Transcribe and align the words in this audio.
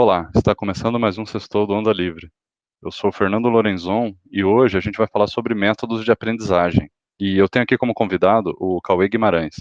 Olá, 0.00 0.30
está 0.32 0.54
começando 0.54 0.96
mais 0.96 1.18
um 1.18 1.26
Sextou 1.26 1.66
do 1.66 1.74
Onda 1.74 1.92
Livre. 1.92 2.30
Eu 2.80 2.88
sou 2.88 3.10
Fernando 3.10 3.48
Lorenzon 3.48 4.14
e 4.30 4.44
hoje 4.44 4.78
a 4.78 4.80
gente 4.80 4.96
vai 4.96 5.08
falar 5.08 5.26
sobre 5.26 5.56
métodos 5.56 6.04
de 6.04 6.12
aprendizagem. 6.12 6.88
E 7.18 7.36
eu 7.36 7.48
tenho 7.48 7.64
aqui 7.64 7.76
como 7.76 7.92
convidado 7.92 8.54
o 8.60 8.80
Cauê 8.80 9.08
Guimarães. 9.08 9.56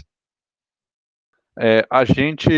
É, 1.60 1.84
a 1.90 2.06
gente 2.06 2.52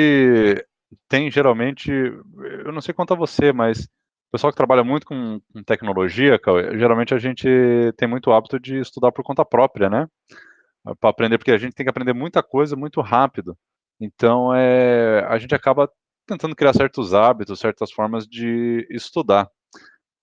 tem 1.07 1.31
geralmente, 1.31 1.89
eu 1.89 2.73
não 2.73 2.81
sei 2.81 2.93
quanto 2.93 3.13
a 3.13 3.17
você, 3.17 3.53
mas 3.53 3.85
o 3.85 4.31
pessoal 4.33 4.51
que 4.51 4.57
trabalha 4.57 4.83
muito 4.83 5.07
com, 5.07 5.39
com 5.53 5.63
tecnologia, 5.63 6.37
Cauê, 6.37 6.77
geralmente 6.77 7.13
a 7.13 7.17
gente 7.17 7.47
tem 7.95 8.09
muito 8.09 8.29
hábito 8.33 8.59
de 8.59 8.77
estudar 8.77 9.13
por 9.13 9.23
conta 9.23 9.45
própria, 9.45 9.89
né? 9.89 10.05
Para 10.99 11.11
aprender, 11.11 11.37
porque 11.37 11.51
a 11.51 11.57
gente 11.57 11.75
tem 11.75 11.85
que 11.85 11.89
aprender 11.89 12.11
muita 12.11 12.43
coisa 12.43 12.75
muito 12.75 12.99
rápido. 12.99 13.57
Então, 14.01 14.53
é, 14.53 15.25
a 15.29 15.37
gente 15.37 15.55
acaba 15.55 15.89
tentando 16.29 16.55
criar 16.55 16.73
certos 16.73 17.13
hábitos, 17.13 17.59
certas 17.59 17.91
formas 17.91 18.27
de 18.27 18.87
estudar. 18.89 19.49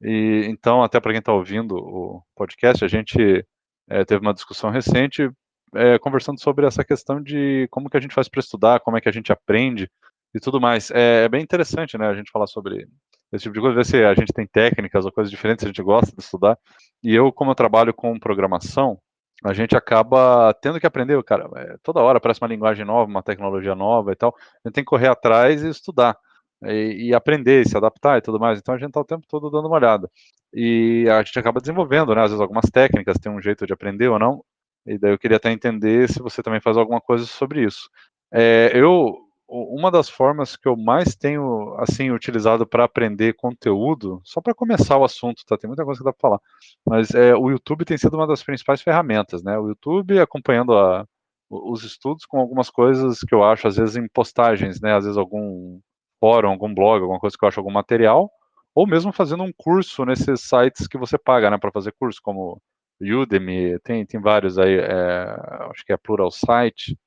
E 0.01 0.47
então, 0.48 0.83
até 0.83 1.01
para 1.01 1.12
quem 1.12 1.19
está 1.19 1.33
ouvindo 1.33 1.77
o 1.77 2.23
podcast, 2.34 2.84
a 2.84 2.88
gente 2.88 3.45
é, 3.88 4.05
teve 4.05 4.20
uma 4.20 4.34
discussão 4.34 4.70
recente 4.70 5.28
é, 5.74 5.98
conversando 5.98 6.41
sobre 6.41 6.66
essa 6.66 6.84
questão 6.84 7.20
de 7.20 7.66
como 7.70 7.91
que 7.91 7.97
a 7.97 8.00
gente 8.00 8.14
faz 8.14 8.28
para 8.28 8.41
estudar, 8.41 8.80
como 8.80 8.97
é 8.97 9.00
que 9.00 9.09
a 9.09 9.12
gente 9.12 9.33
aprende 9.33 9.91
e 10.34 10.41
tudo 10.41 10.61
mais. 10.61 10.91
É, 10.91 11.24
é, 11.24 11.28
bem 11.28 11.42
interessante, 11.42 11.98
né, 11.98 12.06
a 12.06 12.14
gente 12.14 12.30
falar 12.30 12.47
sobre 12.47 12.86
esse 13.33 13.45
tipo 13.45 13.55
de 13.55 13.61
coisa, 13.61 13.77
ver 13.77 13.84
se 13.84 14.05
a 14.05 14.14
gente 14.14 14.33
tem 14.33 14.47
técnicas 14.47 15.05
ou 15.05 15.12
coisas 15.12 15.30
diferentes, 15.30 15.64
a 15.64 15.69
gente 15.69 15.83
gosta 15.83 16.14
de 16.14 16.23
estudar. 16.23 16.56
E 17.02 17.14
eu, 17.14 17.33
como 17.33 17.50
eu 17.50 17.55
trabalho 17.55 17.92
com 17.92 18.19
programação, 18.19 18.98
a 19.45 19.53
gente 19.53 19.77
acaba 19.77 20.53
tendo 20.55 20.81
que 20.81 20.87
aprender, 20.87 21.23
cara, 21.25 21.49
é, 21.57 21.77
toda 21.83 22.01
hora 22.01 22.19
aparece 22.19 22.41
uma 22.41 22.49
linguagem 22.49 22.85
nova, 22.85 23.11
uma 23.11 23.23
tecnologia 23.23 23.75
nova 23.75 24.12
e 24.12 24.17
tal, 24.17 24.34
a 24.65 24.69
gente 24.69 24.75
tem 24.75 24.84
que 24.84 24.89
correr 24.91 25.09
atrás 25.09 25.62
e 25.62 25.69
estudar, 25.69 26.17
e, 26.65 27.09
e 27.09 27.15
aprender, 27.15 27.67
se 27.69 27.77
adaptar 27.77 28.19
e 28.19 28.23
tudo 28.23 28.41
mais, 28.41 28.59
então 28.59 28.75
a 28.75 28.78
gente 28.78 28.89
está 28.89 29.01
o 29.01 29.05
tempo 29.05 29.27
todo 29.28 29.51
dando 29.51 29.69
uma 29.69 29.77
olhada, 29.77 30.11
e 30.53 31.06
a 31.11 31.23
gente 31.23 31.39
acaba 31.39 31.61
desenvolvendo, 31.61 32.15
né, 32.15 32.23
às 32.23 32.31
vezes 32.31 32.41
algumas 32.41 32.70
técnicas, 32.70 33.19
tem 33.19 33.31
um 33.31 33.41
jeito 33.41 33.67
de 33.67 33.73
aprender 33.73 34.09
ou 34.09 34.19
não, 34.19 34.43
e 34.87 34.98
daí 34.98 35.12
eu 35.12 35.19
queria 35.19 35.37
até 35.37 35.50
entender 35.50 36.09
se 36.09 36.21
você 36.21 36.43
também 36.43 36.61
faz 36.61 36.77
alguma 36.77 37.00
coisa 37.00 37.27
sobre 37.27 37.65
isso. 37.65 37.91
É, 38.33 38.71
eu, 38.73 39.25
uma 39.48 39.91
das 39.91 40.08
formas 40.08 40.56
que 40.56 40.66
eu 40.69 40.77
mais 40.77 41.14
tenho 41.14 41.75
assim 41.78 42.11
utilizado 42.11 42.66
para 42.66 42.84
aprender 42.84 43.34
conteúdo, 43.34 44.20
só 44.25 44.41
para 44.41 44.55
começar 44.55 44.97
o 44.98 45.05
assunto, 45.05 45.44
tá? 45.47 45.56
Tem 45.56 45.69
muita 45.69 45.84
coisa 45.84 46.00
que 46.00 46.05
dá 46.05 46.12
para 46.12 46.20
falar, 46.20 46.41
mas 46.84 47.11
é, 47.14 47.34
o 47.34 47.50
YouTube 47.50 47.84
tem 47.84 47.97
sido 47.97 48.16
uma 48.16 48.27
das 48.27 48.42
principais 48.42 48.83
ferramentas, 48.83 49.42
né? 49.42 49.58
O 49.58 49.69
YouTube 49.69 50.19
acompanhando 50.19 50.77
a, 50.77 51.06
os 51.48 51.84
estudos 51.84 52.27
com 52.27 52.38
algumas 52.38 52.70
coisas 52.70 53.20
que 53.20 53.34
eu 53.34 53.44
acho 53.44 53.69
às 53.69 53.77
vezes 53.77 53.97
em 53.97 54.08
postagens, 54.08 54.80
né? 54.80 54.94
Às 54.97 55.05
vezes 55.05 55.19
algum 55.19 55.81
fórum, 56.20 56.50
algum 56.50 56.75
blog, 56.75 57.03
alguma 57.03 57.20
coisa 57.20 57.36
que 57.38 57.44
eu 57.44 57.48
acho 57.48 57.60
algum 57.60 57.72
material, 57.72 58.31
ou 58.75 58.86
mesmo 58.86 59.12
fazendo 59.12 59.42
um 59.44 59.53
curso 59.56 60.05
nesses 60.05 60.41
sites 60.42 60.88
que 60.88 60.98
você 60.98 61.16
paga, 61.19 61.50
né? 61.50 61.58
Para 61.58 61.72
fazer 61.72 61.92
curso, 61.98 62.20
como 62.22 62.60
Udemy, 63.00 63.78
tem 63.81 64.05
tem 64.06 64.20
vários 64.20 64.58
aí, 64.58 64.77
é, 64.78 65.36
acho 65.70 65.84
que 65.84 65.92
é 65.92 65.97
Plural 65.97 66.31
Site, 66.31 66.98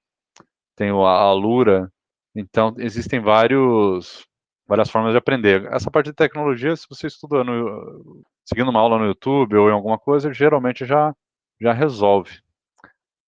tem 0.75 0.91
o 0.91 1.05
Alura 1.05 1.91
então, 2.35 2.75
existem 2.77 3.19
vários, 3.19 4.25
várias 4.67 4.89
formas 4.89 5.11
de 5.11 5.17
aprender. 5.17 5.65
Essa 5.71 5.91
parte 5.91 6.07
de 6.07 6.13
tecnologia, 6.13 6.75
se 6.75 6.87
você 6.89 7.07
estuda 7.07 7.43
no, 7.43 8.23
seguindo 8.45 8.69
uma 8.69 8.79
aula 8.79 8.97
no 8.97 9.05
YouTube 9.05 9.55
ou 9.57 9.69
em 9.69 9.73
alguma 9.73 9.97
coisa, 9.97 10.33
geralmente 10.33 10.85
já, 10.85 11.13
já 11.59 11.73
resolve. 11.73 12.39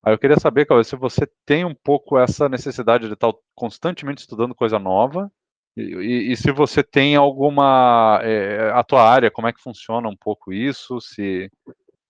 Aí 0.04 0.14
eu 0.14 0.18
queria 0.18 0.40
saber, 0.40 0.66
Cauê, 0.66 0.84
se 0.84 0.96
você 0.96 1.28
tem 1.46 1.64
um 1.64 1.76
pouco 1.76 2.18
essa 2.18 2.50
necessidade 2.50 3.08
de 3.08 3.14
estar 3.14 3.32
constantemente 3.54 4.22
estudando 4.22 4.56
coisa 4.56 4.80
nova, 4.80 5.32
e, 5.78 5.82
e, 5.82 6.32
e 6.32 6.38
se 6.38 6.52
você 6.52 6.84
tem 6.84 7.16
alguma. 7.16 8.20
É, 8.24 8.72
a 8.72 8.84
tua 8.84 9.04
área, 9.08 9.32
como 9.32 9.48
é 9.48 9.54
que 9.54 9.62
funciona 9.62 10.10
um 10.10 10.16
pouco 10.16 10.52
isso, 10.52 11.00
se, 11.00 11.50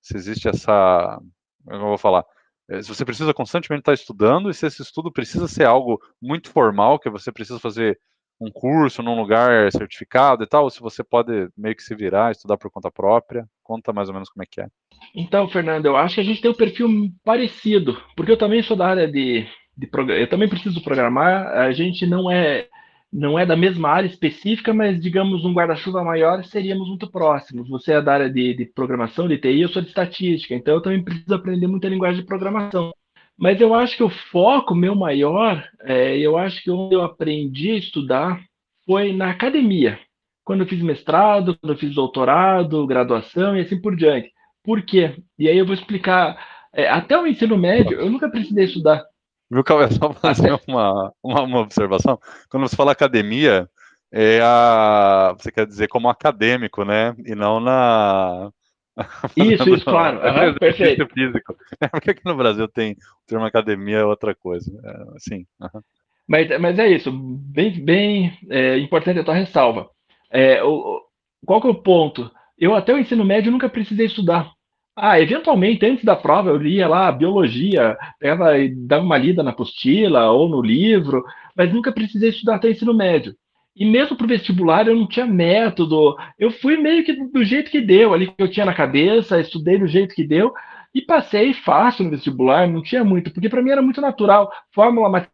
se 0.02 0.16
existe 0.18 0.48
essa. 0.48 1.20
Eu 1.68 1.80
vou 1.80 1.98
falar? 1.98 2.26
É, 2.72 2.82
se 2.82 2.88
você 2.88 3.04
precisa 3.04 3.34
constantemente 3.34 3.82
estar 3.82 3.94
estudando 3.94 4.50
e 4.50 4.54
se 4.54 4.66
esse 4.66 4.82
estudo 4.82 5.12
precisa 5.12 5.46
ser 5.46 5.66
algo 5.66 6.00
muito 6.22 6.50
formal, 6.50 6.98
que 6.98 7.10
você 7.10 7.30
precisa 7.30 7.60
fazer 7.60 8.00
um 8.40 8.50
curso 8.50 9.04
num 9.04 9.20
lugar 9.20 9.70
certificado 9.74 10.44
e 10.44 10.48
tal, 10.48 10.64
ou 10.64 10.70
se 10.70 10.80
você 10.80 11.04
pode 11.04 11.50
meio 11.56 11.76
que 11.76 11.84
se 11.84 11.94
virar, 11.94 12.32
estudar 12.32 12.58
por 12.58 12.72
conta 12.72 12.90
própria, 12.90 13.46
conta 13.62 13.92
mais 13.92 14.08
ou 14.08 14.14
menos 14.14 14.30
como 14.30 14.42
é 14.42 14.48
que 14.50 14.62
é. 14.62 14.68
Então, 15.14 15.50
Fernando, 15.50 15.86
eu 15.86 15.98
acho 15.98 16.16
que 16.16 16.22
a 16.22 16.24
gente 16.24 16.42
tem 16.42 16.50
um 16.50 16.56
perfil 16.56 16.88
parecido, 17.26 18.02
porque 18.16 18.32
eu 18.32 18.38
também 18.38 18.64
sou 18.64 18.78
da 18.78 18.88
área 18.88 19.08
de, 19.08 19.46
de 19.78 19.90
eu 20.18 20.30
também 20.30 20.48
preciso 20.48 20.82
programar, 20.82 21.48
a 21.48 21.74
gente 21.74 22.08
não 22.08 22.32
é 22.32 22.70
não 23.12 23.38
é 23.38 23.46
da 23.46 23.58
mesma 23.58 23.90
área 23.90 24.08
específica, 24.08 24.74
mas 24.74 25.00
digamos 25.02 25.44
um 25.44 25.54
guarda-chuva 25.54 26.04
maior 26.04 26.44
seríamos 26.46 26.88
muito 26.88 27.10
próximos. 27.12 27.68
Você 27.68 27.94
é 27.94 28.02
da 28.02 28.14
área 28.14 28.30
de, 28.30 28.54
de, 28.54 28.66
programação, 28.66 29.28
de 29.28 29.38
TI, 29.38 29.62
eu 29.62 29.70
sou 29.70 29.82
de 29.82 29.90
estatística, 29.90 30.56
então 30.56 30.76
eu 30.76 30.82
também 30.82 31.04
preciso 31.04 31.34
aprender 31.34 31.68
muita 31.68 31.90
linguagem 31.90 32.22
de 32.22 32.28
programação. 32.28 32.92
Mas 33.38 33.60
eu 33.60 33.74
acho 33.74 33.98
que 33.98 34.04
o 34.04 34.10
foco 34.10 34.74
meu 34.74 34.96
maior, 34.96 35.68
é, 35.82 36.18
eu 36.18 36.38
acho 36.38 36.64
que 36.64 36.72
onde 36.72 36.96
eu 36.96 37.02
aprendi 37.02 37.72
a 37.72 37.78
estudar 37.78 38.40
foi 38.86 39.12
na 39.14 39.32
academia, 39.32 40.00
quando 40.44 40.62
eu 40.62 40.68
fiz 40.68 40.82
mestrado, 40.82 41.58
quando 41.60 41.74
eu 41.74 41.78
fiz 41.78 41.94
doutorado, 41.94 42.88
graduação 42.88 43.58
e 43.58 43.62
assim 43.62 43.80
por 43.80 43.96
diante. 43.96 44.32
Por 44.64 44.84
quê? 44.84 45.16
E 45.38 45.50
aí 45.50 45.58
eu 45.58 45.66
vou 45.66 45.74
explicar. 45.74 46.38
É, 46.74 46.88
até 46.88 47.18
o 47.18 47.28
ensino 47.28 47.58
médio, 47.58 48.00
eu 48.00 48.10
nunca 48.10 48.30
precisei 48.30 48.66
estudar. 48.66 49.04
Viu, 49.52 49.66
Cauê? 49.66 49.92
Só 49.92 50.14
fazer 50.14 50.58
uma, 50.66 51.14
uma, 51.22 51.42
uma, 51.42 51.60
observação. 51.60 52.18
Quando 52.50 52.68
você 52.68 52.76
fala 52.76 52.94
academia, 52.94 53.70
é 54.10 54.40
a, 54.42 55.36
você 55.38 55.52
quer 55.52 55.68
dizer 55.68 55.90
como 55.90 56.10
acadêmico, 56.10 56.86
né? 56.86 57.14
E 57.26 57.36
não 57.36 57.60
na. 57.60 58.50
Isso, 59.36 59.70
isso, 59.70 59.86
claro. 59.86 60.20
Uhum, 60.52 60.54
perfeito. 60.56 61.08
Físico. 61.14 61.56
É 61.80 61.88
porque 61.88 62.12
aqui 62.12 62.22
no 62.26 62.36
Brasil 62.36 62.68
tem 62.68 62.92
o 62.92 62.96
termo 63.26 63.46
academia 63.46 64.00
é 64.00 64.06
outra 64.06 64.36
coisa. 64.36 64.70
É, 64.84 65.20
sim. 65.20 65.46
Uhum. 65.60 65.82
Mas, 66.28 66.60
mas 66.60 66.78
é 66.78 66.88
isso. 66.90 67.12
Bem, 67.12 67.84
bem 67.84 68.38
é, 68.50 68.78
importante 68.78 69.20
a 69.20 69.24
tua 69.24 69.34
ressalva. 69.34 69.90
É, 70.30 70.62
o, 70.62 71.02
qual 71.46 71.62
que 71.62 71.68
é 71.68 71.70
o 71.72 71.82
ponto? 71.82 72.30
Eu 72.58 72.76
até 72.76 72.94
o 72.94 72.98
ensino 72.98 73.26
médio 73.26 73.52
nunca 73.52 73.70
precisei 73.70 74.06
estudar. 74.06 74.52
Ah, 74.96 75.20
eventualmente, 75.20 75.86
antes 75.86 76.04
da 76.04 76.16
prova, 76.16 76.50
eu 76.50 76.58
lia 76.58 76.88
lá 76.88 77.12
biologia, 77.12 77.98
pegava 78.20 78.52
dava 78.88 79.04
uma 79.04 79.18
lida 79.18 79.42
na 79.42 79.52
apostila 79.52 80.30
ou 80.32 80.50
no 80.50 80.62
livro, 80.62 81.24
mas 81.56 81.72
nunca 81.74 81.92
precisei 81.94 82.30
estudar 82.30 82.56
até 82.56 82.70
ensino 82.70 82.94
médio. 82.94 83.34
E 83.76 83.86
mesmo 83.86 84.18
para 84.18 84.26
o 84.26 84.28
vestibular 84.28 84.86
eu 84.88 84.96
não 84.96 85.08
tinha 85.08 85.26
método, 85.26 86.16
eu 86.38 86.52
fui 86.52 86.76
meio 86.78 87.06
que 87.06 87.14
do 87.14 87.44
jeito 87.44 87.72
que 87.72 87.80
deu, 87.80 88.14
ali 88.14 88.28
que 88.28 88.44
eu 88.44 88.52
tinha 88.52 88.66
na 88.66 88.74
cabeça, 88.74 89.40
estudei 89.40 89.80
do 89.80 89.88
jeito 89.88 90.14
que 90.14 90.28
deu 90.28 90.54
e 90.94 91.02
passei 91.02 91.54
fácil 91.54 92.04
no 92.04 92.12
vestibular, 92.12 92.68
não 92.68 92.84
tinha 92.84 93.04
muito, 93.04 93.32
porque 93.32 93.48
para 93.48 93.62
mim 93.62 93.72
era 93.72 93.82
muito 93.82 94.02
natural. 94.02 94.52
Fórmula 94.74 95.26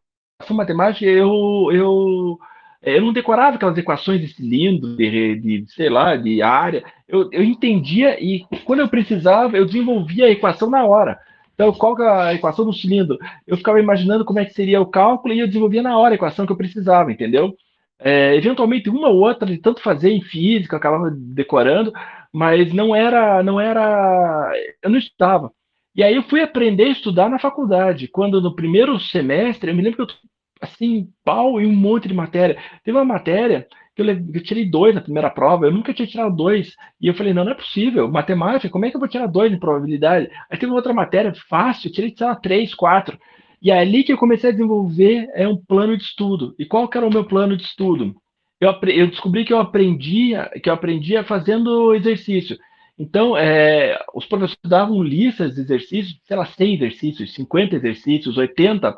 matemática, 0.51 1.05
eu, 1.05 1.69
eu 1.71 2.37
eu 2.81 3.01
não 3.01 3.13
decorava 3.13 3.55
aquelas 3.55 3.77
equações 3.77 4.21
de 4.21 4.27
cilindro, 4.27 4.95
de, 4.95 5.35
de 5.35 5.65
sei 5.73 5.89
lá, 5.89 6.15
de 6.15 6.41
área. 6.41 6.83
Eu, 7.07 7.29
eu 7.31 7.43
entendia 7.43 8.21
e 8.23 8.45
quando 8.65 8.79
eu 8.79 8.87
precisava, 8.87 9.57
eu 9.57 9.65
desenvolvia 9.65 10.25
a 10.25 10.31
equação 10.31 10.69
na 10.69 10.85
hora. 10.85 11.19
Então, 11.53 11.73
qual 11.73 11.99
é 11.99 12.07
a 12.07 12.33
equação 12.35 12.65
do 12.65 12.73
cilindro? 12.73 13.17
Eu 13.47 13.57
ficava 13.57 13.79
imaginando 13.79 14.23
como 14.23 14.39
é 14.39 14.45
que 14.45 14.53
seria 14.53 14.79
o 14.79 14.85
cálculo 14.85 15.33
e 15.33 15.39
eu 15.39 15.47
desenvolvia 15.47 15.81
na 15.81 15.97
hora 15.97 16.13
a 16.13 16.15
equação 16.15 16.45
que 16.45 16.51
eu 16.51 16.57
precisava, 16.57 17.11
entendeu? 17.11 17.55
É, 17.99 18.35
eventualmente 18.35 18.89
uma 18.91 19.09
ou 19.09 19.21
outra 19.21 19.47
de 19.47 19.57
tanto 19.57 19.81
fazer 19.81 20.11
em 20.11 20.21
física, 20.21 20.75
eu 20.75 20.77
acabava 20.77 21.09
decorando, 21.11 21.91
mas 22.31 22.71
não 22.71 22.95
era, 22.95 23.41
não 23.41 23.59
era, 23.59 24.53
eu 24.83 24.89
não 24.91 24.99
estudava. 24.99 25.51
E 25.95 26.03
aí 26.03 26.15
eu 26.15 26.21
fui 26.21 26.41
aprender 26.41 26.83
a 26.83 26.89
estudar 26.89 27.27
na 27.27 27.39
faculdade. 27.39 28.07
Quando 28.07 28.39
no 28.39 28.55
primeiro 28.55 28.99
semestre, 28.99 29.71
eu 29.71 29.75
me 29.75 29.81
lembro 29.81 30.05
que 30.05 30.13
eu 30.13 30.17
assim, 30.61 31.09
pau 31.23 31.59
em 31.59 31.65
um 31.65 31.75
monte 31.75 32.07
de 32.07 32.13
matéria. 32.13 32.57
Teve 32.83 32.97
uma 32.97 33.05
matéria 33.05 33.67
que 33.95 34.01
eu, 34.01 34.07
eu, 34.07 34.43
tirei 34.43 34.69
dois 34.69 34.93
na 34.93 35.01
primeira 35.01 35.29
prova, 35.29 35.65
eu 35.65 35.71
nunca 35.71 35.93
tinha 35.93 36.07
tirado 36.07 36.35
dois. 36.35 36.75
E 37.01 37.07
eu 37.07 37.15
falei, 37.15 37.33
não, 37.33 37.43
não 37.43 37.51
é 37.51 37.55
possível. 37.55 38.07
Matemática, 38.07 38.69
como 38.69 38.85
é 38.85 38.89
que 38.89 38.95
eu 38.95 38.99
vou 38.99 39.09
tirar 39.09 39.27
dois 39.27 39.51
em 39.51 39.59
probabilidade? 39.59 40.29
Aí 40.49 40.57
teve 40.57 40.71
outra 40.71 40.93
matéria 40.93 41.33
fácil, 41.49 41.87
eu 41.87 41.93
tirei, 41.93 42.13
sei 42.15 42.27
lá, 42.27 42.35
três, 42.35 42.75
quatro. 42.75 43.17
E 43.61 43.71
é 43.71 43.79
ali 43.79 44.03
que 44.03 44.13
eu 44.13 44.17
comecei 44.17 44.49
a 44.49 44.53
desenvolver 44.53 45.27
é, 45.33 45.47
um 45.47 45.57
plano 45.57 45.97
de 45.97 46.03
estudo. 46.03 46.53
E 46.59 46.65
qual 46.65 46.87
que 46.87 46.97
era 46.97 47.07
o 47.07 47.11
meu 47.11 47.25
plano 47.25 47.57
de 47.57 47.63
estudo? 47.63 48.15
Eu, 48.59 48.71
eu 48.87 49.07
descobri 49.07 49.43
que 49.45 49.53
eu 49.53 49.59
aprendia, 49.59 50.49
que 50.61 50.69
eu 50.69 50.73
aprendia 50.73 51.23
fazendo 51.23 51.93
exercício. 51.95 52.57
Então, 52.99 53.37
é, 53.37 53.99
os 54.13 54.25
professores 54.25 54.59
davam 54.63 55.03
listas 55.03 55.53
de 55.53 55.61
exercícios, 55.61 56.19
sei 56.23 56.37
lá, 56.37 56.45
100 56.45 56.75
exercícios, 56.75 57.33
50 57.33 57.75
exercícios, 57.75 58.37
80, 58.37 58.95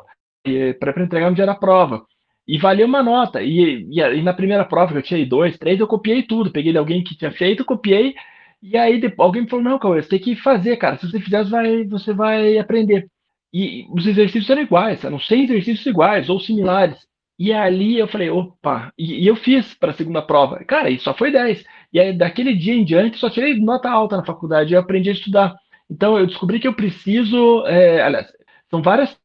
para 0.78 1.02
entregar 1.02 1.30
no 1.30 1.36
dia 1.36 1.46
da 1.46 1.54
prova. 1.54 2.04
E 2.46 2.58
valia 2.58 2.86
uma 2.86 3.02
nota. 3.02 3.42
E, 3.42 3.86
e, 3.90 4.00
e, 4.00 4.22
na 4.22 4.34
primeira 4.34 4.64
prova, 4.64 4.92
que 4.92 4.98
eu 4.98 5.02
tirei 5.02 5.24
dois, 5.26 5.56
três, 5.58 5.78
eu 5.78 5.86
copiei 5.86 6.22
tudo. 6.22 6.50
Peguei 6.50 6.72
de 6.72 6.78
alguém 6.78 7.02
que 7.04 7.16
tinha 7.16 7.30
feito, 7.30 7.64
copiei. 7.64 8.14
E 8.62 8.76
aí 8.76 9.00
depois, 9.00 9.26
alguém 9.26 9.42
me 9.42 9.48
falou: 9.48 9.64
não, 9.64 9.78
Cauê, 9.78 10.02
você 10.02 10.08
tem 10.08 10.18
que 10.18 10.36
fazer, 10.36 10.76
cara. 10.76 10.98
Se 10.98 11.10
você 11.10 11.20
fizer, 11.20 11.44
você 11.44 11.50
vai, 11.50 11.84
você 11.84 12.12
vai 12.12 12.58
aprender. 12.58 13.08
E 13.52 13.86
os 13.90 14.06
exercícios 14.06 14.48
eram 14.50 14.62
iguais, 14.62 15.04
eram 15.04 15.18
100 15.18 15.44
exercícios 15.44 15.86
iguais 15.86 16.28
ou 16.28 16.40
similares. 16.40 16.98
E 17.38 17.52
ali 17.52 17.98
eu 17.98 18.06
falei, 18.06 18.30
opa, 18.30 18.92
e, 18.98 19.24
e 19.24 19.26
eu 19.26 19.34
fiz 19.34 19.74
para 19.74 19.90
a 19.92 19.94
segunda 19.94 20.22
prova. 20.22 20.62
Cara, 20.64 20.90
e 20.90 20.98
só 20.98 21.14
foi 21.14 21.32
10. 21.32 21.64
E 21.92 21.98
aí, 21.98 22.12
daquele 22.16 22.54
dia 22.54 22.74
em 22.74 22.84
diante, 22.84 23.18
só 23.18 23.30
tirei 23.30 23.58
nota 23.58 23.90
alta 23.90 24.16
na 24.16 24.24
faculdade. 24.24 24.74
Eu 24.74 24.80
aprendi 24.80 25.08
a 25.10 25.12
estudar. 25.12 25.56
Então, 25.90 26.18
eu 26.18 26.26
descobri 26.26 26.60
que 26.60 26.68
eu 26.68 26.74
preciso. 26.74 27.64
É, 27.66 28.02
aliás, 28.02 28.26
são 28.70 28.82
várias 28.82 29.16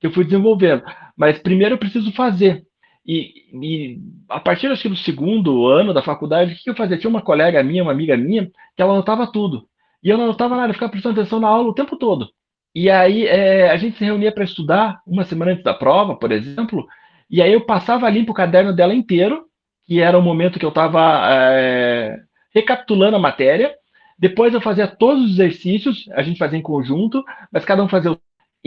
que 0.00 0.06
eu 0.06 0.12
fui 0.12 0.24
desenvolvendo. 0.24 0.82
Mas 1.16 1.38
primeiro 1.38 1.74
eu 1.74 1.78
preciso 1.78 2.12
fazer. 2.12 2.64
E, 3.06 3.32
e 3.52 3.98
a 4.28 4.40
partir 4.40 4.66
acho 4.66 4.82
que 4.82 4.88
do 4.88 4.96
segundo 4.96 5.66
ano 5.66 5.94
da 5.94 6.02
faculdade, 6.02 6.52
o 6.52 6.56
que 6.56 6.70
eu 6.70 6.74
fazia? 6.74 6.98
Tinha 6.98 7.10
uma 7.10 7.22
colega 7.22 7.62
minha, 7.62 7.82
uma 7.82 7.92
amiga 7.92 8.16
minha, 8.16 8.50
que 8.74 8.82
ela 8.82 8.92
anotava 8.92 9.30
tudo. 9.30 9.68
E 10.02 10.10
eu 10.10 10.18
não 10.18 10.24
anotava 10.24 10.56
nada, 10.56 10.70
eu 10.70 10.74
ficava 10.74 10.90
prestando 10.90 11.20
atenção 11.20 11.40
na 11.40 11.48
aula 11.48 11.68
o 11.68 11.74
tempo 11.74 11.96
todo. 11.96 12.28
E 12.74 12.90
aí 12.90 13.26
é, 13.26 13.70
a 13.70 13.76
gente 13.76 13.96
se 13.96 14.04
reunia 14.04 14.32
para 14.32 14.44
estudar 14.44 15.00
uma 15.06 15.24
semana 15.24 15.52
antes 15.52 15.64
da 15.64 15.72
prova, 15.72 16.16
por 16.16 16.30
exemplo, 16.30 16.86
e 17.30 17.40
aí 17.42 17.52
eu 17.52 17.62
passava 17.62 18.08
limpo 18.10 18.32
o 18.32 18.34
caderno 18.34 18.74
dela 18.74 18.94
inteiro, 18.94 19.44
que 19.86 20.00
era 20.00 20.18
o 20.18 20.22
momento 20.22 20.58
que 20.58 20.64
eu 20.64 20.70
estava 20.70 21.26
é, 21.30 22.18
recapitulando 22.54 23.16
a 23.16 23.20
matéria. 23.20 23.74
Depois 24.18 24.54
eu 24.54 24.60
fazia 24.60 24.86
todos 24.86 25.24
os 25.24 25.30
exercícios, 25.32 26.08
a 26.12 26.22
gente 26.22 26.38
fazia 26.38 26.58
em 26.58 26.62
conjunto, 26.62 27.24
mas 27.52 27.64
cada 27.64 27.82
um 27.82 27.88
fazia 27.88 28.12
o 28.12 28.18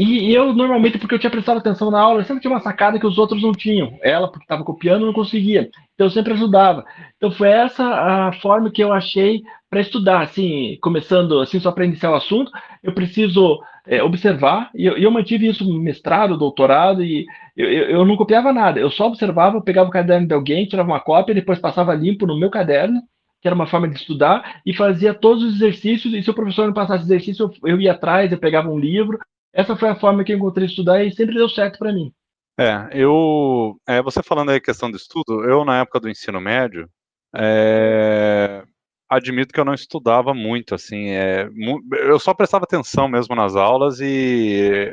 e, 0.04 0.34
eu, 0.34 0.54
normalmente, 0.54 0.98
porque 0.98 1.16
eu 1.16 1.20
tinha 1.20 1.30
prestado 1.30 1.58
atenção 1.58 1.90
na 1.90 2.00
aula, 2.00 2.22
eu 2.22 2.26
sempre 2.26 2.42
tinha 2.42 2.52
uma 2.52 2.62
sacada 2.62 3.00
que 3.00 3.08
os 3.08 3.18
outros 3.18 3.42
não 3.42 3.52
tinham. 3.52 3.98
Ela, 4.02 4.28
porque 4.30 4.46
estava 4.46 4.64
copiando, 4.64 5.06
não 5.06 5.14
conseguia. 5.14 5.70
Então, 5.94 6.08
eu 6.08 6.12
sempre 6.12 6.34
ajudava. 6.34 6.86
Então, 7.18 7.32
foi 7.32 7.50
essa 7.50 7.84
a 7.84 8.34
forma 8.34 8.72
que 8.72 8.84
eu 8.84 8.94
achei 8.94 9.42
para 9.70 9.82
estudar. 9.82 10.22
Assim, 10.22 10.78
começando, 10.82 11.40
assim, 11.40 11.60
só 11.60 11.72
para 11.72 11.86
iniciar 11.86 12.12
o 12.12 12.16
assunto, 12.16 12.52
eu 12.84 12.94
preciso 12.94 13.60
é, 13.88 14.02
observar. 14.04 14.70
E 14.76 14.86
eu, 14.86 14.98
eu, 14.98 15.12
mantive 15.12 15.48
isso 15.48 15.66
mestrado, 15.82 16.38
doutorado, 16.38 17.04
e 17.04 17.26
eu, 17.58 17.70
eu, 17.70 17.90
eu 17.90 18.06
não 18.06 18.16
copiava 18.16 18.54
nada. 18.54 18.80
Eu 18.80 18.92
só 18.92 19.08
observava, 19.08 19.62
pegava 19.62 19.90
o 19.90 19.92
caderno 19.92 20.28
de 20.28 20.34
alguém, 20.34 20.66
tirava 20.66 20.90
uma 20.90 21.00
cópia, 21.00 21.36
depois 21.36 21.60
passava 21.60 21.94
limpo 21.94 22.26
no 22.26 22.40
meu 22.40 22.50
caderno, 22.50 23.02
que 23.42 23.48
era 23.48 23.56
uma 23.56 23.68
forma 23.68 23.88
de 23.90 23.96
estudar, 23.96 24.62
e 24.66 24.74
fazia 24.74 25.14
todos 25.14 25.44
os 25.44 25.56
exercícios. 25.56 26.14
E 26.14 26.22
se 26.22 26.30
o 26.30 26.34
professor 26.34 26.68
não 26.68 26.74
passasse 26.74 27.04
exercício, 27.04 27.52
eu, 27.64 27.72
eu 27.72 27.82
ia 27.82 27.94
atrás, 27.94 28.32
eu 28.32 28.38
pegava 28.38 28.70
um 28.70 28.80
livro, 28.80 29.18
essa 29.60 29.76
foi 29.76 29.90
a 29.90 29.96
forma 29.96 30.24
que 30.24 30.32
eu 30.32 30.38
encontrei 30.38 30.66
de 30.66 30.74
estudar 30.74 31.04
e 31.04 31.12
sempre 31.12 31.36
deu 31.36 31.50
certo 31.50 31.78
para 31.80 31.94
mim. 31.94 32.14
É, 32.60 32.90
eu. 32.94 33.80
É, 33.88 34.02
você 34.02 34.22
falando 34.22 34.52
aí 34.52 34.60
questão 34.60 34.90
de 34.90 34.98
estudo, 34.98 35.44
eu 35.46 35.64
na 35.64 35.80
época 35.80 36.00
do 36.00 36.10
ensino 36.10 36.42
médio, 36.42 36.90
é, 37.36 38.64
admito 39.10 39.54
que 39.54 39.60
eu 39.60 39.66
não 39.66 39.74
estudava 39.74 40.34
muito, 40.34 40.76
assim, 40.76 41.10
é, 41.10 41.50
eu 41.92 42.20
só 42.20 42.34
prestava 42.34 42.66
atenção 42.66 43.08
mesmo 43.08 43.36
nas 43.36 43.56
aulas 43.56 44.00
e 44.02 44.92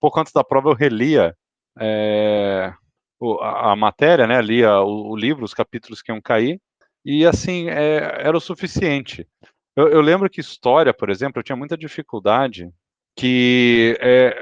pouco 0.00 0.20
antes 0.20 0.32
da 0.32 0.44
prova 0.44 0.70
eu 0.70 0.74
relia 0.74 1.34
é, 1.78 2.72
a, 3.40 3.72
a, 3.72 3.76
matéria, 3.76 4.26
né, 4.26 4.40
lia 4.40 4.80
o, 4.80 5.10
o, 5.10 5.16
livro, 5.16 5.44
os 5.44 5.54
capítulos 5.54 6.00
que 6.00 6.12
iam 6.12 6.20
cair, 6.20 6.60
e 7.04 7.26
assim, 7.26 7.68
é, 7.68 8.26
era 8.26 8.36
o 8.36 8.40
suficiente. 8.40 9.26
Eu, 9.76 9.88
eu, 9.88 10.00
lembro 10.00 10.28
que 10.30 10.40
história, 10.40 10.92
por 10.92 11.10
exemplo, 11.10 11.38
eu 11.40 11.44
tinha 11.44 11.56
muita 11.56 11.76
dificuldade 11.76 12.70
que 13.18 13.98
é, 14.00 14.32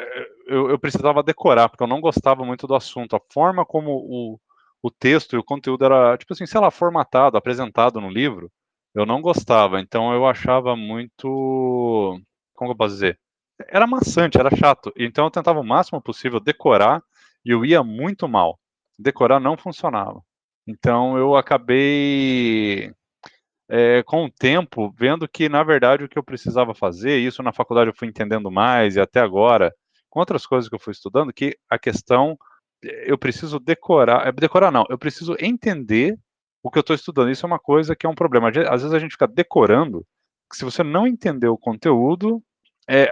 eu, 0.46 0.68
eu, 0.68 0.78
precisava 0.78 1.22
decorar, 1.22 1.70
porque 1.70 1.82
eu 1.82 1.88
não 1.88 1.98
gostava 1.98 2.44
muito 2.44 2.66
do 2.66 2.74
assunto. 2.74 3.16
A 3.16 3.20
forma 3.32 3.64
como 3.64 3.90
o, 3.90 4.38
o 4.82 4.90
texto 4.90 5.34
e 5.34 5.38
o 5.38 5.44
conteúdo 5.44 5.86
era, 5.86 6.16
tipo 6.18 6.34
assim, 6.34 6.44
sei 6.44 6.60
lá, 6.60 6.70
formatado, 6.70 7.38
apresentado 7.38 8.02
no 8.02 8.10
livro, 8.10 8.52
eu 8.94 9.06
não 9.06 9.22
gostava. 9.22 9.80
Então 9.80 10.12
eu 10.12 10.26
achava 10.26 10.76
muito. 10.76 12.20
Como 12.54 12.72
eu 12.72 12.76
posso 12.76 12.94
dizer? 12.94 13.18
Era 13.70 13.86
maçante, 13.86 14.38
era 14.38 14.54
chato. 14.54 14.92
Então 14.94 15.24
eu 15.24 15.30
tentava 15.30 15.58
o 15.58 15.64
máximo 15.64 16.02
possível 16.02 16.38
decorar 16.38 17.02
e 17.44 17.50
eu 17.50 17.64
ia 17.64 17.82
muito 17.82 18.28
mal. 18.28 18.60
Decorar 18.98 19.40
não 19.40 19.56
funcionava. 19.56 20.20
Então 20.68 21.16
eu 21.16 21.34
acabei 21.34 22.92
é, 23.68 24.02
com 24.04 24.24
o 24.24 24.30
tempo, 24.30 24.92
vendo 24.96 25.28
que, 25.28 25.48
na 25.48 25.62
verdade, 25.62 26.04
o 26.04 26.08
que 26.08 26.18
eu 26.18 26.22
precisava 26.22 26.74
fazer, 26.74 27.18
isso 27.18 27.42
na 27.42 27.52
faculdade 27.52 27.90
eu 27.90 27.96
fui 27.96 28.08
entendendo 28.08 28.50
mais, 28.50 28.96
e 28.96 29.00
até 29.00 29.20
agora, 29.20 29.72
com 30.08 30.20
outras 30.20 30.46
coisas 30.46 30.68
que 30.68 30.74
eu 30.74 30.80
fui 30.80 30.92
estudando, 30.92 31.32
que 31.32 31.56
a 31.68 31.78
questão, 31.78 32.38
eh, 32.84 33.10
eu 33.10 33.18
preciso 33.18 33.58
decorar, 33.58 34.26
é, 34.28 34.32
decorar 34.32 34.70
não, 34.70 34.84
eu 34.88 34.98
preciso 34.98 35.36
entender 35.40 36.16
o 36.62 36.70
que 36.70 36.78
eu 36.78 36.80
estou 36.80 36.96
estudando. 36.96 37.30
Isso 37.30 37.46
é 37.46 37.48
uma 37.48 37.58
coisa 37.58 37.94
que 37.96 38.06
é 38.06 38.08
um 38.08 38.14
problema. 38.14 38.48
Às 38.48 38.82
vezes 38.82 38.92
a 38.92 38.98
gente 38.98 39.12
fica 39.12 39.26
decorando, 39.26 40.04
se 40.52 40.64
você 40.64 40.82
não 40.82 41.06
entender 41.06 41.48
o 41.48 41.58
conteúdo, 41.58 42.42
é, 42.88 43.10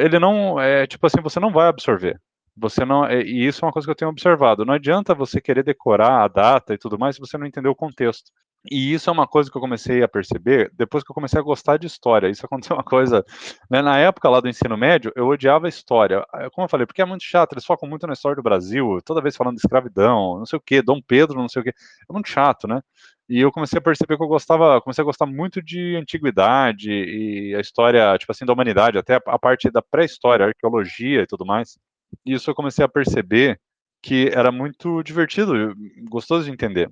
ele 0.00 0.18
não, 0.18 0.60
é 0.60 0.86
tipo 0.86 1.06
assim, 1.06 1.20
você 1.22 1.40
não 1.40 1.52
vai 1.52 1.68
absorver. 1.68 2.20
Você 2.56 2.84
não, 2.84 3.04
é, 3.04 3.20
e 3.22 3.46
isso 3.46 3.64
é 3.64 3.66
uma 3.66 3.72
coisa 3.72 3.86
que 3.86 3.90
eu 3.90 3.96
tenho 3.96 4.10
observado. 4.10 4.64
Não 4.64 4.74
adianta 4.74 5.14
você 5.14 5.40
querer 5.40 5.62
decorar 5.62 6.24
a 6.24 6.28
data 6.28 6.74
e 6.74 6.78
tudo 6.78 6.98
mais 6.98 7.16
se 7.16 7.20
você 7.20 7.36
não 7.36 7.46
entender 7.46 7.68
o 7.68 7.74
contexto. 7.74 8.30
E 8.70 8.92
isso 8.92 9.08
é 9.10 9.12
uma 9.12 9.26
coisa 9.26 9.50
que 9.50 9.56
eu 9.56 9.60
comecei 9.60 10.02
a 10.02 10.08
perceber 10.08 10.70
depois 10.74 11.04
que 11.04 11.10
eu 11.10 11.14
comecei 11.14 11.38
a 11.38 11.42
gostar 11.42 11.76
de 11.76 11.86
história. 11.86 12.28
Isso 12.28 12.44
aconteceu 12.46 12.76
uma 12.76 12.84
coisa. 12.84 13.24
Né, 13.70 13.82
na 13.82 13.98
época 13.98 14.28
lá 14.28 14.40
do 14.40 14.48
ensino 14.48 14.76
médio, 14.76 15.12
eu 15.16 15.26
odiava 15.28 15.68
história. 15.68 16.24
Como 16.52 16.64
eu 16.64 16.68
falei, 16.68 16.86
porque 16.86 17.02
é 17.02 17.04
muito 17.04 17.24
chato, 17.24 17.52
eles 17.52 17.64
focam 17.64 17.88
muito 17.88 18.06
na 18.06 18.12
história 18.12 18.36
do 18.36 18.42
Brasil, 18.42 18.98
toda 19.04 19.20
vez 19.22 19.36
falando 19.36 19.56
de 19.56 19.60
escravidão, 19.60 20.38
não 20.38 20.46
sei 20.46 20.56
o 20.58 20.62
quê, 20.62 20.82
Dom 20.82 21.00
Pedro, 21.00 21.38
não 21.38 21.48
sei 21.48 21.62
o 21.62 21.64
quê. 21.64 21.72
É 22.08 22.12
muito 22.12 22.28
chato, 22.28 22.66
né? 22.68 22.82
E 23.28 23.40
eu 23.40 23.50
comecei 23.50 23.78
a 23.78 23.82
perceber 23.82 24.16
que 24.16 24.22
eu 24.22 24.28
gostava, 24.28 24.80
comecei 24.80 25.02
a 25.02 25.04
gostar 25.04 25.26
muito 25.26 25.60
de 25.60 25.96
antiguidade 25.96 26.90
e 26.90 27.54
a 27.56 27.60
história, 27.60 28.16
tipo 28.18 28.30
assim, 28.30 28.46
da 28.46 28.52
humanidade, 28.52 28.98
até 28.98 29.16
a 29.26 29.38
parte 29.38 29.68
da 29.70 29.82
pré-história, 29.82 30.46
arqueologia 30.46 31.22
e 31.22 31.26
tudo 31.26 31.44
mais. 31.44 31.76
E 32.24 32.34
isso 32.34 32.48
eu 32.50 32.54
comecei 32.54 32.84
a 32.84 32.88
perceber 32.88 33.60
que 34.02 34.30
era 34.32 34.52
muito 34.52 35.02
divertido, 35.02 35.74
gostoso 36.08 36.44
de 36.44 36.52
entender. 36.52 36.88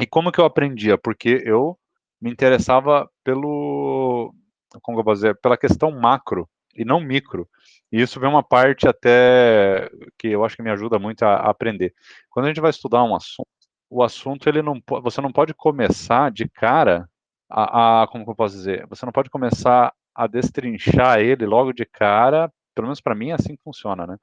E 0.00 0.06
como 0.06 0.30
que 0.30 0.40
eu 0.40 0.44
aprendia? 0.44 0.98
Porque 0.98 1.42
eu 1.44 1.78
me 2.20 2.30
interessava 2.30 3.08
pelo, 3.24 4.34
como 4.82 5.00
eu 5.00 5.04
vou 5.04 5.14
dizer, 5.14 5.38
pela 5.40 5.56
questão 5.56 5.90
macro 5.90 6.48
e 6.74 6.84
não 6.84 7.00
micro. 7.00 7.48
E 7.90 8.00
isso 8.00 8.20
vem 8.20 8.28
uma 8.28 8.42
parte 8.42 8.86
até 8.86 9.90
que 10.18 10.28
eu 10.28 10.44
acho 10.44 10.56
que 10.56 10.62
me 10.62 10.70
ajuda 10.70 10.98
muito 10.98 11.22
a, 11.22 11.36
a 11.36 11.50
aprender. 11.50 11.94
Quando 12.28 12.46
a 12.46 12.48
gente 12.48 12.60
vai 12.60 12.70
estudar 12.70 13.04
um 13.04 13.14
assunto, 13.14 13.48
o 13.88 14.02
assunto 14.02 14.48
ele 14.48 14.62
não, 14.62 14.82
você 15.02 15.20
não 15.20 15.32
pode 15.32 15.54
começar 15.54 16.30
de 16.30 16.48
cara 16.48 17.08
a, 17.48 18.02
a 18.02 18.06
como 18.08 18.24
eu 18.28 18.34
posso 18.34 18.56
dizer, 18.56 18.86
você 18.88 19.06
não 19.06 19.12
pode 19.12 19.30
começar 19.30 19.92
a 20.14 20.26
destrinchar 20.26 21.20
ele 21.20 21.46
logo 21.46 21.72
de 21.72 21.84
cara. 21.84 22.52
Pelo 22.74 22.88
menos 22.88 23.00
para 23.00 23.14
mim 23.14 23.30
é 23.30 23.34
assim 23.34 23.56
que 23.56 23.62
funciona, 23.62 24.06
né? 24.06 24.16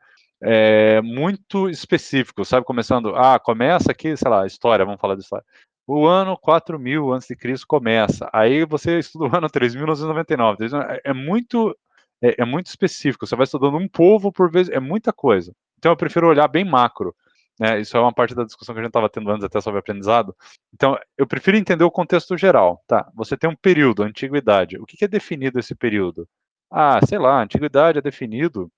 É, 0.43 1.01
muito 1.01 1.69
específico, 1.69 2.43
sabe? 2.43 2.65
Começando, 2.65 3.15
ah, 3.15 3.39
começa 3.39 3.91
aqui, 3.91 4.15
sei 4.17 4.29
lá, 4.29 4.45
história, 4.45 4.85
vamos 4.85 4.99
falar 4.99 5.15
de 5.15 5.21
história. 5.21 5.45
O 5.87 6.05
ano 6.05 6.37
4000 6.37 7.13
a.C. 7.13 7.35
começa. 7.67 8.29
Aí 8.33 8.65
você 8.65 8.99
estuda 8.99 9.25
o 9.25 9.37
ano 9.37 9.49
3999. 9.49 10.65
É, 10.65 11.11
é 11.11 11.13
muito 11.13 11.75
é, 12.21 12.41
é, 12.41 12.45
muito 12.45 12.67
específico. 12.67 13.27
Você 13.27 13.35
vai 13.35 13.43
estudando 13.43 13.77
um 13.77 13.87
povo 13.87 14.31
por 14.31 14.49
vez, 14.49 14.69
é 14.69 14.79
muita 14.79 15.11
coisa. 15.11 15.53
Então 15.77 15.91
eu 15.91 15.97
prefiro 15.97 16.27
olhar 16.27 16.47
bem 16.47 16.63
macro. 16.63 17.13
Né? 17.59 17.81
Isso 17.81 17.95
é 17.97 17.99
uma 17.99 18.13
parte 18.13 18.33
da 18.33 18.45
discussão 18.45 18.73
que 18.73 18.79
a 18.79 18.83
gente 18.83 18.89
estava 18.89 19.09
tendo 19.09 19.29
antes 19.29 19.43
até 19.43 19.59
sobre 19.61 19.79
aprendizado. 19.79 20.35
Então 20.73 20.97
eu 21.17 21.27
prefiro 21.27 21.57
entender 21.57 21.83
o 21.83 21.91
contexto 21.91 22.37
geral. 22.37 22.81
Tá? 22.87 23.09
Você 23.15 23.37
tem 23.37 23.49
um 23.49 23.55
período, 23.55 24.03
antiguidade. 24.03 24.77
O 24.77 24.85
que, 24.85 24.97
que 24.97 25.05
é 25.05 25.07
definido 25.07 25.59
esse 25.59 25.75
período? 25.75 26.27
Ah, 26.71 26.99
sei 27.05 27.19
lá, 27.19 27.41
antiguidade 27.41 27.99
é 27.99 28.01
definido 28.01 28.71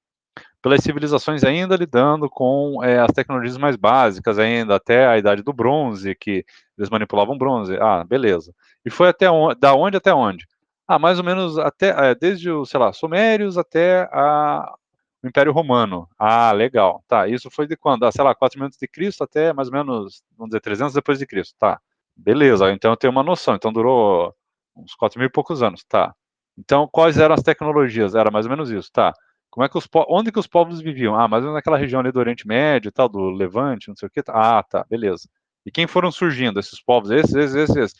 pelas 0.65 0.81
civilizações 0.81 1.43
ainda 1.43 1.75
lidando 1.75 2.27
com 2.27 2.83
é, 2.83 2.97
as 2.97 3.11
tecnologias 3.11 3.55
mais 3.55 3.75
básicas 3.75 4.39
ainda, 4.39 4.73
até 4.73 5.05
a 5.05 5.15
idade 5.15 5.43
do 5.43 5.53
bronze, 5.53 6.15
que 6.15 6.43
eles 6.75 6.89
manipulavam 6.89 7.37
bronze. 7.37 7.77
Ah, 7.79 8.03
beleza. 8.03 8.51
E 8.83 8.89
foi 8.89 9.09
até 9.09 9.29
onde, 9.29 9.59
da 9.59 9.75
onde 9.75 9.97
até 9.97 10.11
onde? 10.11 10.47
Ah, 10.87 10.97
mais 10.97 11.19
ou 11.19 11.23
menos 11.23 11.59
até, 11.59 11.89
é, 11.89 12.15
desde 12.15 12.49
os, 12.49 12.67
sei 12.67 12.79
lá, 12.79 12.91
Sumérios 12.91 13.59
até 13.59 14.09
a, 14.11 14.73
o 15.21 15.27
Império 15.27 15.51
Romano. 15.53 16.09
Ah, 16.17 16.51
legal. 16.51 17.03
Tá, 17.07 17.27
isso 17.27 17.51
foi 17.51 17.67
de 17.67 17.77
quando? 17.77 18.03
Ah, 18.03 18.11
sei 18.11 18.23
lá, 18.23 18.33
4 18.33 18.57
mil 18.57 18.65
antes 18.65 18.79
de 18.79 18.87
Cristo 18.87 19.23
até 19.23 19.53
mais 19.53 19.67
ou 19.67 19.73
menos, 19.75 20.23
vamos 20.35 20.49
dizer, 20.49 20.61
300 20.61 20.95
depois 20.95 21.19
de 21.19 21.27
Cristo. 21.27 21.53
Tá, 21.59 21.79
beleza. 22.17 22.71
Então 22.71 22.89
eu 22.89 22.97
tenho 22.97 23.11
uma 23.11 23.21
noção. 23.21 23.53
Então 23.53 23.71
durou 23.71 24.33
uns 24.75 24.95
4 24.95 25.19
mil 25.19 25.27
e 25.27 25.31
poucos 25.31 25.61
anos. 25.61 25.83
Tá. 25.83 26.15
Então, 26.57 26.87
quais 26.91 27.19
eram 27.19 27.35
as 27.35 27.43
tecnologias? 27.43 28.15
Era 28.15 28.31
mais 28.31 28.47
ou 28.47 28.49
menos 28.49 28.71
isso, 28.71 28.89
tá. 28.91 29.13
Como 29.55 29.63
é 29.63 29.69
que 29.69 29.77
os 29.77 29.87
onde 30.09 30.33
que 30.33 30.39
os 30.39 30.47
povos 30.47 30.81
viviam? 30.81 31.17
Ah, 31.17 31.29
mas 31.29 31.45
naquela 31.45 31.77
região 31.77 32.01
ali 32.01 32.11
do 32.11 32.19
Oriente 32.19 32.45
Médio, 32.45 32.91
tal, 32.91 33.07
do 33.07 33.29
Levante, 33.29 33.87
não 33.87 33.95
sei 33.95 34.07
o 34.07 34.11
que. 34.11 34.21
Ah, 34.27 34.61
tá, 34.61 34.85
beleza. 34.89 35.29
E 35.65 35.71
quem 35.71 35.87
foram 35.87 36.11
surgindo 36.11 36.59
esses 36.59 36.83
povos? 36.83 37.09
Esses, 37.09 37.33
esses, 37.33 37.73
esses. 37.73 37.95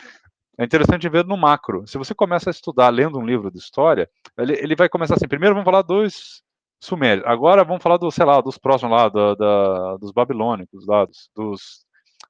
É 0.57 0.65
interessante 0.65 1.07
ver 1.07 1.23
no 1.23 1.37
macro. 1.37 1.87
Se 1.87 1.97
você 1.97 2.13
começa 2.13 2.49
a 2.49 2.51
estudar 2.51 2.89
lendo 2.89 3.17
um 3.17 3.25
livro 3.25 3.49
de 3.49 3.57
história, 3.57 4.09
ele, 4.37 4.51
ele 4.59 4.75
vai 4.75 4.89
começar 4.89 5.15
assim. 5.15 5.29
Primeiro 5.29 5.55
vamos 5.55 5.63
falar 5.63 5.81
dos 5.81 6.43
sumérios. 6.81 7.25
Agora 7.25 7.63
vamos 7.63 7.81
falar 7.81 7.95
do, 7.95 8.11
sei 8.11 8.25
lá, 8.25 8.41
dos 8.41 8.57
próximos 8.57 8.91
lá, 8.91 9.07
do, 9.07 9.35
da, 9.35 9.95
dos 9.95 10.11
babilônicos, 10.11 10.85
lá, 10.85 11.05
dos, 11.05 11.29
dos, 11.33 11.85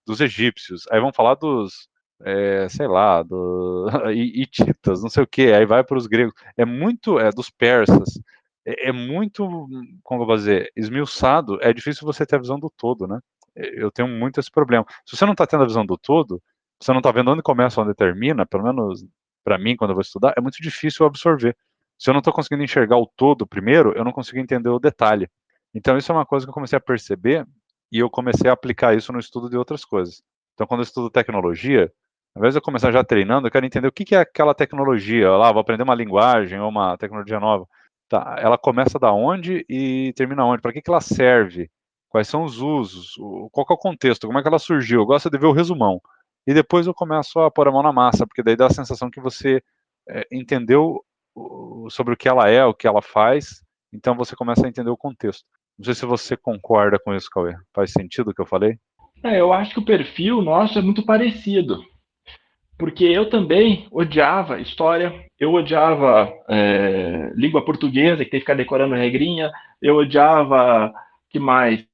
dos 0.05 0.21
egípcios. 0.21 0.83
Aí 0.91 0.99
vamos 0.99 1.15
falar 1.15 1.33
dos, 1.33 1.89
é, 2.23 2.69
sei 2.69 2.87
lá, 2.87 3.23
do, 3.23 3.87
hititas, 4.13 5.01
não 5.01 5.09
sei 5.09 5.23
o 5.23 5.27
que. 5.27 5.51
Aí 5.51 5.65
vai 5.65 5.83
para 5.83 5.97
os 5.97 6.05
gregos. 6.05 6.35
É 6.55 6.63
muito, 6.63 7.17
é 7.19 7.31
dos 7.31 7.49
persas 7.49 8.19
é, 8.65 8.89
é 8.89 8.91
muito, 8.91 9.67
como 10.03 10.23
eu 10.23 10.25
vou 10.27 10.35
dizer, 10.35 10.71
esmiuçado, 10.75 11.59
é 11.61 11.71
difícil 11.73 12.05
você 12.05 12.25
ter 12.25 12.35
a 12.35 12.39
visão 12.39 12.59
do 12.59 12.69
todo, 12.69 13.07
né? 13.07 13.19
eu 13.55 13.91
tenho 13.91 14.07
muito 14.07 14.39
esse 14.39 14.51
problema. 14.51 14.85
Se 15.05 15.15
você 15.15 15.25
não 15.25 15.31
está 15.31 15.47
tendo 15.47 15.63
a 15.63 15.67
visão 15.67 15.85
do 15.85 15.97
todo, 15.97 16.41
você 16.79 16.91
não 16.91 16.99
está 16.99 17.11
vendo 17.11 17.31
onde 17.31 17.41
começa, 17.41 17.81
onde 17.81 17.93
termina, 17.93 18.45
pelo 18.45 18.63
menos 18.63 19.05
para 19.43 19.57
mim, 19.57 19.75
quando 19.75 19.91
eu 19.91 19.95
vou 19.95 20.01
estudar, 20.01 20.33
é 20.35 20.41
muito 20.41 20.61
difícil 20.61 21.05
absorver. 21.05 21.55
Se 21.97 22.09
eu 22.09 22.13
não 22.13 22.19
estou 22.19 22.33
conseguindo 22.33 22.63
enxergar 22.63 22.97
o 22.97 23.09
todo 23.15 23.47
primeiro, 23.47 23.93
eu 23.95 24.03
não 24.03 24.11
consigo 24.11 24.39
entender 24.39 24.69
o 24.69 24.79
detalhe. 24.79 25.29
Então, 25.73 25.97
isso 25.97 26.11
é 26.11 26.15
uma 26.15 26.25
coisa 26.25 26.45
que 26.45 26.49
eu 26.49 26.53
comecei 26.53 26.77
a 26.77 26.81
perceber 26.81 27.45
e 27.91 27.99
eu 27.99 28.09
comecei 28.09 28.49
a 28.49 28.53
aplicar 28.53 28.95
isso 28.95 29.13
no 29.13 29.19
estudo 29.19 29.49
de 29.49 29.57
outras 29.57 29.85
coisas. 29.85 30.21
Então, 30.53 30.67
quando 30.67 30.81
eu 30.81 30.85
estudo 30.85 31.09
tecnologia, 31.09 31.91
ao 32.35 32.41
invés 32.41 32.53
de 32.53 32.57
eu 32.57 32.61
começar 32.61 32.91
já 32.91 33.03
treinando, 33.03 33.47
eu 33.47 33.51
quero 33.51 33.65
entender 33.65 33.87
o 33.87 33.91
que 33.91 34.15
é 34.15 34.19
aquela 34.19 34.53
tecnologia. 34.53 35.31
Lá, 35.31 35.51
vou 35.51 35.61
aprender 35.61 35.83
uma 35.83 35.95
linguagem 35.95 36.59
ou 36.59 36.69
uma 36.69 36.97
tecnologia 36.97 37.39
nova. 37.39 37.65
Tá, 38.07 38.35
ela 38.39 38.57
começa 38.57 38.99
da 38.99 39.11
onde 39.11 39.65
e 39.67 40.13
termina 40.15 40.45
onde? 40.45 40.61
Para 40.61 40.71
que, 40.71 40.81
que 40.81 40.89
ela 40.89 41.01
serve? 41.01 41.69
Quais 42.09 42.27
são 42.27 42.43
os 42.43 42.59
usos? 42.59 43.15
Qual 43.51 43.65
é 43.69 43.73
o 43.73 43.77
contexto? 43.77 44.27
Como 44.27 44.39
é 44.39 44.41
que 44.41 44.47
ela 44.47 44.59
surgiu? 44.59 45.01
Eu 45.01 45.05
gosto 45.05 45.29
de 45.29 45.37
ver 45.37 45.47
o 45.47 45.51
resumão. 45.51 45.99
E 46.47 46.53
depois 46.53 46.85
eu 46.85 46.93
começo 46.93 47.39
a 47.39 47.49
pôr 47.49 47.67
a 47.67 47.71
mão 47.71 47.81
na 47.81 47.91
massa, 47.91 48.27
porque 48.27 48.43
daí 48.43 48.55
dá 48.55 48.67
a 48.67 48.73
sensação 48.73 49.09
que 49.09 49.19
você 49.19 49.61
é, 50.07 50.27
entendeu 50.31 51.03
sobre 51.89 52.13
o 52.13 52.17
que 52.17 52.29
ela 52.29 52.49
é, 52.49 52.63
o 52.63 52.73
que 52.73 52.87
ela 52.87 53.01
faz, 53.01 53.63
então 53.91 54.15
você 54.15 54.35
começa 54.35 54.65
a 54.65 54.69
entender 54.69 54.89
o 54.89 54.97
contexto. 54.97 55.43
Não 55.77 55.85
sei 55.85 55.93
se 55.93 56.05
você 56.05 56.37
concorda 56.37 56.97
com 56.97 57.13
isso, 57.13 57.29
Cauê. 57.29 57.55
Faz 57.73 57.91
sentido 57.91 58.29
o 58.29 58.33
que 58.33 58.41
eu 58.41 58.45
falei? 58.45 58.77
É, 59.23 59.39
eu 59.39 59.51
acho 59.51 59.73
que 59.73 59.79
o 59.79 59.85
perfil 59.85 60.41
nosso 60.41 60.79
é 60.79 60.81
muito 60.81 61.05
parecido. 61.05 61.83
Porque 62.77 63.05
eu 63.05 63.29
também 63.29 63.87
odiava 63.91 64.59
história, 64.59 65.13
eu 65.39 65.53
odiava 65.53 66.31
é, 66.49 67.31
língua 67.35 67.63
portuguesa, 67.63 68.23
que 68.23 68.29
tem 68.31 68.39
que 68.39 68.45
ficar 68.45 68.55
decorando 68.55 68.95
regrinha, 68.95 69.51
eu 69.81 69.95
odiava 69.95 70.93
que 71.29 71.39
mais? 71.39 71.85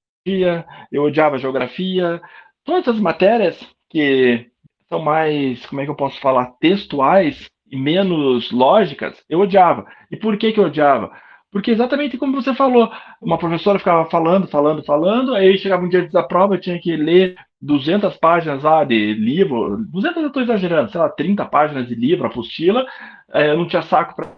Eu 0.92 1.04
odiava 1.04 1.38
geografia, 1.38 2.22
todas 2.64 2.88
as 2.88 3.00
matérias 3.00 3.60
que 3.90 4.48
são 4.90 5.00
mais, 5.00 5.66
como 5.66 5.82
é 5.82 5.86
que 5.86 5.92
eu 5.92 5.96
posso 5.96 6.20
falar, 6.20 6.54
textuais 6.60 7.50
e 7.72 7.78
menos 7.78 8.52
lógicas, 8.52 9.24
eu 9.30 9.40
odiava. 9.40 9.86
E 10.12 10.18
por 10.18 10.38
que, 10.38 10.52
que 10.52 10.60
eu 10.60 10.66
odiava? 10.66 11.12
Porque 11.52 11.72
exatamente 11.72 12.18
como 12.18 12.42
você 12.42 12.54
falou, 12.54 12.90
uma 13.22 13.38
professora 13.38 13.80
ficava 13.80 14.10
falando, 14.10 14.48
falando, 14.48 14.84
falando, 14.84 15.36
aí 15.36 15.58
chegava 15.58 15.84
um 15.84 15.90
dia 15.90 16.08
da 16.10 16.24
prova, 16.24 16.56
eu 16.56 16.62
tinha 16.62 16.80
que 16.80 16.96
ler 16.96 17.36
200 17.62 18.18
páginas 18.18 18.64
lá 18.64 18.84
de 18.84 19.14
livro, 19.14 19.78
200 19.90 20.22
eu 20.22 20.28
estou 20.28 20.42
exagerando, 20.42 20.92
sei 20.92 21.00
lá, 21.00 21.10
30 21.10 21.46
páginas 21.46 21.88
de 21.88 21.96
livro, 21.96 22.26
apostila, 22.26 22.86
é, 23.32 23.52
eu 23.52 23.58
não 23.58 23.68
tinha 23.68 23.84
saco 23.84 24.16
para 24.16 24.32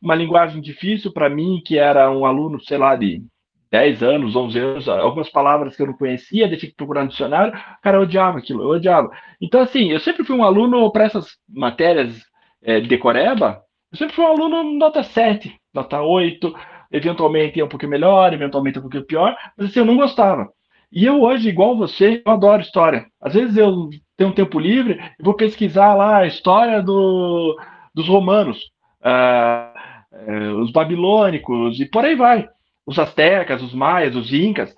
uma 0.00 0.14
linguagem 0.14 0.60
difícil 0.60 1.12
para 1.12 1.30
mim, 1.30 1.62
que 1.64 1.78
era 1.78 2.10
um 2.10 2.26
aluno, 2.26 2.60
sei 2.60 2.76
lá, 2.76 2.96
de 2.96 3.22
10 3.70 4.02
anos, 4.02 4.36
11 4.36 4.58
anos, 4.58 4.88
algumas 4.88 5.30
palavras 5.30 5.76
que 5.76 5.82
eu 5.82 5.86
não 5.86 5.94
conhecia, 5.94 6.48
deixei 6.48 6.68
que 6.68 6.76
procurar 6.76 7.04
no 7.04 7.10
dicionário, 7.10 7.52
cara, 7.82 7.98
eu 7.98 8.02
odiava 8.02 8.38
aquilo, 8.38 8.62
eu 8.62 8.70
odiava. 8.70 9.10
Então, 9.40 9.60
assim, 9.60 9.90
eu 9.90 10.00
sempre 10.00 10.24
fui 10.24 10.36
um 10.36 10.44
aluno 10.44 10.90
para 10.92 11.04
essas 11.04 11.36
matérias 11.48 12.20
é, 12.62 12.80
de 12.80 12.88
decoreba, 12.88 13.62
eu 13.92 13.98
sempre 13.98 14.14
fui 14.14 14.24
um 14.24 14.28
aluno 14.28 14.62
nota 14.76 15.02
7, 15.02 15.56
nota 15.72 16.02
8, 16.02 16.52
eventualmente 16.90 17.60
é 17.60 17.64
um 17.64 17.68
pouquinho 17.68 17.90
melhor, 17.90 18.32
eventualmente 18.32 18.76
é 18.76 18.80
um 18.80 18.82
pouquinho 18.82 19.06
pior, 19.06 19.36
mas 19.56 19.70
assim, 19.70 19.78
eu 19.78 19.86
não 19.86 19.96
gostava. 19.96 20.48
E 20.92 21.04
eu 21.04 21.22
hoje, 21.22 21.48
igual 21.48 21.76
você, 21.76 22.22
eu 22.24 22.32
adoro 22.32 22.62
história. 22.62 23.06
Às 23.20 23.34
vezes 23.34 23.56
eu 23.56 23.88
tenho 24.16 24.30
um 24.30 24.34
tempo 24.34 24.58
livre 24.58 25.00
e 25.18 25.22
vou 25.22 25.34
pesquisar 25.34 25.94
lá 25.94 26.18
a 26.18 26.26
história 26.26 26.82
do, 26.82 27.56
dos 27.94 28.08
romanos, 28.08 28.58
uh, 29.02 30.32
uh, 30.32 30.60
os 30.60 30.72
babilônicos 30.72 31.78
e 31.80 31.86
por 31.86 32.04
aí 32.04 32.16
vai. 32.16 32.48
Os 32.84 32.98
astecas, 32.98 33.62
os 33.62 33.72
maias, 33.72 34.16
os 34.16 34.32
incas. 34.32 34.74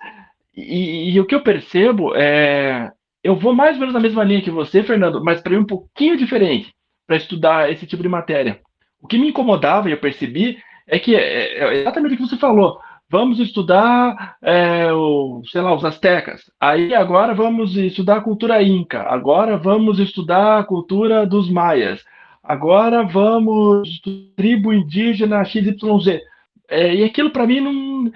E, 0.55 1.11
e, 1.11 1.19
o 1.19 1.25
que 1.25 1.33
eu 1.33 1.41
percebo 1.41 2.13
é. 2.15 2.91
Eu 3.23 3.35
vou 3.35 3.55
mais 3.55 3.75
ou 3.75 3.79
menos 3.79 3.93
na 3.93 3.99
mesma 3.99 4.23
linha 4.23 4.41
que 4.41 4.51
você, 4.51 4.83
Fernando, 4.83 5.23
mas 5.23 5.41
para 5.41 5.53
ir 5.53 5.57
um 5.57 5.65
pouquinho 5.65 6.17
diferente 6.17 6.73
para 7.07 7.15
estudar 7.15 7.71
esse 7.71 7.87
tipo 7.87 8.03
de 8.03 8.09
matéria. 8.09 8.59
O 9.01 9.07
que 9.07 9.17
me 9.17 9.29
incomodava 9.29 9.89
e 9.89 9.93
eu 9.93 9.97
percebi 9.97 10.57
é 10.87 10.99
que 10.99 11.15
é, 11.15 11.57
é 11.57 11.73
exatamente 11.81 12.13
o 12.13 12.17
que 12.17 12.27
você 12.27 12.37
falou. 12.37 12.79
Vamos 13.13 13.39
estudar, 13.39 14.37
é, 14.41 14.91
o, 14.91 15.43
sei 15.45 15.61
lá, 15.61 15.75
os 15.75 15.85
astecas. 15.85 16.49
Aí 16.59 16.95
agora 16.95 17.35
vamos 17.35 17.77
estudar 17.77 18.17
a 18.17 18.21
cultura 18.21 18.63
inca. 18.63 19.03
Agora 19.03 19.55
vamos 19.55 19.99
estudar 19.99 20.57
a 20.57 20.63
cultura 20.63 21.23
dos 21.23 21.47
maias. 21.47 22.03
Agora 22.43 23.03
vamos 23.03 24.01
tribo 24.35 24.73
indígena 24.73 25.45
XYZ. 25.45 26.21
É, 26.67 26.95
e 26.95 27.03
aquilo 27.03 27.29
para 27.29 27.45
mim 27.45 27.59
não. 27.59 28.11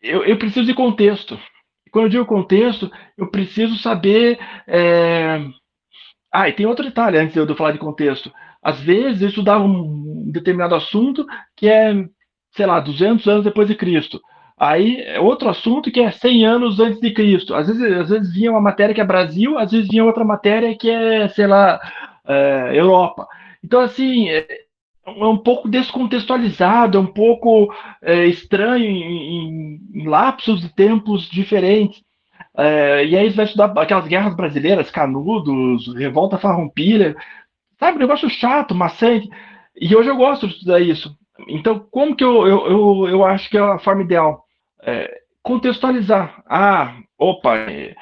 Eu, 0.00 0.24
eu, 0.24 0.38
preciso 0.38 0.64
de 0.64 0.74
contexto. 0.74 1.36
Quando 1.90 2.04
eu 2.04 2.10
digo 2.10 2.24
contexto, 2.24 2.88
eu 3.18 3.28
preciso 3.28 3.76
saber. 3.78 4.38
É... 4.68 5.44
Ah, 6.32 6.48
e 6.48 6.52
tem 6.52 6.66
outro 6.66 6.84
detalhe 6.84 7.18
antes 7.18 7.34
de 7.34 7.40
eu 7.40 7.56
falar 7.56 7.72
de 7.72 7.78
contexto. 7.78 8.32
Às 8.62 8.78
vezes 8.78 9.22
eu 9.22 9.28
estudava 9.28 9.64
um 9.64 10.30
determinado 10.30 10.76
assunto 10.76 11.26
que 11.56 11.68
é 11.68 12.06
sei 12.56 12.64
lá, 12.64 12.80
200 12.80 13.26
anos 13.28 13.44
depois 13.44 13.68
de 13.68 13.74
Cristo. 13.74 14.20
Aí, 14.58 15.02
é 15.02 15.20
outro 15.20 15.50
assunto 15.50 15.90
que 15.90 16.00
é 16.00 16.10
100 16.10 16.46
anos 16.46 16.80
antes 16.80 16.98
de 17.00 17.12
Cristo. 17.12 17.54
Às 17.54 17.66
vezes, 17.66 17.82
às 17.82 18.08
vezes 18.08 18.32
vinha 18.32 18.50
uma 18.50 18.60
matéria 18.60 18.94
que 18.94 19.00
é 19.00 19.04
Brasil, 19.04 19.58
às 19.58 19.70
vezes 19.70 19.88
vinha 19.88 20.04
outra 20.04 20.24
matéria 20.24 20.76
que 20.76 20.90
é, 20.90 21.28
sei 21.28 21.46
lá, 21.46 21.78
é, 22.26 22.70
Europa. 22.74 23.26
Então, 23.62 23.80
assim, 23.80 24.30
é, 24.30 24.46
é, 25.06 25.10
um 25.10 25.36
pouco 25.36 25.68
descontextualizado, 25.68 26.96
é 26.98 27.00
um 27.00 27.06
pouco 27.06 27.72
é, 28.02 28.26
estranho 28.26 28.84
em, 28.84 29.80
em, 29.94 30.08
lapsos 30.08 30.60
de 30.62 30.68
tempos 30.74 31.28
diferentes. 31.28 32.02
É, 32.56 33.04
e 33.04 33.16
aí 33.16 33.30
você 33.30 33.36
vai 33.36 33.44
estudar 33.44 33.72
aquelas 33.78 34.06
guerras 34.08 34.34
brasileiras, 34.34 34.90
Canudos, 34.90 35.94
Revolta 35.94 36.38
Farroupilha, 36.38 37.14
sabe, 37.78 37.98
um 37.98 38.00
negócio 38.00 38.30
chato, 38.30 38.74
maçante. 38.74 39.28
E 39.78 39.94
hoje 39.94 40.08
eu 40.08 40.16
gosto 40.16 40.46
de 40.48 40.54
estudar 40.54 40.80
isso. 40.80 41.14
Então, 41.48 41.78
como 41.90 42.16
que 42.16 42.24
eu, 42.24 42.46
eu, 42.46 42.66
eu, 42.66 43.08
eu 43.08 43.24
acho 43.24 43.50
que 43.50 43.58
é 43.58 43.60
a 43.60 43.78
forma 43.78 44.02
ideal? 44.02 44.45
É, 44.86 45.20
contextualizar. 45.42 46.42
Ah, 46.48 46.94
opa, 47.18 47.56
é, 47.56 47.96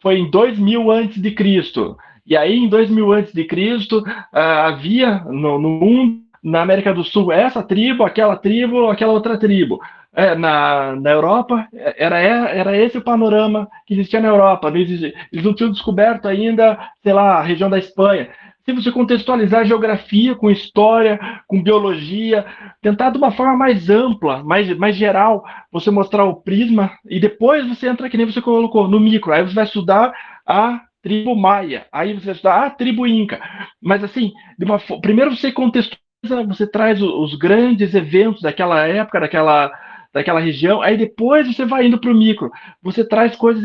foi 0.00 0.18
em 0.18 0.30
2000 0.30 0.90
antes 0.90 1.20
de 1.20 1.30
Cristo. 1.32 1.98
E 2.26 2.34
aí, 2.36 2.56
em 2.56 2.68
2000 2.68 3.12
antes 3.12 3.32
de 3.34 3.44
Cristo, 3.44 4.02
ah, 4.32 4.68
havia 4.68 5.20
no, 5.26 5.58
no, 5.58 5.68
mundo, 5.68 6.20
na 6.42 6.62
América 6.62 6.94
do 6.94 7.04
Sul, 7.04 7.30
essa 7.30 7.62
tribo, 7.62 8.04
aquela 8.04 8.36
tribo, 8.36 8.88
aquela 8.88 9.12
outra 9.12 9.36
tribo. 9.36 9.78
É, 10.12 10.34
na, 10.34 10.96
na 10.96 11.10
Europa, 11.10 11.68
era, 11.72 12.18
era 12.18 12.76
esse 12.76 12.98
o 12.98 13.02
panorama 13.02 13.68
que 13.86 13.94
existia 13.94 14.20
na 14.20 14.28
Europa. 14.28 14.68
Eles, 14.68 15.12
eles 15.30 15.44
não 15.44 15.54
tinham 15.54 15.70
descoberto 15.70 16.26
ainda, 16.26 16.76
sei 17.02 17.12
lá, 17.12 17.36
a 17.36 17.42
região 17.42 17.70
da 17.70 17.78
Espanha 17.78 18.28
se 18.64 18.72
você 18.72 18.92
contextualizar 18.92 19.64
geografia 19.64 20.34
com 20.34 20.50
história, 20.50 21.18
com 21.46 21.62
biologia, 21.62 22.44
tentar 22.82 23.10
de 23.10 23.18
uma 23.18 23.32
forma 23.32 23.56
mais 23.56 23.88
ampla, 23.88 24.42
mais, 24.44 24.76
mais 24.76 24.96
geral, 24.96 25.44
você 25.72 25.90
mostrar 25.90 26.24
o 26.24 26.36
prisma, 26.36 26.90
e 27.08 27.18
depois 27.18 27.66
você 27.66 27.88
entra, 27.88 28.08
que 28.08 28.16
nem 28.16 28.26
você 28.26 28.40
colocou, 28.40 28.88
no 28.88 29.00
micro, 29.00 29.32
aí 29.32 29.42
você 29.42 29.54
vai 29.54 29.64
estudar 29.64 30.12
a 30.46 30.80
tribo 31.02 31.34
maia, 31.34 31.86
aí 31.90 32.12
você 32.12 32.26
vai 32.26 32.34
estudar 32.34 32.66
a 32.66 32.70
tribo 32.70 33.06
inca. 33.06 33.40
Mas 33.80 34.04
assim, 34.04 34.32
uma, 34.62 34.78
primeiro 35.00 35.34
você 35.34 35.50
contextualiza, 35.50 36.46
você 36.46 36.66
traz 36.66 37.00
os, 37.00 37.32
os 37.32 37.38
grandes 37.38 37.94
eventos 37.94 38.42
daquela 38.42 38.86
época, 38.86 39.20
daquela 39.20 39.70
daquela 40.12 40.40
região, 40.40 40.82
aí 40.82 40.96
depois 40.96 41.46
você 41.46 41.64
vai 41.64 41.86
indo 41.86 41.96
para 41.98 42.10
o 42.10 42.14
micro. 42.14 42.50
Você 42.82 43.06
traz 43.06 43.36
coisas 43.36 43.64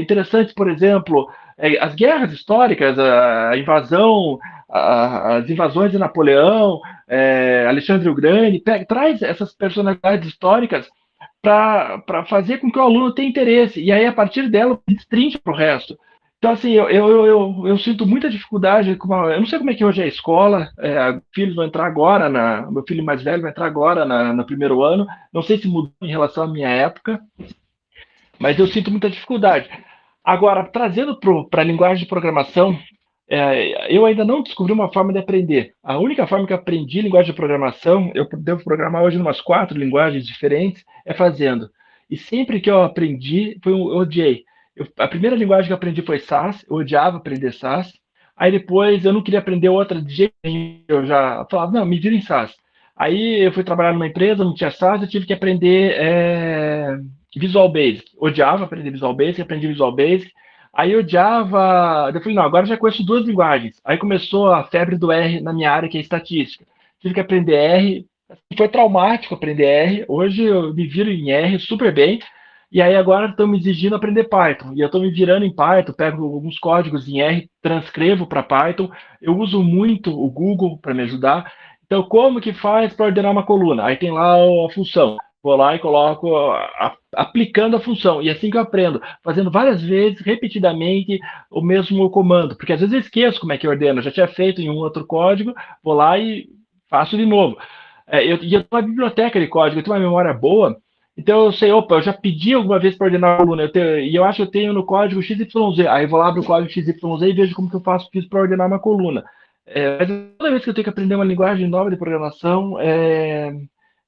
interessantes, 0.00 0.52
por 0.52 0.68
exemplo, 0.68 1.28
as 1.80 1.94
guerras 1.94 2.32
históricas, 2.32 2.98
a 2.98 3.56
invasão, 3.56 4.38
as 4.68 5.48
invasões 5.48 5.92
de 5.92 5.98
Napoleão, 5.98 6.80
é, 7.08 7.66
Alexandre 7.68 8.08
o 8.08 8.14
Grande, 8.14 8.58
pega, 8.58 8.84
traz 8.84 9.22
essas 9.22 9.54
personalidades 9.54 10.28
históricas 10.28 10.88
para 11.40 12.24
fazer 12.28 12.58
com 12.58 12.70
que 12.70 12.78
o 12.78 12.82
aluno 12.82 13.14
tenha 13.14 13.28
interesse, 13.28 13.80
e 13.80 13.92
aí 13.92 14.04
a 14.04 14.12
partir 14.12 14.48
dela 14.48 14.80
destrincha 14.88 15.38
para 15.38 15.52
o 15.52 15.56
resto. 15.56 15.96
Então, 16.38 16.50
assim, 16.50 16.72
eu, 16.72 16.88
eu, 16.90 17.26
eu, 17.26 17.62
eu, 17.66 17.78
sinto 17.78 18.06
muita 18.06 18.28
dificuldade. 18.28 18.90
A, 18.90 19.14
eu 19.32 19.40
não 19.40 19.46
sei 19.46 19.58
como 19.58 19.70
é 19.70 19.74
que 19.74 19.84
hoje 19.84 20.02
é 20.02 20.04
a 20.04 20.08
escola. 20.08 20.68
É, 20.78 21.18
filhos 21.34 21.56
vão 21.56 21.64
entrar 21.64 21.86
agora, 21.86 22.28
na, 22.28 22.70
meu 22.70 22.84
filho 22.86 23.02
mais 23.02 23.22
velho 23.22 23.42
vai 23.42 23.50
entrar 23.50 23.66
agora 23.66 24.04
na, 24.04 24.32
no 24.34 24.44
primeiro 24.44 24.82
ano. 24.82 25.06
Não 25.32 25.42
sei 25.42 25.58
se 25.58 25.66
mudou 25.66 25.92
em 26.02 26.10
relação 26.10 26.44
à 26.44 26.46
minha 26.46 26.68
época, 26.68 27.20
mas 28.38 28.58
eu 28.58 28.66
sinto 28.66 28.90
muita 28.90 29.08
dificuldade. 29.08 29.68
Agora, 30.26 30.64
trazendo 30.64 31.16
para 31.48 31.62
a 31.62 31.64
linguagem 31.64 32.02
de 32.02 32.10
programação, 32.10 32.76
é, 33.30 33.94
eu 33.94 34.04
ainda 34.04 34.24
não 34.24 34.42
descobri 34.42 34.72
uma 34.72 34.92
forma 34.92 35.12
de 35.12 35.20
aprender. 35.20 35.72
A 35.84 35.98
única 35.98 36.26
forma 36.26 36.44
que 36.44 36.52
eu 36.52 36.56
aprendi 36.56 37.00
linguagem 37.00 37.30
de 37.30 37.36
programação, 37.36 38.10
eu 38.12 38.28
devo 38.36 38.64
programar 38.64 39.04
hoje 39.04 39.16
em 39.16 39.20
umas 39.20 39.40
quatro 39.40 39.78
linguagens 39.78 40.26
diferentes, 40.26 40.84
é 41.06 41.14
fazendo. 41.14 41.70
E 42.10 42.16
sempre 42.16 42.60
que 42.60 42.68
eu 42.68 42.82
aprendi, 42.82 43.56
foi 43.62 43.72
um, 43.72 43.88
eu 43.88 43.98
odiei. 43.98 44.42
Eu, 44.74 44.88
a 44.98 45.06
primeira 45.06 45.36
linguagem 45.36 45.68
que 45.68 45.72
eu 45.72 45.76
aprendi 45.76 46.02
foi 46.02 46.18
SAS, 46.18 46.64
eu 46.68 46.74
odiava 46.74 47.18
aprender 47.18 47.52
SAS. 47.52 47.92
Aí 48.36 48.50
depois 48.50 49.04
eu 49.04 49.12
não 49.12 49.22
queria 49.22 49.38
aprender 49.38 49.68
outra 49.68 50.02
de 50.02 50.12
jeito 50.12 50.34
nenhum, 50.42 50.82
eu 50.88 51.06
já 51.06 51.46
falava, 51.48 51.70
não, 51.70 51.86
me 51.86 52.00
vira 52.00 52.16
em 52.16 52.20
SAS. 52.20 52.52
Aí 52.96 53.46
eu 53.46 53.52
fui 53.52 53.62
trabalhar 53.62 53.92
numa 53.92 54.08
empresa, 54.08 54.42
não 54.42 54.54
tinha 54.54 54.72
SAS, 54.72 55.02
eu 55.02 55.08
tive 55.08 55.24
que 55.24 55.32
aprender 55.32 55.92
é, 55.96 56.98
Visual 57.38 57.70
Basic. 57.70 58.04
Odiava 58.18 58.64
aprender 58.64 58.90
Visual 58.90 59.14
Basic, 59.14 59.42
aprendi 59.42 59.66
Visual 59.66 59.94
Basic. 59.94 60.30
Aí 60.72 60.94
odiava. 60.96 62.10
Eu 62.14 62.20
falei, 62.20 62.34
não, 62.34 62.42
agora 62.42 62.66
já 62.66 62.76
conheço 62.76 63.04
duas 63.04 63.24
linguagens. 63.24 63.80
Aí 63.84 63.96
começou 63.96 64.52
a 64.52 64.64
febre 64.64 64.96
do 64.96 65.10
R 65.10 65.40
na 65.40 65.52
minha 65.52 65.70
área, 65.70 65.88
que 65.88 65.98
é 65.98 66.00
estatística. 66.00 66.66
Tive 67.00 67.14
que 67.14 67.20
aprender 67.20 67.54
R. 67.54 68.06
Foi 68.56 68.68
traumático 68.68 69.34
aprender 69.34 69.64
R. 69.64 70.04
Hoje 70.08 70.44
eu 70.44 70.74
me 70.74 70.86
viro 70.86 71.10
em 71.10 71.30
R 71.30 71.58
super 71.58 71.92
bem. 71.92 72.20
E 72.70 72.82
aí 72.82 72.96
agora 72.96 73.28
estão 73.28 73.46
me 73.46 73.58
exigindo 73.58 73.94
aprender 73.94 74.24
Python. 74.24 74.72
E 74.74 74.80
eu 74.80 74.86
estou 74.86 75.00
me 75.00 75.10
virando 75.10 75.46
em 75.46 75.54
Python, 75.54 75.92
pego 75.92 76.24
alguns 76.24 76.58
códigos 76.58 77.08
em 77.08 77.20
R, 77.20 77.48
transcrevo 77.62 78.26
para 78.26 78.42
Python. 78.42 78.90
Eu 79.22 79.38
uso 79.38 79.62
muito 79.62 80.10
o 80.10 80.28
Google 80.28 80.76
para 80.78 80.92
me 80.92 81.02
ajudar. 81.02 81.50
Então, 81.86 82.02
como 82.02 82.40
que 82.40 82.52
faz 82.52 82.92
para 82.92 83.06
ordenar 83.06 83.30
uma 83.30 83.46
coluna? 83.46 83.84
Aí 83.84 83.96
tem 83.96 84.10
lá 84.10 84.34
a 84.34 84.70
função. 84.74 85.16
Vou 85.46 85.54
lá 85.54 85.76
e 85.76 85.78
coloco 85.78 86.36
a, 86.36 86.96
aplicando 87.14 87.76
a 87.76 87.80
função. 87.80 88.20
E 88.20 88.28
assim 88.28 88.50
que 88.50 88.56
eu 88.56 88.62
aprendo, 88.62 89.00
fazendo 89.22 89.48
várias 89.48 89.80
vezes, 89.80 90.20
repetidamente, 90.20 91.20
o 91.48 91.62
mesmo 91.62 92.10
comando. 92.10 92.56
Porque 92.56 92.72
às 92.72 92.80
vezes 92.80 92.92
eu 92.92 92.98
esqueço 92.98 93.38
como 93.38 93.52
é 93.52 93.56
que 93.56 93.64
eu 93.64 93.70
ordeno. 93.70 94.00
Eu 94.00 94.02
já 94.02 94.10
tinha 94.10 94.26
feito 94.26 94.60
em 94.60 94.68
um 94.68 94.74
outro 94.74 95.06
código, 95.06 95.54
vou 95.84 95.94
lá 95.94 96.18
e 96.18 96.48
faço 96.90 97.16
de 97.16 97.24
novo. 97.24 97.56
É, 98.08 98.24
eu, 98.24 98.42
e 98.42 98.54
eu 98.54 98.64
tenho 98.64 98.66
uma 98.72 98.82
biblioteca 98.82 99.38
de 99.38 99.46
código, 99.46 99.78
eu 99.78 99.84
tenho 99.84 99.94
uma 99.94 100.02
memória 100.02 100.34
boa, 100.34 100.76
então 101.16 101.44
eu 101.44 101.52
sei, 101.52 101.70
opa, 101.70 101.94
eu 101.94 102.02
já 102.02 102.12
pedi 102.12 102.52
alguma 102.52 102.80
vez 102.80 102.96
para 102.96 103.04
ordenar 103.04 103.34
a 103.34 103.38
coluna, 103.38 103.62
eu 103.62 103.70
tenho, 103.70 104.00
e 104.00 104.16
eu 104.16 104.24
acho 104.24 104.38
que 104.38 104.42
eu 104.42 104.50
tenho 104.50 104.72
no 104.72 104.84
código 104.84 105.22
XYZ. 105.22 105.86
Aí 105.88 106.06
eu 106.06 106.08
vou 106.08 106.18
lá, 106.18 106.26
abro 106.26 106.42
o 106.42 106.44
código 106.44 106.72
XYZ 106.72 107.22
e 107.22 107.32
vejo 107.32 107.54
como 107.54 107.70
que 107.70 107.76
eu 107.76 107.80
faço 107.82 108.08
isso 108.14 108.28
para 108.28 108.40
ordenar 108.40 108.66
uma 108.66 108.80
coluna. 108.80 109.24
É, 109.64 110.04
toda 110.36 110.50
vez 110.50 110.64
que 110.64 110.70
eu 110.70 110.74
tenho 110.74 110.82
que 110.82 110.90
aprender 110.90 111.14
uma 111.14 111.24
linguagem 111.24 111.68
nova 111.68 111.88
de 111.88 111.96
programação, 111.96 112.80
é, 112.80 113.52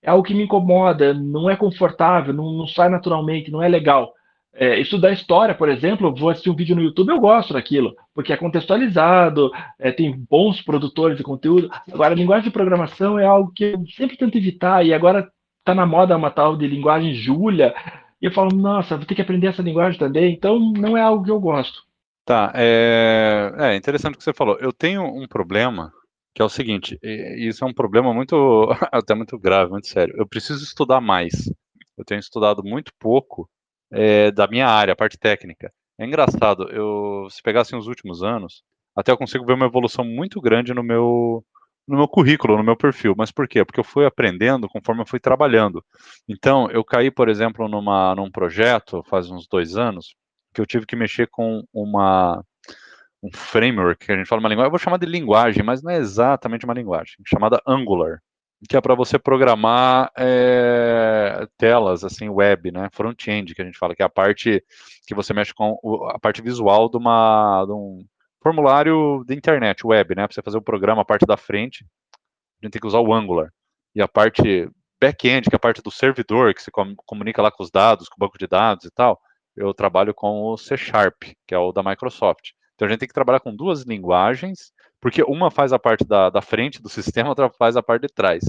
é 0.02 0.10
algo 0.10 0.22
que 0.22 0.34
me 0.34 0.44
incomoda, 0.44 1.12
não 1.12 1.50
é 1.50 1.56
confortável, 1.56 2.32
não, 2.32 2.52
não 2.52 2.66
sai 2.66 2.88
naturalmente, 2.88 3.50
não 3.50 3.62
é 3.62 3.68
legal. 3.68 4.12
É, 4.54 4.80
estudar 4.80 5.12
história, 5.12 5.54
por 5.54 5.68
exemplo, 5.68 6.14
vou 6.14 6.30
assistir 6.30 6.50
um 6.50 6.56
vídeo 6.56 6.74
no 6.74 6.82
YouTube, 6.82 7.10
eu 7.10 7.20
gosto 7.20 7.52
daquilo, 7.52 7.94
porque 8.14 8.32
é 8.32 8.36
contextualizado, 8.36 9.52
é, 9.78 9.92
tem 9.92 10.12
bons 10.28 10.60
produtores 10.62 11.16
de 11.16 11.22
conteúdo. 11.22 11.70
Agora, 11.92 12.12
a 12.12 12.16
linguagem 12.16 12.44
de 12.44 12.50
programação 12.50 13.18
é 13.18 13.24
algo 13.24 13.52
que 13.54 13.64
eu 13.64 13.84
sempre 13.96 14.16
tento 14.16 14.36
evitar, 14.36 14.84
e 14.84 14.92
agora 14.92 15.28
tá 15.64 15.74
na 15.74 15.86
moda 15.86 16.16
uma 16.16 16.30
tal 16.30 16.56
de 16.56 16.66
linguagem 16.66 17.14
Julia, 17.14 17.74
e 18.20 18.26
eu 18.26 18.32
falo, 18.32 18.50
nossa, 18.50 18.96
vou 18.96 19.06
ter 19.06 19.14
que 19.14 19.22
aprender 19.22 19.46
essa 19.46 19.62
linguagem 19.62 19.98
também, 19.98 20.32
então 20.32 20.58
não 20.58 20.96
é 20.96 21.02
algo 21.02 21.24
que 21.24 21.30
eu 21.30 21.38
gosto. 21.38 21.86
Tá, 22.24 22.52
é, 22.54 23.52
é 23.58 23.76
interessante 23.76 24.14
o 24.14 24.18
que 24.18 24.24
você 24.24 24.34
falou. 24.34 24.58
Eu 24.60 24.72
tenho 24.72 25.02
um 25.02 25.26
problema 25.26 25.92
que 26.38 26.42
é 26.42 26.44
o 26.44 26.48
seguinte, 26.48 26.96
isso 27.02 27.64
é 27.64 27.66
um 27.66 27.74
problema 27.74 28.14
muito, 28.14 28.68
até 28.92 29.12
muito 29.12 29.36
grave, 29.36 29.72
muito 29.72 29.88
sério. 29.88 30.14
Eu 30.16 30.24
preciso 30.24 30.62
estudar 30.62 31.00
mais. 31.00 31.32
Eu 31.96 32.04
tenho 32.04 32.20
estudado 32.20 32.62
muito 32.62 32.92
pouco 32.96 33.50
é, 33.90 34.30
da 34.30 34.46
minha 34.46 34.68
área, 34.68 34.92
a 34.92 34.96
parte 34.96 35.18
técnica. 35.18 35.72
É 35.98 36.06
engraçado, 36.06 36.70
eu 36.70 37.28
se 37.28 37.42
pegassem 37.42 37.76
os 37.76 37.88
últimos 37.88 38.22
anos, 38.22 38.62
até 38.94 39.10
eu 39.10 39.18
consigo 39.18 39.44
ver 39.44 39.54
uma 39.54 39.66
evolução 39.66 40.04
muito 40.04 40.40
grande 40.40 40.72
no 40.72 40.84
meu 40.84 41.44
no 41.88 41.96
meu 41.96 42.06
currículo, 42.06 42.56
no 42.56 42.62
meu 42.62 42.76
perfil. 42.76 43.14
Mas 43.18 43.32
por 43.32 43.48
quê? 43.48 43.64
Porque 43.64 43.80
eu 43.80 43.84
fui 43.84 44.06
aprendendo 44.06 44.68
conforme 44.68 45.02
eu 45.02 45.06
fui 45.06 45.18
trabalhando. 45.18 45.84
Então, 46.28 46.70
eu 46.70 46.84
caí, 46.84 47.10
por 47.10 47.28
exemplo, 47.28 47.66
numa, 47.66 48.14
num 48.14 48.30
projeto, 48.30 49.02
faz 49.08 49.28
uns 49.28 49.48
dois 49.48 49.76
anos, 49.76 50.14
que 50.54 50.60
eu 50.60 50.66
tive 50.66 50.86
que 50.86 50.94
mexer 50.94 51.26
com 51.32 51.64
uma 51.72 52.44
um 53.22 53.30
framework, 53.32 54.06
que 54.06 54.12
a 54.12 54.16
gente 54.16 54.26
fala 54.26 54.40
uma 54.40 54.48
linguagem, 54.48 54.66
eu 54.66 54.70
vou 54.70 54.78
chamar 54.78 54.98
de 54.98 55.06
linguagem, 55.06 55.62
mas 55.62 55.82
não 55.82 55.90
é 55.90 55.96
exatamente 55.96 56.64
uma 56.64 56.74
linguagem, 56.74 57.16
chamada 57.26 57.60
Angular, 57.66 58.20
que 58.68 58.76
é 58.76 58.80
para 58.80 58.94
você 58.94 59.18
programar 59.18 60.10
é, 60.16 61.46
telas, 61.56 62.04
assim, 62.04 62.28
web, 62.28 62.70
né, 62.72 62.88
front-end, 62.92 63.54
que 63.54 63.62
a 63.62 63.64
gente 63.64 63.78
fala, 63.78 63.94
que 63.94 64.02
é 64.02 64.06
a 64.06 64.10
parte 64.10 64.62
que 65.06 65.14
você 65.14 65.32
mexe 65.32 65.54
com 65.54 65.78
a 66.08 66.18
parte 66.18 66.42
visual 66.42 66.88
de, 66.88 66.96
uma, 66.96 67.64
de 67.64 67.72
um 67.72 68.04
formulário 68.42 69.24
de 69.26 69.34
internet, 69.34 69.86
web, 69.86 70.14
né? 70.14 70.26
Para 70.26 70.34
você 70.34 70.42
fazer 70.42 70.58
o 70.58 70.62
programa, 70.62 71.02
a 71.02 71.04
parte 71.04 71.26
da 71.26 71.36
frente, 71.36 71.86
a 72.60 72.66
gente 72.66 72.72
tem 72.72 72.80
que 72.80 72.86
usar 72.86 73.00
o 73.00 73.12
Angular. 73.12 73.50
E 73.94 74.02
a 74.02 74.08
parte 74.08 74.70
back-end, 75.00 75.48
que 75.48 75.54
é 75.54 75.56
a 75.56 75.60
parte 75.60 75.82
do 75.82 75.90
servidor, 75.90 76.52
que 76.54 76.62
se 76.62 76.70
comunica 77.06 77.40
lá 77.40 77.50
com 77.50 77.62
os 77.62 77.70
dados, 77.70 78.08
com 78.08 78.16
o 78.16 78.26
banco 78.26 78.38
de 78.38 78.46
dados 78.46 78.84
e 78.84 78.90
tal, 78.90 79.20
eu 79.56 79.72
trabalho 79.72 80.14
com 80.14 80.42
o 80.42 80.56
C 80.56 80.76
Sharp, 80.76 81.22
que 81.46 81.54
é 81.54 81.58
o 81.58 81.72
da 81.72 81.82
Microsoft. 81.82 82.50
Então 82.78 82.86
a 82.86 82.90
gente 82.92 83.00
tem 83.00 83.08
que 83.08 83.14
trabalhar 83.14 83.40
com 83.40 83.52
duas 83.52 83.82
linguagens, 83.82 84.72
porque 85.00 85.20
uma 85.24 85.50
faz 85.50 85.72
a 85.72 85.80
parte 85.80 86.04
da, 86.04 86.30
da 86.30 86.40
frente 86.40 86.80
do 86.80 86.88
sistema, 86.88 87.28
outra 87.28 87.50
faz 87.50 87.76
a 87.76 87.82
parte 87.82 88.02
de 88.02 88.14
trás. 88.14 88.44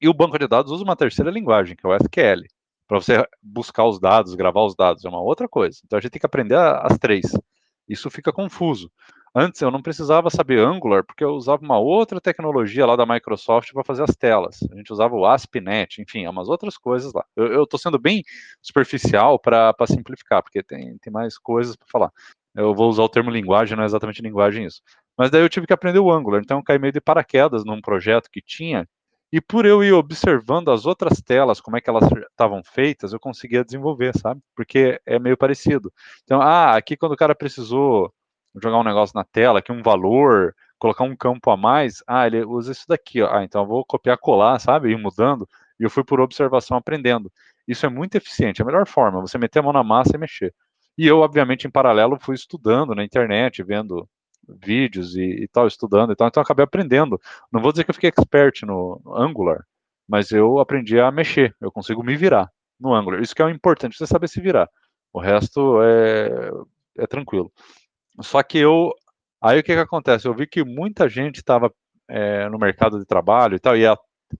E 0.00 0.08
o 0.08 0.14
banco 0.14 0.38
de 0.38 0.46
dados 0.46 0.70
usa 0.70 0.84
uma 0.84 0.94
terceira 0.94 1.28
linguagem, 1.28 1.74
que 1.74 1.84
é 1.84 1.90
o 1.90 1.96
SQL, 1.96 2.46
para 2.86 3.00
você 3.00 3.26
buscar 3.42 3.84
os 3.84 3.98
dados, 3.98 4.36
gravar 4.36 4.62
os 4.62 4.76
dados, 4.76 5.04
é 5.04 5.08
uma 5.08 5.20
outra 5.20 5.48
coisa. 5.48 5.80
Então 5.84 5.98
a 5.98 6.00
gente 6.00 6.12
tem 6.12 6.20
que 6.20 6.26
aprender 6.26 6.56
as 6.56 6.96
três. 6.98 7.32
Isso 7.88 8.08
fica 8.10 8.32
confuso. 8.32 8.88
Antes 9.34 9.60
eu 9.60 9.72
não 9.72 9.82
precisava 9.82 10.30
saber 10.30 10.60
Angular, 10.60 11.04
porque 11.04 11.24
eu 11.24 11.30
usava 11.30 11.60
uma 11.60 11.76
outra 11.76 12.20
tecnologia 12.20 12.86
lá 12.86 12.94
da 12.94 13.04
Microsoft 13.04 13.72
para 13.72 13.82
fazer 13.82 14.04
as 14.04 14.14
telas. 14.14 14.60
A 14.70 14.76
gente 14.76 14.92
usava 14.92 15.16
o 15.16 15.26
ASP.NET, 15.26 16.00
enfim, 16.00 16.28
umas 16.28 16.48
outras 16.48 16.78
coisas 16.78 17.12
lá. 17.12 17.24
Eu 17.34 17.64
estou 17.64 17.80
sendo 17.80 17.98
bem 17.98 18.22
superficial 18.62 19.36
para 19.36 19.74
simplificar, 19.88 20.44
porque 20.44 20.62
tem, 20.62 20.96
tem 20.98 21.12
mais 21.12 21.36
coisas 21.36 21.74
para 21.74 21.88
falar. 21.90 22.12
Eu 22.54 22.74
vou 22.74 22.88
usar 22.88 23.02
o 23.02 23.08
termo 23.08 23.30
linguagem, 23.30 23.76
não 23.76 23.82
é 23.82 23.86
exatamente 23.86 24.22
linguagem 24.22 24.64
isso. 24.66 24.80
Mas 25.18 25.30
daí 25.30 25.42
eu 25.42 25.48
tive 25.48 25.66
que 25.66 25.72
aprender 25.72 25.98
o 25.98 26.10
Angular, 26.12 26.40
então 26.42 26.58
eu 26.58 26.64
caí 26.64 26.78
meio 26.78 26.92
de 26.92 27.00
paraquedas 27.00 27.64
num 27.64 27.80
projeto 27.80 28.28
que 28.30 28.40
tinha, 28.40 28.86
e 29.32 29.40
por 29.40 29.66
eu 29.66 29.82
ir 29.82 29.92
observando 29.92 30.70
as 30.70 30.86
outras 30.86 31.20
telas, 31.20 31.60
como 31.60 31.76
é 31.76 31.80
que 31.80 31.90
elas 31.90 32.04
estavam 32.30 32.62
feitas, 32.62 33.12
eu 33.12 33.18
conseguia 33.18 33.64
desenvolver, 33.64 34.16
sabe? 34.16 34.40
Porque 34.54 35.00
é 35.04 35.18
meio 35.18 35.36
parecido. 35.36 35.92
Então, 36.22 36.40
ah, 36.40 36.76
aqui 36.76 36.96
quando 36.96 37.12
o 37.12 37.16
cara 37.16 37.34
precisou 37.34 38.12
jogar 38.62 38.78
um 38.78 38.84
negócio 38.84 39.12
na 39.16 39.24
tela, 39.24 39.58
aqui 39.58 39.72
um 39.72 39.82
valor, 39.82 40.54
colocar 40.78 41.02
um 41.02 41.16
campo 41.16 41.50
a 41.50 41.56
mais, 41.56 42.00
ah, 42.06 42.26
ele 42.26 42.44
usa 42.44 42.70
isso 42.70 42.84
daqui, 42.88 43.22
ó. 43.22 43.36
Ah, 43.38 43.42
então 43.42 43.62
eu 43.62 43.66
vou 43.66 43.84
copiar, 43.84 44.18
colar, 44.18 44.58
sabe? 44.60 44.90
Ir 44.90 44.98
mudando. 44.98 45.48
E 45.80 45.82
eu 45.84 45.90
fui 45.90 46.04
por 46.04 46.20
observação 46.20 46.76
aprendendo. 46.76 47.28
Isso 47.66 47.84
é 47.86 47.88
muito 47.88 48.14
eficiente, 48.14 48.60
é 48.60 48.62
a 48.62 48.66
melhor 48.66 48.86
forma, 48.86 49.20
você 49.20 49.36
meter 49.38 49.58
a 49.60 49.62
mão 49.62 49.72
na 49.72 49.82
massa 49.82 50.14
e 50.14 50.18
mexer. 50.18 50.54
E 50.96 51.06
eu, 51.06 51.18
obviamente, 51.18 51.66
em 51.66 51.70
paralelo, 51.70 52.18
fui 52.20 52.34
estudando 52.34 52.94
na 52.94 53.04
internet, 53.04 53.62
vendo 53.62 54.08
vídeos 54.48 55.16
e, 55.16 55.44
e 55.44 55.48
tal, 55.48 55.66
estudando 55.66 56.12
e 56.12 56.16
tal, 56.16 56.28
então 56.28 56.42
acabei 56.42 56.64
aprendendo. 56.64 57.20
Não 57.52 57.60
vou 57.60 57.72
dizer 57.72 57.84
que 57.84 57.90
eu 57.90 57.94
fiquei 57.94 58.10
expert 58.10 58.62
no, 58.62 59.00
no 59.04 59.16
Angular, 59.16 59.64
mas 60.08 60.30
eu 60.30 60.58
aprendi 60.58 61.00
a 61.00 61.10
mexer, 61.10 61.56
eu 61.60 61.72
consigo 61.72 62.02
me 62.02 62.16
virar 62.16 62.50
no 62.78 62.94
Angular. 62.94 63.20
Isso 63.20 63.34
que 63.34 63.42
é 63.42 63.44
o 63.44 63.50
importante, 63.50 63.96
você 63.96 64.06
saber 64.06 64.28
se 64.28 64.40
virar. 64.40 64.68
O 65.12 65.20
resto 65.20 65.80
é, 65.82 66.50
é 66.98 67.06
tranquilo. 67.06 67.52
Só 68.20 68.42
que 68.42 68.58
eu. 68.58 68.92
Aí 69.42 69.60
o 69.60 69.62
que, 69.62 69.74
que 69.74 69.80
acontece? 69.80 70.26
Eu 70.26 70.34
vi 70.34 70.46
que 70.46 70.64
muita 70.64 71.08
gente 71.08 71.36
estava 71.36 71.72
é, 72.08 72.48
no 72.48 72.58
mercado 72.58 72.98
de 72.98 73.04
trabalho 73.04 73.56
e 73.56 73.60
tal, 73.60 73.76
e 73.76 73.84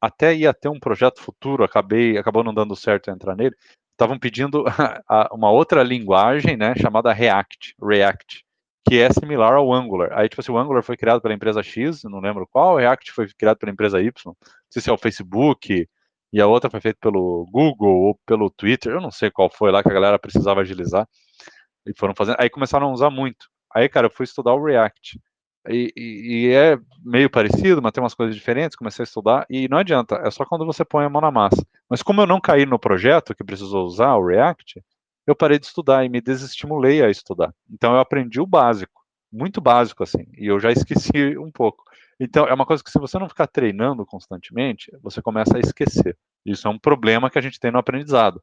até 0.01 0.35
ia 0.35 0.53
ter 0.55 0.69
um 0.69 0.81
projeto 0.81 1.21
futuro, 1.21 1.65
acabei, 1.65 2.17
acabou 2.19 2.43
não 2.45 2.55
dando 2.55 2.77
certo 2.77 3.11
entrar 3.11 3.37
nele. 3.37 3.55
Estavam 3.95 4.19
pedindo 4.19 4.65
uma 5.33 5.51
outra 5.51 5.83
linguagem, 5.83 6.57
né, 6.57 6.75
chamada 6.77 7.13
React, 7.13 7.77
React, 7.83 8.45
que 8.89 9.01
é 9.01 9.11
similar 9.13 9.55
ao 9.55 9.73
Angular. 9.73 10.13
Aí, 10.13 10.29
tipo 10.29 10.41
assim, 10.41 10.53
o 10.53 10.59
Angular 10.59 10.83
foi 10.83 10.97
criado 10.97 11.21
pela 11.21 11.35
empresa 11.35 11.63
X, 11.63 12.03
não 12.05 12.21
lembro 12.21 12.47
qual, 12.51 12.75
o 12.75 12.79
React 12.79 13.13
foi 13.13 13.29
criado 13.39 13.57
pela 13.57 13.73
empresa 13.73 14.01
Y, 14.01 14.13
não 14.27 14.35
sei 14.69 14.83
se 14.83 14.91
é 14.91 14.93
o 14.93 14.99
Facebook, 14.99 15.89
e 16.33 16.41
a 16.41 16.47
outra 16.47 16.69
foi 16.69 16.81
feita 16.81 16.99
pelo 17.01 17.47
Google 17.51 17.95
ou 17.95 18.21
pelo 18.27 18.51
Twitter, 18.51 18.93
eu 18.93 19.01
não 19.01 19.11
sei 19.13 19.31
qual 19.31 19.49
foi 19.49 19.71
lá 19.71 19.83
que 19.83 19.89
a 19.89 19.95
galera 19.95 20.19
precisava 20.19 20.61
agilizar, 20.61 21.09
e 21.87 21.93
foram 21.97 22.15
fazendo, 22.17 22.37
aí 22.41 22.51
começaram 22.51 22.89
a 22.89 22.93
usar 22.93 23.11
muito. 23.11 23.47
Aí, 23.75 23.89
cara, 23.89 24.07
eu 24.07 24.11
fui 24.11 24.25
estudar 24.25 24.55
o 24.55 24.65
React. 24.65 25.21
E, 25.69 25.93
e, 25.97 26.53
é 26.53 26.79
meio 27.05 27.31
parecido, 27.31 27.81
mas 27.81 27.93
tem 27.93 28.03
umas 28.03 28.15
coisas 28.15 28.35
diferentes. 28.35 28.77
Comecei 28.77 29.03
a 29.03 29.05
estudar 29.05 29.47
e 29.49 29.69
não 29.69 29.79
adianta, 29.79 30.17
é 30.17 30.31
só 30.31 30.45
quando 30.45 30.67
você 30.67 30.85
põe 30.85 31.05
a 31.05 31.09
mão 31.09 31.23
na 31.23 31.31
massa. 31.31 31.65
Mas 31.89 32.03
como 32.03 32.21
eu 32.21 32.27
não 32.27 32.41
caí 32.41 32.67
no 32.67 32.79
projeto 32.79 33.35
que 33.35 33.45
precisou 33.45 33.85
usar 33.87 34.15
o 34.15 34.27
React, 34.27 34.83
eu 35.27 35.35
parei 35.35 35.59
de 35.59 35.67
estudar 35.67 36.05
e 36.05 36.09
me 36.09 36.21
desestimulei 36.21 37.03
a 37.03 37.11
estudar. 37.11 37.55
Então 37.71 37.95
eu 37.95 38.01
aprendi 38.01 38.41
o 38.41 38.47
básico, 38.47 39.03
muito 39.33 39.61
básico 39.61 40.03
assim, 40.03 40.27
e 40.37 40.47
eu 40.47 40.61
já 40.61 40.71
esqueci 40.71 41.11
um 41.39 41.51
pouco. 41.51 41.85
Então 42.21 42.47
é 42.47 42.55
uma 42.55 42.67
coisa 42.67 42.83
que 42.83 42.91
se 42.91 42.99
você 42.99 43.19
não 43.19 43.29
ficar 43.29 43.47
treinando 43.47 44.05
constantemente, 44.07 44.93
você 45.03 45.23
começa 45.23 45.57
a 45.57 45.61
esquecer. 45.61 46.17
Isso 46.45 46.69
é 46.69 46.71
um 46.71 46.79
problema 46.79 47.31
que 47.31 47.39
a 47.39 47.43
gente 47.43 47.59
tem 47.59 47.71
no 47.71 47.79
aprendizado. 47.79 48.43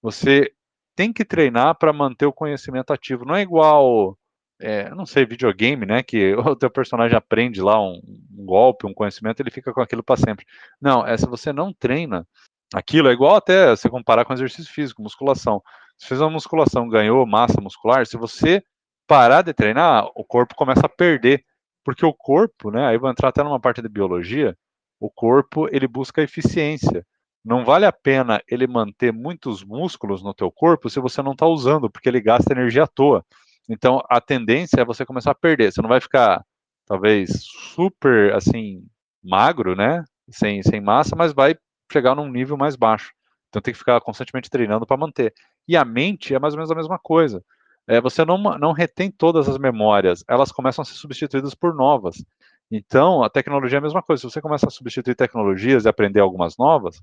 Você 0.00 0.52
tem 0.94 1.12
que 1.12 1.24
treinar 1.24 1.76
para 1.76 1.92
manter 1.92 2.26
o 2.26 2.32
conhecimento 2.32 2.92
ativo. 2.92 3.24
Não 3.24 3.34
é 3.34 3.42
igual 3.42 4.16
é, 4.62 4.88
não 4.90 5.04
sei, 5.04 5.26
videogame, 5.26 5.84
né? 5.84 6.02
Que 6.02 6.34
o 6.36 6.56
teu 6.56 6.70
personagem 6.70 7.16
aprende 7.16 7.60
lá 7.60 7.80
um, 7.80 8.00
um 8.38 8.44
golpe, 8.46 8.86
um 8.86 8.94
conhecimento, 8.94 9.40
ele 9.40 9.50
fica 9.50 9.72
com 9.72 9.80
aquilo 9.80 10.02
para 10.02 10.16
sempre. 10.16 10.46
Não, 10.80 11.06
é 11.06 11.16
se 11.16 11.26
você 11.26 11.52
não 11.52 11.72
treina 11.72 12.26
aquilo, 12.72 13.08
é 13.08 13.12
igual 13.12 13.36
até 13.36 13.70
você 13.70 13.90
comparar 13.90 14.24
com 14.24 14.32
exercício 14.32 14.72
físico, 14.72 15.02
musculação. 15.02 15.62
Se 15.98 16.06
fez 16.08 16.20
uma 16.20 16.30
musculação, 16.30 16.88
ganhou 16.88 17.26
massa 17.26 17.60
muscular, 17.60 18.06
se 18.06 18.16
você 18.16 18.62
parar 19.06 19.42
de 19.42 19.52
treinar, 19.52 20.06
o 20.14 20.24
corpo 20.24 20.54
começa 20.54 20.86
a 20.86 20.88
perder. 20.88 21.44
Porque 21.84 22.06
o 22.06 22.14
corpo, 22.14 22.70
né? 22.70 22.86
Aí 22.86 22.96
vou 22.96 23.10
entrar 23.10 23.28
até 23.28 23.42
numa 23.42 23.60
parte 23.60 23.82
de 23.82 23.88
biologia, 23.88 24.56
o 25.00 25.10
corpo 25.10 25.68
ele 25.72 25.88
busca 25.88 26.22
eficiência. 26.22 27.04
Não 27.44 27.64
vale 27.64 27.84
a 27.84 27.92
pena 27.92 28.40
ele 28.48 28.68
manter 28.68 29.12
muitos 29.12 29.64
músculos 29.64 30.22
no 30.22 30.32
teu 30.32 30.50
corpo 30.50 30.88
se 30.88 31.00
você 31.00 31.20
não 31.22 31.32
está 31.32 31.44
usando, 31.44 31.90
porque 31.90 32.08
ele 32.08 32.20
gasta 32.20 32.52
energia 32.52 32.84
à 32.84 32.86
toa. 32.86 33.24
Então, 33.68 34.02
a 34.08 34.20
tendência 34.20 34.80
é 34.80 34.84
você 34.84 35.06
começar 35.06 35.30
a 35.30 35.34
perder. 35.34 35.72
Você 35.72 35.82
não 35.82 35.88
vai 35.88 36.00
ficar, 36.00 36.44
talvez, 36.86 37.44
super, 37.74 38.34
assim, 38.34 38.84
magro, 39.22 39.76
né? 39.76 40.04
Sem, 40.30 40.62
sem 40.62 40.80
massa, 40.80 41.16
mas 41.16 41.32
vai 41.32 41.56
chegar 41.92 42.14
num 42.14 42.30
nível 42.30 42.56
mais 42.56 42.76
baixo. 42.76 43.12
Então, 43.48 43.62
tem 43.62 43.72
que 43.72 43.78
ficar 43.78 44.00
constantemente 44.00 44.50
treinando 44.50 44.86
para 44.86 44.96
manter. 44.96 45.32
E 45.68 45.76
a 45.76 45.84
mente 45.84 46.34
é 46.34 46.38
mais 46.38 46.54
ou 46.54 46.58
menos 46.58 46.70
a 46.70 46.74
mesma 46.74 46.98
coisa. 46.98 47.42
É, 47.86 48.00
você 48.00 48.24
não, 48.24 48.38
não 48.38 48.72
retém 48.72 49.10
todas 49.10 49.48
as 49.48 49.58
memórias, 49.58 50.24
elas 50.28 50.52
começam 50.52 50.82
a 50.82 50.84
ser 50.84 50.94
substituídas 50.94 51.54
por 51.54 51.74
novas. 51.74 52.24
Então, 52.70 53.22
a 53.22 53.28
tecnologia 53.28 53.76
é 53.76 53.80
a 53.80 53.82
mesma 53.82 54.02
coisa. 54.02 54.22
Se 54.22 54.30
você 54.30 54.40
começa 54.40 54.66
a 54.66 54.70
substituir 54.70 55.14
tecnologias 55.14 55.84
e 55.84 55.88
aprender 55.88 56.20
algumas 56.20 56.56
novas, 56.56 57.02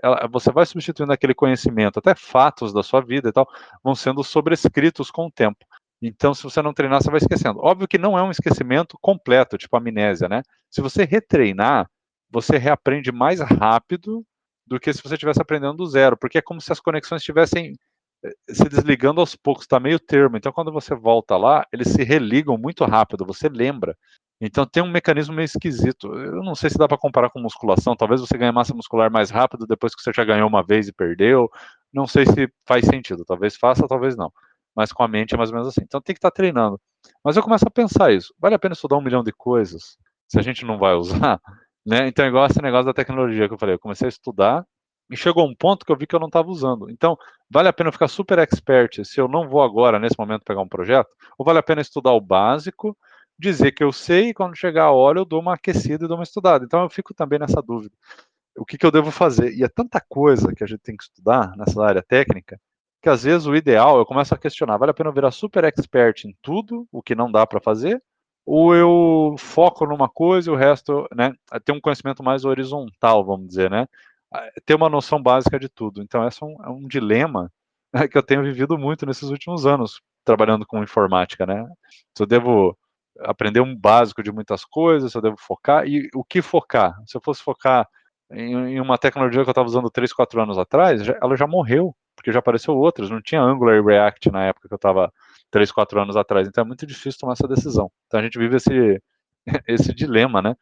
ela, 0.00 0.28
você 0.28 0.52
vai 0.52 0.64
substituindo 0.64 1.12
aquele 1.12 1.34
conhecimento, 1.34 1.98
até 1.98 2.14
fatos 2.14 2.72
da 2.72 2.84
sua 2.84 3.00
vida 3.00 3.28
e 3.28 3.32
tal, 3.32 3.48
vão 3.82 3.96
sendo 3.96 4.22
sobrescritos 4.22 5.10
com 5.10 5.26
o 5.26 5.30
tempo. 5.30 5.66
Então, 6.02 6.34
se 6.34 6.42
você 6.42 6.60
não 6.60 6.74
treinar, 6.74 7.00
você 7.00 7.10
vai 7.10 7.18
esquecendo. 7.18 7.60
Óbvio 7.60 7.86
que 7.86 7.96
não 7.96 8.18
é 8.18 8.22
um 8.22 8.30
esquecimento 8.32 8.98
completo, 9.00 9.56
tipo 9.56 9.76
amnésia, 9.76 10.28
né? 10.28 10.42
Se 10.68 10.80
você 10.80 11.04
retreinar, 11.04 11.88
você 12.28 12.58
reaprende 12.58 13.12
mais 13.12 13.40
rápido 13.40 14.24
do 14.66 14.80
que 14.80 14.92
se 14.92 15.00
você 15.02 15.14
estivesse 15.14 15.40
aprendendo 15.40 15.76
do 15.76 15.86
zero, 15.86 16.16
porque 16.16 16.38
é 16.38 16.42
como 16.42 16.60
se 16.60 16.72
as 16.72 16.80
conexões 16.80 17.20
estivessem 17.22 17.74
eh, 18.24 18.32
se 18.50 18.68
desligando 18.68 19.20
aos 19.20 19.36
poucos, 19.36 19.64
está 19.64 19.78
meio 19.78 20.00
termo. 20.00 20.36
Então, 20.36 20.52
quando 20.52 20.72
você 20.72 20.94
volta 20.94 21.36
lá, 21.36 21.64
eles 21.72 21.88
se 21.88 22.02
religam 22.02 22.58
muito 22.58 22.84
rápido, 22.84 23.24
você 23.24 23.48
lembra. 23.48 23.96
Então, 24.40 24.66
tem 24.66 24.82
um 24.82 24.90
mecanismo 24.90 25.34
meio 25.34 25.44
esquisito. 25.46 26.12
Eu 26.14 26.42
não 26.42 26.54
sei 26.56 26.68
se 26.70 26.78
dá 26.78 26.88
para 26.88 26.98
comparar 26.98 27.30
com 27.30 27.40
musculação. 27.40 27.94
Talvez 27.94 28.20
você 28.20 28.36
ganhe 28.36 28.50
massa 28.50 28.74
muscular 28.74 29.10
mais 29.10 29.30
rápido 29.30 29.66
depois 29.68 29.94
que 29.94 30.02
você 30.02 30.12
já 30.12 30.24
ganhou 30.24 30.48
uma 30.48 30.64
vez 30.64 30.88
e 30.88 30.92
perdeu. 30.92 31.48
Não 31.92 32.08
sei 32.08 32.26
se 32.26 32.52
faz 32.66 32.84
sentido. 32.86 33.24
Talvez 33.24 33.56
faça, 33.56 33.86
talvez 33.86 34.16
não 34.16 34.32
mas 34.74 34.92
com 34.92 35.02
a 35.02 35.08
mente 35.08 35.34
é 35.34 35.36
mais 35.36 35.50
ou 35.50 35.56
menos 35.56 35.68
assim. 35.68 35.82
Então 35.82 36.00
tem 36.00 36.14
que 36.14 36.18
estar 36.18 36.30
treinando. 36.30 36.80
Mas 37.24 37.36
eu 37.36 37.42
começo 37.42 37.66
a 37.66 37.70
pensar 37.70 38.12
isso. 38.12 38.34
Vale 38.38 38.54
a 38.54 38.58
pena 38.58 38.74
estudar 38.74 38.96
um 38.96 39.02
milhão 39.02 39.22
de 39.22 39.32
coisas 39.32 39.96
se 40.28 40.38
a 40.38 40.42
gente 40.42 40.64
não 40.64 40.78
vai 40.78 40.94
usar? 40.94 41.40
Né? 41.84 42.06
Então, 42.06 42.24
igual 42.24 42.46
esse 42.46 42.62
negócio 42.62 42.86
da 42.86 42.94
tecnologia 42.94 43.48
que 43.48 43.54
eu 43.54 43.58
falei, 43.58 43.74
eu 43.74 43.78
comecei 43.80 44.06
a 44.06 44.08
estudar 44.08 44.64
e 45.10 45.16
chegou 45.16 45.44
um 45.44 45.52
ponto 45.52 45.84
que 45.84 45.90
eu 45.90 45.96
vi 45.96 46.06
que 46.06 46.14
eu 46.14 46.20
não 46.20 46.28
estava 46.28 46.48
usando. 46.48 46.88
Então, 46.88 47.16
vale 47.50 47.66
a 47.66 47.72
pena 47.72 47.90
ficar 47.90 48.06
super 48.06 48.38
expert 48.38 49.04
se 49.04 49.20
eu 49.20 49.26
não 49.26 49.48
vou 49.48 49.60
agora, 49.60 49.98
nesse 49.98 50.14
momento, 50.16 50.44
pegar 50.44 50.60
um 50.60 50.68
projeto? 50.68 51.10
Ou 51.36 51.44
vale 51.44 51.58
a 51.58 51.62
pena 51.62 51.80
estudar 51.80 52.12
o 52.12 52.20
básico, 52.20 52.96
dizer 53.36 53.72
que 53.72 53.82
eu 53.82 53.90
sei 53.90 54.28
e 54.28 54.32
quando 54.32 54.54
chegar 54.54 54.84
a 54.84 54.92
hora 54.92 55.18
eu 55.18 55.24
dou 55.24 55.40
uma 55.40 55.54
aquecida 55.54 56.04
e 56.04 56.08
dou 56.08 56.16
uma 56.16 56.22
estudada? 56.22 56.64
Então, 56.64 56.82
eu 56.82 56.88
fico 56.88 57.12
também 57.12 57.40
nessa 57.40 57.60
dúvida. 57.60 57.94
O 58.56 58.64
que, 58.64 58.78
que 58.78 58.86
eu 58.86 58.92
devo 58.92 59.10
fazer? 59.10 59.52
E 59.52 59.64
é 59.64 59.68
tanta 59.68 60.00
coisa 60.08 60.54
que 60.54 60.62
a 60.62 60.66
gente 60.68 60.82
tem 60.82 60.96
que 60.96 61.02
estudar 61.02 61.52
nessa 61.56 61.84
área 61.84 62.02
técnica 62.02 62.60
que 63.02 63.08
às 63.08 63.24
vezes 63.24 63.46
o 63.46 63.56
ideal, 63.56 63.98
eu 63.98 64.06
começo 64.06 64.32
a 64.32 64.38
questionar, 64.38 64.78
vale 64.78 64.92
a 64.92 64.94
pena 64.94 65.10
eu 65.10 65.14
virar 65.14 65.32
super 65.32 65.64
expert 65.64 66.24
em 66.24 66.36
tudo, 66.40 66.86
o 66.92 67.02
que 67.02 67.16
não 67.16 67.30
dá 67.30 67.44
para 67.46 67.60
fazer, 67.60 68.00
ou 68.46 68.74
eu 68.74 69.34
foco 69.38 69.84
numa 69.86 70.08
coisa 70.08 70.50
e 70.50 70.52
o 70.52 70.56
resto, 70.56 71.08
né, 71.14 71.34
ter 71.64 71.72
um 71.72 71.80
conhecimento 71.80 72.22
mais 72.22 72.44
horizontal, 72.44 73.24
vamos 73.24 73.48
dizer, 73.48 73.70
né, 73.70 73.88
ter 74.64 74.74
uma 74.74 74.88
noção 74.88 75.20
básica 75.22 75.58
de 75.58 75.68
tudo. 75.68 76.02
Então, 76.02 76.26
esse 76.26 76.42
é 76.42 76.46
um, 76.46 76.56
é 76.64 76.68
um 76.70 76.86
dilema 76.86 77.52
né, 77.92 78.08
que 78.08 78.16
eu 78.16 78.22
tenho 78.22 78.42
vivido 78.42 78.78
muito 78.78 79.04
nesses 79.04 79.28
últimos 79.30 79.66
anos, 79.66 80.00
trabalhando 80.24 80.64
com 80.64 80.82
informática, 80.82 81.44
né, 81.44 81.66
se 82.16 82.22
eu 82.22 82.26
devo 82.26 82.76
aprender 83.20 83.60
um 83.60 83.76
básico 83.76 84.22
de 84.22 84.32
muitas 84.32 84.64
coisas, 84.64 85.12
se 85.12 85.18
eu 85.18 85.22
devo 85.22 85.36
focar, 85.38 85.86
e 85.86 86.08
o 86.14 86.24
que 86.24 86.40
focar? 86.40 86.94
Se 87.06 87.16
eu 87.16 87.20
fosse 87.20 87.42
focar 87.42 87.86
em, 88.32 88.76
em 88.76 88.80
uma 88.80 88.96
tecnologia 88.96 89.42
que 89.42 89.48
eu 89.48 89.52
estava 89.52 89.66
usando 89.66 89.90
3, 89.90 90.12
4 90.12 90.40
anos 90.40 90.58
atrás, 90.58 91.04
já, 91.04 91.18
ela 91.20 91.36
já 91.36 91.46
morreu, 91.46 91.94
porque 92.14 92.32
já 92.32 92.38
apareceu 92.38 92.76
outras, 92.76 93.10
não 93.10 93.20
tinha 93.20 93.40
Angular 93.40 93.76
e 93.76 93.82
React 93.82 94.30
na 94.30 94.44
época 94.44 94.68
que 94.68 94.74
eu 94.74 94.76
estava 94.76 95.12
3, 95.50 95.70
4 95.72 96.00
anos 96.00 96.16
atrás, 96.16 96.48
então 96.48 96.62
é 96.62 96.66
muito 96.66 96.86
difícil 96.86 97.18
tomar 97.20 97.34
essa 97.34 97.48
decisão. 97.48 97.90
Então 98.06 98.20
a 98.20 98.22
gente 98.22 98.38
vive 98.38 98.56
esse, 98.56 99.02
esse 99.66 99.94
dilema, 99.94 100.40
né? 100.42 100.56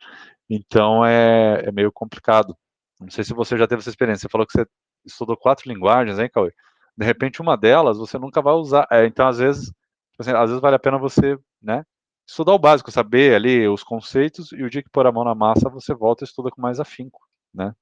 Então 0.49 1.05
é, 1.05 1.63
é 1.67 1.73
meio 1.73 1.93
complicado. 1.93 2.57
Não 3.01 3.11
sei 3.11 3.25
se 3.25 3.33
você 3.33 3.57
já 3.57 3.67
teve 3.67 3.81
essa 3.81 3.91
experiência, 3.91 4.23
você 4.23 4.29
falou 4.29 4.47
que 4.47 4.53
você 4.53 4.67
estudou 5.05 5.37
quatro 5.37 5.69
linguagens, 5.69 6.19
hein, 6.19 6.31
Cauê? 6.33 6.53
De 6.97 7.05
repente 7.05 7.41
uma 7.41 7.57
delas 7.57 7.99
você 7.99 8.19
nunca 8.19 8.43
vai 8.43 8.55
usar, 8.55 8.87
é, 8.91 9.07
então 9.07 9.27
às 9.27 9.39
vezes, 9.39 9.67
tipo 9.67 10.21
assim, 10.21 10.33
às 10.33 10.51
vezes 10.51 10.61
vale 10.61 10.77
a 10.77 10.79
pena 10.79 10.99
você, 10.99 11.39
né, 11.63 11.85
estudar 12.27 12.53
o 12.53 12.59
básico, 12.59 12.91
saber 12.91 13.35
ali 13.35 13.67
os 13.69 13.83
conceitos, 13.83 14.53
e 14.53 14.63
o 14.63 14.71
dia 14.71 14.83
que 14.83 14.91
pôr 14.91 15.07
a 15.07 15.13
mão 15.13 15.25
na 15.25 15.35
massa, 15.35 15.69
você 15.69 15.95
volta 15.95 16.25
e 16.25 16.27
estuda 16.27 16.51
com 16.51 16.61
mais 16.61 16.79
afinco, 16.79 17.21
né? 17.53 17.75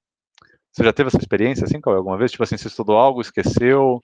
Você 0.73 0.85
já 0.85 0.93
teve 0.93 1.09
essa 1.09 1.19
experiência, 1.19 1.65
assim, 1.65 1.81
Cauê, 1.81 1.97
alguma 1.97 2.17
vez? 2.17 2.31
Tipo 2.31 2.45
assim, 2.45 2.57
você 2.57 2.69
estudou 2.69 2.97
algo, 2.97 3.21
esqueceu, 3.21 4.03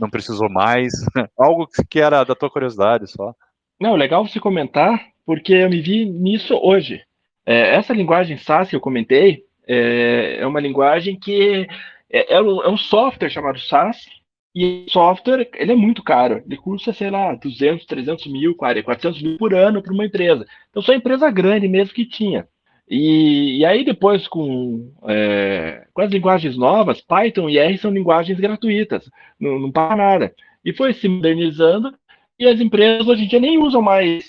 não 0.00 0.10
precisou 0.10 0.48
mais, 0.50 0.92
algo 1.38 1.68
que 1.88 2.00
era 2.00 2.24
da 2.24 2.34
tua 2.34 2.50
curiosidade 2.50 3.10
só. 3.10 3.34
Não, 3.80 3.94
legal 3.94 4.26
você 4.26 4.40
comentar, 4.40 5.00
porque 5.24 5.52
eu 5.52 5.70
me 5.70 5.80
vi 5.80 6.06
nisso 6.06 6.54
hoje. 6.56 7.02
É, 7.44 7.76
essa 7.76 7.92
linguagem 7.92 8.38
SAS 8.38 8.70
que 8.70 8.76
eu 8.76 8.80
comentei 8.80 9.44
é, 9.68 10.38
é 10.40 10.46
uma 10.46 10.60
linguagem 10.60 11.18
que 11.18 11.68
é, 12.10 12.34
é, 12.34 12.40
um, 12.40 12.74
é, 12.74 12.76
software 12.76 13.30
chamado 13.30 13.58
SAS, 13.58 14.06
e 14.54 14.86
o 14.88 14.90
software 14.90 15.50
ele 15.54 15.72
é 15.72 15.76
muito 15.76 16.02
caro. 16.02 16.42
Ele 16.46 16.56
custa, 16.56 16.92
sei 16.92 17.10
lá, 17.10 17.34
200, 17.34 17.84
300 17.84 18.26
mil, 18.26 18.54
400 18.56 19.20
mil 19.20 19.36
por 19.36 19.52
ano 19.52 19.82
para 19.82 19.92
uma 19.92 20.06
empresa. 20.06 20.46
Então, 20.70 20.82
só 20.82 20.94
empresa 20.94 21.30
grande 21.30 21.68
mesmo 21.68 21.94
que 21.94 22.06
tinha. 22.06 22.48
E, 22.88 23.58
e 23.58 23.64
aí 23.64 23.84
depois 23.84 24.28
com, 24.28 24.92
é, 25.08 25.86
com 25.92 26.02
as 26.02 26.10
linguagens 26.10 26.56
novas, 26.56 27.00
Python 27.00 27.48
e 27.48 27.58
R 27.58 27.76
são 27.78 27.90
linguagens 27.90 28.38
gratuitas, 28.38 29.10
não, 29.40 29.58
não 29.58 29.72
nada. 29.96 30.34
E 30.64 30.72
foi 30.72 30.92
se 30.92 31.08
modernizando 31.08 31.94
e 32.38 32.46
as 32.46 32.60
empresas 32.60 33.06
hoje 33.08 33.24
em 33.24 33.28
dia 33.28 33.40
nem 33.40 33.58
usam 33.58 33.82
mais 33.82 34.28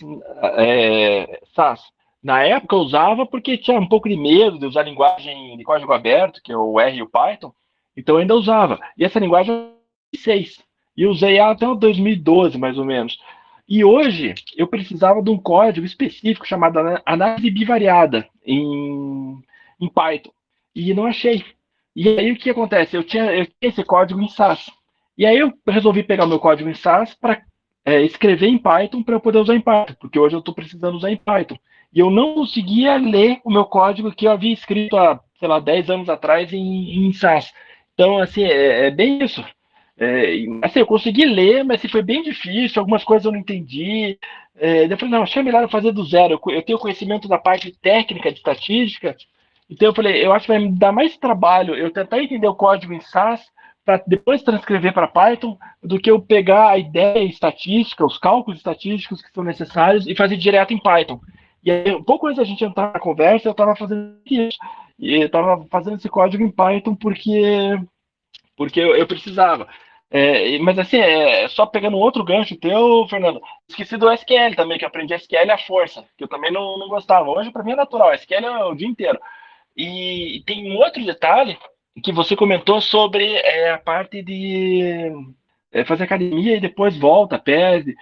é, 0.58 1.39
SAS. 1.54 1.82
Na 2.24 2.43
época 2.43 2.76
usava 2.76 3.26
porque 3.26 3.58
tinha 3.58 3.80
um 3.80 3.88
pouco 3.88 4.10
de 4.10 4.17
medo 4.17 4.58
de 4.58 4.65
usar 4.65 4.84
linguagem 4.84 5.56
de 5.56 5.63
código 5.63 5.93
aberto, 5.93 6.41
que 6.43 6.52
é 6.52 6.58
o 6.58 6.80
R 6.80 6.98
e 6.98 7.02
o 7.02 7.10
Python, 7.10 7.54
então 7.96 8.17
ainda 8.17 8.36
usava. 8.36 8.80
E 8.98 9.06
essa 9.06 9.20
linguagem 9.20 9.72
é 10.13 10.17
6. 10.17 10.63
E 10.96 11.06
usei 11.06 11.38
ela 11.38 11.52
até 11.52 11.67
o 11.67 11.76
2012, 11.76 12.58
mais 12.58 12.78
ou 12.78 12.86
menos. 12.86 13.20
E 13.67 13.84
hoje 13.84 14.34
eu 14.56 14.67
precisava 14.67 15.21
de 15.21 15.30
um 15.30 15.38
código 15.38 15.86
específico 15.86 16.47
chamado 16.47 16.80
análise 17.06 17.51
bivariada 17.51 18.27
em, 18.45 19.38
em 19.80 19.89
Python. 19.89 20.32
E 20.73 20.93
não 20.93 21.06
achei. 21.06 21.43
E 21.95 22.08
aí 22.08 22.32
o 22.32 22.38
que 22.38 22.49
acontece? 22.49 22.95
Eu 22.95 23.03
tinha, 23.03 23.25
eu 23.25 23.45
tinha 23.45 23.58
esse 23.62 23.84
código 23.84 24.21
em 24.21 24.30
SAS. 24.30 24.69
E 25.17 25.25
aí 25.25 25.38
eu 25.38 25.51
resolvi 25.67 26.03
pegar 26.03 26.25
o 26.25 26.27
meu 26.27 26.39
código 26.39 26.69
em 26.69 26.75
SAS 26.75 27.13
para 27.15 27.41
é, 27.84 28.01
escrever 28.03 28.47
em 28.47 28.58
Python 28.58 29.03
para 29.03 29.15
eu 29.15 29.19
poder 29.19 29.39
usar 29.39 29.56
em 29.56 29.62
Python, 29.62 29.95
porque 29.99 30.19
hoje 30.19 30.36
eu 30.36 30.39
estou 30.39 30.53
precisando 30.53 30.95
usar 30.95 31.12
em 31.12 31.17
Python. 31.17 31.58
E 31.93 31.99
eu 31.99 32.10
não 32.10 32.36
conseguia 32.36 32.97
ler 32.97 33.41
o 33.43 33.51
meu 33.51 33.65
código 33.65 34.12
que 34.12 34.27
eu 34.27 34.32
havia 34.32 34.53
escrito 34.53 34.95
há, 34.95 35.19
sei 35.39 35.47
lá, 35.47 35.60
10 35.60 35.89
anos 35.89 36.10
atrás 36.10 36.53
em, 36.53 37.08
em 37.08 37.13
SAS. 37.13 37.51
Então, 37.93 38.19
assim, 38.19 38.43
é, 38.43 38.88
é 38.88 38.91
bem 38.91 39.23
isso. 39.23 39.43
É, 39.99 40.45
assim, 40.62 40.79
eu 40.79 40.86
consegui 40.86 41.25
ler, 41.25 41.63
mas 41.63 41.79
assim, 41.79 41.88
foi 41.88 42.03
bem 42.03 42.21
difícil, 42.21 42.79
algumas 42.79 43.03
coisas 43.03 43.25
eu 43.25 43.31
não 43.31 43.39
entendi. 43.39 44.17
É, 44.55 44.86
eu 44.86 44.97
falei, 44.97 45.12
não, 45.12 45.23
achei 45.23 45.41
melhor 45.41 45.63
eu 45.63 45.69
fazer 45.69 45.91
do 45.91 46.03
zero. 46.03 46.33
Eu, 46.33 46.53
eu 46.53 46.62
tenho 46.62 46.77
conhecimento 46.77 47.27
da 47.27 47.38
parte 47.38 47.71
técnica 47.81 48.31
de 48.31 48.38
estatística, 48.38 49.15
então 49.69 49.89
eu 49.89 49.93
falei, 49.93 50.23
eu 50.25 50.31
acho 50.33 50.45
que 50.45 50.51
vai 50.51 50.60
me 50.60 50.71
dar 50.71 50.91
mais 50.91 51.17
trabalho 51.17 51.75
eu 51.75 51.91
tentar 51.91 52.21
entender 52.21 52.47
o 52.47 52.55
código 52.55 52.93
em 52.93 53.01
SAS 53.01 53.41
para 53.83 54.03
depois 54.05 54.43
transcrever 54.43 54.93
para 54.93 55.07
Python 55.07 55.57
do 55.81 55.99
que 55.99 56.12
eu 56.12 56.21
pegar 56.21 56.71
a 56.71 56.77
ideia 56.77 57.23
estatística, 57.23 58.05
os 58.05 58.17
cálculos 58.17 58.60
estatísticos 58.60 59.21
que 59.21 59.31
são 59.33 59.43
necessários 59.43 60.05
e 60.07 60.15
fazer 60.15 60.36
direto 60.38 60.73
em 60.73 60.81
Python. 60.81 61.19
E 61.63 61.71
aí, 61.71 61.95
um 61.95 62.03
pouco 62.03 62.27
antes 62.27 62.38
da 62.38 62.43
gente 62.43 62.63
entrar 62.63 62.93
na 62.93 62.99
conversa, 62.99 63.47
eu 63.47 63.51
estava 63.51 63.75
fazendo 63.75 64.17
isso. 64.25 64.57
E 64.99 65.15
eu 65.15 65.27
estava 65.27 65.65
fazendo 65.69 65.95
esse 65.95 66.10
código 66.10 66.43
em 66.43 66.51
Python 66.51 66.95
porque, 66.95 67.79
porque 68.55 68.79
eu, 68.79 68.95
eu 68.95 69.07
precisava. 69.07 69.67
É, 70.10 70.58
mas 70.60 70.80
assim, 70.80 70.98
é, 70.98 71.48
só 71.50 71.65
pegando 71.65 71.98
outro 71.98 72.24
gancho 72.24 72.56
teu, 72.56 73.06
Fernando, 73.10 73.41
esqueci 73.67 73.98
do 73.98 74.10
SQL 74.12 74.56
também, 74.56 74.78
que 74.78 74.86
eu 74.86 74.88
aprendi 74.88 75.13
SQL 75.13 75.52
à 75.52 75.58
força, 75.58 76.06
que 76.17 76.24
eu 76.24 76.28
também 76.28 76.52
não, 76.52 76.78
não 76.78 76.88
gostava. 76.88 77.30
Hoje, 77.30 77.52
para 77.52 77.63
mim, 77.63 77.74
é 77.74 77.76
natural, 77.76 78.13
SQL 78.13 78.46
é 78.46 78.65
o 78.65 78.76
dia 78.76 78.88
inteiro. 78.88 79.20
E 79.76 80.43
tem 80.46 80.72
um 80.72 80.78
outro 80.78 81.06
detalhe 81.06 81.58
que 82.04 82.12
você 82.12 82.36
comentou 82.36 82.80
sobre 82.82 83.26
é, 83.36 83.72
a 83.72 83.78
parte 83.78 84.22
de 84.24 85.12
é, 85.72 85.84
fazer 85.86 86.06
academia 86.06 86.56
e 86.58 86.62
depois 86.62 86.98
volta, 86.98 87.38
perde. 87.38 87.96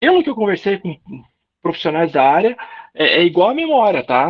Pelo 0.00 0.22
que 0.22 0.30
eu 0.30 0.34
conversei 0.34 0.78
com 0.78 0.98
profissionais 1.62 2.12
da 2.12 2.22
área, 2.22 2.56
é, 2.94 3.18
é 3.18 3.24
igual 3.24 3.50
a 3.50 3.54
memória, 3.54 4.04
tá? 4.04 4.28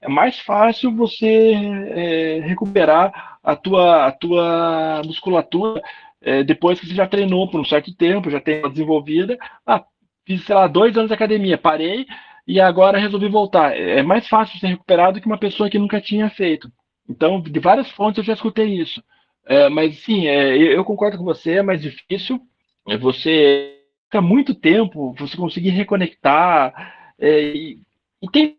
é 0.00 0.08
mais 0.08 0.38
fácil 0.40 0.94
você 0.96 1.52
é, 1.90 2.40
recuperar 2.40 3.38
a 3.42 3.54
tua, 3.56 4.06
a 4.06 4.12
tua 4.12 5.02
musculatura 5.04 5.82
é, 6.22 6.42
depois 6.42 6.78
que 6.78 6.86
você 6.86 6.94
já 6.94 7.06
treinou 7.06 7.50
por 7.50 7.60
um 7.60 7.64
certo 7.64 7.94
tempo, 7.94 8.30
já 8.30 8.40
tem 8.40 8.60
uma 8.60 8.70
desenvolvida, 8.70 9.38
ah, 9.66 9.84
fiz, 10.26 10.44
sei 10.44 10.54
lá, 10.54 10.66
dois 10.66 10.96
anos 10.96 11.08
de 11.08 11.14
academia, 11.14 11.56
parei 11.58 12.06
e 12.46 12.60
agora 12.60 12.98
resolvi 12.98 13.28
voltar. 13.28 13.76
É 13.76 14.02
mais 14.02 14.28
fácil 14.28 14.58
ser 14.58 14.68
recuperado 14.68 15.20
que 15.20 15.26
uma 15.26 15.38
pessoa 15.38 15.70
que 15.70 15.78
nunca 15.78 16.00
tinha 16.00 16.28
feito. 16.30 16.70
Então, 17.08 17.40
de 17.40 17.60
várias 17.60 17.90
fontes 17.90 18.18
eu 18.18 18.24
já 18.24 18.34
escutei 18.34 18.66
isso. 18.80 19.02
É, 19.46 19.68
mas 19.68 19.98
sim, 20.00 20.26
é, 20.26 20.56
eu 20.56 20.84
concordo 20.84 21.18
com 21.18 21.24
você, 21.24 21.58
é 21.58 21.62
mais 21.62 21.80
difícil. 21.80 22.40
É 22.88 22.96
você 22.96 23.78
fica 24.04 24.20
muito 24.20 24.54
tempo, 24.54 25.14
você 25.18 25.36
conseguir 25.36 25.70
reconectar. 25.70 26.72
É, 27.18 27.40
e, 27.54 27.78
e 28.22 28.30
tem 28.30 28.58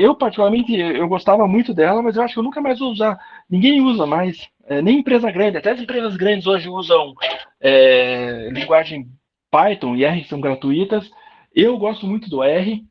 eu 0.00 0.14
particularmente 0.14 0.72
eu 0.74 1.08
gostava 1.08 1.46
muito 1.46 1.74
dela, 1.74 2.00
mas 2.00 2.16
eu 2.16 2.22
acho 2.22 2.34
que 2.34 2.40
eu 2.40 2.44
nunca 2.44 2.60
mais 2.60 2.78
vou 2.78 2.90
usar. 2.90 3.18
Ninguém 3.50 3.80
usa 3.80 4.06
mais, 4.06 4.48
é, 4.68 4.82
nem 4.82 4.98
empresa 4.98 5.30
grande. 5.30 5.56
Até 5.56 5.72
as 5.72 5.80
empresas 5.80 6.16
grandes 6.16 6.46
hoje 6.46 6.68
usam 6.68 7.14
é, 7.60 8.50
linguagem 8.52 9.08
Python 9.50 9.96
e 9.96 10.04
R 10.04 10.24
são 10.24 10.40
gratuitas. 10.40 11.10
Eu 11.54 11.78
gosto 11.78 12.06
muito 12.06 12.28
do 12.28 12.42
R. 12.42 12.84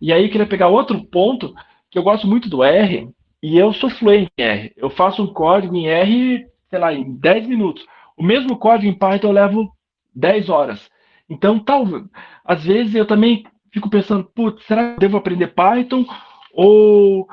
E 0.00 0.12
aí 0.12 0.24
eu 0.24 0.30
queria 0.30 0.46
pegar 0.46 0.68
outro 0.68 1.02
ponto 1.04 1.54
que 1.90 1.98
eu 1.98 2.02
gosto 2.02 2.26
muito 2.26 2.48
do 2.48 2.64
R 2.64 3.08
e 3.42 3.56
eu 3.56 3.72
sou 3.72 3.88
fluente 3.88 4.30
em 4.36 4.42
R. 4.42 4.72
Eu 4.76 4.90
faço 4.90 5.22
um 5.22 5.32
código 5.32 5.76
em 5.76 5.86
R, 5.86 6.44
sei 6.68 6.78
lá, 6.78 6.92
em 6.92 7.16
10 7.16 7.46
minutos. 7.46 7.84
O 8.16 8.22
mesmo 8.22 8.56
código 8.56 8.90
em 8.90 8.98
Python 8.98 9.28
eu 9.28 9.32
levo 9.32 9.72
10 10.14 10.48
horas. 10.48 10.90
Então, 11.28 11.58
talvez, 11.58 12.04
às 12.44 12.64
vezes 12.64 12.94
eu 12.94 13.06
também 13.06 13.44
fico 13.72 13.88
pensando, 13.88 14.24
putz, 14.24 14.66
será 14.66 14.88
que 14.88 14.94
eu 14.94 15.00
devo 15.00 15.16
aprender 15.16 15.54
Python? 15.54 16.04
Ou 16.52 17.26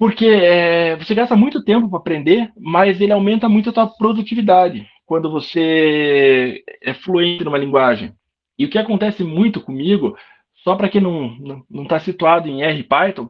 porque 0.00 0.24
é, 0.24 0.96
você 0.96 1.14
gasta 1.14 1.36
muito 1.36 1.62
tempo 1.62 1.86
para 1.86 1.98
aprender, 1.98 2.50
mas 2.58 2.98
ele 3.02 3.12
aumenta 3.12 3.50
muito 3.50 3.68
a 3.68 3.72
sua 3.74 3.86
produtividade 3.86 4.88
quando 5.04 5.30
você 5.30 6.64
é 6.82 6.94
fluente 6.94 7.44
numa 7.44 7.58
linguagem. 7.58 8.14
E 8.58 8.64
o 8.64 8.70
que 8.70 8.78
acontece 8.78 9.22
muito 9.22 9.60
comigo, 9.60 10.16
só 10.64 10.74
para 10.74 10.88
quem 10.88 11.02
não 11.02 11.82
está 11.82 12.00
situado 12.00 12.48
em 12.48 12.62
R 12.62 12.82
Python, 12.82 13.28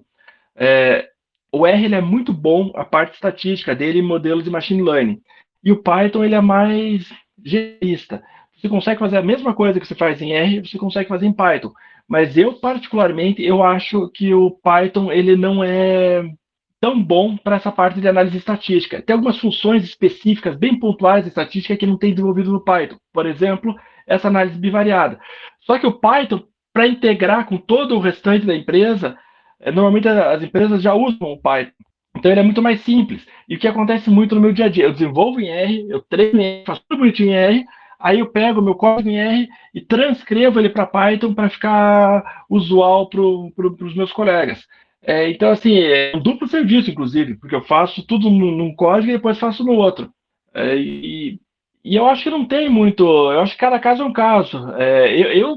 é, 0.55 1.09
o 1.53 1.67
R 1.67 1.85
ele 1.85 1.97
é 1.97 2.01
muito 2.01 2.33
bom, 2.33 2.71
a 2.77 2.85
parte 2.85 3.15
estatística 3.15 3.75
dele, 3.75 4.01
modelos 4.01 4.45
de 4.45 4.51
machine 4.51 4.81
learning. 4.81 5.21
E 5.65 5.73
o 5.73 5.83
Python 5.83 6.23
ele 6.23 6.37
é 6.37 6.41
mais 6.41 7.13
generalista. 7.45 8.23
Você 8.57 8.69
consegue 8.69 9.01
fazer 9.01 9.17
a 9.17 9.23
mesma 9.23 9.55
coisa 9.55 9.81
que 9.81 9.87
você 9.89 9.97
faz 9.97 10.23
em 10.23 10.35
R, 10.35 10.61
você 10.61 10.79
consegue 10.79 11.09
fazer 11.09 11.27
em 11.27 11.33
Python. 11.33 11.73
Mas 12.07 12.39
eu, 12.39 12.61
particularmente, 12.61 13.43
eu 13.43 13.61
acho 13.61 14.09
que 14.11 14.33
o 14.33 14.53
Python 14.53 15.11
ele 15.11 15.35
não 15.35 15.65
é 15.65 16.31
tão 16.81 17.03
bom 17.03 17.37
para 17.37 17.57
essa 17.57 17.71
parte 17.71 18.01
de 18.01 18.09
análise 18.09 18.39
estatística. 18.39 19.03
Tem 19.03 19.15
algumas 19.15 19.39
funções 19.39 19.85
específicas, 19.85 20.57
bem 20.57 20.79
pontuais 20.79 21.25
de 21.25 21.29
estatística 21.29 21.77
que 21.77 21.87
não 21.87 21.99
tem 21.99 22.13
desenvolvido 22.13 22.51
no 22.51 22.65
Python. 22.65 22.97
Por 23.13 23.27
exemplo, 23.27 23.77
essa 24.07 24.29
análise 24.29 24.59
bivariada. 24.59 25.21
Só 25.61 25.79
que 25.79 25.87
o 25.87 25.93
Python, 25.93 26.43
para 26.73 26.87
integrar 26.87 27.47
com 27.47 27.59
todo 27.59 27.97
o 27.97 28.01
restante 28.01 28.47
da 28.47 28.55
empresa, 28.55 29.17
é, 29.61 29.71
normalmente 29.71 30.09
as 30.09 30.43
empresas 30.43 30.83
já 30.83 30.95
usam 30.95 31.33
o 31.33 31.41
Python. 31.41 31.73
Então 32.17 32.31
ele 32.31 32.41
é 32.41 32.45
muito 32.45 32.63
mais 32.63 32.81
simples. 32.81 33.27
E 33.49 33.57
o 33.57 33.59
que 33.59 33.69
acontece 33.69 34.11
muito 34.11 34.35
no 34.35 34.41
meu 34.41 34.53
dia 34.53 34.65
a 34.65 34.69
dia? 34.69 34.85
Eu 34.85 34.93
desenvolvo 34.93 35.41
em 35.41 35.49
R, 35.49 35.87
eu 35.89 36.01
treino 36.01 36.41
em 36.41 36.45
R, 36.45 36.65
faço 36.67 36.83
tudo 36.89 37.01
bonitinho 37.01 37.31
em 37.31 37.35
R, 37.35 37.65
aí 38.01 38.19
eu 38.19 38.27
pego 38.31 38.63
meu 38.63 38.75
código 38.75 39.11
em 39.11 39.19
R 39.19 39.49
e 39.75 39.81
transcrevo 39.81 40.59
ele 40.59 40.71
para 40.71 40.87
Python 40.87 41.35
para 41.35 41.51
ficar 41.51 42.45
usual 42.49 43.09
para 43.09 43.21
pro, 43.55 43.77
os 43.83 43.95
meus 43.95 44.13
colegas. 44.13 44.67
É, 45.03 45.31
então, 45.31 45.51
assim, 45.51 45.79
é 45.79 46.13
um 46.15 46.21
duplo 46.21 46.47
serviço, 46.47 46.91
inclusive, 46.91 47.37
porque 47.37 47.55
eu 47.55 47.63
faço 47.63 48.07
tudo 48.07 48.29
num 48.29 48.75
código 48.75 49.11
e 49.11 49.15
depois 49.15 49.39
faço 49.39 49.65
no 49.65 49.73
outro. 49.73 50.13
É, 50.55 50.77
e, 50.77 51.41
e, 51.85 51.97
eu 51.97 52.07
acho 52.07 52.23
que 52.23 52.31
não 52.31 52.47
tem 52.47 52.69
muito. 52.69 53.05
Eu 53.05 53.41
acho 53.41 53.53
que 53.53 53.59
cada 53.61 53.79
caso 53.79 54.03
é 54.03 54.07
um 54.07 54.13
caso. 54.13 54.59
É, 54.75 55.15
eu, 55.19 55.33
eu 55.33 55.57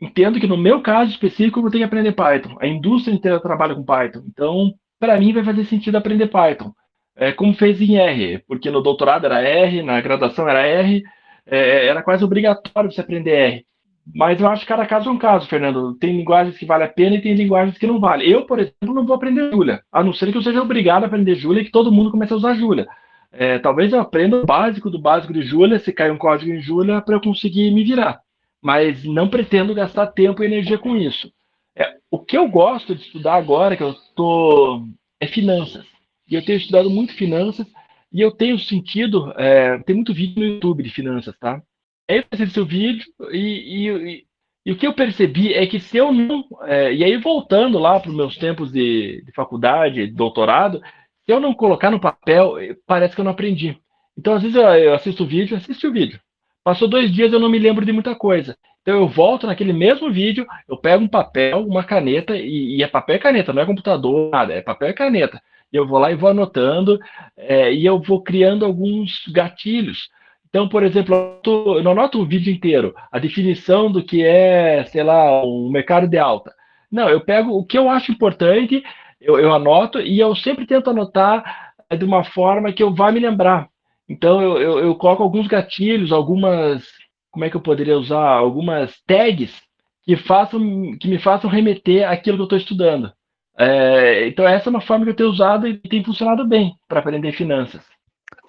entendo 0.00 0.38
que 0.38 0.46
no 0.46 0.56
meu 0.56 0.80
caso 0.80 1.10
específico 1.10 1.60
eu 1.60 1.70
ter 1.70 1.78
que 1.78 1.84
aprender 1.84 2.12
Python. 2.12 2.56
A 2.60 2.66
indústria 2.66 3.14
inteira 3.14 3.40
trabalha 3.40 3.74
com 3.74 3.84
Python. 3.84 4.22
Então, 4.28 4.74
para 4.98 5.18
mim, 5.18 5.32
vai 5.32 5.44
fazer 5.44 5.64
sentido 5.64 5.96
aprender 5.96 6.28
Python. 6.28 6.72
É, 7.16 7.32
como 7.32 7.54
fez 7.54 7.80
em 7.80 7.96
R, 7.96 8.38
porque 8.46 8.70
no 8.70 8.82
doutorado 8.82 9.24
era 9.26 9.40
R, 9.40 9.82
na 9.82 10.00
graduação 10.00 10.48
era 10.48 10.66
R, 10.66 11.02
é, 11.46 11.86
era 11.86 12.02
quase 12.02 12.24
obrigatório 12.24 12.90
você 12.90 13.00
aprender 13.00 13.30
R. 13.30 13.66
Mas 14.12 14.40
eu 14.40 14.48
acho 14.48 14.62
que 14.62 14.68
cada 14.68 14.84
caso 14.86 15.08
é 15.08 15.12
um 15.12 15.18
caso, 15.18 15.48
Fernando. 15.48 15.94
Tem 15.94 16.16
linguagens 16.16 16.58
que 16.58 16.66
vale 16.66 16.84
a 16.84 16.88
pena 16.88 17.16
e 17.16 17.22
tem 17.22 17.34
linguagens 17.34 17.78
que 17.78 17.86
não 17.86 18.00
vale. 18.00 18.30
Eu, 18.30 18.44
por 18.44 18.58
exemplo, 18.58 18.94
não 18.94 19.06
vou 19.06 19.16
aprender 19.16 19.50
Julia, 19.50 19.82
a 19.90 20.02
não 20.02 20.12
ser 20.12 20.30
que 20.30 20.36
eu 20.36 20.42
seja 20.42 20.60
obrigado 20.60 21.04
a 21.04 21.06
aprender 21.06 21.34
Julia 21.36 21.62
e 21.62 21.64
que 21.64 21.70
todo 21.70 21.92
mundo 21.92 22.10
comece 22.10 22.32
a 22.32 22.36
usar 22.36 22.54
Julia. 22.54 22.86
É, 23.32 23.58
talvez 23.58 23.92
eu 23.92 24.00
aprenda 24.00 24.36
o 24.36 24.46
básico 24.46 24.90
do 24.90 24.98
básico 24.98 25.32
de 25.32 25.42
Julia, 25.42 25.78
se 25.78 25.92
cair 25.92 26.12
um 26.12 26.18
código 26.18 26.52
em 26.52 26.60
Julia, 26.60 27.00
para 27.00 27.16
eu 27.16 27.20
conseguir 27.20 27.70
me 27.70 27.82
virar 27.82 28.20
mas 28.64 29.04
não 29.04 29.28
pretendo 29.28 29.74
gastar 29.74 30.06
tempo 30.06 30.42
e 30.42 30.46
energia 30.46 30.78
com 30.78 30.96
isso. 30.96 31.30
É, 31.76 31.98
o 32.10 32.18
que 32.18 32.34
eu 32.34 32.48
gosto 32.48 32.94
de 32.94 33.02
estudar 33.02 33.34
agora, 33.34 33.76
que 33.76 33.82
eu 33.82 33.90
estou, 33.90 34.86
é 35.20 35.26
finanças. 35.26 35.84
E 36.26 36.34
eu 36.34 36.42
tenho 36.42 36.56
estudado 36.56 36.88
muito 36.88 37.12
finanças 37.12 37.66
e 38.10 38.22
eu 38.22 38.32
tenho 38.32 38.58
sentido, 38.58 39.34
é, 39.36 39.78
tem 39.80 39.94
muito 39.94 40.14
vídeo 40.14 40.40
no 40.40 40.46
YouTube 40.46 40.82
de 40.82 40.88
finanças, 40.88 41.36
tá? 41.38 41.62
Aí 42.08 42.18
eu 42.18 42.24
assisti 42.30 42.60
o 42.60 42.66
vídeo 42.66 43.04
e, 43.30 43.38
e, 43.38 43.88
e, 43.88 44.26
e, 44.66 44.72
o 44.72 44.76
que 44.76 44.86
eu 44.86 44.92
percebi 44.92 45.54
é 45.54 45.66
que 45.66 45.80
se 45.80 45.96
eu 45.96 46.12
não, 46.12 46.44
é, 46.62 46.92
e 46.92 47.02
aí 47.02 47.16
voltando 47.16 47.78
lá 47.78 47.98
para 47.98 48.10
os 48.10 48.16
meus 48.16 48.36
tempos 48.36 48.70
de, 48.70 49.22
de 49.24 49.32
faculdade, 49.32 50.06
de 50.06 50.12
doutorado, 50.12 50.82
se 51.24 51.32
eu 51.32 51.40
não 51.40 51.54
colocar 51.54 51.90
no 51.90 52.00
papel, 52.00 52.56
parece 52.86 53.14
que 53.14 53.20
eu 53.20 53.24
não 53.24 53.32
aprendi. 53.32 53.78
Então, 54.16 54.34
às 54.34 54.42
vezes 54.42 54.56
eu, 54.56 54.62
eu 54.62 54.94
assisto 54.94 55.24
o 55.24 55.26
vídeo, 55.26 55.56
assisto 55.56 55.88
o 55.88 55.92
vídeo. 55.92 56.20
Passou 56.62 56.88
dois 56.88 57.12
dias 57.12 57.32
eu 57.32 57.40
não 57.40 57.48
me 57.48 57.58
lembro 57.58 57.84
de 57.84 57.92
muita 57.92 58.14
coisa. 58.14 58.56
Então 58.84 58.98
eu 58.98 59.08
volto 59.08 59.46
naquele 59.46 59.72
mesmo 59.72 60.12
vídeo, 60.12 60.46
eu 60.68 60.76
pego 60.76 61.02
um 61.02 61.08
papel, 61.08 61.66
uma 61.66 61.82
caneta, 61.82 62.36
e, 62.36 62.76
e 62.76 62.82
é 62.82 62.86
papel 62.86 63.16
e 63.16 63.18
caneta, 63.18 63.52
não 63.52 63.62
é 63.62 63.66
computador, 63.66 64.30
nada, 64.30 64.52
é 64.52 64.60
papel 64.60 64.90
e 64.90 64.94
caneta. 64.94 65.40
Eu 65.72 65.86
vou 65.86 65.98
lá 65.98 66.12
e 66.12 66.14
vou 66.14 66.28
anotando, 66.28 66.98
é, 67.36 67.72
e 67.72 67.84
eu 67.84 67.98
vou 67.98 68.22
criando 68.22 68.64
alguns 68.64 69.24
gatilhos. 69.28 70.10
Então, 70.54 70.68
por 70.68 70.84
exemplo, 70.84 71.40
eu, 71.44 71.82
não 71.82 71.90
anoto 71.90 72.22
o 72.22 72.24
vídeo 72.24 72.54
inteiro, 72.54 72.94
a 73.10 73.18
definição 73.18 73.90
do 73.90 74.04
que 74.04 74.22
é, 74.22 74.84
sei 74.84 75.02
lá, 75.02 75.44
um 75.44 75.68
mercado 75.68 76.06
de 76.06 76.16
alta. 76.16 76.54
Não, 76.88 77.08
eu 77.08 77.20
pego 77.20 77.58
o 77.58 77.66
que 77.66 77.76
eu 77.76 77.90
acho 77.90 78.12
importante, 78.12 78.80
eu, 79.20 79.36
eu 79.36 79.52
anoto, 79.52 80.00
e 80.00 80.20
eu 80.20 80.32
sempre 80.36 80.64
tento 80.64 80.90
anotar 80.90 81.72
de 81.90 82.04
uma 82.04 82.22
forma 82.22 82.72
que 82.72 82.84
eu 82.84 82.94
vá 82.94 83.10
me 83.10 83.18
lembrar. 83.18 83.68
Então 84.08 84.40
eu, 84.40 84.60
eu, 84.60 84.78
eu, 84.78 84.94
coloco 84.94 85.24
alguns 85.24 85.48
gatilhos, 85.48 86.12
algumas, 86.12 86.86
como 87.32 87.44
é 87.44 87.50
que 87.50 87.56
eu 87.56 87.60
poderia 87.60 87.98
usar, 87.98 88.24
algumas 88.24 88.94
tags 89.08 89.60
que 90.04 90.16
façam, 90.16 90.96
que 91.00 91.08
me 91.08 91.18
façam 91.18 91.50
remeter 91.50 92.08
àquilo 92.08 92.36
que 92.36 92.42
eu 92.42 92.44
estou 92.44 92.58
estudando. 92.58 93.12
É, 93.58 94.28
então 94.28 94.46
essa 94.46 94.68
é 94.68 94.70
uma 94.70 94.80
forma 94.80 95.04
que 95.04 95.10
eu 95.10 95.16
tenho 95.16 95.30
usado 95.30 95.66
e 95.66 95.76
tem 95.78 96.04
funcionado 96.04 96.46
bem 96.46 96.76
para 96.86 97.00
aprender 97.00 97.32
finanças. 97.32 97.84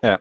É, 0.04 0.20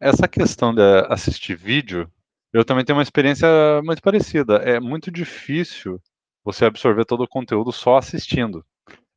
essa 0.00 0.26
questão 0.26 0.74
de 0.74 0.82
assistir 1.08 1.54
vídeo, 1.54 2.10
eu 2.52 2.64
também 2.64 2.84
tenho 2.84 2.96
uma 2.96 3.02
experiência 3.02 3.46
muito 3.84 4.02
parecida. 4.02 4.56
É 4.56 4.80
muito 4.80 5.10
difícil 5.10 6.00
você 6.44 6.64
absorver 6.64 7.04
todo 7.04 7.22
o 7.22 7.28
conteúdo 7.28 7.70
só 7.70 7.98
assistindo. 7.98 8.64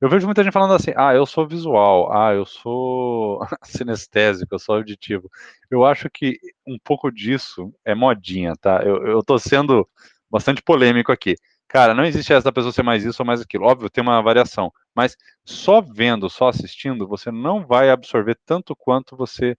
Eu 0.01 0.09
vejo 0.09 0.25
muita 0.25 0.43
gente 0.43 0.51
falando 0.51 0.73
assim, 0.73 0.91
ah, 0.97 1.15
eu 1.15 1.25
sou 1.25 1.47
visual, 1.47 2.11
ah, 2.11 2.33
eu 2.33 2.45
sou 2.45 3.39
sinestésico, 3.63 4.53
eu 4.53 4.59
sou 4.59 4.75
auditivo. 4.75 5.29
Eu 5.71 5.85
acho 5.85 6.09
que 6.09 6.37
um 6.67 6.77
pouco 6.83 7.09
disso 7.09 7.73
é 7.85 7.95
modinha, 7.95 8.53
tá? 8.59 8.81
Eu, 8.83 9.07
eu 9.07 9.23
tô 9.23 9.39
sendo 9.39 9.87
bastante 10.29 10.61
polêmico 10.61 11.11
aqui. 11.11 11.35
Cara, 11.69 11.93
não 11.93 12.03
existe 12.03 12.33
essa 12.33 12.51
pessoa 12.51 12.73
ser 12.73 12.83
mais 12.83 13.05
isso 13.05 13.21
ou 13.21 13.25
mais 13.25 13.41
aquilo. 13.41 13.65
Óbvio, 13.65 13.89
tem 13.89 14.01
uma 14.01 14.21
variação. 14.21 14.71
Mas 14.93 15.15
só 15.45 15.81
vendo, 15.81 16.29
só 16.29 16.49
assistindo, 16.49 17.07
você 17.07 17.31
não 17.31 17.65
vai 17.65 17.89
absorver 17.89 18.37
tanto 18.45 18.75
quanto 18.75 19.15
você 19.15 19.57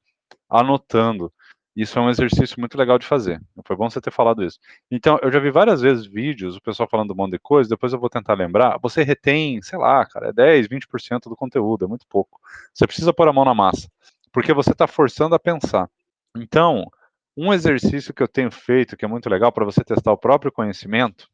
anotando. 0.59 1.33
Isso 1.77 1.99
é 1.99 2.03
um 2.03 2.09
exercício 2.09 2.61
muito 2.61 2.79
legal 2.79 2.99
de 2.99 3.07
fazer. 3.07 3.43
Foi 3.64 3.75
bom 3.75 3.90
você 3.90 4.01
ter 4.01 4.12
falado 4.12 4.45
isso. 4.45 4.61
Então, 4.88 5.19
eu 5.21 5.33
já 5.33 5.40
vi 5.40 5.51
várias 5.51 5.81
vezes 5.81 6.07
vídeos, 6.07 6.57
o 6.57 6.62
pessoal 6.62 6.88
falando 6.88 7.11
um 7.11 7.17
monte 7.17 7.33
de 7.33 7.38
coisa, 7.40 7.69
depois 7.69 7.93
eu 7.93 7.99
vou 7.99 8.09
tentar 8.09 8.35
lembrar. 8.35 8.79
Você 8.81 9.03
retém, 9.03 9.61
sei 9.61 9.79
lá, 9.79 10.07
cara, 10.07 10.29
é 10.29 10.33
10, 10.33 10.69
20% 10.69 11.29
do 11.29 11.35
conteúdo, 11.35 11.85
é 11.85 11.88
muito 11.88 12.07
pouco. 12.09 12.40
Você 12.73 12.87
precisa 12.87 13.12
pôr 13.12 13.27
a 13.27 13.33
mão 13.33 13.45
na 13.45 13.55
massa, 13.55 13.88
porque 14.33 14.55
você 14.55 14.71
está 14.71 14.87
forçando 14.87 15.35
a 15.35 15.38
pensar. 15.38 15.90
Então, 16.37 16.88
um 17.37 17.53
exercício 17.53 18.14
que 18.14 18.23
eu 18.23 18.29
tenho 18.29 18.53
feito, 18.53 18.97
que 18.97 19.05
é 19.05 19.09
muito 19.09 19.29
legal 19.29 19.51
para 19.51 19.64
você 19.64 19.83
testar 19.83 20.12
o 20.12 20.19
próprio 20.19 20.53
conhecimento, 20.53 21.29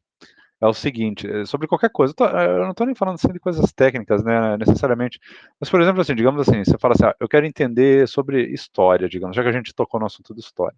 é 0.61 0.67
o 0.67 0.73
seguinte, 0.73 1.27
é, 1.29 1.45
sobre 1.45 1.67
qualquer 1.67 1.89
coisa, 1.89 2.11
eu, 2.11 2.15
tô, 2.15 2.25
eu 2.25 2.59
não 2.63 2.71
estou 2.71 2.85
nem 2.85 2.95
falando 2.95 3.15
assim 3.15 3.33
de 3.33 3.39
coisas 3.39 3.71
técnicas, 3.73 4.23
né, 4.23 4.55
necessariamente, 4.57 5.19
mas, 5.59 5.69
por 5.69 5.81
exemplo, 5.81 6.01
assim, 6.01 6.13
digamos 6.15 6.47
assim, 6.47 6.63
você 6.63 6.77
fala 6.77 6.93
assim, 6.93 7.05
ah, 7.05 7.15
eu 7.19 7.27
quero 7.27 7.45
entender 7.47 8.07
sobre 8.07 8.43
história, 8.53 9.09
digamos, 9.09 9.35
já 9.35 9.41
que 9.41 9.49
a 9.49 9.51
gente 9.51 9.73
tocou 9.73 9.99
no 9.99 10.05
assunto 10.05 10.33
de 10.35 10.39
história. 10.41 10.77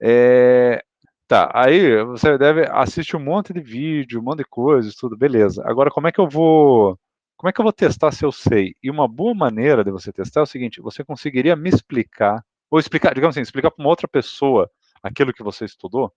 É, 0.00 0.84
tá, 1.26 1.50
aí 1.54 2.04
você 2.04 2.38
deve 2.38 2.66
assistir 2.70 3.16
um 3.16 3.20
monte 3.20 3.52
de 3.52 3.60
vídeo, 3.60 4.20
um 4.20 4.22
monte 4.24 4.38
de 4.38 4.44
coisas, 4.44 4.94
tudo, 4.94 5.16
beleza. 5.16 5.62
Agora, 5.66 5.90
como 5.90 6.06
é 6.08 6.12
que 6.12 6.20
eu 6.20 6.28
vou, 6.28 6.98
como 7.36 7.50
é 7.50 7.52
que 7.52 7.60
eu 7.60 7.64
vou 7.64 7.72
testar 7.72 8.12
se 8.12 8.24
eu 8.24 8.32
sei? 8.32 8.74
E 8.82 8.90
uma 8.90 9.08
boa 9.08 9.34
maneira 9.34 9.84
de 9.84 9.90
você 9.90 10.12
testar 10.12 10.40
é 10.40 10.42
o 10.44 10.46
seguinte, 10.46 10.80
você 10.80 11.04
conseguiria 11.04 11.56
me 11.56 11.68
explicar, 11.68 12.44
ou 12.70 12.78
explicar, 12.78 13.14
digamos 13.14 13.36
assim, 13.36 13.42
explicar 13.42 13.70
para 13.70 13.82
uma 13.82 13.90
outra 13.90 14.06
pessoa 14.08 14.70
aquilo 15.02 15.32
que 15.32 15.42
você 15.42 15.64
estudou? 15.64 16.12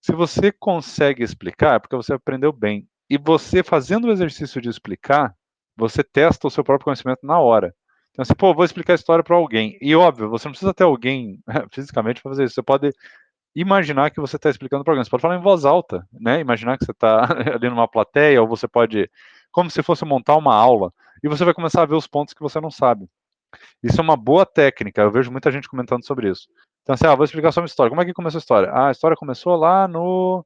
Se 0.00 0.12
você 0.12 0.50
consegue 0.50 1.22
explicar, 1.22 1.76
é 1.76 1.78
porque 1.78 1.96
você 1.96 2.14
aprendeu 2.14 2.52
bem. 2.52 2.88
E 3.08 3.18
você 3.18 3.62
fazendo 3.62 4.06
o 4.06 4.12
exercício 4.12 4.60
de 4.60 4.68
explicar, 4.68 5.34
você 5.76 6.02
testa 6.02 6.46
o 6.46 6.50
seu 6.50 6.64
próprio 6.64 6.84
conhecimento 6.84 7.20
na 7.22 7.38
hora. 7.38 7.74
Então, 8.10 8.22
assim, 8.22 8.34
pô, 8.34 8.54
vou 8.54 8.64
explicar 8.64 8.94
a 8.94 8.96
história 8.96 9.22
para 9.22 9.36
alguém. 9.36 9.78
E 9.80 9.94
óbvio, 9.94 10.28
você 10.28 10.46
não 10.46 10.52
precisa 10.52 10.74
ter 10.74 10.84
alguém 10.84 11.38
fisicamente 11.72 12.22
para 12.22 12.30
fazer 12.30 12.44
isso. 12.44 12.54
Você 12.54 12.62
pode 12.62 12.92
imaginar 13.54 14.10
que 14.10 14.20
você 14.20 14.36
está 14.36 14.50
explicando 14.50 14.84
para 14.84 14.92
alguém. 14.92 15.04
Você 15.04 15.10
pode 15.10 15.22
falar 15.22 15.36
em 15.36 15.42
voz 15.42 15.64
alta, 15.64 16.06
né? 16.12 16.40
Imaginar 16.40 16.78
que 16.78 16.84
você 16.84 16.92
está 16.92 17.24
ali 17.54 17.68
numa 17.68 17.88
plateia, 17.88 18.40
ou 18.40 18.48
você 18.48 18.68
pode, 18.68 19.10
como 19.52 19.70
se 19.70 19.82
fosse 19.82 20.04
montar 20.04 20.36
uma 20.36 20.54
aula, 20.54 20.92
e 21.22 21.28
você 21.28 21.44
vai 21.44 21.54
começar 21.54 21.82
a 21.82 21.86
ver 21.86 21.94
os 21.94 22.06
pontos 22.06 22.34
que 22.34 22.42
você 22.42 22.60
não 22.60 22.70
sabe. 22.70 23.08
Isso 23.82 24.00
é 24.00 24.04
uma 24.04 24.16
boa 24.16 24.46
técnica. 24.46 25.02
Eu 25.02 25.10
vejo 25.10 25.30
muita 25.30 25.50
gente 25.50 25.68
comentando 25.68 26.04
sobre 26.06 26.30
isso. 26.30 26.48
Então, 26.82 26.94
assim, 26.94 27.06
ah, 27.06 27.14
vou 27.14 27.24
explicar 27.24 27.52
só 27.52 27.60
uma 27.60 27.66
história. 27.66 27.90
Como 27.90 28.00
é 28.02 28.04
que 28.04 28.12
começou 28.12 28.38
a 28.38 28.40
história? 28.40 28.70
Ah, 28.70 28.88
a 28.88 28.90
história 28.92 29.16
começou 29.16 29.56
lá 29.56 29.86
no. 29.88 30.44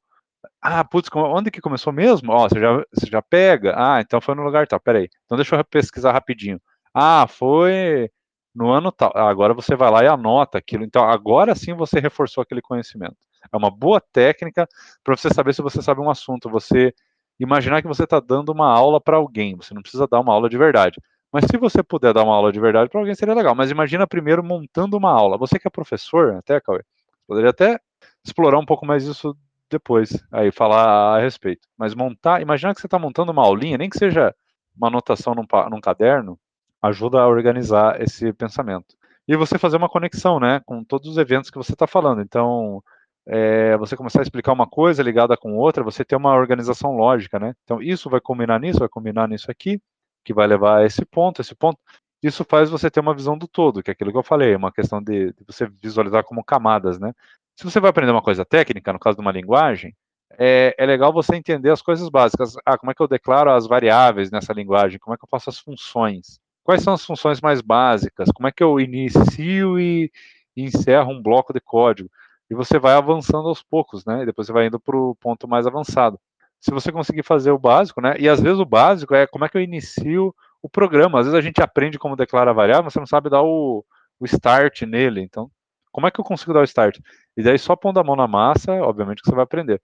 Ah, 0.60 0.84
putz, 0.84 1.08
onde 1.14 1.50
que 1.50 1.60
começou 1.60 1.92
mesmo? 1.92 2.32
Ó, 2.32 2.44
oh, 2.44 2.48
você 2.48 2.60
já, 2.60 2.84
você 2.92 3.06
já 3.10 3.22
pega? 3.22 3.74
Ah, 3.76 4.00
então 4.00 4.20
foi 4.20 4.34
no 4.34 4.42
lugar 4.42 4.66
tal. 4.66 4.80
Peraí. 4.80 5.08
Então 5.24 5.36
deixa 5.36 5.56
eu 5.56 5.64
pesquisar 5.64 6.12
rapidinho. 6.12 6.60
Ah, 6.94 7.26
foi 7.28 8.10
no 8.54 8.70
ano 8.70 8.92
tal. 8.92 9.12
Agora 9.16 9.54
você 9.54 9.74
vai 9.76 9.90
lá 9.90 10.04
e 10.04 10.06
anota 10.06 10.58
aquilo. 10.58 10.84
Então, 10.84 11.04
agora 11.08 11.54
sim 11.54 11.74
você 11.74 11.98
reforçou 12.00 12.42
aquele 12.42 12.62
conhecimento. 12.62 13.16
É 13.52 13.56
uma 13.56 13.70
boa 13.70 14.00
técnica 14.00 14.68
para 15.02 15.16
você 15.16 15.28
saber 15.32 15.54
se 15.54 15.62
você 15.62 15.82
sabe 15.82 16.00
um 16.00 16.10
assunto. 16.10 16.48
Você 16.50 16.94
imaginar 17.38 17.82
que 17.82 17.88
você 17.88 18.04
está 18.04 18.20
dando 18.20 18.50
uma 18.50 18.68
aula 18.68 19.00
para 19.00 19.16
alguém. 19.16 19.56
Você 19.56 19.74
não 19.74 19.82
precisa 19.82 20.06
dar 20.06 20.20
uma 20.20 20.32
aula 20.32 20.48
de 20.48 20.56
verdade. 20.58 21.00
Mas 21.34 21.46
se 21.50 21.56
você 21.56 21.82
puder 21.82 22.14
dar 22.14 22.22
uma 22.22 22.32
aula 22.32 22.52
de 22.52 22.60
verdade 22.60 22.88
para 22.88 23.00
alguém, 23.00 23.12
seria 23.12 23.34
legal. 23.34 23.56
Mas 23.56 23.68
imagina 23.68 24.06
primeiro 24.06 24.40
montando 24.40 24.96
uma 24.96 25.10
aula. 25.10 25.36
Você 25.36 25.58
que 25.58 25.66
é 25.66 25.70
professor, 25.70 26.36
até, 26.36 26.60
Cauê, 26.60 26.80
poderia 27.26 27.50
até 27.50 27.80
explorar 28.24 28.56
um 28.56 28.64
pouco 28.64 28.86
mais 28.86 29.04
isso 29.04 29.36
depois, 29.68 30.10
aí 30.30 30.52
falar 30.52 31.16
a 31.16 31.20
respeito. 31.20 31.66
Mas 31.76 31.92
montar, 31.92 32.40
imagina 32.40 32.72
que 32.72 32.80
você 32.80 32.86
está 32.86 33.00
montando 33.00 33.32
uma 33.32 33.42
aulinha, 33.42 33.76
nem 33.76 33.90
que 33.90 33.98
seja 33.98 34.32
uma 34.76 34.86
anotação 34.86 35.34
num, 35.34 35.44
num 35.72 35.80
caderno, 35.80 36.38
ajuda 36.80 37.20
a 37.20 37.26
organizar 37.26 38.00
esse 38.00 38.32
pensamento. 38.32 38.94
E 39.26 39.34
você 39.36 39.58
fazer 39.58 39.76
uma 39.76 39.88
conexão, 39.88 40.38
né, 40.38 40.60
com 40.64 40.84
todos 40.84 41.08
os 41.08 41.18
eventos 41.18 41.50
que 41.50 41.58
você 41.58 41.72
está 41.72 41.88
falando. 41.88 42.22
Então, 42.22 42.80
é, 43.26 43.76
você 43.76 43.96
começar 43.96 44.20
a 44.20 44.22
explicar 44.22 44.52
uma 44.52 44.68
coisa 44.68 45.02
ligada 45.02 45.36
com 45.36 45.56
outra, 45.56 45.82
você 45.82 46.04
ter 46.04 46.14
uma 46.14 46.32
organização 46.36 46.92
lógica, 46.92 47.40
né? 47.40 47.54
Então, 47.64 47.82
isso 47.82 48.08
vai 48.08 48.20
combinar 48.20 48.60
nisso, 48.60 48.78
vai 48.78 48.88
combinar 48.88 49.28
nisso 49.28 49.50
aqui, 49.50 49.80
que 50.24 50.34
vai 50.34 50.46
levar 50.46 50.78
a 50.78 50.86
esse 50.86 51.04
ponto, 51.04 51.40
esse 51.40 51.54
ponto. 51.54 51.78
Isso 52.22 52.44
faz 52.44 52.70
você 52.70 52.90
ter 52.90 53.00
uma 53.00 53.14
visão 53.14 53.36
do 53.36 53.46
todo, 53.46 53.82
que 53.82 53.90
é 53.90 53.92
aquilo 53.92 54.10
que 54.10 54.18
eu 54.18 54.22
falei, 54.22 54.54
é 54.54 54.56
uma 54.56 54.72
questão 54.72 55.02
de, 55.02 55.32
de 55.32 55.44
você 55.46 55.68
visualizar 55.82 56.24
como 56.24 56.42
camadas, 56.44 56.98
né? 56.98 57.12
Se 57.56 57.64
você 57.64 57.78
vai 57.80 57.90
aprender 57.90 58.12
uma 58.12 58.22
coisa 58.22 58.44
técnica, 58.44 58.92
no 58.92 58.98
caso 58.98 59.16
de 59.16 59.20
uma 59.20 59.32
linguagem, 59.32 59.94
é, 60.38 60.74
é, 60.78 60.86
legal 60.86 61.12
você 61.12 61.36
entender 61.36 61.70
as 61.70 61.82
coisas 61.82 62.08
básicas. 62.08 62.56
Ah, 62.64 62.78
como 62.78 62.90
é 62.90 62.94
que 62.94 63.02
eu 63.02 63.08
declaro 63.08 63.50
as 63.50 63.66
variáveis 63.66 64.30
nessa 64.30 64.52
linguagem? 64.52 64.98
Como 64.98 65.14
é 65.14 65.18
que 65.18 65.24
eu 65.24 65.28
faço 65.28 65.50
as 65.50 65.58
funções? 65.58 66.40
quais 66.64 66.82
são 66.82 66.94
as 66.94 67.04
funções 67.04 67.40
mais 67.40 67.60
básicas, 67.60 68.30
como 68.34 68.48
é 68.48 68.52
que 68.52 68.64
eu 68.64 68.80
inicio 68.80 69.78
e, 69.78 70.10
encerro 70.56 71.12
um 71.12 71.22
bloco 71.22 71.52
de 71.52 71.60
código. 71.60 72.08
E 72.48 72.54
você 72.54 72.78
vai 72.78 72.94
avançando 72.94 73.48
aos 73.48 73.62
poucos, 73.62 74.04
né? 74.04 74.22
E 74.22 74.26
depois 74.26 74.46
você 74.46 74.52
vai 74.52 74.66
indo 74.66 74.78
para 74.78 74.96
o 74.96 75.14
ponto 75.16 75.48
mais 75.48 75.66
avançado. 75.66 76.18
Se 76.64 76.70
você 76.70 76.90
conseguir 76.90 77.22
fazer 77.22 77.50
o 77.50 77.58
básico, 77.58 78.00
né? 78.00 78.14
E 78.18 78.26
às 78.26 78.40
vezes 78.40 78.58
o 78.58 78.64
básico 78.64 79.14
é 79.14 79.26
como 79.26 79.44
é 79.44 79.50
que 79.50 79.58
eu 79.58 79.60
inicio 79.60 80.34
o 80.62 80.68
programa. 80.68 81.20
Às 81.20 81.26
vezes 81.26 81.38
a 81.38 81.42
gente 81.42 81.60
aprende 81.60 81.98
como 81.98 82.16
declara 82.16 82.52
a 82.52 82.54
variável, 82.54 82.84
mas 82.84 82.94
você 82.94 82.98
não 82.98 83.06
sabe 83.06 83.28
dar 83.28 83.42
o, 83.42 83.84
o 84.18 84.24
start 84.24 84.80
nele. 84.82 85.20
Então, 85.20 85.50
como 85.92 86.06
é 86.06 86.10
que 86.10 86.18
eu 86.18 86.24
consigo 86.24 86.54
dar 86.54 86.60
o 86.60 86.64
start? 86.64 87.00
E 87.36 87.42
daí 87.42 87.58
só 87.58 87.76
pondo 87.76 88.00
a 88.00 88.02
mão 88.02 88.16
na 88.16 88.26
massa, 88.26 88.72
obviamente 88.80 89.20
que 89.20 89.28
você 89.28 89.34
vai 89.34 89.44
aprender. 89.44 89.78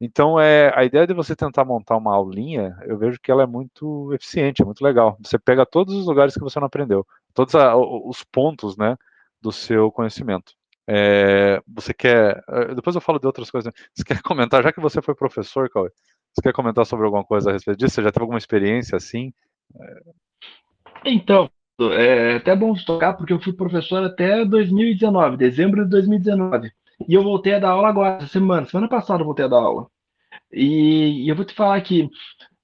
Então, 0.00 0.40
é, 0.40 0.72
a 0.74 0.84
ideia 0.84 1.06
de 1.06 1.12
você 1.12 1.36
tentar 1.36 1.66
montar 1.66 1.98
uma 1.98 2.14
aulinha, 2.14 2.74
eu 2.86 2.96
vejo 2.96 3.20
que 3.22 3.30
ela 3.30 3.42
é 3.42 3.46
muito 3.46 4.10
eficiente, 4.14 4.62
é 4.62 4.64
muito 4.64 4.82
legal. 4.82 5.18
Você 5.22 5.38
pega 5.38 5.66
todos 5.66 5.94
os 5.94 6.06
lugares 6.06 6.32
que 6.32 6.40
você 6.40 6.58
não 6.58 6.66
aprendeu, 6.66 7.06
todos 7.34 7.54
a, 7.54 7.76
os 7.76 8.24
pontos, 8.24 8.74
né, 8.78 8.96
do 9.38 9.52
seu 9.52 9.92
conhecimento. 9.92 10.54
É, 10.88 11.60
você 11.66 11.92
quer. 11.92 12.42
Eh, 12.48 12.74
depois 12.74 12.94
eu 12.94 13.00
falo 13.00 13.18
de 13.18 13.26
outras 13.26 13.50
coisas. 13.50 13.72
Você 13.94 14.04
quer 14.04 14.22
comentar, 14.22 14.62
já 14.62 14.72
que 14.72 14.80
você 14.80 15.02
foi 15.02 15.14
professor, 15.14 15.68
Cauê, 15.68 15.90
você 16.32 16.42
quer 16.42 16.52
comentar 16.52 16.86
sobre 16.86 17.06
alguma 17.06 17.24
coisa 17.24 17.50
a 17.50 17.52
respeito 17.52 17.78
disso? 17.78 17.96
Você 17.96 18.02
já 18.02 18.12
teve 18.12 18.22
alguma 18.22 18.38
experiência 18.38 18.96
assim? 18.96 19.32
É... 19.80 20.00
Então, 21.04 21.50
é 21.92 22.36
até 22.36 22.54
bom 22.54 22.74
tocar, 22.74 23.14
porque 23.14 23.32
eu 23.32 23.40
fui 23.40 23.52
professor 23.52 24.02
até 24.04 24.44
2019, 24.44 25.36
dezembro 25.36 25.84
de 25.84 25.90
2019. 25.90 26.70
E 27.08 27.14
eu 27.14 27.22
voltei 27.22 27.54
a 27.54 27.58
dar 27.58 27.70
aula 27.70 27.88
agora, 27.88 28.16
essa 28.16 28.28
semana. 28.28 28.66
Semana 28.66 28.88
passada 28.88 29.20
eu 29.20 29.26
voltei 29.26 29.44
a 29.44 29.48
dar 29.48 29.58
aula. 29.58 29.86
E, 30.52 31.24
e 31.24 31.28
eu 31.28 31.36
vou 31.36 31.44
te 31.44 31.54
falar 31.54 31.80
que 31.80 32.08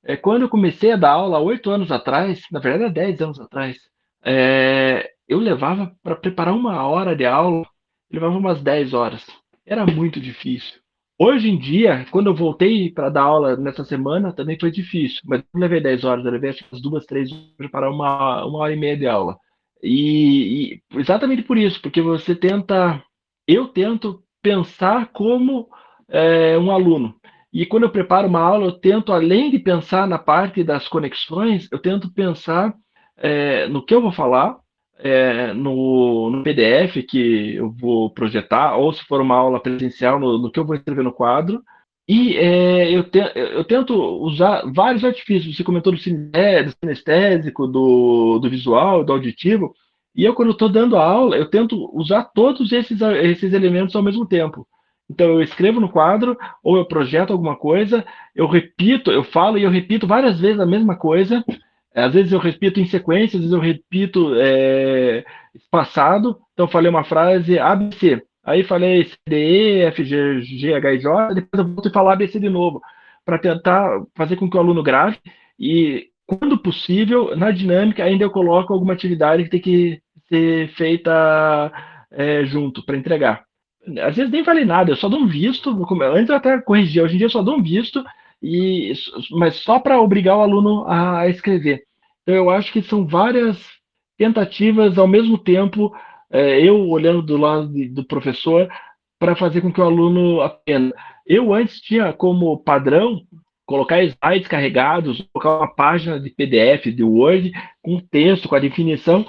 é, 0.04 0.16
quando 0.16 0.42
eu 0.42 0.48
comecei 0.48 0.92
a 0.92 0.96
dar 0.96 1.12
aula, 1.12 1.38
oito 1.38 1.70
anos 1.70 1.90
atrás, 1.92 2.42
na 2.50 2.60
verdade, 2.60 2.84
há 2.84 2.88
dez 2.88 3.20
anos 3.20 3.40
atrás, 3.40 3.78
é, 4.24 5.12
eu 5.28 5.38
levava 5.38 5.94
para 6.02 6.16
preparar 6.16 6.54
uma 6.54 6.86
hora 6.86 7.14
de 7.14 7.24
aula, 7.24 7.66
levava 8.12 8.36
umas 8.36 8.62
dez 8.62 8.92
horas. 8.92 9.24
Era 9.66 9.86
muito 9.86 10.20
difícil. 10.20 10.82
Hoje 11.18 11.48
em 11.48 11.56
dia, 11.56 12.04
quando 12.10 12.26
eu 12.28 12.34
voltei 12.34 12.90
para 12.90 13.08
dar 13.08 13.22
aula 13.22 13.56
nessa 13.56 13.84
semana, 13.84 14.32
também 14.32 14.58
foi 14.58 14.70
difícil, 14.70 15.20
mas 15.24 15.42
não 15.54 15.60
levei 15.60 15.80
10 15.80 16.02
horas, 16.04 16.24
eu 16.24 16.32
levei 16.32 16.50
acho 16.50 16.64
umas 16.72 16.82
duas, 16.82 17.06
três 17.06 17.30
para 17.30 17.56
preparar 17.58 17.90
uma, 17.90 18.44
uma 18.44 18.58
hora 18.58 18.72
e 18.72 18.76
meia 18.76 18.96
de 18.96 19.06
aula. 19.06 19.36
E, 19.80 20.80
e, 20.92 20.98
exatamente 20.98 21.42
por 21.42 21.56
isso, 21.56 21.80
porque 21.80 22.00
você 22.00 22.34
tenta 22.34 23.00
eu 23.46 23.68
tento 23.68 24.22
pensar 24.42 25.12
como 25.12 25.68
é, 26.08 26.58
um 26.58 26.70
aluno. 26.70 27.14
E 27.52 27.66
quando 27.66 27.84
eu 27.84 27.90
preparo 27.90 28.28
uma 28.28 28.40
aula, 28.40 28.66
eu 28.66 28.72
tento, 28.72 29.12
além 29.12 29.50
de 29.50 29.58
pensar 29.58 30.06
na 30.06 30.18
parte 30.18 30.64
das 30.64 30.88
conexões, 30.88 31.68
eu 31.70 31.78
tento 31.78 32.12
pensar 32.12 32.74
é, 33.16 33.68
no 33.68 33.84
que 33.84 33.94
eu 33.94 34.00
vou 34.00 34.12
falar, 34.12 34.58
é, 35.02 35.52
no, 35.52 36.30
no, 36.30 36.42
PDF 36.42 37.02
que 37.08 37.56
eu 37.56 37.70
vou 37.70 38.10
projetar, 38.10 38.76
ou 38.76 38.92
se 38.92 39.04
for 39.04 39.20
uma 39.20 39.36
aula 39.36 39.60
presencial, 39.60 40.20
no, 40.20 40.38
no 40.38 40.50
que 40.50 40.58
eu 40.58 40.64
vou 40.64 40.76
escrever 40.76 41.02
no 41.02 41.12
quadro. 41.12 41.62
E 42.08 42.36
é, 42.36 42.90
eu, 42.90 43.04
te, 43.04 43.18
eu, 43.34 43.64
tento 43.64 43.94
usar 43.94 44.62
vários 44.72 45.04
artifícios. 45.04 45.56
Você 45.56 45.64
comentou 45.64 45.92
do, 45.92 45.98
sinestésico, 45.98 47.66
do, 47.66 48.38
do 48.38 48.50
visual, 48.50 49.04
do 49.04 49.12
auditivo. 49.12 49.74
E 50.14 50.24
eu, 50.24 50.34
quando 50.34 50.52
estou 50.52 50.68
dando 50.68 50.96
aula, 50.96 51.36
eu 51.36 51.48
tento 51.48 51.90
usar 51.96 52.24
todos 52.24 52.70
esses, 52.72 53.00
esses 53.00 53.52
elementos 53.52 53.96
ao 53.96 54.02
mesmo 54.02 54.26
tempo. 54.26 54.66
Então, 55.10 55.26
eu 55.26 55.42
escrevo 55.42 55.80
no 55.80 55.90
quadro, 55.90 56.36
ou 56.62 56.76
eu 56.76 56.86
projeto 56.86 57.32
alguma 57.32 57.56
coisa, 57.56 58.04
eu 58.34 58.46
repito, 58.46 59.10
eu 59.10 59.24
falo 59.24 59.58
e 59.58 59.62
eu 59.62 59.70
repito 59.70 60.06
várias 60.06 60.40
vezes 60.40 60.60
a 60.60 60.66
mesma 60.66 60.96
coisa. 60.96 61.44
Às 61.94 62.14
vezes 62.14 62.32
eu 62.32 62.38
repito 62.38 62.80
em 62.80 62.86
sequência, 62.86 63.36
às 63.36 63.42
vezes 63.42 63.52
eu 63.52 63.60
repito 63.60 64.34
é, 64.36 65.24
espaçado. 65.54 66.38
Então, 66.52 66.68
falei 66.68 66.90
uma 66.90 67.04
frase 67.04 67.58
ABC. 67.58 68.22
Aí 68.44 68.64
falei 68.64 69.04
CDE, 69.04 69.90
FG, 69.92 70.42
G, 70.42 70.74
H, 70.74 70.96
J, 70.96 71.34
depois 71.34 71.62
eu 71.62 71.74
volto 71.74 71.88
e 71.88 71.92
falo 71.92 72.08
ABC 72.08 72.40
de 72.40 72.48
novo, 72.48 72.80
para 73.24 73.38
tentar 73.38 74.02
fazer 74.16 74.36
com 74.36 74.50
que 74.50 74.56
o 74.56 74.60
aluno 74.60 74.82
grave. 74.82 75.18
E 75.58 76.08
quando 76.26 76.58
possível, 76.58 77.36
na 77.36 77.50
dinâmica, 77.50 78.02
ainda 78.02 78.24
eu 78.24 78.30
coloco 78.30 78.72
alguma 78.72 78.94
atividade 78.94 79.44
que 79.44 79.50
tem 79.50 79.60
que 79.60 80.02
ser 80.28 80.68
feita 80.74 81.72
é, 82.10 82.44
junto 82.44 82.84
para 82.84 82.96
entregar. 82.96 83.44
Às 84.00 84.16
vezes 84.16 84.30
nem 84.30 84.42
vale 84.42 84.64
nada, 84.64 84.90
eu 84.90 84.96
só 84.96 85.08
dou 85.08 85.20
um 85.20 85.26
visto. 85.26 85.70
Antes 86.14 86.30
eu 86.30 86.36
até 86.36 86.60
corrigia, 86.60 87.04
hoje 87.04 87.14
em 87.14 87.18
dia 87.18 87.26
eu 87.26 87.30
só 87.30 87.42
dou 87.42 87.56
um 87.56 87.62
visto, 87.62 88.02
e, 88.42 88.92
mas 89.30 89.56
só 89.56 89.78
para 89.78 90.00
obrigar 90.00 90.36
o 90.36 90.42
aluno 90.42 90.84
a 90.86 91.28
escrever. 91.28 91.82
Então 92.22 92.34
eu 92.34 92.50
acho 92.50 92.72
que 92.72 92.82
são 92.82 93.06
várias 93.06 93.58
tentativas 94.18 94.98
ao 94.98 95.06
mesmo 95.06 95.38
tempo, 95.38 95.92
é, 96.30 96.60
eu 96.60 96.88
olhando 96.88 97.22
do 97.22 97.36
lado 97.36 97.68
do 97.90 98.04
professor, 98.04 98.68
para 99.18 99.36
fazer 99.36 99.60
com 99.60 99.72
que 99.72 99.80
o 99.80 99.84
aluno 99.84 100.40
aprenda. 100.40 100.94
Eu 101.26 101.54
antes 101.54 101.80
tinha 101.80 102.12
como 102.12 102.58
padrão 102.58 103.22
colocar 103.64 104.02
slides 104.02 104.48
carregados, 104.48 105.24
colocar 105.32 105.58
uma 105.58 105.74
página 105.74 106.18
de 106.18 106.30
PDF, 106.30 106.86
de 106.92 107.04
Word, 107.04 107.52
com 107.80 108.00
texto, 108.00 108.48
com 108.48 108.56
a 108.56 108.60
definição. 108.60 109.24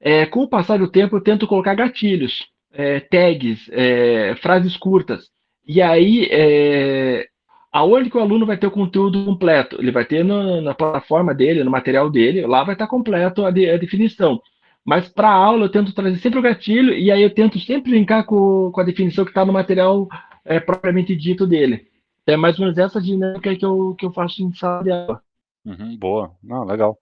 É, 0.00 0.26
com 0.26 0.42
o 0.42 0.48
passar 0.48 0.78
do 0.78 0.90
tempo, 0.90 1.16
eu 1.16 1.20
tento 1.20 1.46
colocar 1.46 1.74
gatilhos, 1.74 2.46
é, 2.72 3.00
tags, 3.00 3.68
é, 3.72 4.36
frases 4.36 4.76
curtas. 4.76 5.24
E 5.66 5.82
aí, 5.82 6.28
é, 6.30 7.26
aonde 7.72 8.10
que 8.10 8.16
o 8.16 8.20
aluno 8.20 8.46
vai 8.46 8.56
ter 8.56 8.66
o 8.66 8.70
conteúdo 8.70 9.24
completo? 9.24 9.76
Ele 9.80 9.90
vai 9.90 10.04
ter 10.04 10.24
no, 10.24 10.60
na 10.60 10.74
plataforma 10.74 11.34
dele, 11.34 11.64
no 11.64 11.70
material 11.70 12.10
dele, 12.10 12.46
lá 12.46 12.64
vai 12.64 12.74
estar 12.74 12.86
completo 12.86 13.44
a, 13.44 13.50
de, 13.50 13.68
a 13.70 13.76
definição. 13.76 14.40
Mas 14.84 15.08
para 15.08 15.28
a 15.28 15.34
aula 15.34 15.66
eu 15.66 15.70
tento 15.70 15.92
trazer 15.92 16.16
sempre 16.18 16.38
o 16.38 16.42
gatilho 16.42 16.94
e 16.94 17.10
aí 17.10 17.22
eu 17.22 17.34
tento 17.34 17.58
sempre 17.60 17.90
linkar 17.90 18.24
com, 18.24 18.70
com 18.72 18.80
a 18.80 18.84
definição 18.84 19.24
que 19.24 19.30
está 19.30 19.44
no 19.44 19.52
material 19.52 20.08
é, 20.44 20.58
propriamente 20.58 21.14
dito 21.14 21.46
dele. 21.46 21.86
É 22.26 22.36
mais 22.36 22.58
ou 22.58 22.64
menos 22.64 22.78
essa 22.78 23.00
dinâmica 23.00 23.54
que 23.54 23.64
eu, 23.64 23.94
que 23.98 24.04
eu 24.04 24.12
faço 24.12 24.42
em 24.42 24.52
sala 24.54 24.82
de 24.82 24.90
aula. 24.90 25.22
Uhum, 25.64 25.96
boa, 25.96 26.32
não, 26.42 26.64
legal. 26.64 26.98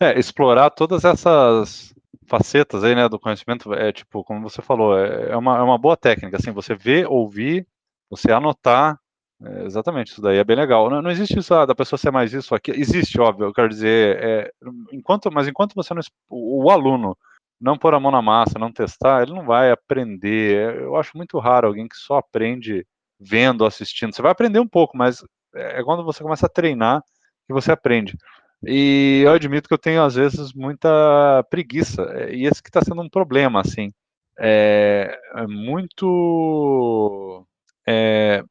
É, 0.00 0.18
explorar 0.18 0.70
todas 0.70 1.04
essas 1.04 1.94
facetas 2.26 2.84
aí, 2.84 2.94
né, 2.94 3.08
do 3.08 3.18
conhecimento, 3.18 3.72
é 3.72 3.92
tipo, 3.92 4.24
como 4.24 4.48
você 4.48 4.60
falou, 4.60 4.98
é, 4.98 5.30
é 5.30 5.36
uma, 5.36 5.58
é 5.58 5.62
uma 5.62 5.78
boa 5.78 5.96
técnica, 5.96 6.36
assim, 6.36 6.50
você 6.50 6.74
ver, 6.74 7.06
ouvir, 7.06 7.66
você 8.10 8.32
anotar, 8.32 8.98
é, 9.42 9.64
exatamente, 9.64 10.08
isso 10.08 10.22
daí 10.22 10.38
é 10.38 10.44
bem 10.44 10.56
legal. 10.56 10.88
Não, 10.90 11.02
não 11.02 11.10
existe 11.10 11.38
isso, 11.38 11.54
ah, 11.54 11.66
da 11.66 11.74
pessoa 11.74 11.98
ser 11.98 12.10
mais 12.10 12.32
isso 12.32 12.54
aqui, 12.54 12.70
existe, 12.72 13.20
óbvio, 13.20 13.46
eu 13.46 13.52
quero 13.52 13.68
dizer, 13.68 14.18
é, 14.22 14.50
enquanto, 14.92 15.30
mas 15.32 15.48
enquanto 15.48 15.74
você 15.74 15.92
não, 15.92 16.02
o, 16.28 16.64
o 16.64 16.70
aluno 16.70 17.16
não 17.60 17.78
pôr 17.78 17.94
a 17.94 18.00
mão 18.00 18.12
na 18.12 18.22
massa, 18.22 18.58
não 18.58 18.72
testar, 18.72 19.22
ele 19.22 19.32
não 19.32 19.44
vai 19.44 19.70
aprender. 19.70 20.80
Eu 20.80 20.96
acho 20.96 21.16
muito 21.16 21.38
raro 21.38 21.66
alguém 21.66 21.88
que 21.88 21.96
só 21.96 22.18
aprende 22.18 22.86
vendo, 23.18 23.64
assistindo. 23.64 24.14
Você 24.14 24.22
vai 24.22 24.32
aprender 24.32 24.60
um 24.60 24.68
pouco, 24.68 24.96
mas 24.96 25.24
é 25.54 25.82
quando 25.82 26.04
você 26.04 26.22
começa 26.22 26.46
a 26.46 26.50
treinar 26.50 27.02
que 27.46 27.52
você 27.52 27.72
aprende. 27.72 28.16
E 28.64 29.22
eu 29.24 29.32
admito 29.32 29.68
que 29.68 29.74
eu 29.74 29.78
tenho, 29.78 30.02
às 30.02 30.14
vezes, 30.14 30.52
muita 30.52 31.44
preguiça. 31.50 32.02
E 32.30 32.46
esse 32.46 32.62
que 32.62 32.68
está 32.68 32.82
sendo 32.82 33.02
um 33.02 33.08
problema, 33.08 33.60
assim. 33.60 33.92
É, 34.38 35.18
é 35.34 35.46
muito. 35.46 37.46
É, 37.88 38.42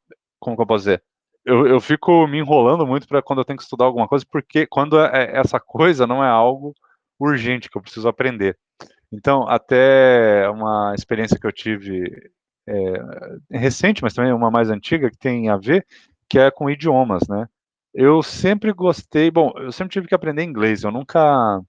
como 0.46 0.56
que 0.56 0.62
eu 0.62 0.66
posso 0.66 0.84
dizer? 0.84 1.02
Eu, 1.44 1.66
eu 1.66 1.80
fico 1.80 2.26
me 2.28 2.38
enrolando 2.38 2.86
muito 2.86 3.08
para 3.08 3.20
quando 3.20 3.40
eu 3.40 3.44
tenho 3.44 3.56
que 3.56 3.64
estudar 3.64 3.84
alguma 3.84 4.06
coisa, 4.06 4.24
porque 4.30 4.66
quando 4.66 5.00
é, 5.00 5.36
essa 5.36 5.58
coisa 5.58 6.06
não 6.06 6.22
é 6.22 6.28
algo 6.28 6.72
urgente 7.18 7.68
que 7.68 7.76
eu 7.76 7.82
preciso 7.82 8.08
aprender. 8.08 8.56
Então, 9.12 9.48
até 9.48 10.48
uma 10.50 10.94
experiência 10.94 11.38
que 11.38 11.46
eu 11.46 11.52
tive 11.52 12.30
é, 12.68 12.92
recente, 13.50 14.02
mas 14.02 14.14
também 14.14 14.32
uma 14.32 14.50
mais 14.50 14.70
antiga, 14.70 15.10
que 15.10 15.18
tem 15.18 15.48
a 15.48 15.56
ver, 15.56 15.86
que 16.28 16.38
é 16.38 16.50
com 16.50 16.70
idiomas, 16.70 17.26
né? 17.28 17.48
Eu 17.94 18.22
sempre 18.22 18.72
gostei, 18.72 19.30
bom, 19.30 19.52
eu 19.56 19.72
sempre 19.72 19.92
tive 19.92 20.06
que 20.06 20.14
aprender 20.14 20.42
inglês, 20.42 20.82
eu 20.82 20.92
nunca 20.92 21.60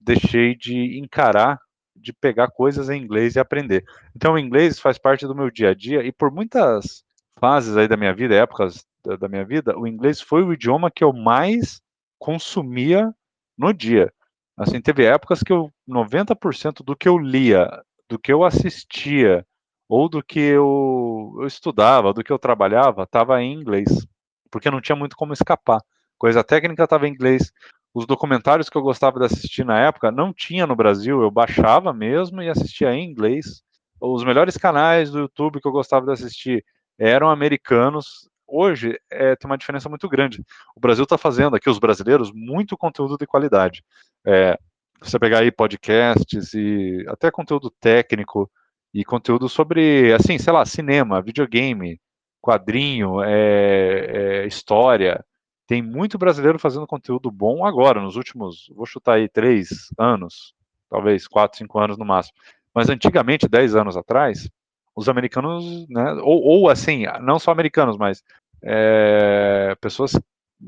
deixei 0.00 0.54
de 0.56 0.98
encarar, 0.98 1.58
de 1.94 2.12
pegar 2.12 2.48
coisas 2.50 2.90
em 2.90 3.00
inglês 3.02 3.36
e 3.36 3.40
aprender. 3.40 3.84
Então, 4.16 4.34
o 4.34 4.38
inglês 4.38 4.78
faz 4.78 4.98
parte 4.98 5.26
do 5.26 5.34
meu 5.34 5.50
dia 5.50 5.70
a 5.70 5.74
dia 5.74 6.02
e 6.02 6.10
por 6.10 6.30
muitas 6.30 7.03
fases 7.38 7.76
aí 7.76 7.88
da 7.88 7.96
minha 7.96 8.14
vida, 8.14 8.34
épocas 8.34 8.84
da, 9.18 9.28
minha 9.28 9.44
vida, 9.44 9.78
o 9.78 9.86
inglês 9.86 10.20
foi 10.20 10.42
o 10.42 10.52
idioma 10.52 10.90
que 10.90 11.04
eu 11.04 11.12
mais 11.12 11.80
consumia 12.18 13.12
no 13.56 13.72
dia. 13.72 14.12
Assim, 14.56 14.80
teve 14.80 15.04
épocas 15.04 15.42
que 15.42 15.52
eu 15.52 15.72
90% 15.88 16.84
do 16.84 16.96
que 16.96 17.08
eu 17.08 17.18
lia, 17.18 17.68
do 18.08 18.18
que 18.18 18.32
eu 18.32 18.44
assistia, 18.44 19.44
ou 19.88 20.08
do 20.08 20.22
que 20.22 20.40
eu, 20.40 21.36
eu 21.40 21.46
estudava, 21.46 22.12
do 22.12 22.24
que 22.24 22.32
eu 22.32 22.38
trabalhava, 22.38 23.02
estava 23.02 23.42
em 23.42 23.52
inglês, 23.52 24.06
porque 24.50 24.70
não 24.70 24.80
tinha 24.80 24.96
muito 24.96 25.16
como 25.16 25.32
escapar. 25.32 25.80
Coisa 26.18 26.42
técnica 26.42 26.84
estava 26.84 27.06
em 27.06 27.12
inglês. 27.12 27.52
Os 27.92 28.06
documentários 28.06 28.68
que 28.68 28.76
eu 28.76 28.82
gostava 28.82 29.20
de 29.20 29.26
assistir 29.26 29.64
na 29.64 29.78
época 29.78 30.10
não 30.10 30.32
tinha 30.32 30.66
no 30.66 30.74
Brasil, 30.74 31.20
eu 31.22 31.30
baixava 31.30 31.92
mesmo 31.92 32.42
e 32.42 32.48
assistia 32.48 32.92
em 32.92 33.04
inglês. 33.04 33.62
Os 34.00 34.24
melhores 34.24 34.56
canais 34.56 35.10
do 35.10 35.20
YouTube 35.20 35.60
que 35.60 35.68
eu 35.68 35.72
gostava 35.72 36.06
de 36.06 36.12
assistir 36.12 36.64
eram 36.98 37.30
americanos. 37.30 38.28
Hoje 38.46 38.98
é, 39.10 39.34
tem 39.36 39.50
uma 39.50 39.58
diferença 39.58 39.88
muito 39.88 40.08
grande. 40.08 40.44
O 40.76 40.80
Brasil 40.80 41.04
está 41.04 41.18
fazendo 41.18 41.56
aqui, 41.56 41.68
os 41.68 41.78
brasileiros, 41.78 42.30
muito 42.32 42.76
conteúdo 42.76 43.16
de 43.16 43.26
qualidade. 43.26 43.84
É, 44.26 44.58
você 45.00 45.18
pegar 45.18 45.40
aí 45.40 45.50
podcasts 45.50 46.54
e 46.54 47.04
até 47.08 47.30
conteúdo 47.30 47.70
técnico 47.80 48.50
e 48.92 49.04
conteúdo 49.04 49.48
sobre, 49.48 50.12
assim, 50.12 50.38
sei 50.38 50.52
lá, 50.52 50.64
cinema, 50.64 51.20
videogame, 51.20 52.00
quadrinho, 52.40 53.22
é, 53.22 54.42
é, 54.42 54.46
história. 54.46 55.24
Tem 55.66 55.82
muito 55.82 56.18
brasileiro 56.18 56.58
fazendo 56.58 56.86
conteúdo 56.86 57.30
bom 57.30 57.66
agora, 57.66 58.00
nos 58.00 58.16
últimos, 58.16 58.70
vou 58.74 58.86
chutar 58.86 59.14
aí, 59.14 59.28
três 59.28 59.88
anos, 59.98 60.54
talvez 60.90 61.26
quatro, 61.26 61.58
cinco 61.58 61.78
anos 61.78 61.98
no 61.98 62.04
máximo. 62.04 62.36
Mas 62.74 62.88
antigamente, 62.88 63.48
dez 63.48 63.74
anos 63.74 63.96
atrás, 63.96 64.48
os 64.94 65.08
americanos, 65.08 65.88
né, 65.88 66.12
ou, 66.22 66.42
ou 66.42 66.68
assim, 66.68 67.04
não 67.20 67.38
só 67.38 67.50
americanos, 67.50 67.96
mas 67.96 68.22
é, 68.62 69.76
pessoas 69.80 70.18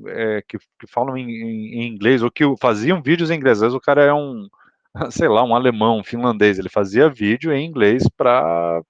é, 0.07 0.43
que, 0.47 0.59
que, 0.59 0.87
falam 0.87 1.17
em, 1.17 1.31
em, 1.31 1.87
inglês 1.87 2.23
ou 2.23 2.31
que 2.31 2.45
faziam 2.61 3.01
vídeos 3.01 3.31
em 3.31 3.37
inglês. 3.37 3.59
Às 3.59 3.63
vezes 3.63 3.77
o 3.77 3.81
cara 3.81 4.03
é 4.03 4.13
um, 4.13 4.49
sei 5.11 5.29
lá, 5.29 5.45
um 5.45 5.55
alemão, 5.55 5.99
um 5.99 6.05
finlandês. 6.05 6.59
Ele 6.59 6.69
fazia 6.69 7.09
vídeo 7.09 7.53
em 7.53 7.67
inglês 7.67 8.05
para 8.17 8.83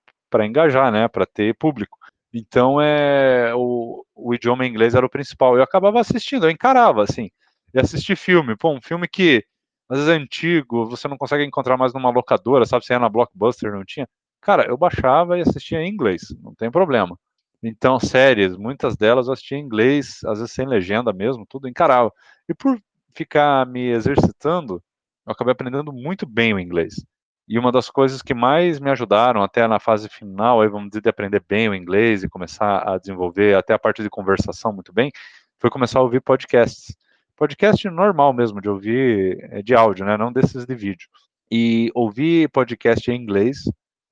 engajar, 0.44 0.90
né, 0.90 1.08
para 1.08 1.26
ter 1.26 1.54
público. 1.54 1.98
Então 2.32 2.80
é 2.80 3.54
o, 3.54 4.04
o 4.14 4.34
idioma 4.34 4.66
inglês 4.66 4.94
era 4.94 5.06
o 5.06 5.10
principal. 5.10 5.56
Eu 5.56 5.62
acabava 5.62 6.00
assistindo, 6.00 6.46
eu 6.46 6.50
encarava 6.50 7.02
assim, 7.02 7.30
e 7.72 7.80
assistir 7.80 8.16
filme. 8.16 8.56
Pô, 8.56 8.72
um 8.72 8.80
filme 8.82 9.08
que 9.08 9.44
às 9.88 9.98
vezes 9.98 10.12
é 10.12 10.16
antigo, 10.16 10.86
você 10.88 11.06
não 11.06 11.16
consegue 11.16 11.44
encontrar 11.44 11.76
mais 11.76 11.94
numa 11.94 12.10
locadora, 12.10 12.66
sabe? 12.66 12.84
Você 12.84 12.92
ia 12.92 12.98
na 12.98 13.08
Blockbuster, 13.08 13.72
não 13.72 13.84
tinha. 13.84 14.08
Cara, 14.46 14.64
eu 14.68 14.76
baixava 14.76 15.36
e 15.36 15.40
assistia 15.40 15.82
em 15.82 15.90
inglês, 15.90 16.22
não 16.40 16.54
tem 16.54 16.70
problema. 16.70 17.18
Então, 17.60 17.98
séries, 17.98 18.56
muitas 18.56 18.96
delas 18.96 19.26
eu 19.26 19.32
assistia 19.32 19.58
em 19.58 19.60
inglês, 19.60 20.20
às 20.24 20.38
vezes 20.38 20.54
sem 20.54 20.64
legenda 20.64 21.12
mesmo, 21.12 21.44
tudo 21.44 21.68
encarava. 21.68 22.12
E 22.48 22.54
por 22.54 22.80
ficar 23.12 23.66
me 23.66 23.88
exercitando, 23.90 24.80
eu 25.26 25.32
acabei 25.32 25.50
aprendendo 25.50 25.92
muito 25.92 26.24
bem 26.24 26.54
o 26.54 26.60
inglês. 26.60 27.04
E 27.48 27.58
uma 27.58 27.72
das 27.72 27.90
coisas 27.90 28.22
que 28.22 28.34
mais 28.34 28.78
me 28.78 28.88
ajudaram 28.88 29.42
até 29.42 29.66
na 29.66 29.80
fase 29.80 30.08
final, 30.08 30.62
aí 30.62 30.68
vamos 30.68 30.90
dizer, 30.90 31.00
de 31.00 31.08
aprender 31.08 31.42
bem 31.48 31.68
o 31.68 31.74
inglês 31.74 32.22
e 32.22 32.28
começar 32.28 32.88
a 32.88 32.98
desenvolver 32.98 33.56
até 33.56 33.74
a 33.74 33.78
parte 33.80 34.00
de 34.00 34.08
conversação 34.08 34.72
muito 34.72 34.92
bem, 34.92 35.10
foi 35.58 35.70
começar 35.70 35.98
a 35.98 36.02
ouvir 36.02 36.20
podcasts. 36.20 36.96
Podcast 37.34 37.84
normal 37.90 38.32
mesmo, 38.32 38.60
de 38.60 38.68
ouvir, 38.68 39.40
eh, 39.50 39.62
de 39.62 39.74
áudio, 39.74 40.06
né, 40.06 40.16
não 40.16 40.32
desses 40.32 40.64
de 40.64 40.74
vídeo. 40.76 41.08
E 41.50 41.90
ouvir 41.96 42.48
podcast 42.50 43.10
em 43.10 43.20
inglês 43.20 43.64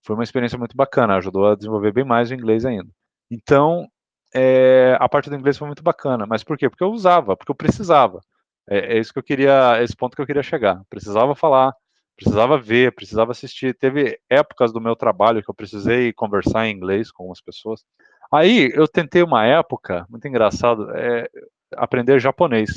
foi 0.05 0.15
uma 0.15 0.25
experiência 0.25 0.59
muito 0.59 0.77
bacana, 0.77 1.17
ajudou 1.17 1.47
a 1.47 1.55
desenvolver 1.55 1.93
bem 1.93 2.05
mais 2.05 2.31
o 2.31 2.35
inglês 2.35 2.65
ainda. 2.65 2.89
Então, 3.31 3.89
é, 4.35 4.97
a 5.01 5.09
parte 5.09 5.31
do 5.31 5.37
inglês 5.37 5.57
foi 5.57 5.67
muito 5.67 5.83
bacana. 5.83 6.27
Mas 6.27 6.43
por 6.43 6.59
quê? 6.59 6.69
Porque 6.69 6.85
eu 6.85 6.91
usava, 6.93 7.37
porque 7.37 7.51
eu 7.51 7.57
precisava. 7.57 8.21
É, 8.69 8.97
é, 8.97 8.99
isso 8.99 9.13
que 9.13 9.19
eu 9.19 9.23
queria, 9.23 9.83
esse 9.83 9.97
ponto 9.97 10.17
que 10.17 10.23
eu 10.23 10.27
queria 10.27 10.43
chegar. 10.43 10.83
Precisava 10.91 11.35
falar, 11.35 11.73
precisava 12.17 12.59
ver, 12.59 12.95
precisava 12.95 13.33
assistir. 13.33 13.77
Teve 13.79 14.19
épocas 14.29 14.73
do 14.73 14.81
meu 14.81 14.97
trabalho 14.97 15.43
que 15.43 15.51
eu 15.51 15.55
precisei 15.55 16.13
conversar 16.13 16.67
em 16.67 16.75
inglês 16.75 17.13
com 17.13 17.31
as 17.31 17.41
pessoas. 17.41 17.85
Aí 18.33 18.71
eu 18.75 18.89
tentei 18.89 19.23
uma 19.23 19.47
época, 19.47 20.07
muito 20.11 20.27
engraçado, 20.27 20.91
é, 20.97 21.29
aprender 21.77 22.19
japonês. 22.19 22.71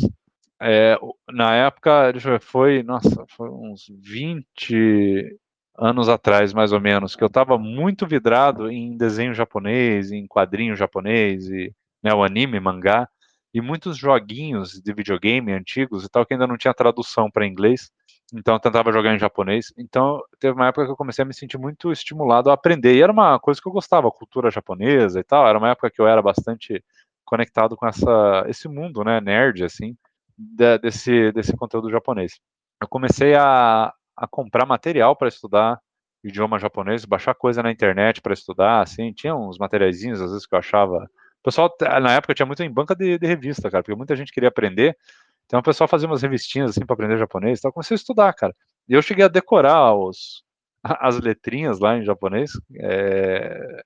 É, 0.61 0.97
na 1.29 1.55
época, 1.55 2.13
foi, 2.41 2.83
nossa, 2.83 3.25
foi 3.29 3.49
uns 3.49 3.85
20, 3.89 5.37
anos 5.77 6.09
atrás, 6.09 6.53
mais 6.53 6.71
ou 6.71 6.81
menos, 6.81 7.15
que 7.15 7.23
eu 7.23 7.27
estava 7.27 7.57
muito 7.57 8.07
vidrado 8.07 8.69
em 8.71 8.97
desenho 8.97 9.33
japonês, 9.33 10.11
em 10.11 10.25
quadrinho 10.27 10.75
japonês, 10.75 11.47
e 11.49 11.73
né, 12.01 12.13
o 12.13 12.23
anime, 12.23 12.59
mangá, 12.59 13.07
e 13.53 13.61
muitos 13.61 13.97
joguinhos 13.97 14.81
de 14.81 14.93
videogame 14.93 15.53
antigos 15.53 16.03
e 16.03 16.09
tal, 16.09 16.25
que 16.25 16.33
ainda 16.33 16.47
não 16.47 16.57
tinha 16.57 16.73
tradução 16.73 17.29
para 17.29 17.45
inglês, 17.45 17.91
então 18.33 18.55
eu 18.55 18.59
tentava 18.59 18.91
jogar 18.91 19.15
em 19.15 19.19
japonês. 19.19 19.73
Então 19.77 20.21
teve 20.39 20.53
uma 20.53 20.67
época 20.67 20.85
que 20.85 20.91
eu 20.91 20.97
comecei 20.97 21.23
a 21.23 21.25
me 21.25 21.33
sentir 21.33 21.57
muito 21.57 21.91
estimulado 21.91 22.49
a 22.49 22.53
aprender, 22.53 22.95
e 22.95 23.01
era 23.01 23.11
uma 23.11 23.39
coisa 23.39 23.61
que 23.61 23.67
eu 23.67 23.71
gostava, 23.71 24.07
a 24.07 24.11
cultura 24.11 24.51
japonesa 24.51 25.19
e 25.19 25.23
tal, 25.23 25.47
era 25.47 25.57
uma 25.57 25.69
época 25.69 25.91
que 25.91 26.01
eu 26.01 26.07
era 26.07 26.21
bastante 26.21 26.83
conectado 27.25 27.75
com 27.75 27.87
essa, 27.87 28.45
esse 28.47 28.67
mundo, 28.67 29.03
né, 29.03 29.19
nerd, 29.21 29.63
assim, 29.63 29.95
de, 30.37 30.77
desse, 30.79 31.31
desse 31.33 31.55
conteúdo 31.55 31.89
japonês. 31.91 32.39
Eu 32.81 32.87
comecei 32.87 33.35
a, 33.35 33.93
a 34.17 34.27
comprar 34.27 34.65
material 34.65 35.15
para 35.15 35.27
estudar 35.27 35.79
idioma 36.23 36.59
japonês, 36.59 37.05
baixar 37.05 37.33
coisa 37.35 37.61
na 37.61 37.71
internet 37.71 38.21
para 38.21 38.33
estudar, 38.33 38.81
assim, 38.81 39.13
tinha 39.13 39.35
uns 39.35 39.57
materiaizinhos 39.57 40.19
às 40.21 40.31
vezes 40.31 40.45
que 40.47 40.55
eu 40.55 40.59
achava. 40.59 41.09
O 41.39 41.43
pessoal, 41.43 41.73
na 42.01 42.13
época, 42.13 42.33
tinha 42.33 42.45
muito 42.45 42.63
em 42.63 42.71
banca 42.71 42.95
de, 42.95 43.17
de 43.17 43.27
revista, 43.27 43.69
cara, 43.69 43.83
porque 43.83 43.95
muita 43.95 44.15
gente 44.15 44.33
queria 44.33 44.49
aprender. 44.49 44.97
Então 45.45 45.59
o 45.59 45.63
pessoal 45.63 45.87
fazia 45.87 46.07
umas 46.07 46.21
revistinhas 46.21 46.71
assim 46.71 46.85
para 46.85 46.93
aprender 46.93 47.17
japonês, 47.17 47.59
então 47.59 47.69
eu 47.69 47.73
comecei 47.73 47.95
a 47.95 47.99
estudar, 47.99 48.33
cara. 48.33 48.53
E 48.89 48.93
eu 48.93 49.01
cheguei 49.01 49.23
a 49.23 49.29
decorar 49.29 49.93
os, 49.95 50.43
as 50.83 51.19
letrinhas 51.19 51.79
lá 51.79 51.97
em 51.97 52.03
japonês. 52.03 52.51
É, 52.75 53.83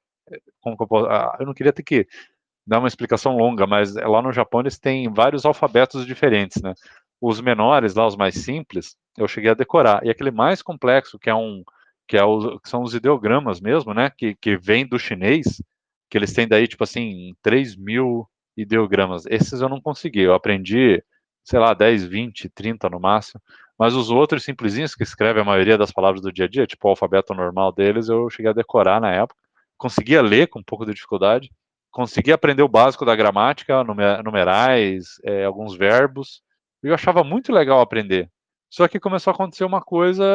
como 0.62 0.76
eu, 0.80 0.88
posso, 0.88 1.08
eu 1.40 1.46
não 1.46 1.54
queria 1.54 1.74
ter 1.74 1.84
que 1.84 2.08
dar 2.66 2.80
uma 2.80 2.88
explicação 2.88 3.36
longa, 3.36 3.68
mas 3.68 3.94
lá 3.96 4.22
no 4.22 4.32
Japão 4.32 4.62
eles 4.62 4.80
têm 4.80 5.12
vários 5.12 5.46
alfabetos 5.46 6.06
diferentes, 6.06 6.62
né? 6.62 6.74
Os 7.20 7.42
menores, 7.42 7.94
lá 7.94 8.08
os 8.08 8.16
mais 8.16 8.36
simples, 8.36 8.96
eu 9.18 9.28
cheguei 9.28 9.51
a 9.51 9.55
decorar. 9.55 10.05
E 10.05 10.09
aquele 10.09 10.32
mais 10.32 10.62
complexo, 10.62 11.20
que 11.20 11.30
é 11.30 11.36
um 11.36 11.64
que, 12.07 12.18
é 12.18 12.24
o, 12.24 12.59
que 12.59 12.70
são 12.70 12.84
os 12.84 12.93
ideogramas 12.93 13.62
mesmo, 13.62 13.93
né? 13.93 14.09
Que, 14.09 14.36
que 14.36 14.57
vem 14.57 14.86
do 14.86 14.99
chinês, 14.99 15.62
que 16.09 16.18
eles 16.18 16.34
têm 16.34 16.47
daí, 16.47 16.68
tipo 16.68 16.84
assim, 16.84 17.34
3 17.41 17.76
mil 17.78 18.28
ideogramas. 18.57 19.26
Esses 19.28 19.62
eu 19.62 19.70
não 19.70 19.80
consegui, 19.80 20.22
eu 20.22 20.34
aprendi, 20.34 21.01
sei 21.43 21.59
lá, 21.59 21.74
10, 21.74 22.05
20, 22.05 22.49
30 22.49 22.89
no 22.89 22.99
máximo. 22.99 23.41
Mas 23.80 23.95
os 23.95 24.09
outros 24.09 24.43
simplesinhos 24.43 24.93
que 24.93 25.03
escrevem 25.03 25.41
a 25.41 25.45
maioria 25.45 25.78
das 25.78 25.91
palavras 25.91 26.22
do 26.22 26.32
dia 26.32 26.45
a 26.45 26.47
dia, 26.49 26.68
tipo 26.68 26.88
o 26.88 26.91
alfabeto 26.91 27.34
normal 27.34 27.72
deles, 27.72 28.09
eu 28.09 28.30
cheguei 28.30 28.51
a 28.51 28.53
decorar 28.53 28.99
na 28.99 29.12
época. 29.12 29.39
Conseguia 29.78 30.22
ler 30.22 30.47
com 30.47 30.59
um 30.59 30.64
pouco 30.64 30.86
de 30.86 30.93
dificuldade. 30.93 31.49
Consegui 31.91 32.32
aprender 32.32 32.64
o 32.64 32.68
básico 32.68 33.05
da 33.05 33.16
gramática, 33.16 33.84
numerais, 34.24 35.16
é, 35.24 35.45
alguns 35.45 35.76
verbos 35.76 36.41
eu 36.84 36.93
achava 36.93 37.24
muito 37.24 37.51
legal 37.53 37.80
aprender. 37.80 38.30
Só 38.72 38.88
que 38.88 39.02
começou 39.02 39.32
a 39.32 39.34
acontecer 39.34 39.66
uma 39.66 39.82
coisa 39.82 40.26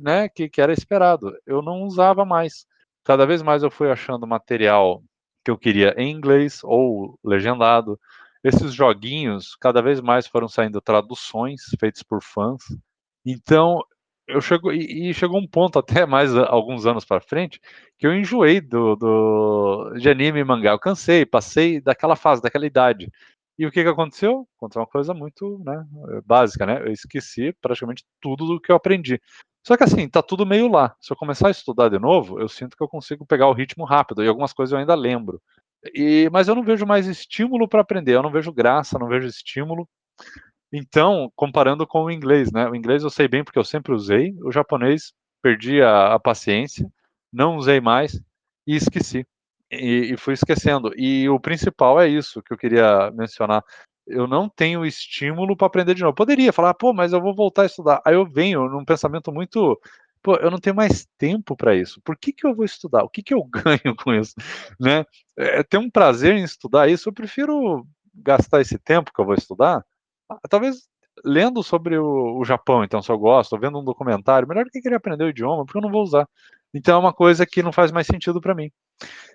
né, 0.00 0.28
que, 0.28 0.48
que 0.48 0.60
era 0.60 0.72
esperado. 0.72 1.36
Eu 1.44 1.60
não 1.60 1.82
usava 1.82 2.24
mais. 2.24 2.66
Cada 3.04 3.26
vez 3.26 3.42
mais 3.42 3.64
eu 3.64 3.70
fui 3.70 3.90
achando 3.90 4.26
material 4.26 5.02
que 5.44 5.50
eu 5.50 5.58
queria 5.58 5.92
em 5.98 6.10
inglês 6.10 6.60
ou 6.62 7.18
legendado. 7.24 7.98
Esses 8.44 8.72
joguinhos, 8.72 9.56
cada 9.56 9.82
vez 9.82 10.00
mais 10.00 10.26
foram 10.26 10.48
saindo 10.48 10.80
traduções 10.80 11.62
feitas 11.80 12.02
por 12.04 12.22
fãs. 12.22 12.62
Então, 13.26 13.82
eu 14.26 14.40
chego 14.40 14.72
e, 14.72 15.10
e, 15.10 15.14
chegou 15.14 15.40
um 15.40 15.46
ponto 15.46 15.78
até 15.78 16.06
mais 16.06 16.34
alguns 16.36 16.86
anos 16.86 17.04
para 17.04 17.20
frente 17.20 17.60
que 17.98 18.06
eu 18.06 18.14
enjoei 18.14 18.60
do, 18.60 18.94
do 18.96 19.94
de 19.98 20.08
anime 20.08 20.40
e 20.40 20.44
mangá. 20.44 20.70
Eu 20.70 20.78
cansei, 20.78 21.26
passei 21.26 21.80
daquela 21.80 22.14
fase, 22.14 22.40
daquela 22.40 22.66
idade. 22.66 23.10
E 23.58 23.66
o 23.66 23.70
que 23.70 23.82
que 23.82 23.88
aconteceu? 23.88 24.48
Aconteceu 24.56 24.82
uma 24.82 24.88
coisa 24.88 25.14
muito 25.14 25.60
né, 25.64 25.86
básica, 26.24 26.66
né? 26.66 26.80
Eu 26.80 26.92
esqueci 26.92 27.52
praticamente 27.60 28.04
tudo 28.20 28.46
do 28.46 28.60
que 28.60 28.72
eu 28.72 28.76
aprendi. 28.76 29.20
Só 29.66 29.76
que 29.76 29.84
assim, 29.84 30.08
tá 30.08 30.22
tudo 30.22 30.44
meio 30.44 30.68
lá. 30.68 30.94
Se 31.00 31.12
eu 31.12 31.16
começar 31.16 31.48
a 31.48 31.50
estudar 31.50 31.88
de 31.88 31.98
novo, 31.98 32.40
eu 32.40 32.48
sinto 32.48 32.76
que 32.76 32.82
eu 32.82 32.88
consigo 32.88 33.24
pegar 33.24 33.48
o 33.48 33.52
ritmo 33.52 33.84
rápido 33.84 34.22
e 34.22 34.28
algumas 34.28 34.52
coisas 34.52 34.72
eu 34.72 34.78
ainda 34.78 34.94
lembro. 34.94 35.40
E, 35.94 36.28
mas 36.32 36.48
eu 36.48 36.54
não 36.54 36.62
vejo 36.62 36.86
mais 36.86 37.06
estímulo 37.06 37.68
para 37.68 37.80
aprender, 37.80 38.14
eu 38.14 38.22
não 38.22 38.30
vejo 38.30 38.52
graça, 38.52 38.98
não 38.98 39.08
vejo 39.08 39.26
estímulo. 39.26 39.88
Então, 40.72 41.30
comparando 41.36 41.86
com 41.86 42.04
o 42.04 42.10
inglês, 42.10 42.50
né? 42.52 42.68
O 42.68 42.74
inglês 42.74 43.02
eu 43.02 43.10
sei 43.10 43.28
bem 43.28 43.44
porque 43.44 43.58
eu 43.58 43.64
sempre 43.64 43.92
usei, 43.92 44.34
o 44.42 44.50
japonês 44.50 45.12
perdi 45.42 45.80
a, 45.80 46.14
a 46.14 46.18
paciência, 46.18 46.90
não 47.32 47.56
usei 47.56 47.80
mais 47.80 48.20
e 48.66 48.74
esqueci. 48.74 49.26
E, 49.70 50.12
e 50.12 50.16
fui 50.16 50.34
esquecendo. 50.34 50.92
E 50.96 51.28
o 51.28 51.40
principal 51.40 52.00
é 52.00 52.08
isso 52.08 52.42
que 52.42 52.52
eu 52.52 52.58
queria 52.58 53.10
mencionar. 53.12 53.64
Eu 54.06 54.26
não 54.26 54.48
tenho 54.48 54.84
estímulo 54.84 55.56
para 55.56 55.66
aprender 55.66 55.94
de 55.94 56.02
novo. 56.02 56.14
Poderia 56.14 56.52
falar, 56.52 56.74
pô, 56.74 56.92
mas 56.92 57.12
eu 57.12 57.20
vou 57.20 57.34
voltar 57.34 57.62
a 57.62 57.66
estudar. 57.66 58.02
Aí 58.04 58.14
eu 58.14 58.26
venho 58.26 58.68
num 58.68 58.84
pensamento 58.84 59.32
muito 59.32 59.80
pô, 60.22 60.36
eu 60.36 60.50
não 60.50 60.58
tenho 60.58 60.76
mais 60.76 61.06
tempo 61.18 61.56
para 61.56 61.74
isso. 61.74 62.00
Por 62.02 62.16
que, 62.16 62.32
que 62.32 62.46
eu 62.46 62.54
vou 62.54 62.64
estudar? 62.64 63.04
O 63.04 63.10
que, 63.10 63.22
que 63.22 63.34
eu 63.34 63.44
ganho 63.50 63.94
com 63.96 64.14
isso? 64.14 64.34
Né? 64.80 65.04
É, 65.36 65.62
ter 65.62 65.78
um 65.78 65.90
prazer 65.90 66.34
em 66.34 66.44
estudar 66.44 66.88
isso, 66.88 67.08
eu 67.08 67.12
prefiro 67.12 67.86
gastar 68.14 68.60
esse 68.60 68.78
tempo 68.78 69.12
que 69.12 69.20
eu 69.20 69.24
vou 69.26 69.34
estudar 69.34 69.84
ah, 70.28 70.38
talvez 70.48 70.88
lendo 71.24 71.62
sobre 71.62 71.96
o, 71.98 72.38
o, 72.38 72.44
Japão, 72.44 72.84
então, 72.84 73.00
se 73.02 73.10
eu 73.10 73.18
gosto, 73.18 73.58
vendo 73.58 73.78
um 73.78 73.84
documentário, 73.84 74.46
melhor 74.46 74.64
do 74.64 74.70
que 74.70 74.80
querer 74.80 74.96
aprender 74.96 75.24
o 75.24 75.28
idioma, 75.28 75.64
porque 75.64 75.78
eu 75.78 75.82
não 75.82 75.90
vou 75.90 76.02
usar. 76.02 76.28
Então 76.72 76.96
é 76.96 76.98
uma 76.98 77.12
coisa 77.12 77.46
que 77.46 77.62
não 77.62 77.72
faz 77.72 77.92
mais 77.92 78.06
sentido 78.06 78.40
para 78.40 78.54
mim. 78.54 78.70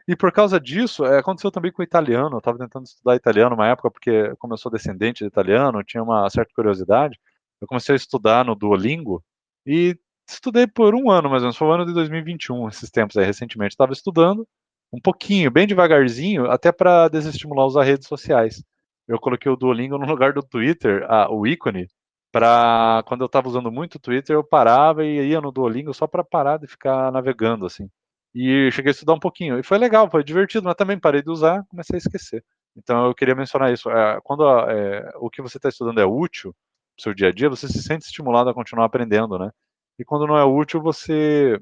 E 0.08 0.16
por 0.16 0.32
causa 0.32 0.60
disso, 0.60 1.06
é, 1.06 1.20
aconteceu 1.20 1.52
também 1.52 1.72
com 1.72 1.82
o 1.82 1.86
italiano. 1.86 2.36
Eu 2.36 2.40
estava 2.40 2.58
tentando 2.58 2.86
estudar 2.86 3.16
italiano 3.16 3.56
uma 3.56 3.68
época, 3.68 3.90
porque, 3.90 4.36
como 4.38 4.54
eu 4.54 4.58
sou 4.58 4.72
descendente 4.72 5.24
de 5.24 5.28
italiano, 5.28 5.84
tinha 5.84 6.04
uma 6.04 6.30
certa 6.30 6.52
curiosidade. 6.54 7.18
Eu 7.62 7.68
comecei 7.68 7.94
a 7.94 7.96
estudar 7.96 8.46
no 8.46 8.56
Duolingo 8.56 9.24
e 9.66 9.98
estudei 10.28 10.68
por 10.68 10.94
um 10.96 11.10
ano, 11.10 11.30
mais 11.30 11.42
ou 11.42 11.48
menos. 11.48 11.58
Foi 11.58 11.68
o 11.68 11.72
ano 11.72 11.86
de 11.86 11.94
2021, 11.94 12.68
esses 12.68 12.90
tempos 12.90 13.18
aí, 13.18 13.26
recentemente. 13.26 13.74
Estava 13.74 13.94
estudando 13.94 14.48
um 14.92 15.00
pouquinho, 15.00 15.52
bem 15.52 15.68
devagarzinho, 15.68 16.50
até 16.50 16.72
para 16.72 17.08
desestimular 17.08 17.66
usar 17.66 17.84
redes 17.84 18.08
sociais 18.08 18.64
eu 19.10 19.20
coloquei 19.20 19.52
o 19.52 19.56
Duolingo 19.56 19.98
no 19.98 20.06
lugar 20.06 20.34
do 20.34 20.44
Twitter, 20.44 21.06
o 21.32 21.48
ícone, 21.48 21.88
para 22.32 23.04
quando 23.08 23.22
eu 23.22 23.26
estava 23.26 23.50
usando 23.50 23.72
muito 23.72 23.96
o 23.96 24.00
Twitter, 24.00 24.36
eu 24.36 24.44
parava 24.44 25.04
e 25.04 25.30
ia 25.30 25.42
no 25.42 25.52
Duolingo 25.52 25.94
só 25.94 26.06
para 26.08 26.24
parar 26.24 26.58
de 26.58 26.68
ficar 26.68 27.12
navegando 27.12 27.66
assim. 27.66 27.90
E 28.36 28.70
cheguei 28.72 28.92
a 28.92 28.94
estudar 28.94 29.14
um 29.14 29.20
pouquinho. 29.20 29.58
E 29.58 29.64
foi 29.64 29.80
legal, 29.80 30.10
foi 30.12 30.24
divertido, 30.24 30.66
mas 30.66 30.76
também 30.76 31.00
parei 31.00 31.24
de 31.24 31.32
usar, 31.32 31.66
comecei 31.70 31.96
a 31.96 31.98
esquecer. 31.98 32.46
Então 32.78 33.08
eu 33.08 33.16
queria 33.16 33.34
mencionar 33.34 33.74
isso. 33.74 33.90
É, 33.90 34.20
quando 34.24 34.48
é, 34.70 35.12
o 35.18 35.30
que 35.30 35.42
você 35.42 35.58
está 35.58 35.70
estudando 35.70 36.00
é 36.00 36.06
útil 36.06 36.54
para 36.96 37.04
seu 37.04 37.14
dia 37.16 37.30
a 37.30 37.32
dia, 37.32 37.50
você 37.50 37.68
se 37.68 37.82
sente 37.82 38.06
estimulado 38.06 38.50
a 38.50 38.54
continuar 38.54 38.86
aprendendo, 38.86 39.40
né? 39.40 39.50
E 39.98 40.06
quando 40.06 40.28
não 40.28 40.38
é 40.38 40.46
útil, 40.46 40.82
você 40.82 41.60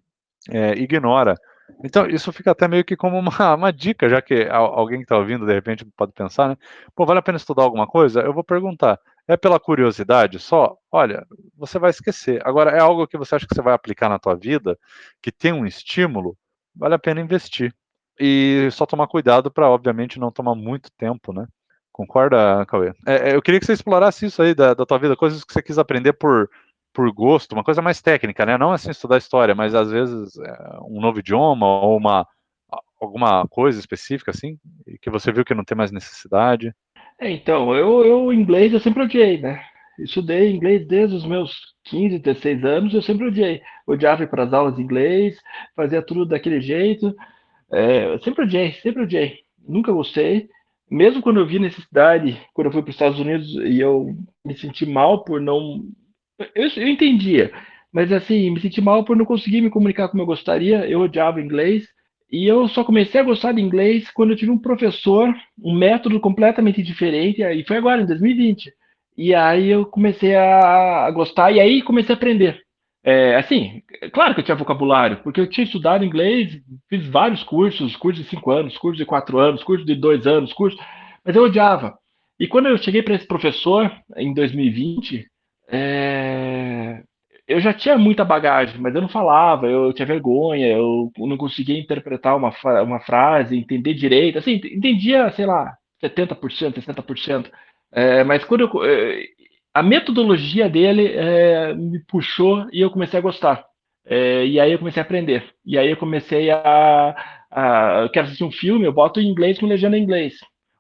é, 0.50 0.74
ignora. 0.74 1.36
Então, 1.84 2.08
isso 2.08 2.32
fica 2.32 2.52
até 2.52 2.68
meio 2.68 2.84
que 2.84 2.96
como 2.96 3.18
uma, 3.18 3.30
uma 3.56 3.72
dica, 3.72 4.10
já 4.10 4.22
que 4.22 4.48
alguém 4.50 5.00
que 5.00 5.04
está 5.04 5.18
ouvindo, 5.18 5.46
de 5.46 5.54
repente, 5.54 5.86
pode 5.96 6.12
pensar, 6.14 6.50
né? 6.50 6.58
Pô, 6.96 7.06
vale 7.06 7.20
a 7.20 7.22
pena 7.22 7.38
estudar 7.38 7.64
alguma 7.64 7.88
coisa? 7.88 8.22
Eu 8.22 8.34
vou 8.34 8.44
perguntar. 8.44 9.00
É 9.28 9.36
pela 9.36 9.60
curiosidade 9.60 10.40
só? 10.40 10.78
Olha, 10.92 11.26
você 11.56 11.78
vai 11.78 11.90
esquecer. 11.90 12.42
Agora, 12.46 12.72
é 12.72 12.80
algo 12.80 13.08
que 13.08 13.18
você 13.18 13.36
acha 13.36 13.48
que 13.48 13.54
você 13.54 13.62
vai 13.62 13.74
aplicar 13.74 14.10
na 14.10 14.20
tua 14.20 14.36
vida, 14.36 14.78
que 15.22 15.32
tem 15.32 15.52
um 15.52 15.66
estímulo, 15.66 16.38
vale 16.76 16.96
a 16.96 17.00
pena 17.00 17.22
investir. 17.22 17.74
E 18.20 18.70
só 18.72 18.86
tomar 18.86 19.08
cuidado 19.08 19.52
para, 19.52 19.70
obviamente, 19.70 20.20
não 20.20 20.32
tomar 20.32 20.56
muito 20.56 20.90
tempo, 20.98 21.34
né? 21.34 21.46
Concorda, 21.92 22.64
Cauê? 22.68 22.94
É, 23.06 23.32
é, 23.32 23.36
eu 23.36 23.42
queria 23.42 23.60
que 23.60 23.66
você 23.66 23.74
explorasse 23.74 24.26
isso 24.26 24.42
aí 24.42 24.54
da, 24.54 24.74
da 24.74 24.86
tua 24.86 25.00
vida, 25.00 25.16
coisas 25.16 25.44
que 25.44 25.52
você 25.52 25.64
quis 25.64 25.80
aprender 25.80 26.14
por, 26.14 26.50
por 26.98 27.14
gosto, 27.14 27.52
uma 27.54 27.64
coisa 27.64 27.80
mais 27.80 28.02
técnica, 28.02 28.44
né? 28.44 28.58
Não 28.58 28.72
assim 28.72 28.90
estudar 28.90 29.20
história, 29.20 29.54
mas 29.54 29.76
às 29.76 29.92
vezes 29.92 30.36
é, 30.40 30.80
um 30.82 31.00
novo 31.00 31.20
idioma 31.20 31.68
ou 31.68 31.96
uma 31.96 32.26
alguma 33.00 33.48
coisa 33.48 33.80
específica 33.80 34.32
assim 34.32 34.58
que 35.00 35.12
você 35.12 35.32
viu 35.32 35.46
que 35.46 35.54
não 35.54 35.64
tem 35.64 35.78
mais 35.78 35.92
necessidade. 35.92 36.74
É, 37.20 37.30
então, 37.30 37.76
eu, 37.76 38.04
eu 38.04 38.34
inglês 38.34 38.74
eu 38.74 38.80
sempre 38.80 39.04
odiei, 39.04 39.40
né? 39.40 39.64
Estudei 40.00 40.52
inglês 40.52 40.88
desde 40.88 41.16
os 41.16 41.24
meus 41.24 41.76
15, 41.84 42.18
16 42.18 42.66
anos, 42.66 42.94
eu 42.96 43.02
sempre 43.04 43.28
odiei. 43.28 43.62
Odiava 43.86 44.24
ir 44.24 44.28
para 44.28 44.46
as 44.46 44.54
aulas 44.54 44.76
de 44.76 44.82
inglês, 44.82 45.40
fazia 45.76 46.02
tudo 46.02 46.26
daquele 46.26 46.60
jeito. 46.60 47.16
É, 47.72 48.18
sempre 48.24 48.44
odiei, 48.44 48.72
sempre 48.82 49.04
odiei. 49.04 49.38
Nunca 49.68 49.92
gostei. 49.92 50.50
Mesmo 50.90 51.22
quando 51.22 51.40
eu 51.40 51.46
vi 51.46 51.60
necessidade, 51.60 52.42
quando 52.56 52.68
eu 52.68 52.72
fui 52.72 52.82
para 52.82 52.90
os 52.90 52.96
Estados 52.96 53.20
Unidos 53.20 53.54
e 53.54 53.80
eu 53.80 54.18
me 54.44 54.58
senti 54.58 54.84
mal 54.84 55.24
por 55.24 55.40
não 55.40 55.84
eu, 56.56 56.68
eu 56.76 56.88
entendia, 56.88 57.52
mas 57.92 58.12
assim, 58.12 58.50
me 58.52 58.60
senti 58.60 58.82
mal 58.82 59.04
por 59.04 59.16
não 59.16 59.26
conseguir 59.26 59.62
me 59.62 59.70
comunicar 59.70 60.10
como 60.10 60.22
eu 60.22 60.28
gostaria. 60.28 60.88
Eu 60.88 61.02
odiava 61.02 61.42
inglês. 61.42 61.88
E 62.32 62.46
eu 62.46 62.68
só 62.68 62.84
comecei 62.84 63.22
a 63.22 63.24
gostar 63.24 63.54
de 63.54 63.62
inglês 63.62 64.12
quando 64.12 64.32
eu 64.32 64.36
tive 64.36 64.52
um 64.52 64.58
professor, 64.58 65.34
um 65.64 65.74
método 65.74 66.20
completamente 66.20 66.84
diferente, 66.84 67.42
e 67.42 67.64
foi 67.64 67.78
agora, 67.78 68.02
em 68.02 68.06
2020. 68.06 68.74
E 69.18 69.34
aí 69.34 69.70
eu 69.70 69.86
comecei 69.86 70.36
a 70.36 71.10
gostar, 71.12 71.52
e 71.52 71.60
aí 71.60 71.82
comecei 71.82 72.14
a 72.14 72.18
aprender. 72.18 72.62
É, 73.04 73.38
assim, 73.38 73.82
claro 74.12 74.34
que 74.34 74.42
eu 74.42 74.44
tinha 74.44 74.58
vocabulário, 74.58 75.22
porque 75.24 75.40
eu 75.40 75.50
tinha 75.50 75.64
estudado 75.64 76.04
inglês, 76.04 76.62
fiz 76.90 77.08
vários 77.08 77.42
cursos, 77.44 77.96
cursos 77.96 78.26
de 78.26 78.30
cinco 78.30 78.52
anos, 78.52 78.78
cursos 78.78 78.98
de 78.98 79.06
quatro 79.06 79.40
anos, 79.40 79.64
cursos 79.64 79.86
de 79.86 79.96
dois 79.96 80.28
anos, 80.28 80.52
cursos, 80.52 80.78
mas 81.24 81.34
eu 81.34 81.44
odiava. 81.44 81.98
E 82.38 82.48
quando 82.48 82.68
eu 82.68 82.78
cheguei 82.78 83.02
para 83.02 83.16
esse 83.16 83.26
professor, 83.26 83.90
em 84.18 84.34
2020, 84.34 85.26
é... 85.70 87.04
Eu 87.48 87.62
já 87.62 87.74
tinha 87.74 87.98
muita 87.98 88.26
bagagem, 88.26 88.80
mas 88.80 88.94
eu 88.94 89.02
não 89.02 89.08
falava, 89.08 89.68
eu 89.68 89.94
tinha 89.94 90.06
vergonha, 90.06 90.68
eu 90.68 91.10
não 91.18 91.38
conseguia 91.38 91.80
interpretar 91.80 92.36
uma, 92.36 92.52
uma 92.84 93.00
frase, 93.00 93.58
entender 93.58 93.94
direito. 93.94 94.38
Assim, 94.38 94.56
entendia, 94.56 95.32
sei 95.32 95.46
lá, 95.46 95.78
70%, 96.04 96.82
60%. 96.82 97.50
É, 97.92 98.24
mas 98.26 98.44
quando 98.44 98.62
eu, 98.62 98.84
é, 98.84 99.24
a 99.74 99.82
metodologia 99.82 100.70
dele 100.70 101.08
é, 101.14 101.74
me 101.74 102.00
puxou 102.00 102.68
e 102.74 102.82
eu 102.82 102.92
comecei 102.92 103.20
a 103.20 103.22
gostar. 103.22 103.66
É, 104.06 104.46
e 104.46 104.60
aí 104.60 104.72
eu 104.72 104.80
comecei 104.80 105.02
a 105.02 105.06
aprender. 105.06 105.54
E 105.66 105.78
aí 105.78 105.90
eu 105.92 105.98
comecei 105.98 106.50
a, 106.50 107.16
a. 107.52 108.02
Eu 108.04 108.10
quero 108.10 108.26
assistir 108.26 108.44
um 108.44 108.52
filme, 108.52 108.86
eu 108.86 108.94
boto 108.94 109.22
em 109.22 109.28
inglês 109.28 109.60
com 109.60 109.66
legenda 109.66 109.98
em 109.98 110.04
inglês. 110.04 110.34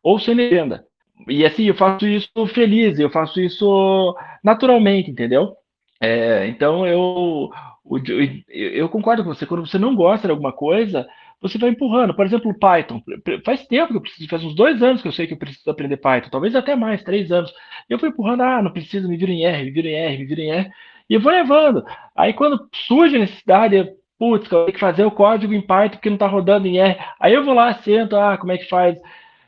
Ou 0.04 0.20
sem 0.20 0.34
legenda. 0.36 0.84
E 1.28 1.46
assim, 1.46 1.66
eu 1.66 1.76
faço 1.76 2.08
isso 2.08 2.30
feliz, 2.54 3.00
eu 3.00 3.10
faço 3.10 3.40
isso 3.42 4.16
naturalmente, 4.44 5.10
entendeu? 5.10 5.56
É, 6.00 6.48
então 6.48 6.86
eu, 6.86 7.50
eu, 8.50 8.90
concordo 8.90 9.24
com 9.24 9.34
você, 9.34 9.46
quando 9.46 9.66
você 9.66 9.78
não 9.80 9.96
gosta 9.96 10.28
de 10.28 10.32
alguma 10.32 10.54
coisa, 10.54 11.08
você 11.42 11.58
vai 11.58 11.70
empurrando. 11.70 12.14
Por 12.16 12.26
exemplo, 12.26 12.58
Python. 12.58 13.02
Faz 13.46 13.66
tempo 13.68 13.92
que 13.92 13.98
eu 13.98 14.02
preciso, 14.02 14.30
faz 14.30 14.44
uns 14.44 14.56
dois 14.56 14.82
anos 14.82 15.02
que 15.02 15.08
eu 15.08 15.12
sei 15.12 15.28
que 15.28 15.34
eu 15.34 15.38
preciso 15.38 15.70
aprender 15.70 15.98
Python, 15.98 16.30
talvez 16.30 16.56
até 16.56 16.76
mais, 16.76 17.04
três 17.04 17.32
anos. 17.32 17.52
Eu 17.90 18.00
fui 18.00 18.10
empurrando, 18.10 18.42
ah, 18.44 18.62
não 18.62 18.72
preciso, 18.72 19.08
me 19.08 19.18
vira 19.18 19.32
em 19.32 19.46
R, 19.46 19.64
me 19.64 19.72
vira 19.72 19.88
em 19.88 19.94
R, 19.94 20.18
me 20.18 20.26
vira 20.26 20.42
em 20.42 20.52
R, 20.52 20.70
e 21.10 21.14
eu 21.14 21.22
vou 21.22 21.32
levando. 21.32 21.84
Aí 22.16 22.34
quando 22.34 22.68
surge 22.88 23.16
a 23.16 23.20
necessidade, 23.20 23.92
putz, 24.20 24.52
eu 24.52 24.66
tenho 24.66 24.74
que 24.74 24.80
fazer 24.80 25.06
o 25.06 25.12
código 25.12 25.54
em 25.54 25.62
Python 25.62 25.98
porque 25.98 26.10
não 26.10 26.16
está 26.16 26.28
rodando 26.28 26.68
em 26.68 26.78
R. 26.80 26.98
Aí 27.20 27.34
eu 27.34 27.44
vou 27.46 27.54
lá, 27.54 27.74
sento, 27.76 28.16
ah, 28.16 28.38
como 28.38 28.52
é 28.52 28.58
que 28.58 28.68
faz? 28.70 28.98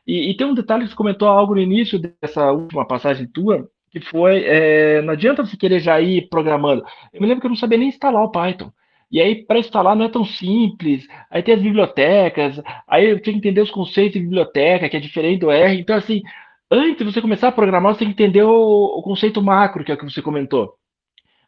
E, 0.10 0.32
e, 0.32 0.34
tem 0.36 0.48
um 0.48 0.56
detalhe 0.56 0.86
que 0.86 0.90
você 0.90 0.96
comentou 0.96 1.28
algo 1.28 1.54
no 1.54 1.62
início 1.62 2.00
dessa 2.00 2.52
última 2.52 2.84
passagem 2.84 3.28
tua, 3.28 3.70
que 3.92 4.00
foi, 4.00 4.44
é, 4.44 5.04
não 5.04 5.14
adianta 5.14 5.46
você 5.46 5.56
querer 5.56 5.80
já 5.80 6.02
ir 6.02 6.28
programando. 6.30 6.84
Eu 7.14 7.22
me 7.22 7.28
lembro 7.28 7.42
que 7.42 7.46
eu 7.46 7.50
não 7.50 7.56
sabia 7.56 7.78
nem 7.78 7.90
instalar 7.90 8.24
o 8.24 8.32
Python. 8.32 8.72
E 9.12 9.22
aí, 9.22 9.46
para 9.46 9.60
instalar 9.60 9.96
não 9.96 10.06
é 10.06 10.10
tão 10.10 10.26
simples. 10.26 11.08
Aí 11.30 11.44
tem 11.44 11.54
as 11.54 11.62
bibliotecas, 11.62 12.60
aí 12.88 13.08
eu 13.08 13.22
tinha 13.22 13.34
que 13.34 13.38
entender 13.38 13.62
os 13.62 13.70
conceitos 13.70 14.14
de 14.14 14.22
biblioteca, 14.22 14.90
que 14.90 14.98
é 14.98 15.00
diferente 15.00 15.42
do 15.42 15.52
R. 15.52 15.80
Então, 15.80 15.96
assim, 15.96 16.24
antes 16.72 16.98
de 16.98 17.14
você 17.14 17.22
começar 17.22 17.50
a 17.50 17.52
programar, 17.52 17.94
você 17.94 18.00
tem 18.00 18.08
que 18.08 18.24
entender 18.24 18.42
o, 18.42 18.50
o 18.50 19.04
conceito 19.04 19.44
macro, 19.44 19.84
que 19.84 19.92
é 19.92 19.94
o 19.94 19.98
que 19.98 20.06
você 20.10 20.24
comentou. 20.24 20.74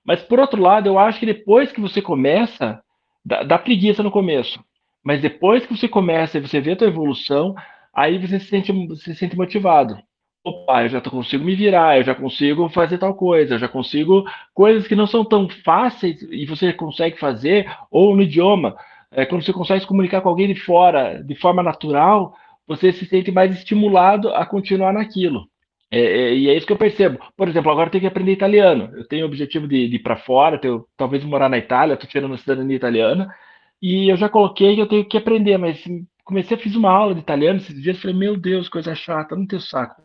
Mas, 0.05 0.21
por 0.21 0.39
outro 0.39 0.61
lado, 0.61 0.85
eu 0.87 0.99
acho 0.99 1.19
que 1.19 1.25
depois 1.25 1.71
que 1.71 1.81
você 1.81 1.99
começa, 1.99 2.79
dá, 3.25 3.41
dá 3.41 3.57
preguiça 3.57 4.03
no 4.03 4.11
começo. 4.11 4.63
Mas 5.03 5.19
depois 5.19 5.65
que 5.65 5.75
você 5.75 5.87
começa 5.87 6.37
e 6.37 6.41
você 6.41 6.61
vê 6.61 6.73
a 6.73 6.75
tua 6.75 6.87
evolução, 6.87 7.55
aí 7.93 8.17
você 8.17 8.39
se 8.39 8.47
sente, 8.47 8.71
se 8.97 9.15
sente 9.15 9.35
motivado. 9.35 9.97
Opa, 10.43 10.83
eu 10.83 10.89
já 10.89 11.01
consigo 11.01 11.43
me 11.43 11.55
virar, 11.55 11.97
eu 11.97 12.03
já 12.03 12.15
consigo 12.15 12.67
fazer 12.69 12.97
tal 12.97 13.13
coisa, 13.13 13.55
eu 13.55 13.59
já 13.59 13.67
consigo 13.67 14.25
coisas 14.53 14.87
que 14.87 14.95
não 14.95 15.05
são 15.05 15.23
tão 15.23 15.47
fáceis 15.63 16.21
e 16.23 16.45
você 16.47 16.73
consegue 16.73 17.19
fazer, 17.19 17.69
ou 17.91 18.15
no 18.15 18.23
idioma, 18.23 18.75
é, 19.11 19.25
quando 19.25 19.43
você 19.43 19.53
consegue 19.53 19.81
se 19.81 19.87
comunicar 19.87 20.21
com 20.21 20.29
alguém 20.29 20.47
de 20.51 20.59
fora 20.59 21.21
de 21.23 21.35
forma 21.35 21.61
natural, 21.61 22.33
você 22.67 22.91
se 22.91 23.05
sente 23.05 23.31
mais 23.31 23.53
estimulado 23.53 24.29
a 24.29 24.45
continuar 24.45 24.93
naquilo. 24.93 25.47
É, 25.91 25.99
é, 25.99 26.35
e 26.35 26.49
é 26.49 26.55
isso 26.55 26.65
que 26.65 26.73
eu 26.73 26.77
percebo. 26.77 27.19
Por 27.35 27.49
exemplo, 27.49 27.69
agora 27.69 27.87
eu 27.87 27.91
tenho 27.91 28.01
que 28.01 28.07
aprender 28.07 28.31
italiano. 28.31 28.89
Eu 28.95 29.05
tenho 29.07 29.25
o 29.25 29.27
objetivo 29.27 29.67
de, 29.67 29.89
de 29.89 29.97
ir 29.97 29.99
para 29.99 30.15
fora, 30.15 30.57
tenho, 30.57 30.85
talvez 30.95 31.23
morar 31.23 31.49
na 31.49 31.57
Itália, 31.57 31.95
estou 31.95 32.09
tirando 32.09 32.33
a 32.33 32.37
cidadania 32.37 32.77
italiana. 32.77 33.33
E 33.81 34.09
eu 34.09 34.15
já 34.15 34.29
coloquei 34.29 34.75
que 34.75 34.81
eu 34.81 34.87
tenho 34.87 35.05
que 35.05 35.17
aprender, 35.17 35.57
mas 35.57 35.83
comecei 36.31 36.55
fiz 36.55 36.75
uma 36.75 36.89
aula 36.89 37.13
de 37.13 37.19
italiano 37.19 37.59
esses 37.59 37.81
dias, 37.81 38.01
falei, 38.01 38.15
meu 38.15 38.37
Deus, 38.37 38.69
coisa 38.69 38.95
chata, 38.95 39.35
não 39.35 39.45
tenho 39.45 39.61
saco. 39.61 40.01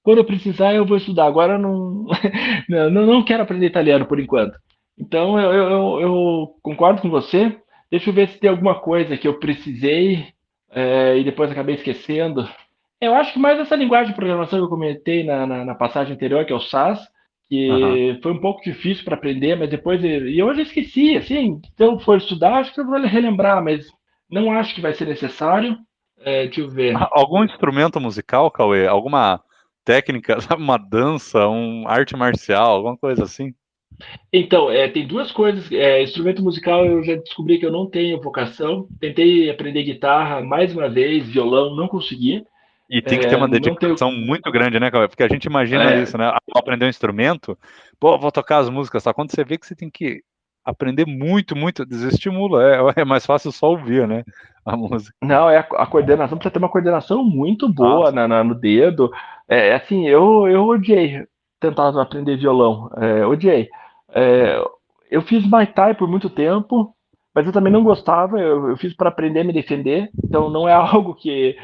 Quando 0.00 0.18
eu 0.18 0.24
precisar, 0.24 0.72
eu 0.72 0.86
vou 0.86 0.96
estudar. 0.96 1.26
Agora 1.26 1.54
eu 1.54 1.58
não, 1.58 2.06
não, 2.70 3.06
não 3.06 3.24
quero 3.24 3.42
aprender 3.42 3.66
italiano 3.66 4.06
por 4.06 4.20
enquanto. 4.20 4.56
Então 4.96 5.38
eu, 5.38 5.52
eu, 5.52 6.00
eu, 6.00 6.54
concordo 6.62 7.02
com 7.02 7.10
você. 7.10 7.56
Deixa 7.90 8.10
eu 8.10 8.14
ver 8.14 8.28
se 8.28 8.38
tem 8.38 8.48
alguma 8.48 8.76
coisa 8.76 9.16
que 9.16 9.26
eu 9.26 9.40
precisei 9.40 10.28
é, 10.70 11.18
e 11.18 11.24
depois 11.24 11.50
acabei 11.50 11.74
esquecendo. 11.74 12.48
Eu 13.00 13.14
acho 13.14 13.32
que 13.32 13.38
mais 13.38 13.58
essa 13.58 13.74
linguagem 13.74 14.10
de 14.10 14.16
programação 14.16 14.60
que 14.60 14.64
eu 14.64 14.70
comentei 14.70 15.24
na, 15.24 15.44
na, 15.44 15.64
na 15.64 15.74
passagem 15.74 16.14
anterior, 16.14 16.44
que 16.46 16.52
é 16.52 16.56
o 16.56 16.60
SAS, 16.60 17.00
que 17.48 17.68
uhum. 17.68 18.20
foi 18.22 18.32
um 18.32 18.40
pouco 18.40 18.62
difícil 18.62 19.04
para 19.04 19.16
aprender, 19.16 19.56
mas 19.56 19.68
depois. 19.68 20.02
E 20.02 20.38
eu 20.38 20.54
já 20.54 20.62
esqueci, 20.62 21.16
assim, 21.16 21.60
se 21.76 21.82
eu 21.82 21.98
for 21.98 22.18
estudar, 22.18 22.58
acho 22.58 22.72
que 22.72 22.80
eu 22.80 22.86
vou 22.86 23.00
relembrar, 23.00 23.62
mas 23.62 23.86
não 24.30 24.50
acho 24.50 24.74
que 24.74 24.80
vai 24.80 24.92
ser 24.94 25.06
necessário. 25.06 25.76
É, 26.20 26.44
deixa 26.44 26.60
eu 26.60 26.68
ver. 26.68 26.94
Algum 27.12 27.44
instrumento 27.44 28.00
musical, 28.00 28.50
Cauê? 28.50 28.86
Alguma 28.86 29.40
técnica, 29.84 30.38
uma 30.58 30.76
dança, 30.76 31.48
um 31.48 31.88
arte 31.88 32.16
marcial, 32.16 32.76
alguma 32.76 32.96
coisa 32.96 33.24
assim? 33.24 33.54
Então, 34.32 34.70
é, 34.70 34.88
tem 34.88 35.06
duas 35.06 35.32
coisas. 35.32 35.70
É, 35.72 36.02
instrumento 36.02 36.42
musical 36.42 36.84
eu 36.84 37.02
já 37.02 37.14
descobri 37.14 37.58
que 37.58 37.64
eu 37.64 37.72
não 37.72 37.88
tenho 37.88 38.20
vocação. 38.20 38.86
Tentei 39.00 39.48
aprender 39.48 39.84
guitarra 39.84 40.42
mais 40.42 40.74
uma 40.74 40.88
vez, 40.88 41.26
violão, 41.28 41.74
não 41.74 41.88
consegui. 41.88 42.44
E 42.88 43.02
tem 43.02 43.18
que 43.18 43.26
ter 43.26 43.34
uma 43.34 43.46
é, 43.46 43.50
dedicação 43.50 44.10
tenho... 44.10 44.26
muito 44.26 44.50
grande, 44.52 44.78
né, 44.78 44.90
Cauê? 44.90 45.08
Porque 45.08 45.22
a 45.22 45.28
gente 45.28 45.44
imagina 45.44 45.92
é. 45.92 46.02
isso, 46.02 46.16
né? 46.16 46.26
Ao 46.26 46.58
aprender 46.60 46.84
um 46.84 46.90
instrumento, 46.90 47.58
pô, 47.98 48.18
vou 48.18 48.30
tocar 48.30 48.58
as 48.58 48.70
músicas, 48.70 49.02
tá? 49.02 49.12
Quando 49.12 49.32
você 49.32 49.44
vê 49.44 49.58
que 49.58 49.66
você 49.66 49.74
tem 49.74 49.90
que 49.90 50.22
aprender 50.66 51.06
muito, 51.06 51.56
muito, 51.56 51.86
desestimula. 51.86 52.62
É, 52.64 52.78
é 53.02 53.04
mais 53.04 53.24
fácil 53.24 53.52
só 53.52 53.70
ouvir, 53.70 54.06
né? 54.08 54.24
A 54.64 54.76
música. 54.76 55.14
Não, 55.22 55.48
é 55.48 55.58
a, 55.58 55.60
a 55.60 55.86
coordenação 55.86 56.36
precisa 56.36 56.52
ter 56.52 56.58
uma 56.58 56.68
coordenação 56.68 57.22
muito 57.22 57.72
boa 57.72 58.10
na, 58.10 58.26
na, 58.26 58.42
no 58.42 58.54
dedo. 58.54 59.10
É 59.48 59.74
assim, 59.74 60.08
eu, 60.08 60.48
eu 60.48 60.66
odiei 60.66 61.24
tentar 61.60 61.88
aprender 62.00 62.36
violão. 62.36 62.90
É, 62.96 63.24
odiei. 63.24 63.68
É, 64.12 64.60
eu 65.08 65.22
fiz 65.22 65.48
Muay 65.48 65.66
Thai 65.66 65.94
por 65.94 66.08
muito 66.08 66.28
tempo, 66.28 66.92
mas 67.32 67.46
eu 67.46 67.52
também 67.52 67.72
não 67.72 67.84
gostava. 67.84 68.40
Eu, 68.40 68.70
eu 68.70 68.76
fiz 68.76 68.92
para 68.92 69.08
aprender 69.08 69.40
a 69.40 69.44
me 69.44 69.52
defender, 69.52 70.10
então 70.24 70.50
não 70.50 70.68
é 70.68 70.72
algo 70.74 71.14
que 71.14 71.56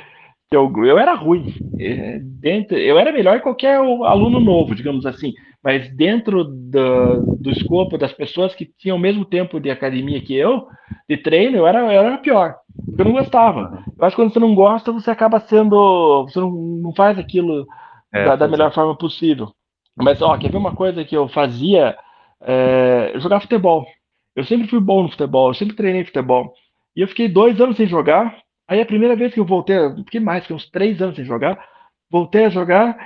eu, 0.52 0.72
eu 0.84 0.96
era 0.96 1.14
ruim. 1.14 1.52
É, 1.80 2.20
dentro, 2.20 2.76
eu 2.76 2.98
era 2.98 3.10
melhor 3.10 3.38
que 3.38 3.42
qualquer 3.42 3.76
aluno 3.76 4.38
novo, 4.38 4.76
digamos 4.76 5.04
assim. 5.06 5.32
Mas 5.62 5.94
dentro 5.94 6.44
do, 6.44 7.36
do 7.36 7.50
escopo 7.50 7.96
das 7.96 8.12
pessoas 8.12 8.54
que 8.54 8.66
tinham 8.78 8.96
o 8.96 9.00
mesmo 9.00 9.24
tempo 9.24 9.60
de 9.60 9.70
academia 9.70 10.20
que 10.20 10.34
eu, 10.34 10.66
de 11.08 11.16
treino, 11.16 11.58
eu 11.58 11.66
era, 11.66 11.80
eu 11.80 12.02
era 12.02 12.18
pior. 12.18 12.56
Porque 12.84 13.00
eu 13.00 13.06
não 13.06 13.12
gostava. 13.12 13.84
Eu 13.98 14.04
acho 14.04 14.16
que 14.16 14.22
quando 14.22 14.32
você 14.32 14.40
não 14.40 14.54
gosta, 14.54 14.90
você 14.90 15.10
acaba 15.10 15.38
sendo. 15.40 16.24
Você 16.24 16.40
não, 16.40 16.50
não 16.50 16.94
faz 16.94 17.18
aquilo 17.18 17.66
é, 18.12 18.24
da, 18.24 18.36
da 18.36 18.48
melhor 18.48 18.70
é. 18.70 18.74
forma 18.74 18.96
possível. 18.96 19.52
Mas, 19.96 20.20
ó, 20.20 20.36
quer 20.36 20.50
ver 20.50 20.56
uma 20.56 20.74
coisa 20.74 21.04
que 21.04 21.16
eu 21.16 21.28
fazia? 21.28 21.96
É, 22.40 23.12
jogar 23.16 23.40
futebol. 23.40 23.86
Eu 24.34 24.44
sempre 24.44 24.66
fui 24.66 24.80
bom 24.80 25.04
no 25.04 25.10
futebol, 25.10 25.50
eu 25.50 25.54
sempre 25.54 25.76
treinei 25.76 26.04
futebol. 26.04 26.52
E 26.96 27.02
eu 27.02 27.08
fiquei 27.08 27.28
dois 27.28 27.60
anos 27.60 27.76
sem 27.76 27.86
jogar, 27.86 28.36
Aí 28.72 28.80
a 28.80 28.86
primeira 28.86 29.14
vez 29.14 29.34
que 29.34 29.38
eu 29.38 29.44
voltei, 29.44 29.76
fiquei 30.04 30.18
mais 30.18 30.46
que 30.46 30.52
uns 30.54 30.66
três 30.70 31.02
anos 31.02 31.16
sem 31.16 31.26
jogar, 31.26 31.62
voltei 32.10 32.46
a 32.46 32.48
jogar, 32.48 32.96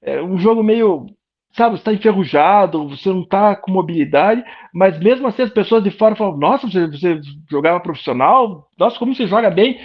é 0.00 0.22
um 0.22 0.38
jogo 0.38 0.62
meio, 0.62 1.06
sabe, 1.56 1.76
você 1.76 1.80
está 1.80 1.92
enferrujado, 1.92 2.88
você 2.88 3.08
não 3.08 3.22
está 3.22 3.56
com 3.56 3.72
mobilidade, 3.72 4.44
mas 4.72 4.98
mesmo 4.98 5.26
assim 5.26 5.42
as 5.42 5.50
pessoas 5.50 5.82
de 5.82 5.90
fora 5.90 6.14
falam, 6.14 6.36
nossa, 6.36 6.66
você, 6.68 6.86
você 6.86 7.20
jogava 7.50 7.80
profissional, 7.80 8.68
nossa, 8.78 8.98
como 8.98 9.14
você 9.14 9.26
joga 9.26 9.50
bem. 9.50 9.80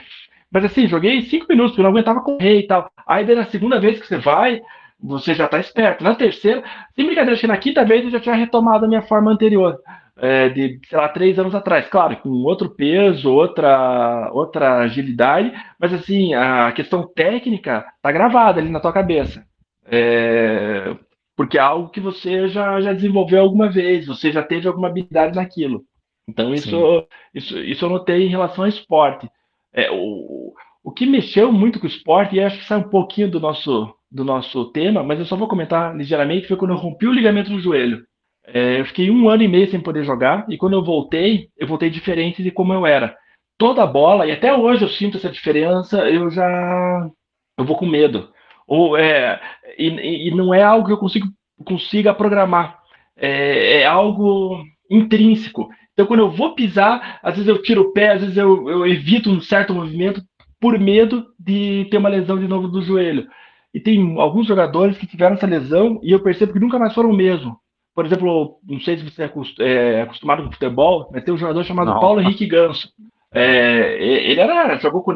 Mas 0.52 0.66
assim, 0.66 0.88
joguei 0.88 1.22
cinco 1.22 1.46
minutos, 1.50 1.72
porque 1.72 1.82
eu 1.82 1.84
não 1.84 1.92
aguentava 1.92 2.22
correr 2.22 2.60
e 2.60 2.68
tal. 2.68 2.92
Aí 3.08 3.26
na 3.34 3.46
segunda 3.46 3.80
vez 3.80 4.00
que 4.00 4.08
você 4.08 4.18
vai, 4.18 4.62
você 5.02 5.34
já 5.34 5.46
está 5.46 5.60
esperto. 5.60 6.04
Na 6.04 6.14
terceira, 6.14 6.64
sem 6.94 7.06
brincadeira, 7.06 7.34
acho 7.34 7.42
que 7.42 7.48
na 7.48 7.58
quinta 7.58 7.86
vez 7.86 8.04
eu 8.04 8.12
já 8.12 8.20
tinha 8.20 8.36
retomado 8.36 8.86
a 8.86 8.88
minha 8.88 9.02
forma 9.02 9.32
anterior 9.32 9.80
é, 10.18 10.50
de, 10.50 10.80
sei 10.88 10.98
lá, 10.98 11.10
três 11.10 11.40
anos 11.40 11.56
atrás. 11.56 11.88
Claro, 11.88 12.18
com 12.18 12.30
outro 12.30 12.70
peso, 12.70 13.32
outra, 13.32 14.30
outra 14.34 14.80
agilidade, 14.80 15.52
mas 15.80 15.94
assim, 15.94 16.34
a 16.34 16.72
questão 16.74 17.08
técnica 17.08 17.86
tá 18.02 18.12
gravada 18.12 18.60
ali 18.60 18.70
na 18.70 18.80
tua 18.80 18.94
cabeça. 18.94 19.44
É, 19.86 20.96
porque 21.42 21.58
é 21.58 21.62
algo 21.62 21.90
que 21.90 22.00
você 22.00 22.48
já, 22.50 22.80
já 22.82 22.94
desenvolveu 22.94 23.42
alguma 23.42 23.68
vez, 23.68 24.06
você 24.06 24.32
já 24.32 24.44
teve 24.44 24.68
alguma 24.68 24.90
habilidade 24.90 25.36
naquilo. 25.36 25.84
Então, 26.30 26.54
isso, 26.54 27.08
isso, 27.34 27.58
isso 27.58 27.84
eu 27.84 27.90
notei 27.90 28.28
em 28.28 28.30
relação 28.30 28.64
ao 28.64 28.70
esporte. 28.70 29.28
É, 29.74 29.90
o, 29.92 30.54
o 30.84 30.92
que 30.92 31.08
mexeu 31.08 31.52
muito 31.52 31.80
com 31.80 31.88
o 31.88 31.90
esporte, 31.90 32.36
e 32.36 32.40
acho 32.40 32.60
que 32.60 32.66
sai 32.66 32.78
um 32.78 32.90
pouquinho 32.90 33.28
do 33.28 33.40
nosso, 33.40 33.92
do 34.12 34.24
nosso 34.24 34.66
tema, 34.66 35.02
mas 35.02 35.18
eu 35.18 35.26
só 35.26 35.36
vou 35.36 35.48
comentar 35.48 35.98
ligeiramente, 35.98 36.48
foi 36.48 36.58
quando 36.58 36.76
eu 36.76 36.78
rompi 36.78 37.08
o 37.08 37.12
ligamento 37.12 37.50
do 37.50 37.60
joelho. 37.60 38.06
É, 38.46 38.80
eu 38.80 38.86
fiquei 38.86 39.10
um 39.10 39.28
ano 39.28 39.42
e 39.42 39.48
meio 39.48 39.68
sem 39.72 39.82
poder 39.82 40.04
jogar, 40.04 40.46
e 40.48 40.60
quando 40.60 40.74
eu 40.74 40.84
voltei, 40.84 41.50
eu 41.58 41.66
voltei 41.66 41.90
diferente 41.90 42.44
de 42.44 42.52
como 42.52 42.72
eu 42.72 42.86
era. 42.86 43.18
Toda 43.58 43.82
a 43.82 43.88
bola, 43.88 44.28
e 44.28 44.32
até 44.32 44.54
hoje 44.54 44.86
eu 44.86 44.90
sinto 44.90 45.18
essa 45.18 45.32
diferença, 45.32 46.08
eu 46.08 46.30
já. 46.30 47.10
Eu 47.58 47.66
vou 47.66 47.76
com 47.76 47.88
medo. 47.88 48.30
Ou, 48.68 48.96
é, 48.96 49.42
e, 49.88 50.28
e 50.30 50.36
não 50.36 50.54
é 50.54 50.62
algo 50.62 50.88
que 50.88 50.94
eu 50.94 50.98
consigo, 50.98 51.28
consiga 51.66 52.14
programar. 52.14 52.80
É, 53.16 53.82
é, 53.82 53.86
algo 53.86 54.64
intrínseco. 54.90 55.70
Então, 55.94 56.06
quando 56.06 56.22
eu 56.22 56.32
vou 56.32 56.56
pisar, 56.56 57.20
às 57.22 57.36
vezes 57.36 57.48
eu 57.48 57.62
tiro 57.62 57.82
o 57.82 57.94
pé, 57.94 58.14
às 58.14 58.22
vezes 58.22 58.38
eu, 58.38 58.70
eu 58.70 58.88
evito 58.88 59.30
um 59.30 59.42
certo 59.42 59.74
movimento 59.74 60.22
por 60.60 60.78
medo 60.80 61.28
de 61.40 61.88
ter 61.90 61.98
uma 61.98 62.10
lesão 62.10 62.40
de 62.40 62.48
novo 62.48 62.68
do 62.68 62.82
joelho. 62.82 63.28
E 63.74 63.80
tem 63.80 64.20
alguns 64.20 64.48
jogadores 64.48 64.98
que 64.98 65.08
tiveram 65.08 65.36
essa 65.36 65.48
lesão 65.48 66.00
e 66.04 66.12
eu 66.12 66.20
percebo 66.20 66.54
que 66.54 66.60
nunca 66.60 66.78
mais 66.78 66.94
foram 66.94 67.10
o 67.10 67.16
mesmo. 67.16 67.58
Por 67.94 68.06
exemplo, 68.06 68.60
não 68.68 68.80
sei 68.80 68.98
se 68.98 69.04
você 69.04 69.24
é, 69.24 69.94
é 70.00 70.02
acostumado 70.02 70.44
com 70.44 70.52
futebol, 70.52 71.10
mas 71.12 71.24
tem 71.24 71.34
um 71.34 71.38
jogador 71.38 71.64
chamado 71.64 71.92
não. 71.92 72.00
Paulo 72.00 72.22
Henrique 72.22 72.46
Ganso. 72.46 72.90
É, 73.34 73.98
ele 74.30 74.40
era, 74.42 74.78
jogou 74.78 75.02
com 75.02 75.14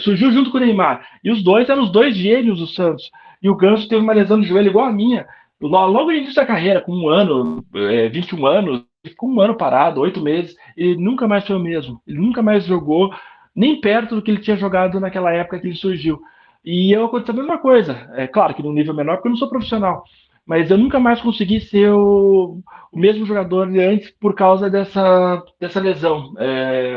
surgiu 0.00 0.32
junto 0.32 0.50
com 0.50 0.56
o 0.56 0.60
Neymar. 0.60 1.06
E 1.22 1.30
os 1.30 1.42
dois 1.42 1.68
eram 1.68 1.82
os 1.82 1.92
dois 1.92 2.16
gênios 2.16 2.58
do 2.58 2.66
Santos. 2.66 3.10
E 3.44 3.48
o 3.50 3.54
Ganso 3.54 3.86
teve 3.86 4.00
uma 4.00 4.14
lesão 4.14 4.40
de 4.40 4.48
joelho 4.48 4.70
igual 4.70 4.86
a 4.86 4.92
minha. 4.92 5.26
Logo 5.60 6.06
no 6.06 6.12
início 6.12 6.34
da 6.34 6.46
carreira, 6.46 6.80
com 6.80 6.92
um 6.92 7.08
ano, 7.08 7.62
é, 7.74 8.08
21 8.08 8.46
anos, 8.46 8.84
ficou 9.06 9.28
um 9.28 9.38
ano 9.38 9.54
parado, 9.54 10.00
oito 10.00 10.20
meses, 10.20 10.56
e 10.76 10.96
nunca 10.96 11.28
mais 11.28 11.46
foi 11.46 11.56
o 11.56 11.60
mesmo. 11.60 12.00
Ele 12.06 12.18
nunca 12.18 12.42
mais 12.42 12.64
jogou, 12.64 13.14
nem 13.54 13.80
perto 13.80 14.14
do 14.14 14.22
que 14.22 14.30
ele 14.30 14.40
tinha 14.40 14.56
jogado 14.56 14.98
naquela 14.98 15.30
época 15.30 15.58
que 15.58 15.66
ele 15.66 15.76
surgiu. 15.76 16.20
E 16.64 16.90
eu 16.90 17.04
aconteceu 17.04 17.34
a 17.34 17.36
mesma 17.36 17.58
coisa. 17.58 18.10
É 18.14 18.26
claro 18.26 18.54
que 18.54 18.62
num 18.62 18.72
nível 18.72 18.94
menor, 18.94 19.16
porque 19.16 19.28
eu 19.28 19.32
não 19.32 19.38
sou 19.38 19.48
profissional 19.48 20.04
mas 20.46 20.70
eu 20.70 20.76
nunca 20.76 21.00
mais 21.00 21.20
consegui 21.20 21.60
ser 21.60 21.90
o, 21.90 22.60
o 22.92 22.98
mesmo 22.98 23.24
jogador 23.24 23.70
de 23.70 23.80
antes 23.80 24.10
por 24.10 24.34
causa 24.34 24.68
dessa, 24.68 25.42
dessa 25.58 25.80
lesão. 25.80 26.34
É, 26.38 26.94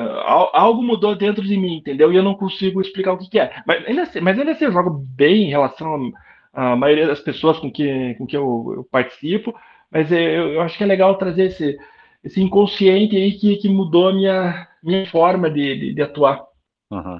algo 0.53 0.83
mudou 0.83 1.15
dentro 1.15 1.43
de 1.43 1.55
mim, 1.55 1.77
entendeu? 1.77 2.11
E 2.11 2.15
eu 2.17 2.23
não 2.23 2.35
consigo 2.35 2.81
explicar 2.81 3.13
o 3.13 3.17
que, 3.17 3.29
que 3.29 3.39
é. 3.39 3.53
Mas 3.65 3.85
ainda, 3.85 4.01
assim, 4.03 4.19
mas 4.19 4.37
ainda 4.37 4.51
assim, 4.51 4.65
eu 4.65 4.71
jogo 4.71 4.89
bem 4.89 5.45
em 5.45 5.49
relação 5.49 6.11
à 6.57 6.75
maioria 6.75 7.05
das 7.05 7.19
pessoas 7.19 7.59
com 7.59 7.71
que, 7.71 8.15
com 8.15 8.25
que 8.25 8.35
eu, 8.35 8.73
eu 8.77 8.83
participo, 8.91 9.53
mas 9.91 10.11
eu, 10.11 10.53
eu, 10.53 10.61
acho 10.61 10.75
que 10.75 10.83
é 10.83 10.87
legal 10.87 11.15
trazer 11.15 11.45
esse, 11.45 11.77
esse 12.23 12.41
inconsciente 12.41 13.15
aí 13.15 13.33
que, 13.33 13.57
que 13.57 13.69
mudou 13.69 14.09
a 14.09 14.13
minha, 14.13 14.67
minha 14.81 15.05
forma 15.05 15.51
de, 15.51 15.77
de, 15.79 15.93
de 15.93 16.01
atuar. 16.01 16.43
Uhum. 16.89 17.19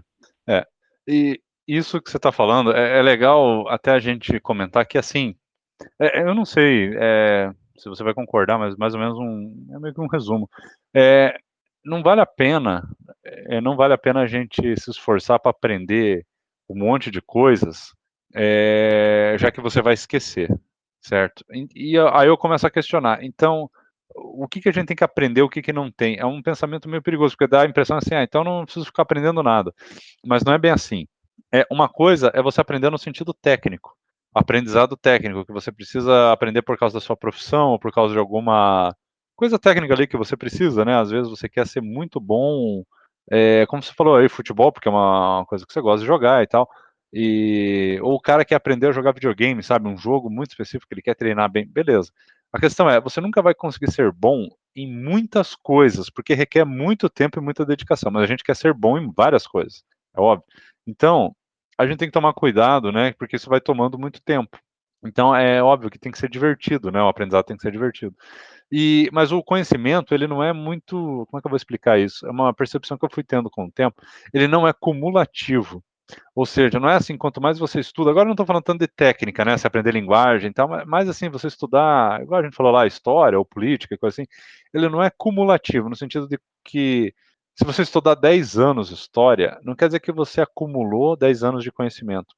É, 0.50 0.66
e 1.08 1.40
isso 1.68 2.02
que 2.02 2.10
você 2.10 2.18
está 2.18 2.32
falando 2.32 2.72
é, 2.72 2.98
é 2.98 3.02
legal 3.04 3.68
até 3.70 3.92
a 3.92 4.00
gente 4.00 4.40
comentar 4.40 4.88
que, 4.88 4.98
assim, 4.98 5.36
é, 6.02 6.24
eu 6.24 6.34
não 6.34 6.44
sei 6.44 6.92
é, 6.96 7.52
se 7.78 7.88
você 7.88 8.04
vai 8.04 8.16
concordar, 8.16 8.58
mas 8.58 8.76
mais 8.76 8.96
ou 8.96 9.00
menos 9.00 9.20
um, 9.20 9.68
é 9.76 9.80
meio 9.80 9.94
que 9.94 10.02
um 10.02 10.08
resumo. 10.08 10.50
É, 10.96 11.38
não 11.86 12.02
vale 12.02 12.22
a 12.22 12.26
pena, 12.26 12.90
é, 13.24 13.62
não 13.62 13.76
vale 13.76 13.94
a 13.94 14.00
pena 14.00 14.22
a 14.22 14.26
gente 14.26 14.76
se 14.80 14.90
esforçar 14.90 15.40
para 15.40 15.52
aprender 15.52 16.26
um 16.68 16.76
monte 16.76 17.12
de 17.12 17.22
coisas, 17.22 17.94
é, 18.38 19.36
já 19.40 19.52
que 19.52 19.62
você 19.62 19.82
vai 19.82 19.94
esquecer, 19.94 20.50
certo? 21.02 21.44
E, 21.52 21.94
e, 21.94 21.98
aí 22.14 22.28
eu 22.28 22.38
começo 22.38 22.68
a 22.68 22.72
questionar. 22.72 23.24
Então, 23.24 23.70
o 24.16 24.48
que, 24.48 24.62
que 24.62 24.70
a 24.70 24.72
gente 24.72 24.88
tem 24.88 24.98
que 24.98 25.04
aprender, 25.04 25.42
o 25.42 25.50
que, 25.50 25.62
que 25.62 25.74
não 25.74 25.92
tem? 25.92 26.18
É 26.20 26.26
um 26.26 26.42
pensamento 26.42 26.90
meio 26.90 27.02
perigoso, 27.02 27.36
porque 27.36 27.50
dá 27.50 27.64
a 27.64 27.66
impressão 27.66 27.98
assim, 27.98 28.16
ah, 28.16 28.24
então 28.24 28.44
não 28.44 28.64
preciso 28.66 28.86
ficar 28.86 29.04
aprendendo 29.04 29.44
nada. 29.44 29.74
Mas 30.26 30.44
não 30.44 30.54
é 30.54 30.58
bem 30.58 30.72
assim. 30.72 31.08
É, 31.54 31.66
uma 31.72 31.90
coisa 31.90 32.32
é 32.34 32.42
você 32.42 32.62
aprender 32.62 32.90
no 32.90 32.98
sentido 32.98 33.34
técnico 33.34 33.96
aprendizado 34.38 34.96
técnico 34.96 35.46
que 35.46 35.52
você 35.52 35.72
precisa 35.72 36.32
aprender 36.32 36.62
por 36.62 36.78
causa 36.78 36.96
da 36.96 37.02
sua 37.02 37.18
profissão 37.18 37.70
ou 37.72 37.80
por 37.80 37.92
causa 37.92 38.14
de 38.14 38.20
alguma 38.20 38.96
coisa 39.36 39.60
técnica 39.60 39.94
ali 39.94 40.08
que 40.08 40.18
você 40.18 40.38
precisa, 40.38 40.86
né? 40.86 40.96
Às 40.96 41.10
vezes 41.10 41.30
você 41.30 41.50
quer 41.50 41.66
ser 41.68 41.82
muito 41.82 42.20
bom, 42.20 42.84
é, 43.32 43.66
como 43.68 43.82
você 43.82 43.94
falou 43.94 44.16
aí, 44.16 44.30
futebol, 44.30 44.72
porque 44.72 44.88
é 44.88 44.92
uma 44.92 45.46
coisa 45.48 45.66
que 45.66 45.74
você 45.74 45.82
gosta 45.82 46.02
de 46.02 46.08
jogar 46.08 46.44
e 46.44 46.48
tal. 46.48 46.70
E, 47.14 48.00
ou 48.02 48.16
o 48.16 48.22
cara 48.22 48.44
que 48.44 48.54
aprendeu 48.54 48.90
a 48.90 48.94
jogar 48.94 49.14
videogame, 49.14 49.64
sabe? 49.64 49.88
Um 49.88 49.98
jogo 49.98 50.30
muito 50.30 50.52
específico 50.52 50.88
que 50.88 50.94
ele 50.96 51.02
quer 51.02 51.16
treinar 51.16 51.50
bem, 51.50 51.68
beleza. 51.68 52.12
A 52.52 52.60
questão 52.60 52.90
é, 52.90 53.00
você 53.00 53.20
nunca 53.22 53.42
vai 53.42 53.54
conseguir 53.54 53.92
ser 53.92 54.12
bom 54.12 54.48
em 54.76 54.92
muitas 54.92 55.56
coisas, 55.56 56.10
porque 56.10 56.34
requer 56.34 56.66
muito 56.66 57.10
tempo 57.10 57.40
e 57.40 57.42
muita 57.42 57.66
dedicação, 57.66 58.12
mas 58.12 58.24
a 58.24 58.28
gente 58.28 58.44
quer 58.44 58.56
ser 58.56 58.74
bom 58.74 58.98
em 58.98 59.12
várias 59.12 59.46
coisas, 59.48 59.84
é 60.16 60.22
óbvio. 60.22 60.46
Então, 60.86 61.36
a 61.78 61.86
gente 61.86 61.98
tem 61.98 62.08
que 62.08 62.14
tomar 62.14 62.34
cuidado, 62.34 62.92
né? 62.92 63.14
Porque 63.14 63.36
isso 63.36 63.50
vai 63.50 63.62
tomando 63.62 64.00
muito 64.00 64.22
tempo. 64.22 64.58
Então, 65.04 65.36
é 65.36 65.62
óbvio 65.62 65.90
que 65.92 66.00
tem 66.00 66.12
que 66.12 66.18
ser 66.18 66.30
divertido, 66.30 66.92
né? 66.92 67.02
O 67.02 67.08
aprendizado 67.08 67.46
tem 67.46 67.56
que 67.56 67.62
ser 67.62 67.72
divertido. 67.72 68.16
E, 68.72 69.10
mas 69.14 69.32
o 69.32 69.44
conhecimento, 69.44 70.14
ele 70.14 70.28
não 70.28 70.44
é 70.44 70.52
muito. 70.54 71.26
Como 71.30 71.40
é 71.40 71.42
que 71.42 71.48
eu 71.48 71.52
vou 71.52 71.58
explicar 71.58 72.00
isso? 72.00 72.26
É 72.28 72.32
uma 72.32 72.54
percepção 72.54 72.98
que 72.98 73.06
eu 73.06 73.10
fui 73.12 73.24
tendo 73.24 73.50
com 73.50 73.66
o 73.66 73.72
tempo. 73.72 74.02
Ele 74.34 74.48
não 74.48 74.68
é 74.68 74.74
cumulativo. 74.74 75.84
Ou 76.36 76.46
seja, 76.46 76.80
não 76.80 76.90
é 76.90 76.96
assim, 76.96 77.18
quanto 77.18 77.42
mais 77.42 77.60
você 77.60 77.80
estuda, 77.80 78.10
agora 78.10 78.26
não 78.26 78.34
estou 78.34 78.46
falando 78.46 78.64
tanto 78.64 78.80
de 78.80 78.88
técnica, 78.88 79.44
né, 79.44 79.58
se 79.58 79.68
aprender 79.68 79.94
linguagem 79.94 80.50
e 80.50 80.54
tal, 80.54 80.70
mas 80.86 81.10
assim, 81.10 81.30
você 81.30 81.48
estudar, 81.48 82.22
igual 82.22 82.40
a 82.40 82.44
gente 82.44 82.56
falou 82.56 82.72
lá, 82.72 82.88
história 82.88 83.38
ou 83.38 83.46
política, 83.46 83.98
coisa 83.98 84.22
assim, 84.22 84.28
ele 84.74 84.88
não 84.90 85.04
é 85.04 85.10
cumulativo, 85.10 85.90
no 85.90 85.96
sentido 85.96 86.28
de 86.28 86.40
que 86.64 87.14
se 87.58 87.66
você 87.66 87.82
estudar 87.82 88.14
10 88.14 88.60
anos 88.60 88.92
história, 88.92 89.60
não 89.64 89.76
quer 89.76 89.88
dizer 89.88 90.00
que 90.00 90.12
você 90.12 90.42
acumulou 90.42 91.18
10 91.18 91.44
anos 91.44 91.64
de 91.64 91.72
conhecimento. 91.72 92.36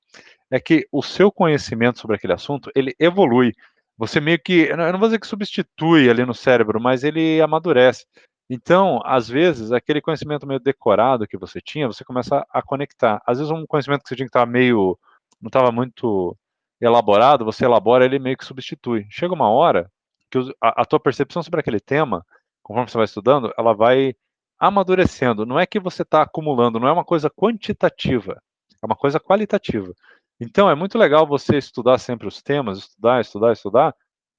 É 0.50 0.62
que 0.62 0.88
o 0.94 1.04
seu 1.04 1.30
conhecimento 1.30 2.00
sobre 2.00 2.16
aquele 2.16 2.32
assunto, 2.32 2.72
ele 2.74 2.96
evolui. 2.98 3.54
Você 3.98 4.22
meio 4.22 4.40
que, 4.42 4.70
eu 4.70 4.78
não 4.78 4.98
vou 4.98 5.10
dizer 5.10 5.20
que 5.20 5.28
substitui 5.28 6.10
ali 6.10 6.26
no 6.26 6.34
cérebro, 6.34 6.80
mas 6.80 7.04
ele 7.04 7.42
amadurece. 7.42 8.06
Então, 8.50 9.00
às 9.06 9.30
vezes, 9.30 9.72
aquele 9.72 10.02
conhecimento 10.02 10.48
meio 10.48 10.60
decorado 10.60 11.28
que 11.28 11.38
você 11.38 11.62
tinha, 11.62 11.88
você 11.88 12.04
começa 12.04 12.46
a 12.52 12.62
conectar. 12.64 13.22
Às 13.26 13.38
vezes, 13.38 13.52
um 13.52 13.66
conhecimento 13.68 14.02
que 14.02 14.10
você 14.10 14.16
tinha 14.16 14.26
que 14.26 14.30
estar 14.30 14.46
meio, 14.48 14.98
não 15.40 15.50
estava 15.50 15.72
muito 15.72 16.36
elaborado, 16.82 17.46
você 17.46 17.66
elabora, 17.66 18.06
ele 18.06 18.18
meio 18.18 18.38
que 18.38 18.46
substitui. 18.46 19.06
Chega 19.10 19.34
uma 19.34 19.50
hora 19.50 19.92
que 20.32 20.40
a, 20.62 20.82
a 20.82 20.86
tua 20.86 21.00
percepção 21.00 21.44
sobre 21.44 21.60
aquele 21.60 21.80
tema, 21.80 22.26
conforme 22.64 22.90
você 22.90 22.98
vai 22.98 23.06
estudando, 23.06 23.54
ela 23.58 23.74
vai 23.74 24.16
amadurecendo. 24.60 25.46
Não 25.46 25.60
é 25.60 25.66
que 25.68 25.80
você 25.80 26.02
está 26.02 26.24
acumulando, 26.24 26.80
não 26.80 26.88
é 26.88 26.92
uma 26.92 27.06
coisa 27.06 27.30
quantitativa, 27.30 28.42
é 28.82 28.86
uma 28.86 28.96
coisa 28.96 29.20
qualitativa. 29.20 29.94
Então, 30.40 30.70
é 30.70 30.76
muito 30.76 30.98
legal 30.98 31.28
você 31.28 31.58
estudar 31.58 32.00
sempre 32.00 32.28
os 32.28 32.42
temas, 32.42 32.80
estudar, 32.80 33.22
estudar, 33.22 33.54
estudar. 33.54 33.96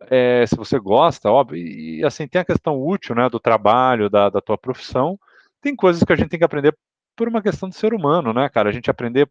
É, 0.08 0.46
se 0.46 0.56
você 0.56 0.78
gosta, 0.78 1.30
óbvio, 1.30 1.58
e, 1.58 2.04
assim, 2.04 2.26
tem 2.26 2.40
a 2.40 2.44
questão 2.44 2.80
útil, 2.80 3.14
né, 3.14 3.28
do 3.28 3.38
trabalho, 3.38 4.08
da, 4.08 4.30
da 4.30 4.40
tua 4.40 4.56
profissão. 4.56 5.18
Tem 5.60 5.76
coisas 5.76 6.02
que 6.02 6.12
a 6.12 6.16
gente 6.16 6.30
tem 6.30 6.38
que 6.38 6.44
aprender 6.44 6.76
por 7.16 7.28
uma 7.28 7.42
questão 7.42 7.68
de 7.68 7.76
ser 7.76 7.92
humano, 7.92 8.32
né, 8.32 8.48
cara? 8.48 8.70
A 8.70 8.72
gente 8.72 8.90
aprender 8.90 9.30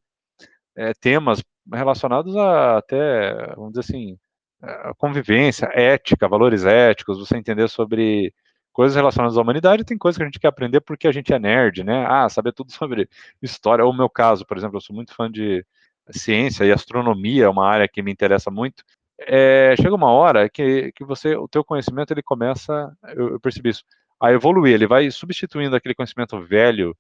é, 0.76 0.94
temas 0.94 1.44
relacionados 1.72 2.36
a 2.38 2.78
até, 2.78 3.54
vamos 3.56 3.72
dizer 3.74 3.82
assim, 3.82 4.18
a 4.62 4.94
convivência, 4.96 5.70
ética, 5.74 6.28
valores 6.28 6.66
éticos, 6.66 7.20
você 7.20 7.38
entender 7.38 7.68
sobre 7.70 8.34
coisas 8.72 8.96
relacionadas 8.96 9.38
à 9.38 9.42
humanidade, 9.42 9.84
tem 9.84 9.98
coisas 9.98 10.18
que 10.18 10.24
a 10.24 10.26
gente 10.26 10.40
quer 10.40 10.48
aprender 10.48 10.82
porque 10.82 11.08
a 11.08 11.12
gente 11.12 11.34
é 11.34 11.40
nerd, 11.40 11.84
né? 11.84 12.06
Ah, 12.08 12.30
saber 12.30 12.54
tudo 12.54 12.72
sobre 12.74 13.10
história. 13.42 13.84
Ou 13.86 13.92
o 13.92 13.96
meu 13.96 14.10
caso, 14.10 14.46
por 14.46 14.58
exemplo, 14.58 14.78
eu 14.78 14.82
sou 14.82 14.96
muito 14.96 15.14
fã 15.14 15.30
de 15.32 15.66
ciência 16.12 16.64
e 16.66 16.72
astronomia, 16.72 17.46
é 17.46 17.50
uma 17.50 17.68
área 17.68 17.88
que 17.88 18.02
me 18.02 18.12
interessa 18.12 18.50
muito. 18.52 18.84
É, 19.22 19.76
chega 19.78 19.94
uma 19.94 20.12
hora 20.12 20.50
que, 20.50 20.92
que 20.94 21.04
você, 21.04 21.36
o 21.36 21.48
teu 21.48 21.64
conhecimento, 21.64 22.12
ele 22.12 22.24
começa, 22.24 22.92
eu, 23.16 23.34
eu 23.34 23.40
percebi 23.40 23.70
isso, 23.70 23.84
a 24.20 24.32
evoluir, 24.32 24.74
ele 24.74 24.88
vai 24.88 25.10
substituindo 25.12 25.76
aquele 25.76 25.96
conhecimento 25.96 26.40
velho 26.42 26.96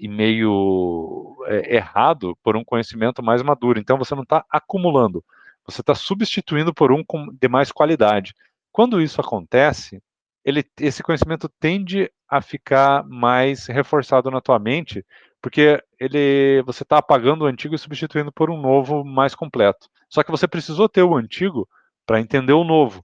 e 0.00 0.08
meio 0.08 1.36
é, 1.46 1.76
errado 1.76 2.36
por 2.42 2.56
um 2.56 2.64
conhecimento 2.64 3.22
mais 3.22 3.42
maduro. 3.42 3.78
Então 3.78 3.98
você 3.98 4.14
não 4.14 4.22
está 4.22 4.44
acumulando, 4.50 5.24
você 5.66 5.80
está 5.80 5.94
substituindo 5.94 6.72
por 6.72 6.92
um 6.92 7.02
de 7.32 7.48
mais 7.48 7.72
qualidade. 7.72 8.34
Quando 8.70 9.00
isso 9.00 9.20
acontece, 9.20 10.02
ele, 10.44 10.64
esse 10.80 11.02
conhecimento 11.02 11.48
tende 11.60 12.10
a 12.28 12.40
ficar 12.40 13.04
mais 13.04 13.66
reforçado 13.66 14.30
na 14.30 14.40
tua 14.40 14.58
mente, 14.58 15.04
porque 15.40 15.82
ele, 15.98 16.62
você 16.64 16.82
está 16.82 16.98
apagando 16.98 17.42
o 17.42 17.46
antigo 17.46 17.74
e 17.74 17.78
substituindo 17.78 18.32
por 18.32 18.50
um 18.50 18.60
novo 18.60 19.04
mais 19.04 19.34
completo. 19.34 19.88
Só 20.12 20.22
que 20.22 20.30
você 20.30 20.46
precisou 20.46 20.90
ter 20.90 21.02
o 21.02 21.16
antigo 21.16 21.66
para 22.04 22.20
entender 22.20 22.52
o 22.52 22.64
novo. 22.64 23.02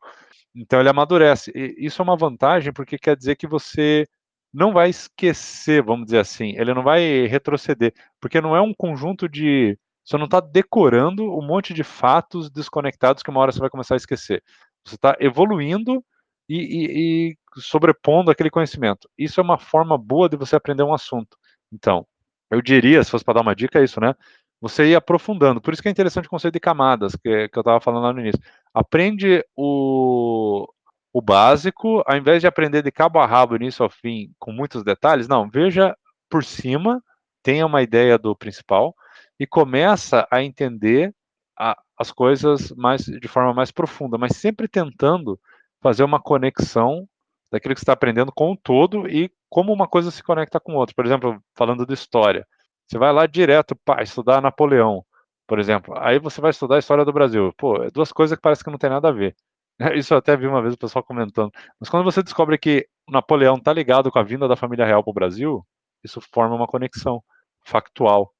Então 0.54 0.78
ele 0.78 0.90
amadurece. 0.90 1.50
E 1.54 1.74
isso 1.78 2.02
é 2.02 2.04
uma 2.04 2.16
vantagem 2.16 2.70
porque 2.70 2.98
quer 2.98 3.16
dizer 3.16 3.36
que 3.36 3.46
você 3.46 4.06
não 4.52 4.74
vai 4.74 4.90
esquecer, 4.90 5.82
vamos 5.82 6.06
dizer 6.06 6.18
assim, 6.18 6.54
ele 6.58 6.74
não 6.74 6.82
vai 6.82 7.26
retroceder, 7.26 7.94
porque 8.20 8.40
não 8.42 8.54
é 8.54 8.60
um 8.60 8.74
conjunto 8.74 9.26
de. 9.26 9.78
Você 10.04 10.18
não 10.18 10.26
está 10.26 10.40
decorando 10.40 11.24
um 11.24 11.46
monte 11.46 11.72
de 11.72 11.82
fatos 11.82 12.50
desconectados 12.50 13.22
que 13.22 13.30
uma 13.30 13.40
hora 13.40 13.52
você 13.52 13.58
vai 13.60 13.70
começar 13.70 13.94
a 13.94 13.96
esquecer. 13.96 14.42
Você 14.84 14.96
está 14.96 15.16
evoluindo 15.18 16.04
e, 16.48 16.56
e, 16.56 17.30
e 17.30 17.36
sobrepondo 17.60 18.30
aquele 18.30 18.50
conhecimento. 18.50 19.08
Isso 19.16 19.40
é 19.40 19.42
uma 19.42 19.58
forma 19.58 19.96
boa 19.96 20.28
de 20.28 20.36
você 20.36 20.56
aprender 20.56 20.82
um 20.82 20.94
assunto. 20.94 21.38
Então, 21.72 22.06
eu 22.50 22.60
diria, 22.62 23.02
se 23.02 23.10
fosse 23.10 23.24
para 23.24 23.34
dar 23.34 23.42
uma 23.42 23.54
dica, 23.54 23.78
é 23.78 23.84
isso, 23.84 24.00
né? 24.00 24.14
Você 24.60 24.86
ir 24.86 24.96
aprofundando. 24.96 25.60
Por 25.60 25.72
isso 25.72 25.82
que 25.82 25.88
é 25.88 25.90
interessante 25.90 26.26
o 26.26 26.30
conceito 26.30 26.54
de 26.54 26.60
camadas, 26.60 27.14
que, 27.14 27.48
que 27.48 27.58
eu 27.58 27.60
estava 27.60 27.80
falando 27.80 28.02
lá 28.02 28.12
no 28.12 28.20
início. 28.20 28.40
Aprende 28.74 29.44
o, 29.56 30.68
o 31.12 31.22
básico, 31.22 32.02
ao 32.06 32.16
invés 32.16 32.40
de 32.40 32.46
aprender 32.46 32.82
de 32.82 32.90
cabo 32.90 33.18
a 33.18 33.26
rabo, 33.26 33.56
início 33.56 33.82
ao 33.82 33.90
fim, 33.90 34.32
com 34.38 34.52
muitos 34.52 34.82
detalhes, 34.82 35.28
não, 35.28 35.48
veja 35.48 35.96
por 36.28 36.44
cima, 36.44 37.02
tenha 37.42 37.66
uma 37.66 37.82
ideia 37.82 38.18
do 38.18 38.36
principal 38.36 38.94
e 39.38 39.46
começa 39.46 40.26
a 40.30 40.42
entender 40.42 41.14
a, 41.58 41.76
as 41.96 42.12
coisas 42.12 42.72
mais 42.72 43.04
de 43.04 43.28
forma 43.28 43.54
mais 43.54 43.70
profunda, 43.70 44.18
mas 44.18 44.36
sempre 44.36 44.68
tentando 44.68 45.38
fazer 45.80 46.04
uma 46.04 46.20
conexão 46.20 47.08
daquilo 47.50 47.74
que 47.74 47.80
está 47.80 47.92
aprendendo 47.92 48.32
com 48.32 48.52
o 48.52 48.56
todo 48.56 49.08
e 49.08 49.30
como 49.48 49.72
uma 49.72 49.88
coisa 49.88 50.10
se 50.10 50.22
conecta 50.22 50.60
com 50.60 50.74
outra. 50.74 50.94
Por 50.94 51.06
exemplo, 51.06 51.42
falando 51.54 51.86
de 51.86 51.94
história, 51.94 52.46
você 52.88 52.98
vai 52.98 53.12
lá 53.12 53.26
direto 53.26 53.76
para 53.84 54.02
estudar 54.02 54.40
Napoleão, 54.40 55.04
por 55.46 55.58
exemplo. 55.58 55.94
Aí 55.98 56.18
você 56.18 56.40
vai 56.40 56.50
estudar 56.50 56.76
a 56.76 56.78
história 56.78 57.04
do 57.04 57.12
Brasil. 57.12 57.52
Pô, 57.58 57.82
é 57.82 57.90
duas 57.90 58.10
coisas 58.12 58.36
que 58.36 58.42
parece 58.42 58.64
que 58.64 58.70
não 58.70 58.78
tem 58.78 58.88
nada 58.88 59.08
a 59.08 59.12
ver. 59.12 59.36
Isso 59.94 60.14
eu 60.14 60.18
até 60.18 60.36
vi 60.36 60.46
uma 60.46 60.62
vez 60.62 60.74
o 60.74 60.78
pessoal 60.78 61.04
comentando. 61.04 61.52
Mas 61.78 61.90
quando 61.90 62.04
você 62.04 62.22
descobre 62.22 62.56
que 62.58 62.88
Napoleão 63.08 63.56
está 63.56 63.72
ligado 63.72 64.10
com 64.10 64.18
a 64.18 64.22
vinda 64.22 64.48
da 64.48 64.56
família 64.56 64.86
real 64.86 65.02
para 65.04 65.10
o 65.10 65.14
Brasil, 65.14 65.66
isso 66.02 66.20
forma 66.32 66.54
uma 66.54 66.66
conexão 66.66 67.22
factual. 67.64 68.32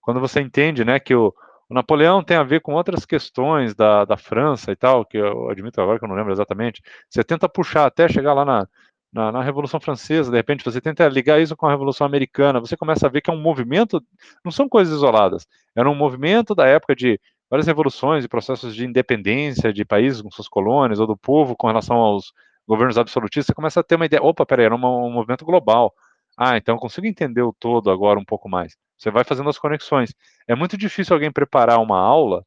Quando 0.00 0.20
você 0.20 0.40
entende, 0.40 0.84
né, 0.84 0.98
que 0.98 1.14
o, 1.14 1.34
o 1.68 1.74
Napoleão 1.74 2.22
tem 2.22 2.36
a 2.36 2.42
ver 2.42 2.60
com 2.60 2.74
outras 2.74 3.04
questões 3.06 3.74
da, 3.74 4.04
da 4.04 4.16
França 4.16 4.72
e 4.72 4.76
tal, 4.76 5.04
que 5.04 5.16
eu 5.18 5.50
admito 5.50 5.80
agora 5.80 5.98
que 5.98 6.04
eu 6.04 6.08
não 6.08 6.16
lembro 6.16 6.32
exatamente. 6.32 6.82
Você 7.08 7.22
tenta 7.24 7.48
puxar 7.48 7.86
até 7.86 8.08
chegar 8.08 8.34
lá 8.34 8.44
na, 8.44 8.68
na, 9.14 9.30
na, 9.30 9.42
Revolução 9.42 9.78
Francesa, 9.80 10.30
de 10.30 10.36
repente 10.36 10.64
você 10.64 10.80
tenta 10.80 11.08
ligar 11.08 11.40
isso 11.40 11.56
com 11.56 11.66
a 11.66 11.70
Revolução 11.70 12.04
Americana, 12.06 12.58
você 12.58 12.76
começa 12.76 13.06
a 13.06 13.08
ver 13.08 13.20
que 13.20 13.30
é 13.30 13.32
um 13.32 13.40
movimento, 13.40 14.02
não 14.44 14.50
são 14.50 14.68
coisas 14.68 14.92
isoladas, 14.92 15.46
era 15.74 15.88
um 15.88 15.94
movimento 15.94 16.54
da 16.54 16.66
época 16.66 16.96
de 16.96 17.20
várias 17.48 17.66
revoluções 17.66 18.24
e 18.24 18.28
processos 18.28 18.74
de 18.74 18.84
independência 18.84 19.72
de 19.72 19.84
países 19.84 20.20
com 20.20 20.30
suas 20.30 20.48
colônias, 20.48 20.98
ou 20.98 21.06
do 21.06 21.16
povo 21.16 21.56
com 21.56 21.68
relação 21.68 21.96
aos 21.96 22.32
governos 22.66 22.98
absolutistas, 22.98 23.46
você 23.46 23.54
começa 23.54 23.80
a 23.80 23.82
ter 23.84 23.94
uma 23.94 24.06
ideia, 24.06 24.22
opa, 24.22 24.44
peraí, 24.44 24.66
era 24.66 24.74
um, 24.74 25.06
um 25.06 25.10
movimento 25.10 25.44
global. 25.44 25.94
Ah, 26.36 26.56
então 26.56 26.74
eu 26.74 26.80
consigo 26.80 27.06
entender 27.06 27.42
o 27.42 27.52
todo 27.52 27.90
agora 27.90 28.18
um 28.18 28.24
pouco 28.24 28.48
mais. 28.48 28.76
Você 28.98 29.10
vai 29.10 29.22
fazendo 29.22 29.48
as 29.48 29.58
conexões. 29.58 30.12
É 30.48 30.54
muito 30.54 30.76
difícil 30.76 31.14
alguém 31.14 31.30
preparar 31.30 31.80
uma 31.80 31.98
aula, 31.98 32.44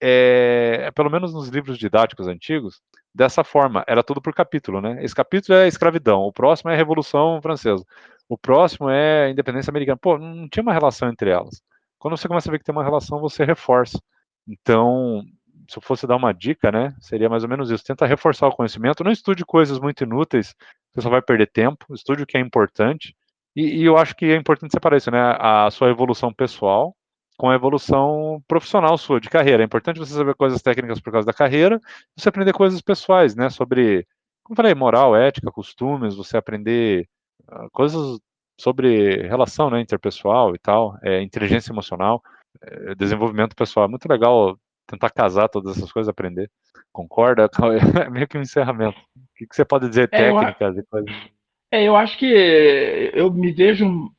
é, 0.00 0.90
pelo 0.94 1.10
menos 1.10 1.32
nos 1.32 1.48
livros 1.48 1.78
didáticos 1.78 2.26
antigos, 2.26 2.80
dessa 3.14 3.44
forma. 3.44 3.84
Era 3.86 4.02
tudo 4.02 4.20
por 4.20 4.34
capítulo, 4.34 4.80
né? 4.80 5.02
Esse 5.04 5.14
capítulo 5.14 5.58
é 5.58 5.68
escravidão, 5.68 6.22
o 6.22 6.32
próximo 6.32 6.70
é 6.70 6.74
a 6.74 6.76
Revolução 6.76 7.40
Francesa, 7.42 7.84
o 8.28 8.38
próximo 8.38 8.88
é 8.88 9.26
a 9.26 9.30
independência 9.30 9.70
americana. 9.70 9.98
Pô, 9.98 10.18
não 10.18 10.48
tinha 10.48 10.62
uma 10.62 10.72
relação 10.72 11.08
entre 11.08 11.30
elas. 11.30 11.62
Quando 11.98 12.16
você 12.16 12.28
começa 12.28 12.48
a 12.48 12.52
ver 12.52 12.58
que 12.58 12.64
tem 12.64 12.74
uma 12.74 12.84
relação, 12.84 13.20
você 13.20 13.44
reforça. 13.44 14.00
Então, 14.48 15.22
se 15.68 15.78
eu 15.78 15.82
fosse 15.82 16.06
dar 16.06 16.16
uma 16.16 16.32
dica, 16.32 16.72
né, 16.72 16.94
seria 17.00 17.28
mais 17.28 17.42
ou 17.42 17.48
menos 17.48 17.70
isso. 17.70 17.84
Tenta 17.84 18.06
reforçar 18.06 18.48
o 18.48 18.52
conhecimento. 18.52 19.04
Não 19.04 19.12
estude 19.12 19.44
coisas 19.44 19.78
muito 19.78 20.04
inúteis, 20.04 20.54
você 20.92 21.02
só 21.02 21.10
vai 21.10 21.20
perder 21.22 21.50
tempo. 21.50 21.92
Estude 21.94 22.22
o 22.22 22.26
que 22.26 22.36
é 22.36 22.40
importante. 22.40 23.14
E, 23.54 23.80
e, 23.80 23.84
eu 23.84 23.96
acho 23.96 24.14
que 24.14 24.26
é 24.26 24.36
importante 24.36 24.72
separar 24.72 24.96
isso, 24.96 25.10
né? 25.10 25.18
A 25.38 25.68
sua 25.70 25.90
evolução 25.90 26.32
pessoal 26.32 26.94
com 27.40 27.48
a 27.48 27.54
evolução 27.54 28.44
profissional 28.46 28.98
sua, 28.98 29.18
de 29.18 29.30
carreira. 29.30 29.62
É 29.62 29.64
importante 29.64 29.98
você 29.98 30.12
saber 30.12 30.34
coisas 30.34 30.60
técnicas 30.60 31.00
por 31.00 31.10
causa 31.10 31.26
da 31.26 31.32
carreira, 31.32 31.80
você 32.14 32.28
aprender 32.28 32.52
coisas 32.52 32.82
pessoais, 32.82 33.34
né? 33.34 33.48
Sobre, 33.48 34.06
como 34.44 34.54
falei, 34.54 34.74
moral, 34.74 35.16
ética, 35.16 35.50
costumes, 35.50 36.14
você 36.14 36.36
aprender 36.36 37.08
uh, 37.50 37.70
coisas 37.72 38.20
sobre 38.60 39.26
relação 39.26 39.70
né, 39.70 39.80
interpessoal 39.80 40.54
e 40.54 40.58
tal, 40.58 40.98
é, 41.02 41.22
inteligência 41.22 41.72
emocional, 41.72 42.20
é, 42.62 42.94
desenvolvimento 42.94 43.56
pessoal. 43.56 43.86
É 43.86 43.88
muito 43.88 44.06
legal 44.06 44.58
tentar 44.86 45.08
casar 45.08 45.48
todas 45.48 45.78
essas 45.78 45.90
coisas, 45.90 46.10
aprender. 46.10 46.50
Concorda? 46.92 47.48
É 48.06 48.10
meio 48.10 48.28
que 48.28 48.36
um 48.36 48.42
encerramento. 48.42 48.98
O 49.16 49.20
que, 49.34 49.46
que 49.46 49.56
você 49.56 49.64
pode 49.64 49.88
dizer, 49.88 50.10
é, 50.12 50.30
técnicas 50.30 50.76
eu... 50.76 50.82
e 50.82 50.86
coisas? 50.86 51.10
É, 51.72 51.84
eu 51.84 51.96
acho 51.96 52.18
que 52.18 52.26
eu 53.14 53.32
me 53.32 53.50
vejo, 53.50 54.12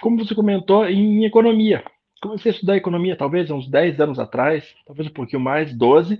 como 0.00 0.18
você 0.18 0.34
comentou, 0.34 0.84
em 0.88 1.24
economia. 1.24 1.84
Comecei 2.28 2.50
a 2.50 2.54
estudar 2.54 2.76
economia 2.76 3.16
talvez 3.16 3.50
uns 3.50 3.68
10 3.68 4.00
anos 4.00 4.18
atrás, 4.18 4.64
talvez 4.86 5.08
um 5.08 5.12
pouquinho 5.12 5.40
mais, 5.40 5.76
12, 5.76 6.18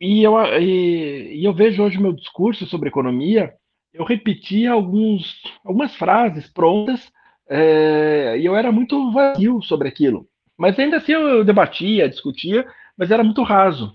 e 0.00 0.22
eu, 0.22 0.34
e, 0.60 1.40
e 1.40 1.44
eu 1.44 1.52
vejo 1.52 1.82
hoje 1.82 2.00
meu 2.00 2.12
discurso 2.12 2.66
sobre 2.66 2.88
economia, 2.88 3.52
eu 3.92 4.04
repetia 4.04 4.72
alguns, 4.72 5.42
algumas 5.64 5.94
frases 5.94 6.48
prontas, 6.48 7.12
é, 7.48 8.36
e 8.38 8.44
eu 8.44 8.56
era 8.56 8.72
muito 8.72 9.12
vazio 9.12 9.60
sobre 9.62 9.88
aquilo. 9.88 10.26
Mas 10.56 10.78
ainda 10.78 10.96
assim 10.96 11.12
eu 11.12 11.44
debatia, 11.44 12.08
discutia, 12.08 12.66
mas 12.96 13.10
era 13.10 13.22
muito 13.22 13.42
raso. 13.42 13.94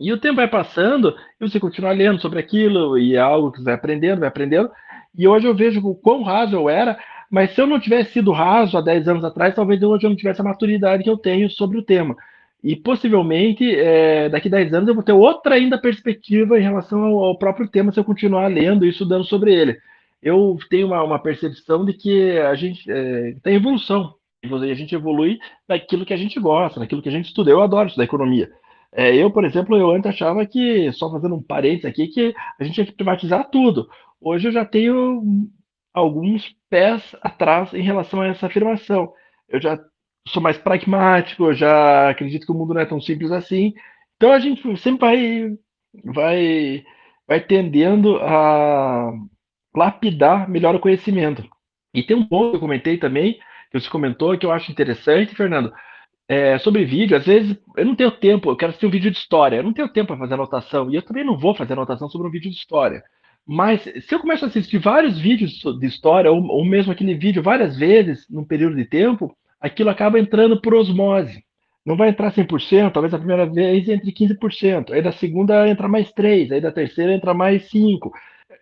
E 0.00 0.12
o 0.12 0.18
tempo 0.18 0.36
vai 0.36 0.48
passando 0.48 1.14
e 1.40 1.48
você 1.48 1.60
continua 1.60 1.92
lendo 1.92 2.20
sobre 2.20 2.40
aquilo, 2.40 2.98
e 2.98 3.14
é 3.14 3.20
algo 3.20 3.52
que 3.52 3.58
você 3.58 3.64
vai 3.64 3.74
aprendendo, 3.74 4.20
vai 4.20 4.28
aprendendo. 4.28 4.70
E 5.16 5.28
hoje 5.28 5.46
eu 5.46 5.54
vejo 5.54 5.80
o 5.86 5.94
quão 5.94 6.22
raso 6.22 6.56
eu 6.56 6.68
era, 6.68 6.98
mas 7.34 7.52
se 7.52 7.60
eu 7.60 7.66
não 7.66 7.80
tivesse 7.80 8.12
sido 8.12 8.30
raso 8.30 8.78
há 8.78 8.80
10 8.80 9.08
anos 9.08 9.24
atrás, 9.24 9.56
talvez 9.56 9.82
hoje 9.82 10.06
eu 10.06 10.10
não 10.10 10.16
tivesse 10.16 10.40
a 10.40 10.44
maturidade 10.44 11.02
que 11.02 11.10
eu 11.10 11.18
tenho 11.18 11.50
sobre 11.50 11.76
o 11.76 11.82
tema. 11.82 12.14
E 12.62 12.76
possivelmente, 12.76 13.68
é, 13.74 14.28
daqui 14.28 14.46
a 14.46 14.52
10 14.52 14.72
anos, 14.72 14.88
eu 14.88 14.94
vou 14.94 15.02
ter 15.02 15.14
outra 15.14 15.56
ainda 15.56 15.76
perspectiva 15.76 16.56
em 16.56 16.62
relação 16.62 17.02
ao, 17.02 17.24
ao, 17.24 17.36
próprio 17.36 17.66
tema 17.66 17.90
se 17.90 17.98
eu 17.98 18.04
continuar 18.04 18.46
lendo 18.46 18.86
e 18.86 18.90
estudando 18.90 19.24
sobre 19.24 19.52
ele. 19.52 19.76
Eu 20.22 20.56
tenho 20.70 20.86
uma, 20.86 21.02
uma 21.02 21.18
percepção 21.18 21.84
de 21.84 21.94
que 21.94 22.38
a 22.38 22.54
gente 22.54 22.88
é, 22.88 23.34
tem 23.42 23.56
evolução. 23.56 24.14
A 24.44 24.74
gente 24.74 24.94
evolui 24.94 25.40
naquilo 25.68 26.06
que 26.06 26.14
a 26.14 26.16
gente 26.16 26.38
gosta, 26.38 26.78
naquilo 26.78 27.02
que 27.02 27.08
a 27.08 27.12
gente 27.12 27.26
estuda. 27.26 27.50
Eu 27.50 27.62
adoro 27.62 27.88
estudar 27.88 28.04
economia. 28.04 28.48
É, 28.92 29.12
eu, 29.12 29.28
por 29.28 29.44
exemplo, 29.44 29.76
eu 29.76 29.90
antes 29.90 30.08
achava 30.08 30.46
que, 30.46 30.92
só 30.92 31.10
fazendo 31.10 31.34
um 31.34 31.42
parênteses 31.42 31.86
aqui, 31.86 32.06
que 32.06 32.32
a 32.60 32.62
gente 32.62 32.74
tinha 32.74 32.86
que 32.86 32.92
privatizar 32.92 33.50
tudo. 33.50 33.88
Hoje 34.20 34.46
eu 34.46 34.52
já 34.52 34.64
tenho 34.64 35.50
alguns 35.94 36.54
pés 36.68 37.14
atrás 37.22 37.72
em 37.72 37.82
relação 37.82 38.20
a 38.20 38.26
essa 38.26 38.46
afirmação. 38.46 39.12
Eu 39.48 39.60
já 39.60 39.78
sou 40.28 40.42
mais 40.42 40.58
pragmático, 40.58 41.44
eu 41.44 41.54
já 41.54 42.10
acredito 42.10 42.44
que 42.44 42.52
o 42.52 42.54
mundo 42.54 42.74
não 42.74 42.80
é 42.80 42.86
tão 42.86 43.00
simples 43.00 43.30
assim. 43.30 43.72
Então 44.16 44.32
a 44.32 44.40
gente 44.40 44.76
sempre 44.78 45.06
vai, 45.06 45.58
vai, 46.04 46.84
vai 47.28 47.40
tendendo 47.40 48.16
a 48.16 49.12
lapidar 49.74 50.48
melhor 50.50 50.74
o 50.74 50.80
conhecimento. 50.80 51.48
E 51.92 52.02
tem 52.02 52.16
um 52.16 52.26
ponto 52.26 52.50
que 52.50 52.56
eu 52.56 52.60
comentei 52.60 52.98
também, 52.98 53.38
que 53.70 53.80
você 53.80 53.88
comentou, 53.88 54.36
que 54.36 54.44
eu 54.44 54.52
acho 54.52 54.72
interessante, 54.72 55.34
Fernando, 55.34 55.72
é, 56.28 56.58
sobre 56.58 56.84
vídeo, 56.84 57.16
às 57.16 57.26
vezes 57.26 57.56
eu 57.76 57.84
não 57.84 57.94
tenho 57.94 58.10
tempo, 58.10 58.50
eu 58.50 58.56
quero 58.56 58.70
assistir 58.70 58.86
um 58.86 58.90
vídeo 58.90 59.10
de 59.10 59.18
história, 59.18 59.56
eu 59.56 59.62
não 59.62 59.72
tenho 59.72 59.88
tempo 59.88 60.08
para 60.08 60.16
fazer 60.16 60.34
anotação, 60.34 60.90
e 60.90 60.96
eu 60.96 61.02
também 61.02 61.24
não 61.24 61.38
vou 61.38 61.54
fazer 61.54 61.74
anotação 61.74 62.08
sobre 62.08 62.26
um 62.26 62.30
vídeo 62.30 62.50
de 62.50 62.56
história. 62.56 63.02
Mas 63.46 63.82
se 63.82 64.14
eu 64.14 64.20
começo 64.20 64.44
a 64.44 64.48
assistir 64.48 64.78
vários 64.78 65.18
vídeos 65.18 65.60
de 65.78 65.86
história, 65.86 66.30
ou, 66.32 66.42
ou 66.46 66.64
mesmo 66.64 66.92
aquele 66.92 67.14
vídeo 67.14 67.42
várias 67.42 67.76
vezes 67.76 68.26
num 68.30 68.44
período 68.44 68.76
de 68.76 68.84
tempo, 68.86 69.36
aquilo 69.60 69.90
acaba 69.90 70.18
entrando 70.18 70.60
por 70.60 70.74
osmose. 70.74 71.44
Não 71.84 71.96
vai 71.96 72.08
entrar 72.08 72.32
100%, 72.32 72.92
talvez 72.92 73.12
a 73.12 73.18
primeira 73.18 73.44
vez 73.44 73.86
entre 73.88 74.10
15%, 74.10 74.92
aí 74.92 75.02
da 75.02 75.12
segunda 75.12 75.68
entra 75.68 75.86
mais 75.86 76.10
3%, 76.12 76.52
aí 76.52 76.60
da 76.60 76.72
terceira 76.72 77.12
entra 77.12 77.34
mais 77.34 77.70
5%. 77.70 78.10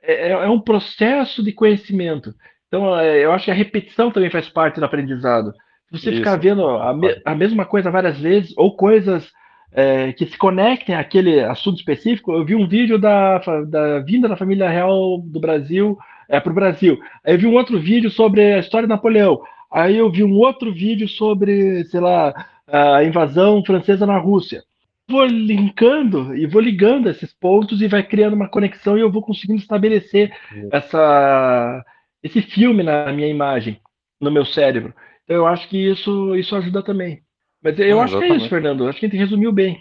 É, 0.02 0.28
é, 0.28 0.30
é 0.30 0.48
um 0.48 0.60
processo 0.60 1.42
de 1.42 1.52
conhecimento. 1.52 2.34
Então, 2.66 2.98
é, 2.98 3.24
eu 3.24 3.30
acho 3.32 3.44
que 3.44 3.50
a 3.52 3.54
repetição 3.54 4.10
também 4.10 4.30
faz 4.30 4.48
parte 4.48 4.80
do 4.80 4.84
aprendizado. 4.86 5.52
Se 5.88 6.00
você 6.00 6.10
Isso. 6.10 6.18
ficar 6.18 6.36
vendo 6.36 6.66
a, 6.66 6.92
me, 6.92 7.20
a 7.24 7.34
mesma 7.34 7.64
coisa 7.64 7.90
várias 7.90 8.18
vezes, 8.18 8.52
ou 8.56 8.76
coisas 8.76 9.30
é, 9.72 10.12
que 10.12 10.26
se 10.26 10.36
conectem 10.36 10.94
àquele 10.94 11.40
assunto 11.40 11.78
específico. 11.78 12.32
Eu 12.32 12.44
vi 12.44 12.54
um 12.54 12.68
vídeo 12.68 12.98
da, 12.98 13.38
da 13.66 14.00
vinda 14.00 14.28
da 14.28 14.36
família 14.36 14.68
real 14.68 15.18
do 15.18 15.40
Brasil 15.40 15.98
é, 16.28 16.38
para 16.38 16.52
o 16.52 16.54
Brasil. 16.54 16.98
Aí 17.24 17.34
eu 17.34 17.38
vi 17.38 17.46
um 17.46 17.54
outro 17.54 17.80
vídeo 17.80 18.10
sobre 18.10 18.54
a 18.54 18.58
história 18.58 18.86
de 18.86 18.94
Napoleão. 18.94 19.40
Aí 19.70 19.96
eu 19.96 20.10
vi 20.10 20.22
um 20.22 20.34
outro 20.34 20.72
vídeo 20.72 21.08
sobre, 21.08 21.84
sei 21.84 22.00
lá, 22.00 22.34
a 22.66 23.02
invasão 23.02 23.64
francesa 23.64 24.06
na 24.06 24.18
Rússia. 24.18 24.62
Vou 25.08 25.24
linkando 25.24 26.36
e 26.36 26.46
vou 26.46 26.60
ligando 26.60 27.08
esses 27.08 27.32
pontos 27.32 27.80
e 27.80 27.88
vai 27.88 28.02
criando 28.02 28.34
uma 28.34 28.48
conexão 28.48 28.96
e 28.96 29.00
eu 29.00 29.10
vou 29.10 29.22
conseguindo 29.22 29.60
estabelecer 29.60 30.32
essa, 30.70 31.84
esse 32.22 32.40
filme 32.40 32.82
na 32.82 33.12
minha 33.12 33.28
imagem, 33.28 33.80
no 34.20 34.30
meu 34.30 34.44
cérebro. 34.44 34.94
Então 35.24 35.36
eu 35.36 35.46
acho 35.46 35.68
que 35.68 35.76
isso, 35.76 36.36
isso 36.36 36.54
ajuda 36.54 36.82
também. 36.82 37.22
Mas 37.62 37.78
eu 37.78 38.00
acho 38.00 38.14
exatamente. 38.14 38.26
que 38.26 38.32
é 38.32 38.36
isso, 38.36 38.48
Fernando. 38.48 38.88
Acho 38.88 38.98
que 38.98 39.06
a 39.06 39.08
gente 39.08 39.18
resumiu 39.18 39.52
bem. 39.52 39.78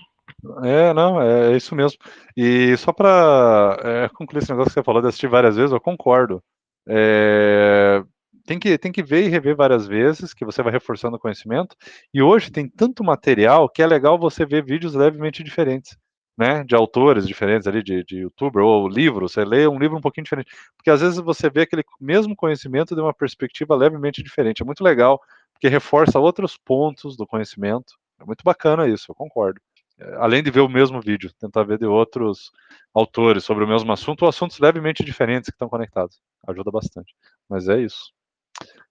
É, 0.64 0.94
não, 0.94 1.22
é, 1.22 1.54
é 1.54 1.58
isso 1.58 1.76
mesmo. 1.76 1.98
E 2.36 2.76
só 2.78 2.94
para 2.94 3.78
é, 3.84 4.10
concluir 4.10 4.42
esse 4.42 4.52
negócio 4.52 4.70
que 4.70 4.74
você 4.74 4.84
falou 4.84 5.02
de 5.02 5.08
assistir 5.08 5.28
várias 5.28 5.56
vezes, 5.56 5.72
eu 5.72 5.82
concordo. 5.82 6.44
É, 6.88 8.04
tem, 8.46 8.60
que, 8.60 8.78
tem 8.78 8.92
que 8.92 9.04
ver 9.04 9.26
e 9.26 9.30
rever 9.30 9.56
várias 9.56 9.88
vezes, 9.88 10.34
que 10.34 10.46
você 10.46 10.64
vai 10.64 10.72
reforçando 10.72 11.16
o 11.16 11.20
conhecimento. 11.20 11.76
E 12.14 12.22
hoje 12.22 12.52
tem 12.52 12.68
tanto 12.68 13.04
material 13.04 13.70
que 13.70 13.82
é 13.82 13.88
legal 13.88 14.18
você 14.18 14.46
ver 14.46 14.64
vídeos 14.64 14.94
levemente 14.94 15.44
diferentes. 15.44 15.98
Né, 16.38 16.64
de 16.64 16.74
autores 16.74 17.28
diferentes 17.28 17.68
ali, 17.68 17.84
de, 17.84 18.04
de 18.06 18.20
youtuber, 18.20 18.64
ou 18.64 18.88
livro, 18.88 19.28
você 19.28 19.44
lê 19.44 19.68
um 19.68 19.78
livro 19.78 19.98
um 19.98 20.02
pouquinho 20.02 20.24
diferente, 20.24 20.50
porque 20.76 20.90
às 20.90 21.02
vezes 21.02 21.20
você 21.20 21.50
vê 21.50 21.64
aquele 21.64 21.84
mesmo 22.00 22.36
conhecimento 22.36 22.96
de 22.96 23.02
uma 23.02 23.14
perspectiva 23.14 23.76
levemente 23.76 24.24
diferente, 24.24 24.64
é 24.64 24.66
muito 24.66 24.82
legal, 24.82 25.20
porque 25.62 25.68
reforça 25.68 26.20
outros 26.20 26.58
pontos 26.58 27.16
do 27.16 27.28
conhecimento. 27.28 27.94
É 28.20 28.26
muito 28.26 28.44
bacana 28.44 28.88
isso, 28.88 29.12
eu 29.12 29.16
concordo. 29.16 29.62
É, 30.00 30.16
além 30.16 30.42
de 30.42 30.50
ver 30.50 30.62
o 30.62 30.68
mesmo 30.68 31.00
vídeo, 31.00 31.32
tentar 31.40 31.62
ver 31.64 31.78
de 31.78 31.86
outros 31.86 32.52
autores 32.92 33.44
sobre 33.44 33.64
o 33.64 33.68
mesmo 33.68 33.92
assunto 33.92 34.24
ou 34.24 34.30
assuntos 34.30 34.58
levemente 34.58 35.06
diferentes 35.06 35.52
que 35.52 35.56
estão 35.56 35.70
conectados. 35.70 36.20
Ajuda 36.48 36.72
bastante. 36.72 37.14
Mas 37.48 37.70
é 37.70 37.80
isso. 37.80 38.12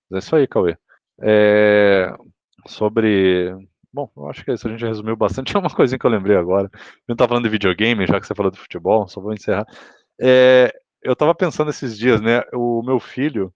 Mas 0.09 0.23
é 0.23 0.27
isso 0.27 0.37
aí, 0.37 0.47
Cauê. 0.47 0.79
É... 1.21 2.15
Sobre. 2.69 3.53
Bom, 3.93 4.09
eu 4.17 4.31
acho 4.31 4.45
que 4.45 4.53
é 4.53 4.55
isso, 4.55 4.69
a 4.69 4.71
gente 4.71 4.85
resumiu 4.85 5.17
bastante. 5.17 5.53
É 5.57 5.59
uma 5.59 5.75
coisinha 5.75 5.99
que 5.99 6.07
eu 6.07 6.11
lembrei 6.11 6.37
agora. 6.37 6.71
A 6.73 7.11
gente 7.11 7.19
tá 7.19 7.27
falando 7.27 7.45
de 7.45 7.51
videogame, 7.51 8.07
já 8.07 8.21
que 8.21 8.27
você 8.29 8.35
falou 8.35 8.53
de 8.53 8.61
futebol, 8.61 9.09
só 9.09 9.21
vou 9.21 9.33
encerrar. 9.33 9.67
É... 10.21 10.73
Eu 11.03 11.15
estava 11.15 11.35
pensando 11.35 11.71
esses 11.71 11.99
dias, 11.99 12.21
né? 12.21 12.43
O 12.53 12.81
meu 12.85 13.01
filho, 13.01 13.53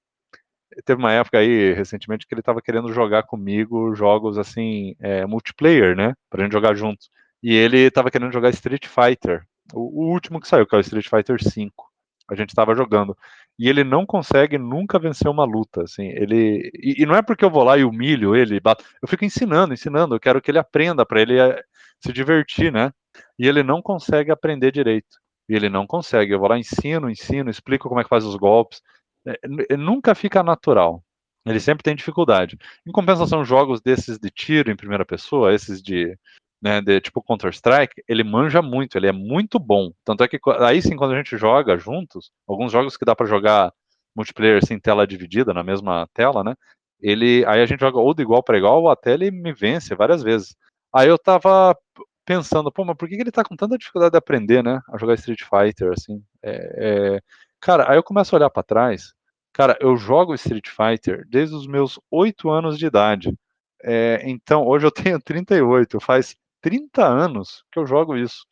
teve 0.85 1.01
uma 1.01 1.13
época 1.13 1.39
aí, 1.39 1.73
recentemente, 1.75 2.27
que 2.27 2.35
ele 2.35 2.41
estava 2.41 2.63
querendo 2.63 2.93
jogar 2.93 3.25
comigo 3.25 3.95
jogos 3.95 4.39
assim, 4.39 4.95
é, 5.01 5.27
multiplayer, 5.27 5.97
né? 5.97 6.15
Pra 6.31 6.43
gente 6.43 6.53
jogar 6.53 6.75
junto. 6.75 7.07
E 7.43 7.55
ele 7.55 7.79
estava 7.79 8.11
querendo 8.11 8.33
jogar 8.33 8.51
Street 8.51 8.87
Fighter, 8.87 9.45
o, 9.73 10.05
o, 10.05 10.13
último 10.13 10.41
que 10.41 10.49
saiu, 10.49 10.67
que 10.67 10.75
é 10.75 10.79
o 10.79 10.81
Street 10.81 11.09
Fighter 11.09 11.43
5. 11.43 11.85
A 12.31 12.35
gente 12.35 12.51
estava 12.51 12.75
jogando. 12.75 13.17
E 13.59 13.69
ele 13.69 13.85
não 13.85 14.05
consegue 14.07 14.59
nunca 14.59 14.99
vencer 14.99 15.31
uma 15.31 15.45
luta, 15.45 15.83
assim. 15.83 16.09
Ele 16.09 16.71
e, 16.75 17.03
e, 17.03 17.07
não 17.07 17.15
é 17.15 17.23
porque 17.23 17.45
eu 17.45 17.51
vou 17.51 17.63
lá 17.63 17.77
e 17.79 17.85
humilho 17.85 18.35
ele, 18.35 18.59
bato, 18.61 18.85
eu 19.03 19.09
fico 19.09 19.25
ensinando, 19.25 19.75
ensinando. 19.75 20.15
Eu 20.15 20.21
quero 20.21 20.41
que 20.41 20.51
ele 20.51 20.59
aprenda 20.59 21.07
para 21.07 21.21
ele 21.21 21.39
é, 21.39 21.63
se 22.01 22.13
divertir, 22.13 22.73
né? 22.73 22.93
E 23.39 23.47
ele 23.47 23.63
não 23.63 23.83
consegue 23.83 24.31
aprender 24.31 24.73
direito. 24.73 25.19
E 25.49 25.55
ele 25.55 25.69
não 25.69 25.87
consegue. 25.87 26.33
Eu 26.33 26.39
vou 26.39 26.49
lá, 26.49 26.59
ensino, 26.59 27.11
ensino, 27.11 27.51
explico 27.51 27.89
como 27.89 28.01
é 28.01 28.05
que 28.05 28.09
faz 28.09 28.25
os 28.25 28.37
golpes. 28.37 28.81
É, 29.27 29.77
nunca 29.77 30.15
fica 30.15 30.43
natural. 30.43 31.03
Ele 31.47 31.61
sempre 31.61 31.83
tem 31.83 31.95
dificuldade. 31.95 32.59
Em 32.87 32.93
compensação, 32.93 33.45
jogos 33.45 33.81
desses 33.81 34.19
de 34.19 34.31
tiro 34.31 34.71
em 34.71 34.77
primeira 34.77 35.05
pessoa, 35.05 35.53
esses 35.55 35.83
de, 35.83 36.17
né, 36.61 36.81
de 36.81 37.01
tipo 37.01 37.23
Counter-Strike, 37.23 38.03
ele 38.09 38.25
manja 38.25 38.63
muito, 38.63 38.97
ele 38.97 39.07
é 39.07 39.13
muito 39.13 39.59
bom. 39.59 39.93
Tanto 40.05 40.25
é 40.25 40.29
que 40.29 40.39
aí 40.61 40.81
sim, 40.81 40.97
quando 40.97 41.13
a 41.13 41.17
gente 41.17 41.37
joga 41.37 41.77
juntos, 41.77 42.31
alguns 42.49 42.73
jogos 42.73 42.97
que 42.97 43.05
dá 43.05 43.15
para 43.15 43.27
jogar 43.27 43.73
multiplayer 44.17 44.65
sem 44.65 44.79
tela 44.79 45.07
dividida, 45.07 45.53
na 45.53 45.63
mesma 45.63 46.09
tela, 46.15 46.43
né? 46.43 46.55
Ele, 47.01 47.45
aí 47.47 47.61
a 47.61 47.67
gente 47.67 47.81
joga 47.81 47.99
ou 47.99 48.15
de 48.15 48.23
igual 48.23 48.43
para 48.43 48.57
igual, 48.57 48.83
ou 48.83 48.91
até 48.91 49.13
ele 49.13 49.31
me 49.31 49.53
vence 49.53 49.95
várias 49.95 50.23
vezes. 50.23 50.57
Aí 50.95 51.09
eu 51.09 51.19
tava 51.19 51.77
pensando, 52.25 52.73
pô, 52.73 52.85
mas 52.85 52.97
por 52.97 53.09
que 53.09 53.17
ele 53.17 53.31
tá 53.31 53.45
com 53.45 53.57
tanta 53.57 53.77
dificuldade 53.77 54.13
de 54.13 54.19
aprender, 54.19 54.63
né, 54.65 54.81
a 54.91 54.97
jogar 54.97 55.15
Street 55.15 55.43
Fighter, 55.43 55.93
assim? 55.93 56.23
É, 56.43 57.17
é, 57.17 57.21
Cara, 57.65 57.91
aí 57.91 57.97
eu 57.97 58.03
começo 58.03 58.35
a 58.35 58.39
olhar 58.39 58.51
para 58.51 58.63
trás. 58.63 59.15
Cara, 59.51 59.75
eu 59.81 59.97
jogo 59.97 60.35
Street 60.35 60.69
Fighter 60.69 61.27
desde 61.27 61.57
os 61.57 61.67
meus 61.67 61.99
8 62.11 62.51
anos 62.51 62.79
de 62.79 62.85
idade. 62.85 63.35
É, 63.83 64.21
então, 64.27 64.67
hoje 64.67 64.87
eu 64.87 64.91
tenho 64.91 65.19
38, 65.25 65.99
faz 65.99 66.37
30 66.61 67.07
anos 67.07 67.65
que 67.73 67.79
eu 67.79 67.87
jogo 67.87 68.19
isso. 68.19 68.45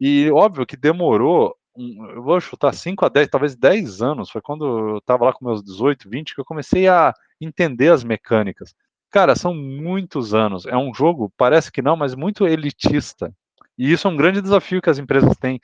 E 0.00 0.30
óbvio 0.30 0.64
que 0.64 0.76
demorou, 0.76 1.56
eu 1.76 2.22
vou 2.22 2.40
chutar 2.40 2.72
5 2.72 3.04
a 3.04 3.08
10, 3.08 3.28
talvez 3.28 3.56
10 3.56 4.00
anos, 4.00 4.30
foi 4.30 4.40
quando 4.40 4.90
eu 4.90 4.98
estava 4.98 5.24
lá 5.24 5.32
com 5.32 5.44
meus 5.44 5.60
18, 5.64 6.08
20, 6.08 6.32
que 6.32 6.40
eu 6.40 6.44
comecei 6.44 6.86
a 6.86 7.12
entender 7.40 7.90
as 7.90 8.04
mecânicas. 8.04 8.76
Cara, 9.10 9.34
são 9.34 9.52
muitos 9.52 10.34
anos. 10.34 10.66
É 10.66 10.76
um 10.76 10.94
jogo, 10.94 11.32
parece 11.36 11.72
que 11.72 11.82
não, 11.82 11.96
mas 11.96 12.14
muito 12.14 12.46
elitista. 12.46 13.34
E 13.78 13.92
isso 13.92 14.08
é 14.08 14.10
um 14.10 14.16
grande 14.16 14.40
desafio 14.40 14.80
que 14.80 14.90
as 14.90 14.98
empresas 14.98 15.36
têm 15.36 15.60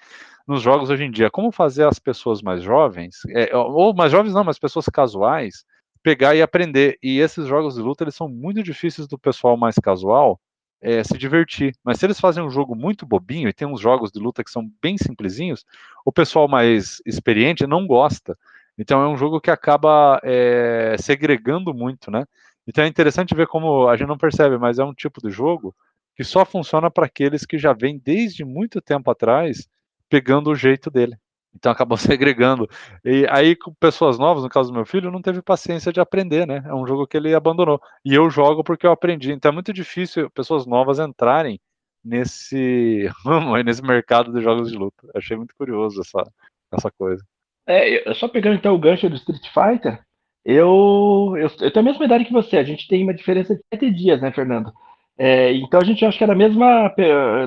nos 0.47 0.63
jogos 0.63 0.91
hoje 0.91 1.05
em 1.05 1.11
dia. 1.11 1.31
Como 1.31 1.53
fazer 1.53 1.87
as 1.87 1.99
pessoas 1.99 2.43
mais 2.43 2.63
jovens, 2.63 3.17
é, 3.31 3.57
ou 3.57 3.95
mais 3.95 4.13
jovens 4.13 4.35
não, 4.35 4.45
mas 4.45 4.59
pessoas 4.59 4.87
casuais, 4.87 5.65
pegar 6.03 6.35
e 6.35 6.43
aprender. 6.43 6.99
E 7.03 7.19
esses 7.19 7.47
jogos 7.47 7.75
de 7.75 7.81
luta 7.81 8.05
eles 8.05 8.15
são 8.15 8.29
muito 8.29 8.63
difíceis 8.63 9.07
do 9.07 9.19
pessoal 9.19 9.57
mais 9.57 9.77
casual 9.77 10.41
é, 10.81 11.03
se 11.05 11.17
divertir. 11.17 11.75
Mas 11.85 11.99
se 11.99 12.07
eles 12.07 12.21
fazem 12.21 12.43
um 12.43 12.51
jogo 12.51 12.75
muito 12.75 13.07
bobinho 13.07 13.49
e 13.49 13.53
tem 13.53 13.67
uns 13.67 13.81
jogos 13.81 14.11
de 14.11 14.19
luta 14.19 14.43
que 14.43 14.51
são 14.51 14.69
bem 14.83 14.99
simplesinhos, 14.99 15.65
o 16.05 16.13
pessoal 16.13 16.49
mais 16.49 17.01
experiente 17.07 17.67
não 17.67 17.87
gosta. 17.87 18.37
Então 18.77 19.01
é 19.03 19.09
um 19.09 19.17
jogo 19.17 19.41
que 19.41 19.51
acaba 19.51 20.21
é, 20.25 20.97
segregando 20.99 21.73
muito, 21.73 22.11
né? 22.11 22.25
Então 22.67 22.85
é 22.85 22.89
interessante 22.89 23.35
ver 23.35 23.47
como 23.47 23.89
a 23.89 23.97
gente 23.97 24.09
não 24.09 24.19
percebe, 24.19 24.59
mas 24.59 24.79
é 24.79 24.85
um 24.85 24.95
tipo 24.95 25.21
de 25.21 25.31
jogo 25.31 25.75
que 26.17 26.25
só 26.25 26.45
funciona 26.45 26.91
para 26.91 27.07
aqueles 27.07 27.47
que 27.47 27.59
já 27.59 27.73
vêm 27.73 27.99
desde 27.99 28.45
muito 28.45 28.81
tempo 28.81 29.11
atrás 29.11 29.69
pegando 30.09 30.51
o 30.51 30.55
jeito 30.55 30.91
dele. 30.91 31.17
Então 31.55 31.73
acabou 31.73 31.97
segregando. 31.99 32.69
E 33.05 33.27
aí, 33.31 33.57
com 33.57 33.73
pessoas 33.75 34.19
novas, 34.19 34.43
no 34.43 34.49
caso 34.49 34.71
do 34.71 34.75
meu 34.75 34.85
filho, 34.85 35.11
não 35.11 35.23
teve 35.23 35.43
paciência 35.43 35.93
de 35.93 36.01
aprender, 36.01 36.47
né? 36.47 36.63
É 36.67 36.75
um 36.75 36.87
jogo 36.87 37.07
que 37.07 37.17
ele 37.17 37.35
abandonou. 37.35 37.81
E 38.05 38.15
eu 38.15 38.29
jogo 38.31 38.65
porque 38.65 38.87
eu 38.87 38.93
aprendi. 38.93 39.33
Então 39.33 39.51
é 39.51 39.55
muito 39.55 39.73
difícil 39.73 40.31
pessoas 40.31 40.67
novas 40.67 40.99
entrarem 40.99 41.61
nesse 42.05 43.09
nesse 43.65 43.83
mercado 43.83 44.33
de 44.33 44.43
jogos 44.43 44.71
de 44.71 44.77
luta. 44.77 45.09
achei 45.15 45.37
muito 45.37 45.55
curioso 45.57 46.01
essa, 46.01 46.25
essa 46.73 46.91
coisa. 46.91 47.23
É, 47.67 48.13
só 48.15 48.27
pegando 48.27 48.57
então 48.57 48.75
o 48.75 48.79
gancho 48.79 49.09
do 49.09 49.15
Street 49.15 49.47
Fighter, 49.53 50.03
eu, 50.45 51.35
eu, 51.37 51.49
eu 51.61 51.73
tenho 51.73 51.87
a 51.87 51.91
mesma 51.91 52.05
idade 52.05 52.25
que 52.25 52.33
você, 52.33 52.57
a 52.57 52.65
gente 52.65 52.89
tem 52.89 53.05
uma 53.05 53.15
diferença 53.15 53.55
de 53.55 53.63
sete 53.73 53.91
dias, 53.93 54.21
né, 54.21 54.33
Fernando? 54.33 54.73
É, 55.19 55.53
então 55.55 55.81
a 55.81 55.85
gente 55.85 56.05
acha 56.05 56.17
que 56.17 56.25
era 56.25 56.33
da 56.33 56.39
mesma, 56.39 56.89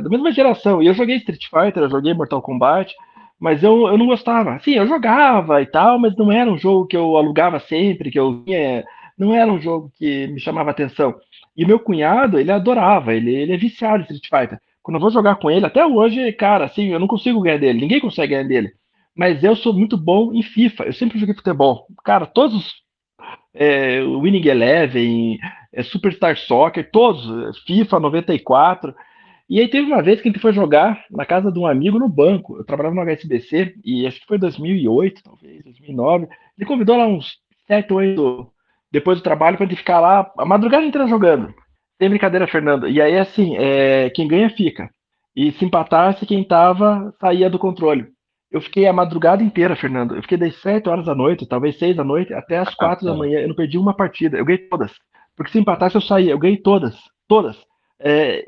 da 0.01 0.09
mesma 0.09 0.31
geração. 0.31 0.81
E 0.81 0.87
eu 0.87 0.93
joguei 0.93 1.17
Street 1.17 1.45
Fighter, 1.45 1.83
eu 1.83 1.89
joguei 1.89 2.13
Mortal 2.13 2.41
Kombat, 2.41 2.93
mas 3.39 3.63
eu, 3.63 3.87
eu 3.87 3.97
não 3.97 4.05
gostava. 4.05 4.59
Sim, 4.59 4.73
eu 4.73 4.87
jogava 4.87 5.61
e 5.61 5.65
tal, 5.65 5.99
mas 5.99 6.15
não 6.15 6.31
era 6.31 6.49
um 6.49 6.57
jogo 6.57 6.87
que 6.87 6.95
eu 6.95 7.17
alugava 7.17 7.59
sempre, 7.59 8.11
que 8.11 8.19
eu 8.19 8.43
vinha. 8.43 8.83
Não 9.17 9.33
era 9.33 9.51
um 9.51 9.59
jogo 9.59 9.91
que 9.97 10.27
me 10.27 10.39
chamava 10.39 10.71
atenção. 10.71 11.15
E 11.55 11.65
meu 11.65 11.79
cunhado, 11.79 12.39
ele 12.39 12.51
adorava, 12.51 13.13
ele, 13.13 13.33
ele 13.33 13.53
é 13.53 13.57
viciado 13.57 14.03
em 14.03 14.13
Street 14.13 14.27
Fighter. 14.29 14.59
Quando 14.83 14.95
eu 14.97 15.01
vou 15.01 15.09
jogar 15.09 15.35
com 15.37 15.49
ele, 15.49 15.65
até 15.65 15.85
hoje, 15.85 16.31
cara, 16.33 16.65
assim, 16.65 16.87
eu 16.87 16.99
não 16.99 17.07
consigo 17.07 17.41
ganhar 17.41 17.57
dele, 17.57 17.81
ninguém 17.81 17.99
consegue 17.99 18.35
ganhar 18.35 18.47
dele. 18.47 18.71
Mas 19.15 19.43
eu 19.43 19.55
sou 19.55 19.73
muito 19.73 19.97
bom 19.97 20.33
em 20.33 20.43
FIFA, 20.43 20.83
eu 20.85 20.93
sempre 20.93 21.17
joguei 21.17 21.33
futebol. 21.33 21.87
Cara, 22.03 22.25
todos 22.25 22.55
os 22.55 22.73
é, 23.53 24.01
Winning 24.01 24.47
Eleven, 24.47 25.39
é, 25.75 25.83
Superstar 25.83 26.37
Soccer, 26.37 26.89
todos, 26.89 27.59
FIFA 27.65 27.99
94. 27.99 28.95
E 29.47 29.59
aí 29.59 29.67
teve 29.67 29.85
uma 29.85 30.01
vez 30.01 30.21
que 30.21 30.29
a 30.29 30.31
gente 30.31 30.41
foi 30.41 30.53
jogar 30.53 31.05
na 31.11 31.25
casa 31.25 31.51
de 31.51 31.59
um 31.59 31.67
amigo 31.67 31.99
no 31.99 32.09
banco. 32.09 32.57
Eu 32.57 32.65
trabalhava 32.65 32.95
no 32.95 33.01
HSBC 33.01 33.75
e 33.83 34.07
acho 34.07 34.19
que 34.21 34.25
foi 34.25 34.39
2008, 34.39 35.21
talvez, 35.23 35.63
2009. 35.63 36.27
Ele 36.57 36.67
convidou 36.67 36.97
lá 36.97 37.05
uns 37.05 37.37
7, 37.67 37.93
8 37.93 38.47
depois 38.91 39.19
do 39.19 39.23
trabalho 39.23 39.57
pra 39.57 39.65
gente 39.65 39.77
ficar 39.77 39.99
lá 39.99 40.31
a 40.37 40.45
madrugada 40.45 40.85
inteira 40.85 41.07
jogando. 41.07 41.53
Tem 41.99 42.09
brincadeira, 42.09 42.47
Fernando. 42.47 42.87
E 42.87 43.01
aí, 43.01 43.17
assim, 43.17 43.55
é, 43.57 44.09
quem 44.09 44.27
ganha 44.27 44.49
fica. 44.49 44.89
E 45.35 45.51
se 45.51 45.65
empatasse, 45.65 46.25
quem 46.25 46.43
tava 46.43 47.13
saía 47.19 47.49
do 47.49 47.59
controle. 47.59 48.07
Eu 48.49 48.61
fiquei 48.61 48.87
a 48.87 48.93
madrugada 48.93 49.43
inteira, 49.43 49.75
Fernando. 49.75 50.15
Eu 50.15 50.21
fiquei 50.21 50.37
das 50.37 50.55
7 50.61 50.87
horas 50.87 51.05
da 51.05 51.13
noite, 51.13 51.47
talvez 51.47 51.77
6 51.77 51.95
da 51.97 52.03
noite, 52.03 52.33
até 52.33 52.57
as 52.57 52.73
4 52.73 53.05
da 53.05 53.13
manhã. 53.13 53.39
Eu 53.39 53.49
não 53.49 53.55
perdi 53.55 53.77
uma 53.77 53.93
partida. 53.93 54.37
Eu 54.37 54.45
ganhei 54.45 54.67
todas. 54.69 54.91
Porque 55.35 55.51
se 55.51 55.59
empatasse, 55.59 55.95
eu 55.95 56.01
saía. 56.01 56.31
Eu 56.31 56.39
ganhei 56.39 56.57
todas. 56.57 56.95
Todas. 57.27 57.57
É, 57.99 58.45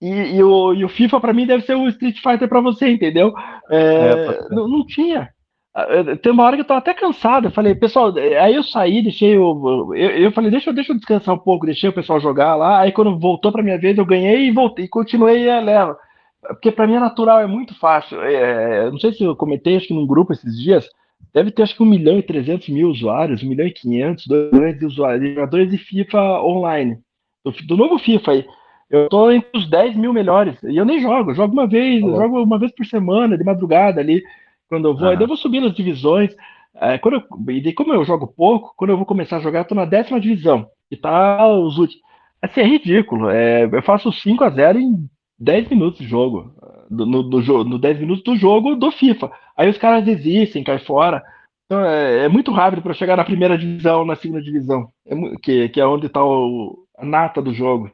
e, 0.00 0.36
e, 0.36 0.42
o, 0.42 0.72
e 0.72 0.84
o 0.84 0.88
FIFA 0.88 1.20
para 1.20 1.32
mim 1.32 1.46
deve 1.46 1.64
ser 1.64 1.74
o 1.74 1.86
Street 1.88 2.16
Fighter 2.22 2.48
para 2.48 2.60
você, 2.60 2.88
entendeu? 2.88 3.34
É, 3.70 3.76
é, 3.76 4.48
não, 4.50 4.66
não, 4.66 4.86
tinha. 4.86 5.28
Ah, 5.74 5.86
tem 6.22 6.32
uma 6.32 6.44
hora 6.44 6.56
que 6.56 6.62
eu 6.62 6.66
tô 6.66 6.72
até 6.72 6.94
cansado. 6.94 7.48
Eu 7.48 7.50
falei, 7.50 7.74
pessoal, 7.74 8.12
aí 8.16 8.54
eu 8.54 8.62
saí, 8.62 9.02
deixei 9.02 9.36
o. 9.36 9.94
Eu, 9.94 10.10
eu 10.10 10.32
falei, 10.32 10.50
deixa, 10.50 10.72
deixa 10.72 10.92
eu 10.92 10.96
descansar 10.96 11.34
um 11.34 11.38
pouco, 11.38 11.66
deixei 11.66 11.90
o 11.90 11.92
pessoal 11.92 12.18
jogar 12.18 12.56
lá. 12.56 12.80
Aí 12.80 12.92
quando 12.92 13.18
voltou 13.18 13.52
pra 13.52 13.62
minha 13.62 13.78
vez, 13.78 13.98
eu 13.98 14.06
ganhei 14.06 14.46
e 14.46 14.50
voltei, 14.50 14.86
e 14.86 14.88
continuei 14.88 15.50
a 15.50 15.60
leva. 15.60 15.98
Porque 16.40 16.72
para 16.72 16.86
mim 16.86 16.94
é 16.94 17.00
natural, 17.00 17.40
é 17.40 17.46
muito 17.46 17.78
fácil. 17.78 18.22
É, 18.22 18.90
não 18.90 18.98
sei 18.98 19.12
se 19.12 19.22
eu 19.22 19.36
comentei, 19.36 19.76
acho 19.76 19.88
que 19.88 19.94
num 19.94 20.06
grupo 20.06 20.32
esses 20.32 20.58
dias, 20.58 20.88
deve 21.32 21.50
ter 21.50 21.62
acho 21.62 21.76
que 21.76 21.82
1 21.82 21.86
milhão 21.86 22.18
e 22.18 22.22
300 22.22 22.68
mil 22.68 22.88
usuários, 22.88 23.42
1 23.42 23.48
milhão 23.48 23.66
e 23.66 23.72
500, 23.72 24.26
2 24.26 24.52
milhões 24.52 24.78
de 24.78 24.86
usuários, 24.86 25.34
jogadores 25.34 25.70
de 25.70 25.78
FIFA 25.78 26.42
online. 26.42 26.98
Do, 27.44 27.52
do 27.66 27.76
novo 27.76 27.98
FIFA 27.98 28.32
aí. 28.32 28.46
Eu 28.90 29.08
tô 29.08 29.30
entre 29.30 29.48
os 29.54 29.70
10 29.70 29.96
mil 29.96 30.12
melhores. 30.12 30.60
E 30.64 30.76
eu 30.76 30.84
nem 30.84 31.00
jogo, 31.00 31.30
eu 31.30 31.34
jogo 31.34 31.52
uma 31.52 31.66
vez, 31.66 32.02
eu 32.02 32.16
jogo 32.16 32.42
uma 32.42 32.58
vez 32.58 32.72
por 32.72 32.84
semana, 32.84 33.38
de 33.38 33.44
madrugada 33.44 34.00
ali, 34.00 34.22
quando 34.68 34.88
eu 34.88 34.96
vou. 34.96 35.08
Aí 35.08 35.16
eu 35.20 35.28
vou 35.28 35.36
subir 35.36 35.60
nas 35.60 35.72
divisões. 35.72 36.34
É, 36.74 36.98
quando 36.98 37.14
eu, 37.14 37.52
e 37.54 37.72
como 37.72 37.94
eu 37.94 38.04
jogo 38.04 38.26
pouco, 38.26 38.74
quando 38.76 38.90
eu 38.90 38.96
vou 38.96 39.06
começar 39.06 39.36
a 39.36 39.40
jogar, 39.40 39.60
eu 39.60 39.64
tô 39.64 39.76
na 39.76 39.84
décima 39.84 40.20
divisão. 40.20 40.66
E 40.90 40.96
tá 40.96 41.46
os 41.46 41.78
últimos. 41.78 42.02
Assim, 42.42 42.60
é 42.60 42.64
ridículo. 42.64 43.30
É, 43.30 43.64
eu 43.64 43.82
faço 43.82 44.10
5 44.10 44.42
a 44.42 44.50
0 44.50 44.80
em 44.80 45.08
10 45.38 45.68
minutos 45.68 46.00
de 46.00 46.08
jogo. 46.08 46.52
No, 46.90 47.06
no, 47.06 47.22
no, 47.22 47.64
no 47.64 47.78
10 47.78 48.00
minutos 48.00 48.24
do 48.24 48.36
jogo 48.36 48.74
do 48.74 48.90
FIFA. 48.90 49.30
Aí 49.60 49.68
os 49.68 49.76
caras 49.76 50.02
desistem, 50.02 50.64
caem 50.64 50.78
fora. 50.78 51.22
Então 51.66 51.84
é, 51.84 52.24
é 52.24 52.28
muito 52.30 52.50
rápido 52.50 52.80
para 52.80 52.94
chegar 52.94 53.14
na 53.14 53.26
primeira 53.26 53.58
divisão, 53.58 54.06
na 54.06 54.16
segunda 54.16 54.40
divisão. 54.40 54.90
É, 55.06 55.14
que, 55.42 55.68
que 55.68 55.78
é 55.78 55.86
onde 55.86 56.08
tá 56.08 56.24
o, 56.24 56.86
a 56.96 57.04
nata 57.04 57.42
do 57.42 57.52
jogo. 57.52 57.92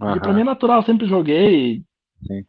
Uhum. 0.00 0.16
E 0.16 0.20
pra 0.20 0.32
mim 0.32 0.40
é 0.40 0.44
natural, 0.44 0.82
sempre 0.82 1.06
joguei. 1.06 1.82
Sim. 2.26 2.46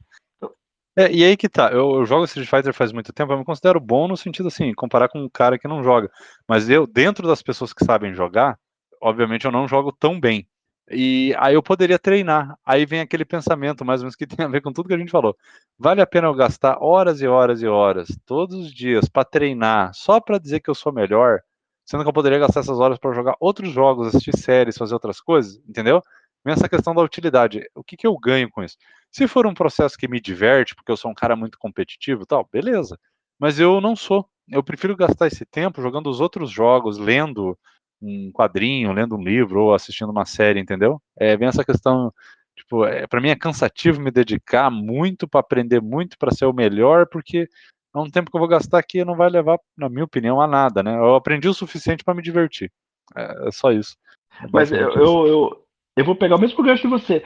É, 0.98 1.12
e 1.12 1.26
aí 1.26 1.36
que 1.36 1.50
tá, 1.50 1.74
eu, 1.74 1.96
eu, 1.96 2.06
jogo 2.06 2.24
Street 2.24 2.48
Fighter 2.48 2.74
faz 2.74 2.94
muito 2.94 3.12
tempo, 3.12 3.34
eu 3.34 3.38
me 3.38 3.44
considero 3.44 3.82
bom 3.82 4.08
no 4.08 4.16
sentido 4.16 4.48
assim, 4.48 4.74
comparar 4.74 5.10
com 5.10 5.20
um 5.20 5.30
cara 5.30 5.60
que 5.60 5.68
não 5.68 5.84
joga. 5.84 6.10
Mas 6.48 6.70
eu, 6.70 6.88
dentro 6.88 7.28
das 7.28 7.42
pessoas 7.42 7.74
que 7.74 7.84
sabem 7.84 8.14
jogar, 8.14 8.58
obviamente 9.02 9.44
eu 9.44 9.52
não 9.52 9.68
jogo 9.68 9.92
tão 9.92 10.18
bem. 10.18 10.48
E 10.90 11.34
aí 11.40 11.56
eu 11.56 11.64
poderia 11.64 11.98
treinar. 11.98 12.58
Aí 12.66 12.86
vem 12.86 13.00
aquele 13.00 13.26
pensamento, 13.26 13.86
mais 13.86 14.02
ou 14.02 14.06
menos, 14.06 14.16
que 14.16 14.28
tem 14.28 14.46
a 14.46 14.50
ver 14.50 14.62
com 14.62 14.72
tudo 14.74 14.88
que 14.88 14.94
a 14.96 14.98
gente 14.98 15.12
falou. 15.12 15.36
Vale 15.78 16.02
a 16.02 16.08
pena 16.08 16.28
eu 16.28 16.34
gastar 16.34 16.78
horas 16.82 17.22
e 17.22 17.28
horas 17.28 17.62
e 17.62 17.68
horas, 17.68 18.08
todos 18.26 18.56
os 18.56 18.74
dias, 18.74 19.08
para 19.10 19.26
treinar, 19.26 19.94
só 19.94 20.20
para 20.20 20.38
dizer 20.38 20.60
que 20.60 20.70
eu 20.70 20.76
sou 20.76 20.92
melhor, 20.94 21.42
sendo 21.86 22.04
que 22.04 22.10
eu 22.10 22.14
poderia 22.14 22.40
gastar 22.40 22.62
essas 22.62 22.80
horas 22.80 22.98
para 22.98 23.14
jogar 23.14 23.36
outros 23.40 23.72
jogos, 23.72 24.08
assistir 24.08 24.38
séries, 24.38 24.78
fazer 24.78 24.94
outras 24.94 25.20
coisas, 25.20 25.58
entendeu? 25.68 26.02
vem 26.44 26.54
essa 26.54 26.70
questão 26.70 26.94
da 26.94 27.02
utilidade. 27.02 27.64
O 27.74 27.84
que, 27.84 27.96
que 27.96 28.06
eu 28.06 28.18
ganho 28.18 28.50
com 28.50 28.64
isso? 28.64 28.78
Se 29.12 29.28
for 29.28 29.48
um 29.48 29.54
processo 29.54 29.98
que 29.98 30.08
me 30.08 30.20
diverte, 30.20 30.76
porque 30.76 30.92
eu 30.92 30.98
sou 30.98 31.10
um 31.10 31.14
cara 31.14 31.36
muito 31.36 31.58
competitivo 31.58 32.26
tal, 32.26 32.48
beleza. 32.52 33.00
Mas 33.40 33.60
eu 33.60 33.80
não 33.80 33.96
sou. 33.96 34.28
Eu 34.50 34.64
prefiro 34.64 34.96
gastar 34.96 35.28
esse 35.28 35.46
tempo 35.46 35.82
jogando 35.82 36.10
os 36.10 36.20
outros 36.20 36.52
jogos, 36.52 36.98
lendo 36.98 37.58
um 38.04 38.32
quadrinho, 38.32 38.92
lendo 38.92 39.16
um 39.16 39.24
livro 39.24 39.64
ou 39.64 39.74
assistindo 39.74 40.12
uma 40.12 40.26
série, 40.26 40.60
entendeu? 40.60 41.02
É, 41.18 41.38
vem 41.38 41.48
essa 41.48 41.64
questão, 41.64 42.14
tipo, 42.56 42.86
é, 42.86 43.08
para 43.08 43.22
mim 43.22 43.30
é 43.30 43.36
cansativo 43.36 44.02
me 44.02 44.12
dedicar 44.12 44.70
muito 44.70 45.28
para 45.28 45.40
aprender 45.40 45.82
muito 45.82 46.18
para 46.18 46.32
ser 46.32 46.46
o 46.46 46.54
melhor, 46.54 47.08
porque 47.08 47.48
é 47.96 48.00
um 48.00 48.10
tempo 48.10 48.30
que 48.32 48.36
eu 48.36 48.40
vou 48.40 48.50
gastar 48.50 48.80
aqui 48.80 49.06
não 49.06 49.16
vai 49.16 49.30
levar, 49.30 49.58
na 49.78 49.88
minha 49.88 50.04
opinião, 50.04 50.42
a 50.42 50.48
nada, 50.48 50.82
né? 50.82 50.96
Eu 50.96 51.16
aprendi 51.16 51.48
o 51.48 51.54
suficiente 51.54 52.04
para 52.04 52.14
me 52.14 52.24
divertir. 52.24 52.72
É, 53.16 53.48
é, 53.48 53.52
só 53.52 53.72
isso. 53.72 53.96
É 54.42 54.48
Mas 54.52 54.72
eu, 54.72 54.80
eu, 54.80 55.28
eu, 55.28 55.66
eu 55.98 56.06
vou 56.06 56.16
pegar 56.16 56.36
o 56.36 56.40
mesmo 56.40 56.64
gancho 56.64 56.82
que 56.82 56.88
você. 56.88 57.24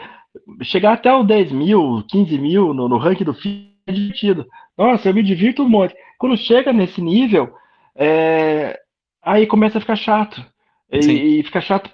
Chegar 0.62 0.94
até 0.94 1.12
o 1.14 1.24
10 1.24 1.52
mil, 1.52 2.04
15 2.10 2.38
mil 2.38 2.74
no, 2.74 2.90
no 2.90 2.98
ranking 2.98 3.24
do 3.24 3.34
FIFA 3.34 3.72
é 3.88 3.92
divertido. 3.92 4.46
Nossa, 4.78 5.10
eu 5.10 5.14
me 5.14 5.24
divirto 5.24 5.64
um 5.64 5.70
monte. 5.70 5.96
Quando 6.20 6.38
chega 6.38 6.74
nesse 6.74 7.02
nível, 7.02 7.56
é... 7.96 8.78
aí 9.24 9.48
começa 9.48 9.78
a 9.78 9.82
ficar 9.82 9.96
chato. 9.96 10.46
E, 10.92 11.40
e, 11.40 11.44
fica 11.44 11.62
chato, 11.62 11.90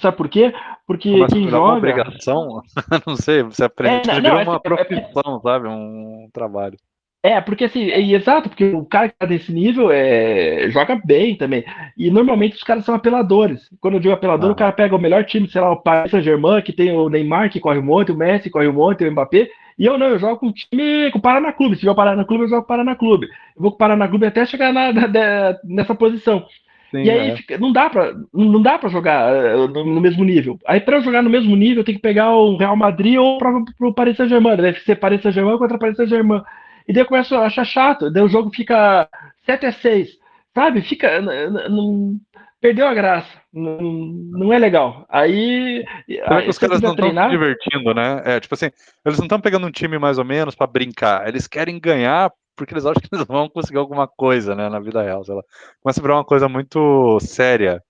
sabe 0.00 0.16
por 0.16 0.28
quê? 0.28 0.52
Porque 0.86 1.10
começa 1.10 1.34
quem 1.34 1.48
joga. 1.48 1.64
Uma 1.64 1.76
obrigação? 1.76 2.62
não 3.06 3.16
sei, 3.16 3.42
você 3.42 3.64
aprende. 3.64 4.10
É, 4.10 4.20
não, 4.20 4.30
não, 4.30 4.40
é, 4.40 4.44
uma 4.44 4.56
é, 4.56 4.58
profissão, 4.58 5.36
é, 5.36 5.40
sabe? 5.42 5.68
Um 5.68 6.28
trabalho. 6.32 6.76
É, 7.22 7.40
porque 7.40 7.64
assim, 7.64 7.90
é 7.90 8.00
exato, 8.00 8.48
porque 8.48 8.66
o 8.66 8.84
cara 8.84 9.08
que 9.08 9.16
tá 9.18 9.26
nesse 9.26 9.52
nível 9.52 9.90
é, 9.90 10.70
joga 10.70 11.00
bem 11.04 11.36
também. 11.36 11.64
E 11.96 12.10
normalmente 12.10 12.54
os 12.54 12.62
caras 12.62 12.84
são 12.84 12.94
apeladores. 12.94 13.68
Quando 13.80 13.94
eu 13.94 14.00
digo 14.00 14.14
apelador, 14.14 14.50
ah. 14.50 14.52
o 14.52 14.56
cara 14.56 14.72
pega 14.72 14.94
o 14.94 15.00
melhor 15.00 15.24
time, 15.24 15.48
sei 15.48 15.60
lá, 15.60 15.72
o 15.72 15.82
Paris 15.82 16.12
Saint-Germain, 16.12 16.62
que 16.62 16.72
tem 16.72 16.92
o 16.92 17.08
Neymar, 17.08 17.50
que 17.50 17.58
corre 17.58 17.78
um 17.78 17.82
monte, 17.82 18.12
o 18.12 18.16
Messi 18.16 18.48
corre 18.48 18.68
um 18.68 18.72
monte, 18.72 19.04
o 19.04 19.10
Mbappé. 19.10 19.48
E 19.76 19.84
eu 19.84 19.98
não, 19.98 20.08
eu 20.08 20.18
jogo 20.18 20.38
com 20.38 20.48
o 20.48 20.52
time 20.52 21.10
com 21.10 21.18
o 21.18 21.22
Paraná 21.22 21.52
Clube. 21.52 21.74
Se 21.74 21.80
tiver 21.80 21.92
o 21.92 21.96
Paraná 21.96 22.24
Clube, 22.24 22.44
eu 22.44 22.48
jogo 22.48 22.62
com 22.62 22.66
o 22.66 22.68
Paraná 22.68 22.94
Clube. 22.94 23.26
Eu 23.26 23.62
vou 23.62 23.70
com 23.72 23.76
o 23.76 23.78
Paraná 23.78 24.08
Clube 24.08 24.26
até 24.26 24.46
chegar 24.46 24.72
na, 24.72 24.90
na, 24.92 25.58
nessa 25.64 25.94
posição. 25.94 26.46
Sim, 26.90 27.02
e 27.02 27.10
aí 27.10 27.44
é. 27.50 27.58
não 27.58 27.70
dá 27.70 27.90
para 27.90 28.14
não 28.32 28.62
dá 28.62 28.78
para 28.78 28.88
jogar 28.88 29.30
eh, 29.34 29.56
no, 29.56 29.84
no, 29.84 30.00
mesmo 30.00 30.24
nível. 30.24 30.58
Aí 30.66 30.80
para 30.80 30.96
eu 30.96 31.02
jogar 31.02 31.22
no 31.22 31.28
mesmo 31.28 31.54
nível, 31.54 31.78
eu 31.80 31.84
tenho 31.84 31.98
que 31.98 32.02
pegar 32.02 32.30
o 32.30 32.56
Real 32.56 32.76
Madrid 32.76 33.18
ou 33.18 33.38
para 33.38 33.62
o 33.80 33.92
Paris 33.92 34.16
Saint-Germain. 34.16 34.56
Deve 34.56 34.80
ser 34.80 34.96
Paris 34.96 35.20
Saint-Germain 35.20 35.58
contra 35.58 35.78
Paris 35.78 35.96
Saint-Germain. 35.96 36.42
E 36.88 36.92
daí 36.92 37.02
eu 37.02 37.06
começo 37.06 37.34
a 37.34 37.46
achar 37.46 37.64
chato. 37.64 38.10
Daí 38.10 38.22
o 38.22 38.28
jogo 38.28 38.50
fica 38.50 39.06
7 39.44 39.66
a 39.66 39.72
6. 39.72 40.08
Sabe? 40.54 40.80
Fica. 40.80 41.20
Não, 41.20 42.16
perdeu 42.60 42.88
a 42.88 42.94
graça. 42.94 43.38
Não, 43.52 43.78
não 43.82 44.52
é 44.52 44.58
legal. 44.58 45.06
Aí. 45.10 45.84
Será 46.06 46.42
que 46.42 46.48
os 46.48 46.58
caras 46.58 46.80
não 46.80 46.92
estão 46.92 47.10
se 47.10 47.28
divertindo, 47.28 47.94
né? 47.94 48.22
É, 48.24 48.40
tipo 48.40 48.54
assim, 48.54 48.70
eles 49.04 49.18
não 49.18 49.26
estão 49.26 49.40
pegando 49.40 49.66
um 49.66 49.70
time 49.70 49.98
mais 49.98 50.16
ou 50.16 50.24
menos 50.24 50.54
para 50.54 50.66
brincar. 50.66 51.28
Eles 51.28 51.46
querem 51.46 51.78
ganhar 51.78 52.32
porque 52.58 52.74
eles 52.74 52.84
acham 52.84 53.00
que 53.00 53.08
eles 53.14 53.24
vão 53.26 53.48
conseguir 53.48 53.78
alguma 53.78 54.06
coisa, 54.06 54.54
né, 54.54 54.68
na 54.68 54.80
vida 54.80 55.02
real. 55.02 55.24
Sei 55.24 55.34
lá. 55.34 55.42
Começa 55.80 56.00
a 56.00 56.02
virar 56.02 56.16
uma 56.16 56.24
coisa 56.24 56.48
muito 56.48 57.18
séria. 57.20 57.82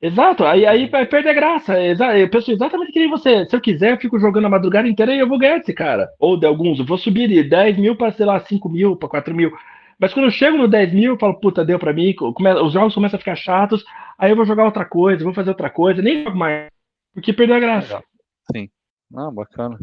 Exato, 0.00 0.44
aí, 0.44 0.64
aí 0.64 0.88
vai 0.88 1.04
perder 1.04 1.30
a 1.30 1.34
graça. 1.34 1.76
Eu 2.16 2.30
penso 2.30 2.52
exatamente 2.52 2.92
que 2.92 3.00
nem 3.00 3.10
você. 3.10 3.44
Se 3.46 3.56
eu 3.56 3.60
quiser, 3.60 3.92
eu 3.92 3.98
fico 3.98 4.18
jogando 4.18 4.46
a 4.46 4.50
madrugada 4.50 4.88
inteira 4.88 5.12
e 5.12 5.18
eu 5.18 5.28
vou 5.28 5.38
ganhar 5.38 5.58
desse 5.58 5.74
cara. 5.74 6.08
Ou 6.20 6.38
de 6.38 6.46
alguns. 6.46 6.78
Eu 6.78 6.86
vou 6.86 6.96
subir 6.96 7.28
de 7.28 7.42
10 7.42 7.76
mil 7.78 7.96
para, 7.96 8.12
sei 8.12 8.24
lá, 8.24 8.38
5 8.38 8.68
mil, 8.68 8.96
para 8.96 9.08
4 9.08 9.34
mil. 9.34 9.52
Mas 9.98 10.14
quando 10.14 10.26
eu 10.26 10.30
chego 10.30 10.56
no 10.56 10.68
10 10.68 10.92
mil, 10.92 11.14
eu 11.14 11.18
falo, 11.18 11.40
puta, 11.40 11.64
deu 11.64 11.78
pra 11.78 11.92
mim, 11.92 12.14
os 12.62 12.72
jogos 12.72 12.94
começam 12.94 13.16
a 13.16 13.18
ficar 13.18 13.34
chatos, 13.34 13.84
aí 14.16 14.30
eu 14.30 14.36
vou 14.36 14.44
jogar 14.44 14.64
outra 14.64 14.84
coisa, 14.84 15.24
vou 15.24 15.34
fazer 15.34 15.50
outra 15.50 15.68
coisa, 15.68 16.00
nem 16.00 16.22
jogo 16.22 16.38
mais. 16.38 16.68
Porque 17.12 17.32
perdeu 17.32 17.56
a 17.56 17.60
graça. 17.60 17.86
Legal. 17.86 18.04
Sim. 18.52 18.70
Ah, 19.16 19.30
bacana. 19.32 19.76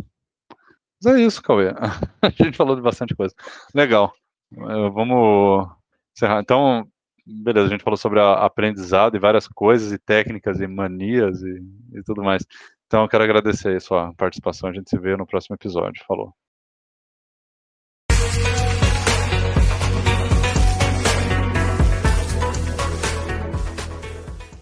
Mas 1.05 1.15
é 1.15 1.21
isso, 1.21 1.41
Cauê. 1.43 1.69
A 2.21 2.29
gente 2.29 2.57
falou 2.57 2.75
de 2.75 2.81
bastante 2.81 3.15
coisa. 3.15 3.35
Legal. 3.75 4.11
Eh, 4.51 4.89
vamos 4.89 5.67
encerrar. 6.15 6.41
Então, 6.41 6.87
beleza, 7.25 7.67
a 7.67 7.69
gente 7.69 7.83
falou 7.83 7.97
sobre 7.97 8.19
aprendizado 8.19 9.15
e 9.15 9.19
várias 9.19 9.47
coisas, 9.47 9.91
e 9.91 9.99
técnicas, 9.99 10.59
e 10.59 10.67
manias 10.67 11.41
e, 11.43 11.63
e 11.93 12.03
tudo 12.03 12.23
mais. 12.23 12.43
Então, 12.87 13.03
eu 13.03 13.09
quero 13.09 13.23
agradecer 13.23 13.75
a 13.75 13.79
sua 13.79 14.13
participação. 14.15 14.69
A 14.69 14.73
gente 14.73 14.89
se 14.89 14.97
vê 14.97 15.15
no 15.15 15.27
próximo 15.27 15.55
episódio. 15.55 16.03
Falou. 16.07 16.33